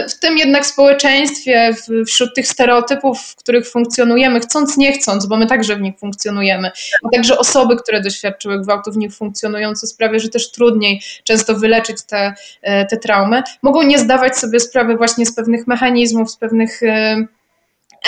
w 0.10 0.20
tym 0.20 0.38
jednak 0.38 0.66
społeczeństwie, 0.66 1.76
wśród 2.08 2.36
tych 2.36 2.48
stereotypów, 2.48 3.20
w 3.22 3.36
których 3.36 3.70
funkcjonujemy, 3.70 4.40
chcąc, 4.40 4.78
nie 4.78 4.91
chcąc, 4.91 5.26
bo 5.26 5.38
my 5.38 5.48
także 5.48 5.76
w 5.76 5.82
nich 5.82 6.00
funkcjonujemy, 6.00 6.72
a 7.04 7.10
także 7.16 7.38
osoby, 7.38 7.76
które 7.76 8.02
doświadczyły 8.02 8.62
gwałtu 8.62 8.91
w 8.91 8.98
nich 8.98 9.16
funkcjonują, 9.16 9.76
co 9.76 9.88
sprawia, 9.88 10.20
że 10.20 10.30
też 10.30 10.52
trudniej 10.52 11.02
często 11.24 11.56
wyleczyć 11.56 11.98
te, 12.08 12.34
e, 12.62 12.86
te 12.86 12.98
traumy, 12.98 13.44
mogą 13.62 13.82
nie 13.82 14.00
zdawać 14.00 14.38
sobie 14.38 14.60
sprawy 14.60 14.98
właśnie 14.98 15.26
z 15.26 15.36
pewnych 15.36 15.68
mechanizmów, 15.68 16.32
z 16.32 16.38
pewnych 16.38 16.84
e, 16.84 17.28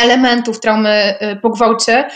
elementów 0.03 0.59
traumy 0.59 0.89
e, 0.89 1.35
po 1.35 1.49
gwałcie. 1.49 2.09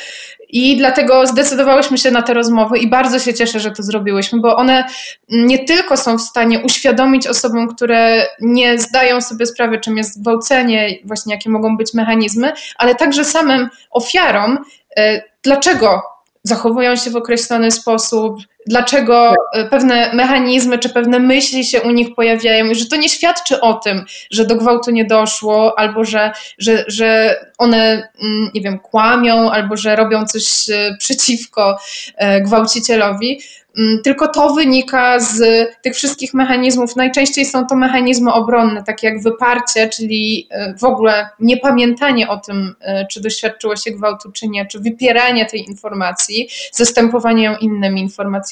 I 0.52 0.78
dlatego 0.78 1.28
zdecydowałyśmy 1.28 1.98
się 1.98 2.12
na 2.12 2.22
te 2.22 2.34
rozmowy 2.34 2.78
i 2.78 2.90
bardzo 2.90 3.20
się 3.20 3.34
cieszę, 3.34 3.60
że 3.60 3.72
to 3.72 3.84
zrobiłyśmy, 3.84 4.40
bo 4.40 4.56
one 4.56 4.86
nie 5.30 5.66
tylko 5.66 5.98
są 5.98 6.18
w 6.18 6.22
stanie 6.22 6.60
uświadomić 6.60 7.28
osobom, 7.28 7.76
które 7.76 8.28
nie 8.40 8.80
zdają 8.80 9.22
sobie 9.22 9.46
sprawy, 9.46 9.80
czym 9.80 9.98
jest 9.98 10.22
gwałcenie, 10.22 10.90
właśnie 11.04 11.34
jakie 11.34 11.50
mogą 11.50 11.78
być 11.78 11.94
mechanizmy, 11.94 12.52
ale 12.78 12.96
także 12.96 13.26
samym 13.26 13.70
ofiarom, 13.92 14.58
e, 14.98 15.22
dlaczego 15.44 16.02
zachowują 16.44 16.96
się 16.96 17.10
w 17.10 17.16
określony 17.16 17.72
sposób, 17.72 18.38
dlaczego 18.66 19.34
e, 19.54 19.66
pewne 19.66 20.14
mechanizmy 20.14 20.80
czy 20.80 20.90
pewne 20.90 21.20
myśli 21.20 21.66
się 21.66 21.82
u 21.82 21.92
nich 21.92 22.16
pojawiają, 22.16 22.66
i 22.66 22.76
że 22.76 22.86
to 22.86 22.96
nie 22.96 23.10
świadczy 23.10 23.62
o 23.62 23.74
tym, 23.74 24.06
że 24.32 24.46
do 24.46 24.56
gwałtu 24.56 24.92
nie 24.92 25.06
doszło, 25.06 25.80
albo 25.80 26.06
że, 26.06 26.32
że, 26.58 26.86
że 26.88 27.36
one, 27.58 28.10
mm, 28.24 28.50
nie 28.54 28.62
wiem, 28.62 28.80
kłamią, 28.80 29.52
albo 29.52 29.78
że 29.78 29.96
robią 29.96 30.26
coś 30.26 30.70
e, 30.70 30.98
przeciwko 31.00 31.78
e, 32.16 32.42
gwałcicielowi, 32.42 33.40
Mm, 33.78 34.02
tylko 34.04 34.28
to 34.28 34.54
wynika 34.54 35.20
z 35.20 35.42
tych 35.82 35.96
wszystkich 35.96 36.34
mechanizmów. 36.34 36.96
Najczęściej 36.96 37.46
są 37.46 37.68
to 37.68 37.76
mechanizmy 37.76 38.34
obronne, 38.34 38.84
takie 38.84 39.08
jak 39.08 39.24
wyparcie, 39.24 39.90
czyli 39.90 40.50
w 40.80 40.84
ogóle 40.84 41.30
niepamiętanie 41.40 42.28
o 42.28 42.38
tym, 42.38 42.76
czy 43.12 43.22
doświadczyło 43.22 43.76
się 43.76 43.92
gwałtu, 43.92 44.32
czy 44.32 44.48
nie, 44.48 44.66
czy 44.66 44.80
wypieranie 44.80 45.46
tej 45.46 45.66
informacji, 45.68 46.50
zastępowanie 46.72 47.44
ją 47.44 47.56
innymi 47.58 48.02
informacjami 48.02 48.49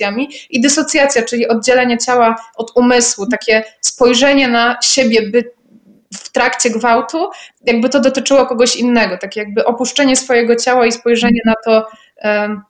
i 0.50 0.62
dysocjacja, 0.62 1.22
czyli 1.22 1.48
oddzielenie 1.48 1.98
ciała 1.98 2.36
od 2.56 2.72
umysłu, 2.76 3.26
takie 3.28 3.64
spojrzenie 3.82 4.48
na 4.48 4.78
siebie, 4.84 5.30
by 5.30 5.58
w 6.14 6.32
trakcie 6.32 6.70
gwałtu, 6.70 7.30
jakby 7.66 7.90
to 7.90 8.00
dotyczyło 8.00 8.46
kogoś 8.46 8.76
innego, 8.76 9.18
takie 9.18 9.40
jakby 9.40 9.66
opuszczenie 9.66 10.16
swojego 10.16 10.56
ciała 10.56 10.86
i 10.86 10.92
spojrzenie 10.92 11.42
na 11.46 11.54
to 11.66 11.88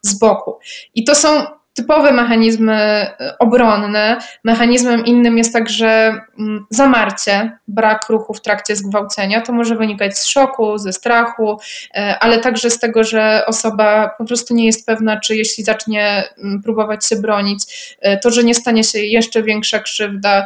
z 0.01 0.19
boku. 0.19 0.59
I 0.95 1.03
to 1.03 1.15
są 1.15 1.56
typowe 1.77 2.11
mechanizmy 2.11 2.73
e, 2.73 3.35
obronne. 3.39 4.17
Mechanizmem 4.43 5.05
innym 5.05 5.37
jest 5.37 5.53
także 5.53 6.21
mm, 6.39 6.65
zamarcie, 6.69 7.57
brak 7.67 8.09
ruchu 8.09 8.33
w 8.33 8.41
trakcie 8.41 8.75
zgwałcenia. 8.75 9.41
To 9.41 9.53
może 9.53 9.75
wynikać 9.75 10.17
z 10.17 10.25
szoku, 10.25 10.77
ze 10.77 10.93
strachu, 10.93 11.57
e, 11.95 12.19
ale 12.19 12.39
także 12.39 12.69
z 12.69 12.79
tego, 12.79 13.03
że 13.03 13.43
osoba 13.45 14.09
po 14.17 14.25
prostu 14.25 14.53
nie 14.53 14.65
jest 14.65 14.85
pewna, 14.85 15.19
czy 15.19 15.35
jeśli 15.35 15.63
zacznie 15.63 16.23
mm, 16.37 16.61
próbować 16.63 17.05
się 17.05 17.15
bronić, 17.15 17.63
e, 18.01 18.17
to 18.17 18.31
że 18.31 18.43
nie 18.43 18.55
stanie 18.55 18.83
się 18.83 18.99
jeszcze 18.99 19.43
większa 19.43 19.79
krzywda. 19.79 20.45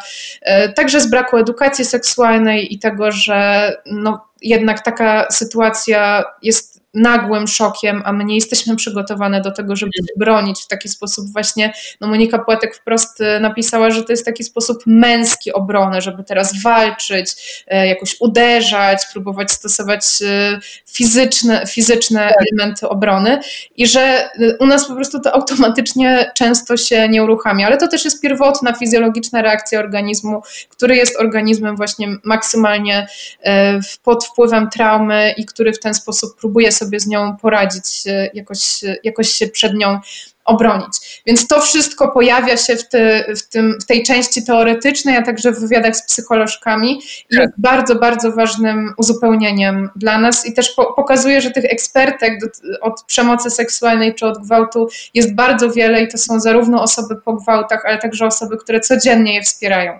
Także 0.75 1.01
z 1.01 1.09
braku 1.09 1.37
edukacji 1.37 1.85
seksualnej 1.85 2.73
i 2.73 2.79
tego, 2.79 3.11
że 3.11 3.71
no, 3.85 4.25
jednak 4.41 4.81
taka 4.81 5.27
sytuacja 5.29 6.23
jest 6.41 6.70
nagłym 6.93 7.47
szokiem, 7.47 8.01
a 8.05 8.13
my 8.13 8.25
nie 8.25 8.35
jesteśmy 8.35 8.75
przygotowane 8.75 9.41
do 9.41 9.51
tego, 9.51 9.75
żeby 9.75 9.91
się 9.91 10.13
bronić 10.17 10.61
w 10.61 10.67
taki 10.67 10.89
sposób. 10.89 11.31
Właśnie, 11.31 11.73
no 12.01 12.07
Monika 12.07 12.39
Płatek 12.39 12.75
wprost 12.75 13.21
y, 13.21 13.39
napisała, 13.39 13.91
że 13.91 14.03
to 14.03 14.13
jest 14.13 14.25
taki 14.25 14.43
sposób 14.43 14.83
męski 14.85 15.53
obrony, 15.53 16.01
żeby 16.01 16.23
teraz 16.23 16.61
walczyć, 16.61 17.63
e, 17.67 17.87
jakoś 17.87 18.15
uderzać, 18.19 19.05
próbować 19.13 19.51
stosować 19.51 20.05
y, 20.21 20.59
fizyczne, 20.93 21.67
fizyczne 21.67 22.19
tak. 22.19 22.37
elementy 22.41 22.89
obrony 22.89 23.39
i 23.77 23.87
że 23.87 24.29
u 24.59 24.65
nas 24.65 24.87
po 24.87 24.95
prostu 24.95 25.19
to 25.19 25.35
automatycznie 25.35 26.31
często 26.35 26.77
się 26.77 27.09
nie 27.09 27.23
uruchamia, 27.23 27.67
ale 27.67 27.77
to 27.77 27.87
też 27.87 28.05
jest 28.05 28.21
pierwotna 28.21 28.73
fizjologiczna 28.73 29.41
reakcja 29.41 29.79
organizmu, 29.79 30.41
który 30.69 30.95
jest 30.95 31.19
organizmem 31.19 31.75
właśnie 31.75 32.07
maksymalnie 32.23 33.07
e, 33.43 33.79
pod 34.03 34.25
wpływem 34.25 34.69
traumy 34.69 35.33
i 35.37 35.45
który 35.45 35.73
w 35.73 35.79
ten 35.79 35.93
sposób 35.93 36.39
próbuje 36.39 36.71
sobie 36.85 36.99
z 36.99 37.07
nią 37.07 37.37
poradzić, 37.37 38.03
jakoś, 38.33 38.59
jakoś 39.03 39.29
się 39.29 39.47
przed 39.47 39.73
nią 39.73 39.99
obronić. 40.45 41.21
Więc 41.25 41.47
to 41.47 41.61
wszystko 41.61 42.07
pojawia 42.07 42.57
się 42.57 42.75
w, 42.75 42.87
te, 42.87 43.25
w, 43.35 43.49
tym, 43.49 43.77
w 43.81 43.85
tej 43.85 44.03
części 44.03 44.45
teoretycznej, 44.45 45.17
a 45.17 45.21
także 45.21 45.51
w 45.51 45.59
wywiadach 45.59 45.95
z 45.95 46.05
psycholożkami 46.05 47.01
i 47.29 47.35
jest 47.35 47.53
bardzo, 47.57 47.95
bardzo 47.95 48.31
ważnym 48.31 48.93
uzupełnieniem 48.97 49.89
dla 49.95 50.17
nas 50.17 50.45
i 50.45 50.53
też 50.53 50.71
po, 50.71 50.93
pokazuje, 50.93 51.41
że 51.41 51.51
tych 51.51 51.65
ekspertek 51.65 52.39
do, 52.41 52.47
od 52.81 53.03
przemocy 53.03 53.49
seksualnej 53.49 54.15
czy 54.15 54.25
od 54.25 54.37
gwałtu 54.37 54.89
jest 55.13 55.35
bardzo 55.35 55.71
wiele 55.71 56.03
i 56.03 56.07
to 56.07 56.17
są 56.17 56.39
zarówno 56.39 56.81
osoby 56.81 57.15
po 57.15 57.33
gwałtach, 57.33 57.85
ale 57.85 57.97
także 57.97 58.25
osoby, 58.25 58.57
które 58.57 58.79
codziennie 58.79 59.35
je 59.35 59.41
wspierają. 59.41 59.99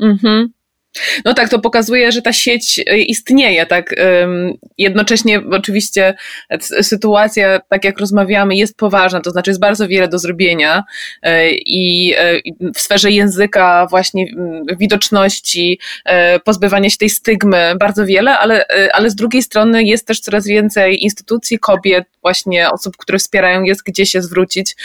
Mhm. 0.00 0.52
No 1.24 1.34
tak, 1.34 1.48
to 1.48 1.58
pokazuje, 1.58 2.12
że 2.12 2.22
ta 2.22 2.32
sieć 2.32 2.80
e, 2.86 2.98
istnieje, 2.98 3.66
tak. 3.66 3.94
Jednocześnie 4.78 5.42
oczywiście 5.50 6.14
sytuacja, 6.82 7.60
tak 7.68 7.84
jak 7.84 7.98
rozmawiamy, 7.98 8.56
jest 8.56 8.76
poważna, 8.76 9.20
to 9.20 9.30
znaczy 9.30 9.50
jest 9.50 9.60
bardzo 9.60 9.88
wiele 9.88 10.08
do 10.08 10.18
zrobienia 10.18 10.84
e, 11.22 11.50
i 11.52 12.14
e, 12.16 12.40
w 12.74 12.80
sferze 12.80 13.10
języka, 13.10 13.86
właśnie 13.90 14.26
widoczności, 14.78 15.80
pozbywania 16.44 16.90
się 16.90 16.96
tej 16.96 17.10
stygmy, 17.10 17.74
bardzo 17.80 18.06
wiele, 18.06 18.38
ale, 18.38 18.64
ale 18.92 19.10
z 19.10 19.14
drugiej 19.14 19.42
strony 19.42 19.84
jest 19.84 20.06
też 20.06 20.20
coraz 20.20 20.46
więcej 20.46 21.02
instytucji, 21.02 21.58
kobiet, 21.58 22.04
właśnie 22.22 22.70
osób, 22.70 22.96
które 22.96 23.18
wspierają, 23.18 23.62
jest 23.62 23.82
gdzie 23.82 24.06
się 24.06 24.22
zwrócić. 24.22 24.76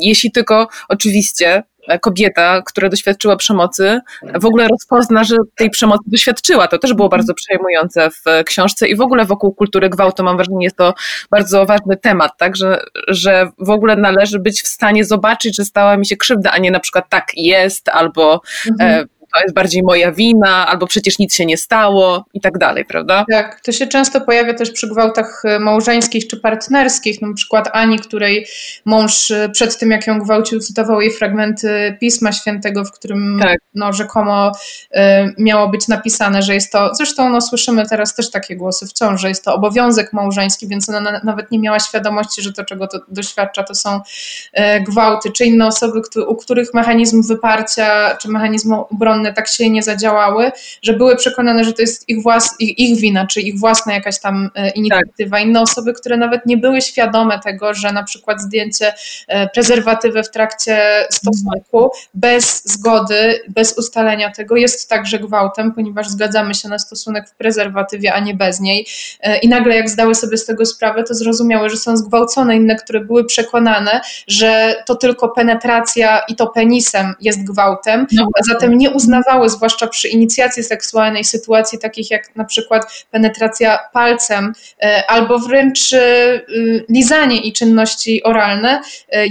Jeśli 0.00 0.32
tylko 0.32 0.68
oczywiście 0.88 1.62
kobieta, 2.00 2.62
która 2.62 2.88
doświadczyła 2.88 3.36
przemocy, 3.36 4.00
w 4.40 4.46
ogóle 4.46 4.68
rozpozna, 4.68 5.24
że 5.24 5.36
tej 5.56 5.70
przemocy 5.70 6.04
doświadczyła. 6.06 6.68
To 6.68 6.78
też 6.78 6.94
było 6.94 7.08
bardzo 7.08 7.34
przejmujące 7.34 8.10
w 8.10 8.44
książce 8.44 8.88
i 8.88 8.96
w 8.96 9.00
ogóle 9.00 9.24
wokół 9.24 9.54
kultury 9.54 9.88
gwałtu, 9.88 10.24
mam 10.24 10.36
wrażenie, 10.36 10.64
jest 10.64 10.76
to 10.76 10.94
bardzo 11.30 11.66
ważny 11.66 11.96
temat, 11.96 12.32
tak, 12.38 12.56
że, 12.56 12.82
że 13.08 13.50
w 13.58 13.70
ogóle 13.70 13.96
należy 13.96 14.38
być 14.38 14.62
w 14.62 14.68
stanie 14.68 15.04
zobaczyć, 15.04 15.56
że 15.56 15.64
stała 15.64 15.96
mi 15.96 16.06
się 16.06 16.16
krzywda, 16.16 16.50
a 16.50 16.58
nie 16.58 16.70
na 16.70 16.80
przykład 16.80 17.08
tak 17.08 17.32
jest, 17.34 17.88
albo 17.88 18.40
mhm. 18.70 18.90
e, 19.00 19.17
to 19.34 19.40
jest 19.42 19.54
bardziej 19.54 19.82
moja 19.82 20.12
wina, 20.12 20.66
albo 20.66 20.86
przecież 20.86 21.18
nic 21.18 21.34
się 21.34 21.46
nie 21.46 21.56
stało 21.56 22.24
i 22.34 22.40
tak 22.40 22.58
dalej, 22.58 22.84
prawda? 22.84 23.24
Tak, 23.30 23.60
to 23.60 23.72
się 23.72 23.86
często 23.86 24.20
pojawia 24.20 24.54
też 24.54 24.70
przy 24.70 24.88
gwałtach 24.88 25.42
e, 25.44 25.58
małżeńskich 25.58 26.26
czy 26.28 26.36
partnerskich, 26.36 27.22
na 27.22 27.34
przykład 27.34 27.68
Ani, 27.72 27.98
której 27.98 28.46
mąż 28.84 29.30
e, 29.30 29.48
przed 29.48 29.78
tym, 29.78 29.90
jak 29.90 30.06
ją 30.06 30.18
gwałcił, 30.18 30.60
cytował 30.60 31.00
jej 31.00 31.12
fragmenty 31.12 31.96
Pisma 32.00 32.32
Świętego, 32.32 32.84
w 32.84 32.92
którym 32.92 33.38
tak. 33.42 33.58
no, 33.74 33.92
rzekomo 33.92 34.52
y, 34.52 34.98
miało 35.38 35.68
być 35.68 35.88
napisane, 35.88 36.42
że 36.42 36.54
jest 36.54 36.72
to, 36.72 36.94
zresztą 36.94 37.30
no, 37.30 37.40
słyszymy 37.40 37.86
teraz 37.86 38.14
też 38.14 38.30
takie 38.30 38.56
głosy 38.56 38.86
wciąż, 38.86 39.20
że 39.20 39.28
jest 39.28 39.44
to 39.44 39.54
obowiązek 39.54 40.12
małżeński, 40.12 40.68
więc 40.68 40.88
ona 40.88 41.00
na, 41.00 41.20
nawet 41.24 41.50
nie 41.50 41.58
miała 41.58 41.80
świadomości, 41.80 42.42
że 42.42 42.52
to, 42.52 42.64
czego 42.64 42.86
to 42.86 42.98
doświadcza, 43.08 43.64
to 43.64 43.74
są 43.74 43.96
y, 43.96 44.80
gwałty, 44.80 45.32
czy 45.32 45.44
inne 45.44 45.66
osoby, 45.66 46.02
u 46.28 46.36
których 46.36 46.74
mechanizm 46.74 47.22
wyparcia, 47.22 48.16
czy 48.16 48.28
mechanizm 48.28 48.72
obrony 48.72 49.17
obronne 49.18 49.32
tak 49.32 49.48
się 49.48 49.70
nie 49.70 49.82
zadziałały, 49.82 50.52
że 50.82 50.92
były 50.92 51.16
przekonane, 51.16 51.64
że 51.64 51.72
to 51.72 51.82
jest 51.82 52.08
ich, 52.08 52.22
włas, 52.22 52.54
ich, 52.58 52.78
ich 52.78 53.00
wina, 53.00 53.26
czy 53.26 53.40
ich 53.40 53.58
własna 53.58 53.94
jakaś 53.94 54.20
tam 54.20 54.50
e, 54.54 54.70
inicjatywa. 54.70 55.36
Tak. 55.36 55.46
Inne 55.46 55.60
osoby, 55.60 55.92
które 55.92 56.16
nawet 56.16 56.46
nie 56.46 56.56
były 56.56 56.80
świadome 56.80 57.40
tego, 57.44 57.74
że 57.74 57.92
na 57.92 58.02
przykład 58.02 58.40
zdjęcie 58.40 58.94
e, 59.28 59.48
prezerwatywy 59.48 60.22
w 60.22 60.30
trakcie 60.30 61.06
stosunku 61.10 61.90
bez 62.14 62.62
zgody, 62.64 63.40
bez 63.48 63.78
ustalenia 63.78 64.30
tego 64.30 64.56
jest 64.56 64.88
także 64.88 65.18
gwałtem, 65.18 65.72
ponieważ 65.72 66.08
zgadzamy 66.08 66.54
się 66.54 66.68
na 66.68 66.78
stosunek 66.78 67.28
w 67.28 67.34
prezerwatywie, 67.34 68.14
a 68.14 68.20
nie 68.20 68.34
bez 68.34 68.60
niej. 68.60 68.86
E, 69.20 69.38
I 69.38 69.48
nagle 69.48 69.76
jak 69.76 69.90
zdały 69.90 70.14
sobie 70.14 70.36
z 70.36 70.46
tego 70.46 70.66
sprawę, 70.66 71.04
to 71.04 71.14
zrozumiały, 71.14 71.70
że 71.70 71.76
są 71.76 71.96
zgwałcone, 71.96 72.56
inne, 72.56 72.76
które 72.76 73.00
były 73.00 73.24
przekonane, 73.24 74.00
że 74.26 74.74
to 74.86 74.94
tylko 74.94 75.28
penetracja 75.28 76.20
i 76.28 76.36
to 76.36 76.46
penisem 76.46 77.14
jest 77.20 77.44
gwałtem, 77.44 78.06
no. 78.12 78.28
a 78.38 78.42
zatem 78.52 78.78
nie 78.78 78.90
uznawały, 79.08 79.48
zwłaszcza 79.48 79.86
przy 79.86 80.08
inicjacji 80.08 80.64
seksualnej, 80.64 81.24
sytuacji 81.24 81.78
takich 81.78 82.10
jak 82.10 82.36
na 82.36 82.44
przykład 82.44 83.06
penetracja 83.10 83.78
palcem 83.92 84.52
e, 84.82 85.10
albo 85.10 85.38
wręcz 85.38 85.92
e, 85.92 86.40
lizanie 86.88 87.40
i 87.40 87.52
czynności 87.52 88.22
oralne 88.22 88.82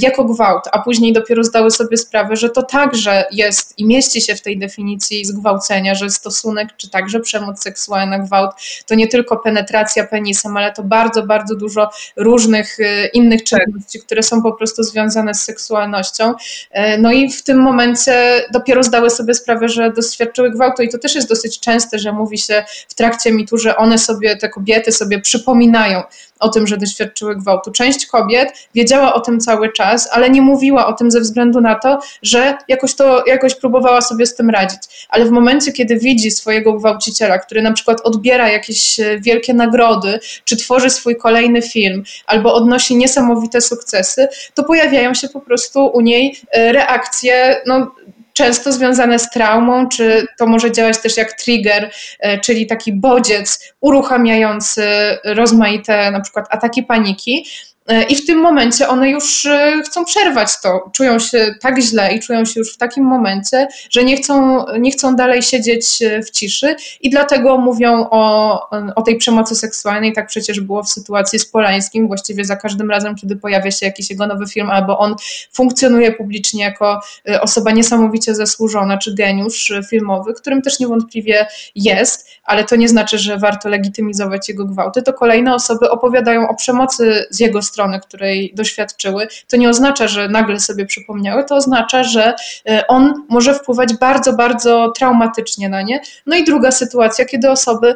jako 0.01 0.23
gwałt, 0.23 0.63
a 0.71 0.79
później 0.79 1.13
dopiero 1.13 1.43
zdały 1.43 1.71
sobie 1.71 1.97
sprawę, 1.97 2.35
że 2.35 2.49
to 2.49 2.63
także 2.63 3.25
jest 3.31 3.79
i 3.79 3.85
mieści 3.85 4.21
się 4.21 4.35
w 4.35 4.41
tej 4.41 4.59
definicji 4.59 5.25
zgwałcenia, 5.25 5.95
że 5.95 6.09
stosunek 6.09 6.69
czy 6.77 6.89
także 6.89 7.19
przemoc 7.19 7.63
seksualna, 7.63 8.19
gwałt 8.19 8.51
to 8.85 8.95
nie 8.95 9.07
tylko 9.07 9.37
penetracja 9.37 10.07
penisem, 10.07 10.57
ale 10.57 10.73
to 10.73 10.83
bardzo, 10.83 11.23
bardzo 11.23 11.55
dużo 11.55 11.89
różnych 12.15 12.77
innych 13.13 13.43
czynności, 13.43 13.99
które 13.99 14.23
są 14.23 14.41
po 14.41 14.53
prostu 14.53 14.83
związane 14.83 15.33
z 15.33 15.41
seksualnością. 15.41 16.33
E, 16.71 16.97
no 16.97 17.11
i 17.11 17.31
w 17.31 17.43
tym 17.43 17.61
momencie 17.61 18.45
dopiero 18.53 18.83
zdały 18.83 19.09
sobie 19.09 19.33
sprawę, 19.33 19.66
że 19.69 19.91
doświadczyły 19.91 20.51
gwałtu 20.51 20.83
i 20.83 20.89
to 20.89 20.97
też 20.97 21.15
jest 21.15 21.29
dosyć 21.29 21.59
częste, 21.59 21.99
że 21.99 22.11
mówi 22.11 22.37
się 22.37 22.65
w 22.87 22.93
trakcie 22.93 23.31
mitu, 23.31 23.57
że 23.57 23.77
one 23.77 23.97
sobie, 23.97 24.37
te 24.37 24.49
kobiety 24.49 24.91
sobie 24.91 25.19
przypominają 25.19 26.03
o 26.39 26.49
tym, 26.49 26.67
że 26.67 26.77
doświadczyły 26.77 27.35
gwałtu. 27.35 27.71
Część 27.71 28.05
kobiet 28.05 28.67
wiedziała 28.75 29.13
o 29.13 29.19
tym 29.19 29.39
cały 29.39 29.71
czas, 29.71 30.09
ale 30.11 30.29
nie 30.29 30.41
mówiła 30.41 30.87
o 30.87 30.93
tym 30.93 31.11
ze 31.11 31.21
względu 31.21 31.61
na 31.61 31.75
to, 31.75 31.99
że 32.21 32.57
jakoś 32.67 32.95
to 32.95 33.23
jakoś 33.27 33.55
próbowała 33.55 34.01
sobie 34.01 34.25
z 34.25 34.35
tym 34.35 34.49
radzić. 34.49 35.07
Ale 35.09 35.25
w 35.25 35.31
momencie, 35.31 35.71
kiedy 35.71 35.97
widzi 35.97 36.31
swojego 36.31 36.73
gwałciciela, 36.73 37.39
który 37.39 37.61
na 37.61 37.73
przykład 37.73 38.01
odbiera 38.01 38.49
jakieś 38.49 38.99
e, 38.99 39.19
wielkie 39.19 39.53
nagrody, 39.53 40.19
czy 40.43 40.57
tworzy 40.57 40.89
swój 40.89 41.15
kolejny 41.15 41.61
film, 41.61 42.03
albo 42.25 42.53
odnosi 42.53 42.95
niesamowite 42.95 43.61
sukcesy, 43.61 44.27
to 44.53 44.63
pojawiają 44.63 45.13
się 45.13 45.29
po 45.29 45.41
prostu 45.41 45.85
u 45.85 46.01
niej 46.01 46.39
e, 46.51 46.71
reakcje, 46.71 47.61
no, 47.65 47.95
często 48.37 48.71
związane 48.71 49.19
z 49.19 49.29
traumą, 49.29 49.87
czy 49.87 50.27
to 50.37 50.47
może 50.47 50.71
działać 50.71 51.01
też 51.01 51.17
jak 51.17 51.33
trigger, 51.33 51.91
e, 52.19 52.39
czyli 52.39 52.67
taki 52.67 52.93
bodziec 52.93 53.73
uruchamiający 53.81 54.83
rozmaite 55.23 56.11
na 56.11 56.21
przykład 56.21 56.45
ataki 56.49 56.83
paniki. 56.83 57.45
E, 57.87 58.03
I 58.03 58.15
w 58.15 58.25
tym 58.25 58.39
momencie 58.39 58.87
one 58.87 59.09
już 59.09 59.45
e, 59.45 59.81
chcą 59.85 60.05
przerwać 60.05 60.61
to. 60.61 60.89
Czują 60.93 61.19
się 61.19 61.55
tak 61.61 61.81
źle 61.81 62.13
i 62.13 62.19
czują 62.19 62.45
się 62.45 62.59
już 62.59 62.73
w 62.73 62.77
takim 62.77 63.03
momencie, 63.05 63.67
że 63.89 64.03
nie 64.03 64.17
chcą, 64.17 64.65
nie 64.79 64.91
chcą 64.91 65.15
dalej 65.15 65.41
siedzieć 65.41 66.01
e, 66.01 66.21
w 66.21 66.31
ciszy 66.31 66.75
i 67.01 67.09
dlatego 67.09 67.57
mówią 67.57 68.07
o, 68.11 68.69
o 68.95 69.01
tej 69.01 69.17
przemocy 69.17 69.55
seksualnej. 69.55 70.13
Tak 70.13 70.27
przecież 70.27 70.59
było 70.59 70.83
w 70.83 70.89
sytuacji 70.89 71.39
z 71.39 71.45
Polańskim. 71.45 72.07
Właściwie 72.07 72.45
za 72.45 72.55
każdym 72.55 72.91
razem, 72.91 73.15
kiedy 73.15 73.35
pojawia 73.35 73.71
się 73.71 73.85
jakiś 73.85 74.09
jego 74.09 74.27
nowy 74.27 74.47
film, 74.47 74.69
albo 74.69 74.99
on 74.99 75.15
funkcjonuje 75.53 76.11
publicznie 76.11 76.63
jako 76.63 77.01
osoba 77.41 77.71
niesamowicie 77.71 78.35
zasłużona, 78.35 78.97
czy 78.97 79.15
geniusz 79.15 79.73
filmowy, 79.89 80.33
którym 80.33 80.61
też 80.61 80.79
niewątpliwie 80.79 81.47
jest, 81.75 82.29
ale 82.43 82.63
to 82.63 82.75
nie 82.75 82.89
znaczy, 82.89 83.17
że 83.17 83.37
warto 83.37 83.69
legitymizować 83.69 84.49
jego 84.49 84.65
gwałty, 84.65 85.01
to 85.01 85.13
kolejne 85.13 85.55
osoby 85.55 85.89
opowiadają 85.89 86.49
o 86.49 86.55
przemocy 86.55 87.25
z 87.29 87.39
jego 87.39 87.61
strony 87.61 87.76
strony, 87.77 87.99
której 87.99 88.53
doświadczyły, 88.55 89.27
to 89.47 89.57
nie 89.57 89.69
oznacza, 89.69 90.07
że 90.07 90.29
nagle 90.29 90.59
sobie 90.59 90.85
przypomniały, 90.85 91.43
to 91.43 91.55
oznacza, 91.55 92.03
że 92.03 92.35
e, 92.69 92.87
on 92.87 93.25
może 93.29 93.53
wpływać 93.53 93.93
bardzo, 93.93 94.33
bardzo 94.33 94.91
traumatycznie 94.97 95.69
na 95.69 95.81
nie. 95.81 96.01
No 96.25 96.35
i 96.35 96.43
druga 96.43 96.71
sytuacja, 96.71 97.25
kiedy 97.25 97.49
osoby 97.51 97.95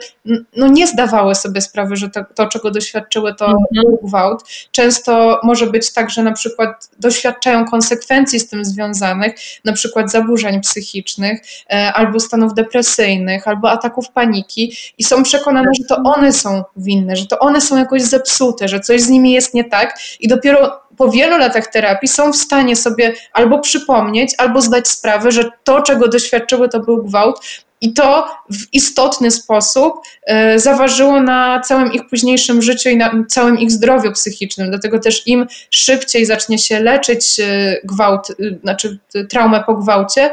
no, 0.58 0.68
nie 0.68 0.88
zdawały 0.88 1.36
sobie 1.36 1.62
sprawy, 1.62 1.96
że 1.96 2.10
to, 2.10 2.26
to 2.36 2.48
czego 2.48 2.72
doświadczyły, 2.72 3.36
to 3.36 3.46
mhm. 3.46 3.98
gwałt. 4.04 4.44
Często 4.72 5.40
może 5.44 5.68
być 5.68 5.94
tak, 5.94 6.10
że 6.10 6.24
na 6.24 6.32
przykład 6.32 6.90
doświadczają 7.00 7.66
konsekwencji 7.66 8.40
z 8.40 8.50
tym 8.50 8.66
związanych, 8.66 9.36
na 9.66 9.74
przykład 9.74 10.12
zaburzeń 10.12 10.62
psychicznych, 10.62 11.42
e, 11.74 11.94
albo 11.94 12.20
stanów 12.20 12.54
depresyjnych, 12.54 13.48
albo 13.48 13.72
ataków 13.72 14.12
paniki 14.12 14.78
i 14.98 15.04
są 15.04 15.24
przekonane, 15.24 15.72
że 15.80 15.96
to 15.96 16.04
one 16.04 16.34
są 16.34 16.64
winne, 16.78 17.16
że 17.16 17.26
to 17.26 17.40
one 17.40 17.62
są 17.62 17.78
jakoś 17.78 18.02
zepsute, 18.02 18.68
że 18.68 18.80
coś 18.80 19.02
z 19.02 19.10
nimi 19.10 19.32
jest 19.32 19.54
nie 19.54 19.64
tak 19.72 20.00
i 20.20 20.28
dopiero 20.28 20.82
po 20.98 21.10
wielu 21.10 21.38
latach 21.38 21.68
terapii 21.68 22.08
są 22.08 22.32
w 22.32 22.36
stanie 22.36 22.76
sobie 22.76 23.14
albo 23.34 23.60
przypomnieć, 23.60 24.34
albo 24.38 24.62
zdać 24.62 24.88
sprawę, 24.88 25.32
że 25.32 25.50
to, 25.64 25.82
czego 25.82 26.08
doświadczyły, 26.08 26.70
to 26.70 26.80
był 26.80 27.04
gwałt, 27.04 27.40
i 27.82 27.94
to 27.94 28.28
w 28.50 28.74
istotny 28.74 29.32
sposób 29.32 29.94
e, 30.24 30.60
zaważyło 30.60 31.22
na 31.22 31.60
całym 31.60 31.94
ich 31.94 32.02
późniejszym 32.10 32.62
życiu 32.62 32.90
i 32.90 32.98
na 32.98 33.12
całym 33.30 33.60
ich 33.60 33.72
zdrowiu 33.72 34.12
psychicznym. 34.12 34.70
Dlatego 34.70 35.00
też 35.00 35.28
im 35.28 35.48
szybciej 35.70 36.26
zacznie 36.26 36.60
się 36.60 36.80
leczyć 36.80 37.40
e, 37.40 37.76
gwałt, 37.84 38.30
e, 38.30 38.34
znaczy 38.64 39.00
traumę 39.30 39.64
po 39.66 39.76
gwałcie, 39.76 40.32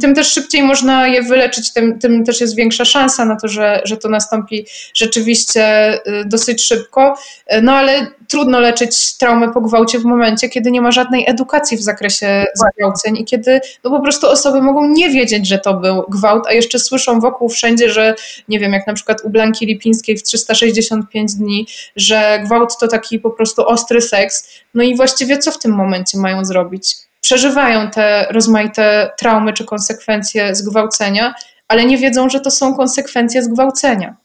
tym 0.00 0.14
też 0.14 0.32
szybciej 0.32 0.62
można 0.62 1.08
je 1.08 1.22
wyleczyć, 1.22 1.72
tym, 1.72 1.98
tym 1.98 2.24
też 2.24 2.40
jest 2.40 2.56
większa 2.56 2.84
szansa 2.84 3.24
na 3.24 3.36
to, 3.36 3.48
że, 3.48 3.80
że 3.84 3.96
to 3.96 4.08
nastąpi 4.08 4.66
rzeczywiście 4.94 5.92
dosyć 6.26 6.62
szybko. 6.64 7.14
No 7.62 7.72
ale 7.72 8.06
trudno 8.28 8.60
leczyć 8.60 9.16
traumę 9.16 9.52
po 9.52 9.60
gwałcie 9.60 9.98
w 9.98 10.04
momencie, 10.04 10.48
kiedy 10.48 10.70
nie 10.70 10.80
ma 10.80 10.92
żadnej 10.92 11.24
edukacji 11.30 11.76
w 11.76 11.82
zakresie 11.82 12.44
zgwałceń 12.54 13.16
i 13.16 13.24
kiedy 13.24 13.60
no 13.84 13.90
po 13.90 14.00
prostu 14.00 14.26
osoby 14.26 14.62
mogą 14.62 14.88
nie 14.88 15.10
wiedzieć, 15.10 15.48
że 15.48 15.58
to 15.58 15.74
był 15.74 16.04
gwałt, 16.08 16.46
a 16.46 16.52
jeszcze 16.52 16.78
słyszą 16.78 17.20
wokół 17.20 17.48
wszędzie, 17.48 17.90
że 17.90 18.14
nie 18.48 18.58
wiem, 18.60 18.72
jak 18.72 18.86
na 18.86 18.94
przykład 18.94 19.20
u 19.24 19.30
Blanki 19.30 19.66
Lipińskiej 19.66 20.16
w 20.16 20.22
365 20.22 21.34
dni, 21.34 21.66
że 21.96 22.40
gwałt 22.44 22.78
to 22.80 22.88
taki 22.88 23.18
po 23.18 23.30
prostu 23.30 23.66
ostry 23.66 24.00
seks. 24.00 24.48
No 24.74 24.82
i 24.82 24.96
właściwie 24.96 25.38
co 25.38 25.50
w 25.50 25.58
tym 25.58 25.72
momencie 25.72 26.18
mają 26.18 26.44
zrobić? 26.44 26.96
Przeżywają 27.20 27.90
te 27.90 28.26
rozmaite 28.30 29.10
traumy 29.18 29.52
czy 29.52 29.64
konsekwencje 29.64 30.54
zgwałcenia, 30.54 31.34
ale 31.68 31.84
nie 31.84 31.98
wiedzą, 31.98 32.28
że 32.28 32.40
to 32.40 32.50
są 32.50 32.74
konsekwencje 32.74 33.42
zgwałcenia. 33.42 34.16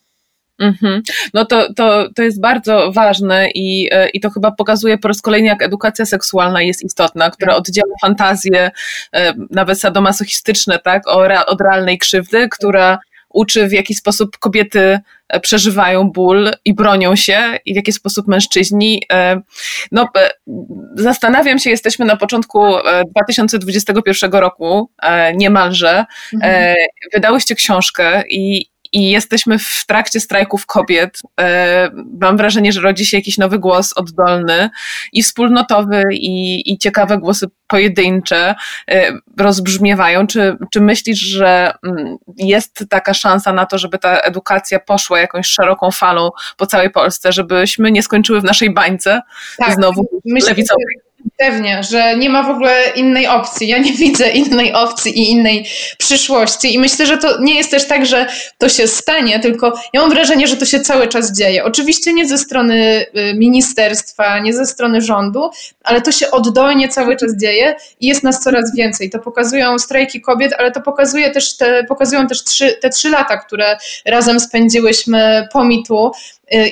Mm-hmm. 0.62 1.02
No 1.34 1.46
to, 1.46 1.74
to, 1.74 2.10
to 2.16 2.24
jest 2.24 2.42
bardzo 2.42 2.92
ważne 2.92 3.48
i, 3.56 3.90
e, 3.92 4.10
i 4.10 4.20
to 4.20 4.30
chyba 4.30 4.52
pokazuje 4.52 4.98
po 4.98 5.08
raz 5.08 5.22
kolejny, 5.22 5.48
jak 5.48 5.62
edukacja 5.62 6.06
seksualna 6.06 6.62
jest 6.62 6.84
istotna, 6.84 7.32
która 7.32 7.52
tak. 7.52 7.60
oddziela 7.60 7.94
fantazje, 8.02 8.72
e, 9.14 9.34
nawet 9.52 9.80
sadomasochistyczne, 9.80 10.80
tak, 10.80 11.04
od 11.48 11.62
realnej 11.62 11.98
krzywdy, 11.98 12.50
która 12.50 13.00
uczy 13.30 13.68
w 13.68 13.72
jaki 13.72 13.96
sposób 13.96 14.38
kobiety 14.38 15.00
e, 15.30 15.40
przeżywają 15.40 16.12
ból 16.12 16.52
i 16.66 16.74
bronią 16.74 17.16
się 17.16 17.58
i 17.66 17.74
w 17.74 17.76
jaki 17.76 17.92
sposób 17.92 18.28
mężczyźni. 18.28 19.04
No, 19.92 20.08
zastanawiam 20.96 21.60
się, 21.60 21.70
jesteśmy 21.70 22.06
na 22.06 22.18
początku 22.18 22.64
2021 23.12 24.32
roku, 24.32 24.90
niemalże. 25.36 26.06
Mhm. 26.34 26.76
Wydałyście 27.14 27.56
książkę 27.56 28.24
i, 28.30 28.73
i 28.94 29.12
jesteśmy 29.12 29.60
w 29.60 29.86
trakcie 29.88 30.20
strajków 30.20 30.66
kobiet. 30.66 31.20
E, 31.42 31.90
mam 32.22 32.38
wrażenie, 32.38 32.72
że 32.72 32.82
rodzi 32.82 33.06
się 33.06 33.18
jakiś 33.18 33.38
nowy 33.38 33.60
głos 33.60 33.94
oddolny 33.94 34.70
i 35.14 35.24
wspólnotowy, 35.24 36.04
i, 36.12 36.64
i 36.74 36.78
ciekawe 36.78 37.18
głosy 37.18 37.48
pojedyncze 37.68 38.56
e, 38.92 39.12
rozbrzmiewają. 39.38 40.28
Czy, 40.28 40.58
czy 40.72 40.82
myślisz, 40.82 41.20
że 41.20 41.74
mm, 41.84 42.18
jest 42.38 42.86
taka 42.90 43.14
szansa 43.14 43.54
na 43.54 43.66
to, 43.66 43.78
żeby 43.78 44.00
ta 44.00 44.20
edukacja 44.20 44.80
poszła 44.80 45.20
jakąś 45.20 45.48
szeroką 45.48 45.92
falą 45.92 46.30
po 46.58 46.66
całej 46.66 46.90
Polsce, 46.90 47.32
żebyśmy 47.32 47.92
nie 47.92 48.04
skończyły 48.04 48.42
w 48.42 48.44
naszej 48.44 48.74
bańce 48.74 49.22
tak, 49.58 49.74
znowu 49.74 50.08
myślę, 50.26 50.50
lewicowej? 50.50 50.96
Pewnie, 51.38 51.84
że 51.84 52.18
nie 52.18 52.30
ma 52.30 52.44
w 52.44 52.50
ogóle 52.50 52.92
innej 52.96 53.28
opcji. 53.28 53.68
Ja 53.68 53.78
nie 53.78 53.94
widzę 54.04 54.30
innej 54.30 54.74
opcji 54.74 55.20
i 55.20 55.32
innej 55.32 55.66
przyszłości. 55.98 56.74
I 56.74 56.80
myślę, 56.80 57.06
że 57.06 57.18
to 57.18 57.42
nie 57.42 57.56
jest 57.56 57.72
też 57.72 57.88
tak, 57.88 58.06
że 58.06 58.28
to 58.58 58.70
się 58.70 58.88
stanie, 58.88 59.40
tylko 59.40 59.74
ja 59.94 60.02
mam 60.02 60.10
wrażenie, 60.10 60.48
że 60.48 60.58
to 60.58 60.66
się 60.66 60.80
cały 60.80 61.08
czas 61.08 61.38
dzieje. 61.38 61.64
Oczywiście 61.64 62.14
nie 62.14 62.28
ze 62.28 62.38
strony 62.38 63.06
y, 63.18 63.34
ministerstwa, 63.38 64.40
nie 64.40 64.54
ze 64.54 64.66
strony 64.66 65.02
rządu, 65.02 65.50
ale 65.84 66.02
to 66.02 66.12
się 66.12 66.32
oddolnie 66.32 66.90
cały 66.90 67.16
czas 67.16 67.38
dzieje 67.38 67.76
i 68.00 68.08
jest 68.08 68.24
nas 68.24 68.40
coraz 68.40 68.76
więcej. 68.76 69.10
To 69.10 69.20
pokazują 69.20 69.80
strajki 69.80 70.22
kobiet, 70.22 70.54
ale 70.58 70.72
to 70.72 70.82
pokazuje 70.82 71.32
też 71.32 71.58
te, 71.58 71.84
pokazują 71.84 72.28
też 72.28 72.44
trzy, 72.44 72.78
te 72.82 72.90
trzy 72.90 73.10
lata, 73.10 73.38
które 73.38 73.78
razem 74.06 74.40
spędziłyśmy 74.40 75.48
po 75.54 75.64
mitu 75.64 76.12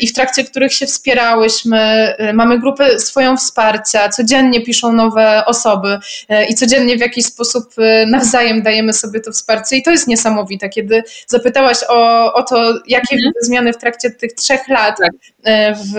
i 0.02 0.08
w 0.08 0.14
trakcie 0.14 0.44
których 0.44 0.74
się 0.74 0.86
wspierałyśmy. 0.86 2.14
Mamy 2.34 2.60
grupę 2.60 3.00
swoją 3.00 3.38
wsparcia, 3.38 4.10
codziennie 4.10 4.62
piszą 4.62 4.94
nowe 4.94 5.46
osoby 5.46 6.00
i 6.50 6.56
codziennie 6.56 6.98
w 6.98 7.00
jakiś 7.00 7.26
sposób 7.26 7.74
nawzajem 8.08 8.62
dajemy 8.62 8.94
sobie 8.94 9.20
to 9.20 9.32
wsparcie 9.32 9.78
i 9.78 9.84
to 9.84 9.92
jest 9.92 10.08
niesamowite. 10.08 10.70
Kiedy 10.70 11.04
zapytałaś 11.28 11.78
o, 11.90 12.34
o 12.34 12.44
to, 12.44 12.74
jakie 12.88 13.16
mhm. 13.16 13.34
zmiany 13.42 13.74
w 13.74 13.78
trakcie 13.78 14.12
tych 14.12 14.34
trzech 14.34 14.68
lat 14.68 14.98
tak. 14.98 15.12
w 15.76 15.94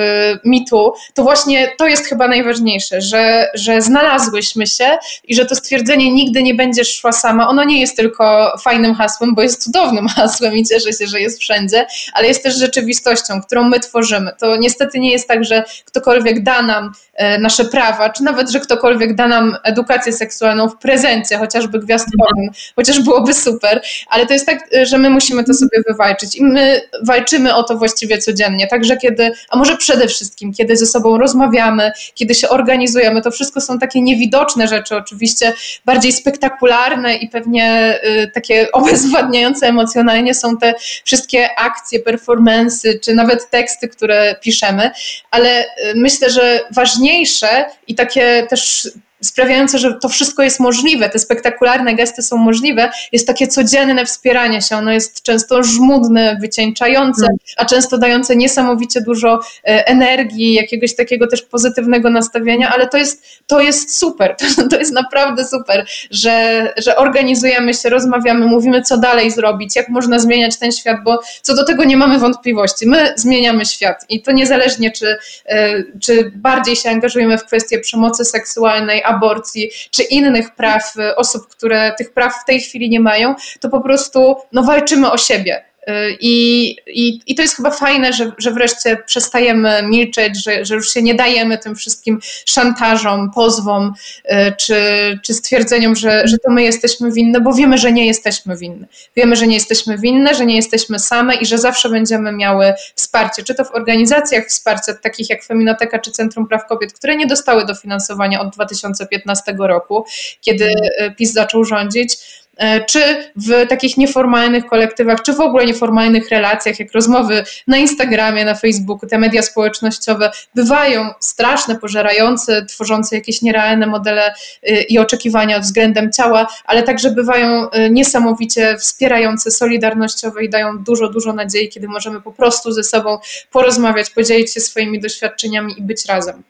mitu, 0.45 0.93
to 1.15 1.23
właśnie 1.23 1.71
to 1.79 1.87
jest 1.87 2.07
chyba 2.07 2.29
najważniejsze, 2.29 3.01
że, 3.01 3.49
że 3.55 3.83
znalazłyśmy 3.83 4.67
się 4.67 4.99
i 5.25 5.35
że 5.35 5.47
to 5.47 5.55
stwierdzenie 5.55 6.13
nigdy 6.13 6.43
nie 6.43 6.55
będziesz 6.55 6.97
szła 6.97 7.13
sama, 7.13 7.49
ono 7.49 7.65
nie 7.65 7.81
jest 7.81 7.97
tylko 7.97 8.53
fajnym 8.65 8.95
hasłem, 8.95 9.35
bo 9.35 9.43
jest 9.43 9.65
cudownym 9.65 10.09
hasłem 10.17 10.57
i 10.57 10.65
cieszę 10.65 10.93
się, 10.93 11.07
że 11.07 11.21
jest 11.21 11.41
wszędzie, 11.41 11.87
ale 12.13 12.29
jest 12.29 12.43
też 12.43 12.59
rzeczywistością, 12.59 13.43
którą 13.43 13.71
my 13.73 13.81
tworzymy. 13.81 14.31
To 14.41 14.57
niestety 14.57 15.01
nie 15.01 15.13
jest 15.13 15.29
tak, 15.29 15.45
że 15.45 15.65
ktokolwiek 15.85 16.43
da 16.43 16.63
nam 16.63 16.93
e, 17.15 17.39
nasze 17.39 17.65
prawa, 17.65 18.11
czy 18.11 18.23
nawet, 18.23 18.51
że 18.51 18.61
ktokolwiek 18.61 19.15
da 19.15 19.29
nam 19.29 19.57
edukację 19.65 20.13
seksualną 20.13 20.69
w 20.69 20.77
prezencie, 20.77 21.39
chociażby 21.39 21.79
gwiazdkowym, 21.79 22.51
chociaż 22.77 23.01
byłoby 23.01 23.35
super, 23.35 23.83
ale 24.09 24.27
to 24.27 24.33
jest 24.33 24.47
tak, 24.47 24.75
e, 24.75 24.87
że 24.87 24.99
my 24.99 25.11
musimy 25.11 25.45
to 25.45 25.55
sobie 25.55 25.83
wywalczyć 25.89 26.37
i 26.37 26.45
my 26.45 26.81
walczymy 27.03 27.55
o 27.55 27.63
to 27.63 27.77
właściwie 27.77 28.19
codziennie, 28.19 28.67
także 28.67 28.97
kiedy, 28.97 29.31
a 29.51 29.57
może 29.57 29.77
przede 29.77 30.09
wszystkim, 30.09 30.53
kiedy 30.53 30.77
ze 30.77 30.87
sobą 30.87 31.19
rozmawiamy, 31.19 31.93
kiedy 32.15 32.35
się 32.35 32.49
organizujemy, 32.49 33.23
to 33.23 33.31
wszystko 33.31 33.61
są 33.61 33.79
takie 33.79 34.01
niewidoczne 34.01 34.69
rzeczy, 34.69 34.97
oczywiście 34.97 35.53
bardziej 35.85 36.13
spektakularne 36.13 37.15
i 37.15 37.29
pewnie 37.29 37.99
y, 38.05 38.31
takie 38.35 38.67
obezwładniające 38.73 39.67
emocjonalnie 39.67 40.35
są 40.35 40.57
te 40.57 40.75
wszystkie 41.05 41.49
akcje, 41.59 42.01
performance, 42.01 42.99
czy 42.99 43.15
nawet 43.15 43.51
teksty, 43.63 43.89
które 43.89 44.37
piszemy, 44.43 44.91
ale 45.31 45.65
y, 45.65 45.67
myślę, 45.95 46.31
że 46.31 46.61
ważniejsze 46.71 47.65
i 47.89 47.95
takie 47.95 48.47
też 48.51 48.91
sprawiające, 49.23 49.79
że 49.79 49.95
to 49.95 50.09
wszystko 50.09 50.43
jest 50.43 50.61
możliwe, 50.61 51.09
te 51.09 51.19
spektakularne 51.19 51.95
gesty 51.95 52.23
są 52.23 52.37
możliwe, 52.37 52.91
jest 53.13 53.27
takie 53.27 53.47
codzienne 53.47 54.07
wspieranie 54.07 54.63
się. 54.63 54.77
Ono 54.77 54.93
jest 54.93 55.23
często 55.23 55.63
żmudne, 55.63 56.39
wycieńczające, 56.41 57.25
mm. 57.25 57.37
a 57.57 57.65
często 57.65 57.99
dające 57.99 58.37
niesamowicie 58.37 59.01
dużo 59.01 59.41
e, 59.65 59.87
energii, 59.87 60.55
jakiegoś 60.55 60.97
takiego 60.97 61.27
też 61.27 61.43
pozytywnego 61.43 62.11
nastawienia, 62.11 62.71
ale 62.75 62.89
to 62.89 62.97
jest, 62.97 63.25
to 63.47 63.61
jest 63.61 63.99
super, 63.99 64.37
to 64.71 64.79
jest 64.79 64.93
naprawdę 64.93 65.45
super, 65.45 65.87
że, 66.11 66.69
że 66.77 66.97
organizujemy 66.97 67.75
się, 67.75 67.89
rozmawiamy, 67.89 68.47
mówimy, 68.47 68.83
co 68.83 68.99
dalej 68.99 69.31
zrobić, 69.31 69.77
jak 69.77 69.89
można 69.89 70.19
zmieniać 70.19 70.59
ten 70.59 70.73
świat, 70.73 70.97
bo 71.05 71.19
co 71.43 71.55
do 71.55 71.65
tego 71.65 71.85
nie 71.85 71.97
mamy 71.97 72.19
wątpliwości. 72.19 72.87
My 72.87 73.13
zmieniamy 73.17 73.65
świat 73.65 74.07
i 74.09 74.23
to 74.23 74.33
niezależnie, 74.33 74.91
czy, 74.91 75.17
e, 75.47 75.83
czy 76.01 76.33
bardziej 76.35 76.77
się 76.77 76.91
angażujemy 76.91 77.39
w 77.39 77.45
kwestie 77.45 77.79
przemocy 77.79 78.25
seksualnej, 78.25 79.03
aborcji 79.15 79.71
czy 79.91 80.03
innych 80.03 80.55
praw 80.55 80.97
y, 80.97 81.17
osób, 81.17 81.49
które 81.49 81.95
tych 81.99 82.13
praw 82.13 82.35
w 82.43 82.45
tej 82.45 82.61
chwili 82.61 82.91
nie 82.91 83.01
mają, 83.01 83.35
to 83.61 83.69
po 83.69 83.81
prostu 83.81 84.37
no, 84.53 84.63
walczymy 84.63 85.11
o 85.11 85.19
siebie. 85.19 85.72
I, 86.21 86.77
i, 86.87 87.21
I 87.27 87.35
to 87.35 87.43
jest 87.43 87.57
chyba 87.57 87.71
fajne, 87.71 88.13
że, 88.13 88.33
że 88.39 88.51
wreszcie 88.51 88.97
przestajemy 89.07 89.83
milczeć, 89.83 90.45
że, 90.45 90.65
że 90.65 90.75
już 90.75 90.93
się 90.93 91.03
nie 91.03 91.15
dajemy 91.15 91.59
tym 91.59 91.75
wszystkim 91.75 92.21
szantażom, 92.47 93.31
pozwom 93.31 93.95
y, 94.25 94.53
czy, 94.59 94.75
czy 95.23 95.35
stwierdzeniom, 95.35 95.97
że, 95.97 96.29
że 96.29 96.39
to 96.39 96.51
my 96.51 96.63
jesteśmy 96.63 97.13
winne, 97.13 97.41
bo 97.41 97.55
wiemy, 97.55 97.79
że 97.79 97.93
nie 97.93 98.07
jesteśmy 98.07 98.57
winne. 98.57 98.87
Wiemy, 99.17 99.37
że 99.37 99.47
nie 99.47 99.55
jesteśmy 99.55 99.99
winne, 99.99 100.35
że 100.35 100.47
nie 100.47 100.57
jesteśmy 100.57 100.99
same 100.99 101.35
i 101.35 101.47
że 101.47 101.59
zawsze 101.59 101.89
będziemy 101.89 102.33
miały 102.33 102.75
wsparcie, 102.95 103.43
czy 103.43 103.55
to 103.55 103.65
w 103.65 103.71
organizacjach 103.71 104.47
wsparcia, 104.47 104.95
takich 104.95 105.31
jak 105.31 105.45
Feminoteka 105.45 105.99
czy 105.99 106.11
Centrum 106.11 106.47
Praw 106.47 106.67
Kobiet, 106.67 106.93
które 106.93 107.17
nie 107.17 107.27
dostały 107.27 107.67
dofinansowania 107.67 108.41
od 108.41 108.55
2015 108.55 109.55
roku, 109.59 110.05
kiedy 110.41 110.65
y, 110.65 111.15
PiS 111.17 111.33
zaczął 111.33 111.65
rządzić 111.65 112.42
czy 112.87 113.33
w 113.37 113.69
takich 113.69 113.97
nieformalnych 113.97 114.67
kolektywach, 114.67 115.23
czy 115.23 115.33
w 115.33 115.41
ogóle 115.41 115.67
nieformalnych 115.67 116.29
relacjach, 116.29 116.81
jak 116.81 116.93
rozmowy 116.93 117.45
na 117.67 117.77
Instagramie, 117.77 118.45
na 118.45 118.55
Facebooku, 118.55 119.09
te 119.09 119.19
media 119.19 119.43
społecznościowe 119.43 120.31
bywają 120.55 121.11
straszne, 121.21 121.79
pożerające, 121.79 122.65
tworzące 122.65 123.17
jakieś 123.17 123.43
nierealne 123.43 123.87
modele 123.87 124.35
y, 124.69 124.83
i 124.83 124.99
oczekiwania 124.99 125.61
względem 125.61 126.13
ciała, 126.13 126.47
ale 126.65 126.83
także 126.83 127.11
bywają 127.11 127.71
y, 127.71 127.91
niesamowicie 127.91 128.77
wspierające, 128.79 129.51
solidarnościowe 129.51 130.45
i 130.45 130.51
dają 130.51 130.79
dużo, 130.79 131.09
dużo 131.09 131.33
nadziei, 131.33 131.69
kiedy 131.69 131.89
możemy 131.89 132.21
po 132.21 132.33
prostu 132.33 132.73
ze 132.73 132.85
sobą 132.85 133.19
porozmawiać, 133.51 134.11
podzielić 134.11 134.55
się 134.55 134.61
swoimi 134.61 135.01
doświadczeniami 135.01 135.79
i 135.79 135.83
być 135.83 136.07
razem. 136.07 136.43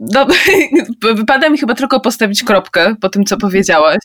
No, 0.00 0.26
wypada 1.14 1.48
mi 1.48 1.58
chyba 1.58 1.74
tylko 1.74 2.00
postawić 2.00 2.42
kropkę 2.44 2.94
po 3.00 3.08
tym, 3.08 3.24
co 3.24 3.36
powiedziałaś 3.36 3.98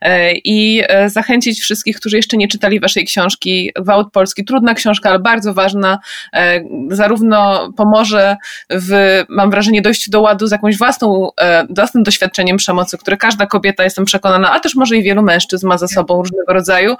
e, 0.00 0.32
i 0.32 0.82
e, 0.88 1.10
zachęcić 1.10 1.60
wszystkich, 1.60 1.96
którzy 1.96 2.16
jeszcze 2.16 2.36
nie 2.36 2.48
czytali 2.48 2.80
waszej 2.80 3.04
książki. 3.04 3.70
Gwałt 3.76 4.12
Polski, 4.12 4.44
trudna 4.44 4.74
książka, 4.74 5.10
ale 5.10 5.18
bardzo 5.18 5.54
ważna. 5.54 5.98
E, 6.32 6.60
zarówno 6.90 7.70
pomoże 7.76 8.36
w, 8.70 9.22
mam 9.28 9.50
wrażenie, 9.50 9.82
dojściu 9.82 10.10
do 10.10 10.20
ładu 10.20 10.46
z 10.46 10.50
jakąś 10.50 10.78
własną, 10.78 11.28
własnym 11.70 12.02
doświadczeniem 12.04 12.56
przemocy, 12.56 12.98
które 12.98 13.16
każda 13.16 13.46
kobieta, 13.46 13.84
jestem 13.84 14.04
przekonana, 14.04 14.52
a 14.52 14.60
też 14.60 14.74
może 14.74 14.96
i 14.96 15.02
wielu 15.02 15.22
mężczyzn 15.22 15.66
ma 15.66 15.78
za 15.78 15.88
sobą 15.88 16.22
różnego 16.22 16.52
rodzaju. 16.52 16.96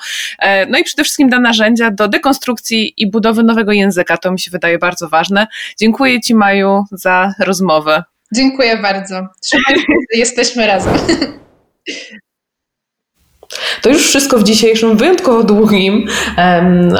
No 0.68 0.78
i 0.78 0.84
przede 0.84 1.04
wszystkim 1.04 1.28
da 1.28 1.38
narzędzia 1.38 1.90
do 1.90 2.08
dekonstrukcji 2.08 2.94
i 2.96 3.10
budowy 3.10 3.42
nowego 3.42 3.72
języka. 3.72 4.16
To 4.16 4.32
mi 4.32 4.40
się 4.40 4.50
wydaje 4.50 4.78
bardzo 4.78 5.08
ważne. 5.08 5.46
Dziękuję 5.78 6.20
Ci, 6.20 6.34
Maju, 6.34 6.84
za 6.92 7.34
rozmowę. 7.38 8.04
Dziękuję 8.34 8.76
bardzo. 8.76 9.28
Trzymaj 9.40 9.76
się, 9.76 9.86
jesteśmy 10.18 10.66
razem. 10.66 10.94
To 13.82 13.88
już 13.88 14.06
wszystko 14.06 14.38
w 14.38 14.44
dzisiejszym 14.44 14.96
wyjątkowo 14.96 15.42
długim 15.42 16.06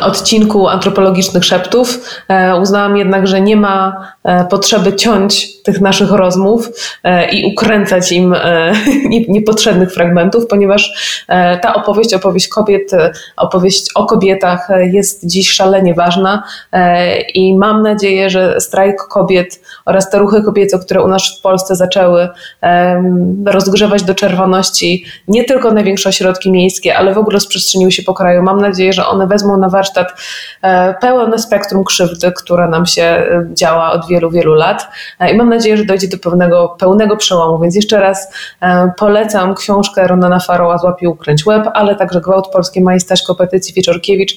odcinku 0.02 0.68
antropologicznych 0.68 1.44
szeptów. 1.44 2.00
E, 2.28 2.56
uznałam 2.56 2.96
jednak, 2.96 3.26
że 3.26 3.40
nie 3.40 3.56
ma 3.56 4.06
e, 4.24 4.44
potrzeby 4.44 4.96
ciąć 4.96 5.62
tych 5.62 5.80
naszych 5.80 6.10
rozmów 6.10 6.68
e, 7.04 7.30
i 7.30 7.52
ukręcać 7.52 8.12
im 8.12 8.34
e, 8.34 8.72
niepotrzebnych 9.28 9.92
fragmentów, 9.92 10.46
ponieważ 10.46 10.92
e, 11.28 11.58
ta 11.58 11.74
opowieść, 11.74 12.14
opowieść 12.14 12.48
kobiet, 12.48 12.92
e, 12.92 13.12
opowieść 13.36 13.90
o 13.94 14.06
kobietach 14.06 14.68
jest 14.92 15.26
dziś 15.26 15.50
szalenie 15.50 15.94
ważna 15.94 16.42
i 17.34 17.58
mam 17.58 17.82
nadzieję, 17.82 18.30
że 18.30 18.60
strajk 18.60 19.02
kobiet 19.02 19.60
oraz 19.84 20.10
te 20.10 20.18
ruchy 20.18 20.42
kobiece, 20.42 20.78
które 20.78 21.02
u 21.02 21.08
nas 21.08 21.38
w 21.38 21.42
Polsce 21.42 21.76
zaczęły 21.76 22.28
rozgrzewać 23.46 24.02
do 24.02 24.14
czerwoności 24.14 25.04
nie 25.28 25.44
tylko 25.44 25.72
największe 25.72 26.08
ośrodki 26.08 26.39
miejskie, 26.48 26.96
ale 26.96 27.14
w 27.14 27.18
ogóle 27.18 27.34
rozprzestrzeniły 27.34 27.92
się 27.92 28.02
po 28.02 28.14
kraju. 28.14 28.42
Mam 28.42 28.60
nadzieję, 28.60 28.92
że 28.92 29.06
one 29.06 29.26
wezmą 29.26 29.56
na 29.56 29.68
warsztat 29.68 30.08
e, 30.62 30.94
pełne 30.94 31.38
spektrum 31.38 31.84
krzywdy, 31.84 32.32
która 32.32 32.68
nam 32.68 32.86
się 32.86 33.02
e, 33.02 33.46
działa 33.54 33.92
od 33.92 34.08
wielu, 34.08 34.30
wielu 34.30 34.54
lat 34.54 34.88
e, 35.20 35.32
i 35.32 35.36
mam 35.36 35.48
nadzieję, 35.48 35.76
że 35.76 35.84
dojdzie 35.84 36.08
do 36.08 36.18
pewnego, 36.18 36.76
pełnego 36.78 37.16
przełomu. 37.16 37.58
Więc 37.58 37.76
jeszcze 37.76 38.00
raz 38.00 38.32
polecam 38.98 39.54
książkę 39.54 40.06
Ronana 40.06 40.38
Faroła 40.38 40.78
Złapie 40.78 41.08
ukręć 41.08 41.46
łeb, 41.46 41.68
ale 41.74 41.94
także 41.94 42.20
Gwałt 42.20 42.48
Polskiej 42.48 42.82
Maj 42.82 43.00
Staśko 43.00 43.34
Petycji 43.34 43.74
Wieczorkiewicz 43.74 44.36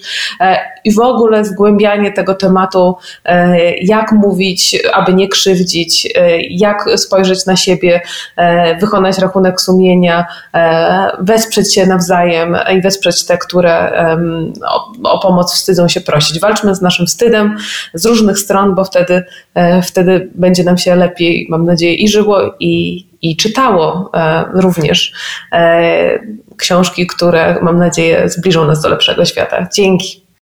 i 0.83 0.93
w 0.93 0.99
ogóle 0.99 1.45
zgłębianie 1.45 2.11
tego 2.11 2.35
tematu, 2.35 2.95
jak 3.81 4.11
mówić, 4.11 4.77
aby 4.93 5.13
nie 5.13 5.27
krzywdzić, 5.27 6.13
jak 6.49 6.85
spojrzeć 6.95 7.45
na 7.45 7.55
siebie, 7.55 8.01
wykonać 8.79 9.17
rachunek 9.17 9.61
sumienia, 9.61 10.25
wesprzeć 11.19 11.73
się 11.73 11.85
nawzajem 11.93 12.57
i 12.77 12.81
wesprzeć 12.81 13.25
te, 13.25 13.37
które 13.37 13.91
o, 14.67 14.91
o, 15.03 15.19
pomoc 15.19 15.53
wstydzą 15.53 15.87
się 15.87 16.01
prosić. 16.01 16.39
Walczmy 16.39 16.75
z 16.75 16.81
naszym 16.81 17.05
wstydem 17.05 17.57
z 17.93 18.05
różnych 18.05 18.39
stron, 18.39 18.75
bo 18.75 18.85
wtedy, 18.85 19.23
e, 19.55 19.81
wtedy 19.81 20.29
będzie 20.35 20.63
nam 20.63 20.77
się 20.77 20.95
lepiej, 20.95 21.47
mam 21.49 21.65
nadzieję, 21.65 21.95
i 21.95 22.07
żyło, 22.07 22.55
i, 22.59 23.05
i 23.21 23.37
czytało 23.37 24.11
e, 24.13 24.45
również 24.53 25.13
e, 25.51 26.19
książki, 26.57 27.07
które 27.07 27.59
mam 27.61 27.77
nadzieję 27.77 28.29
zbliżą 28.29 28.65
nas 28.65 28.81
do 28.81 28.89
lepszego 28.89 29.25
świata. 29.25 29.67
Dzięki. 29.73 30.22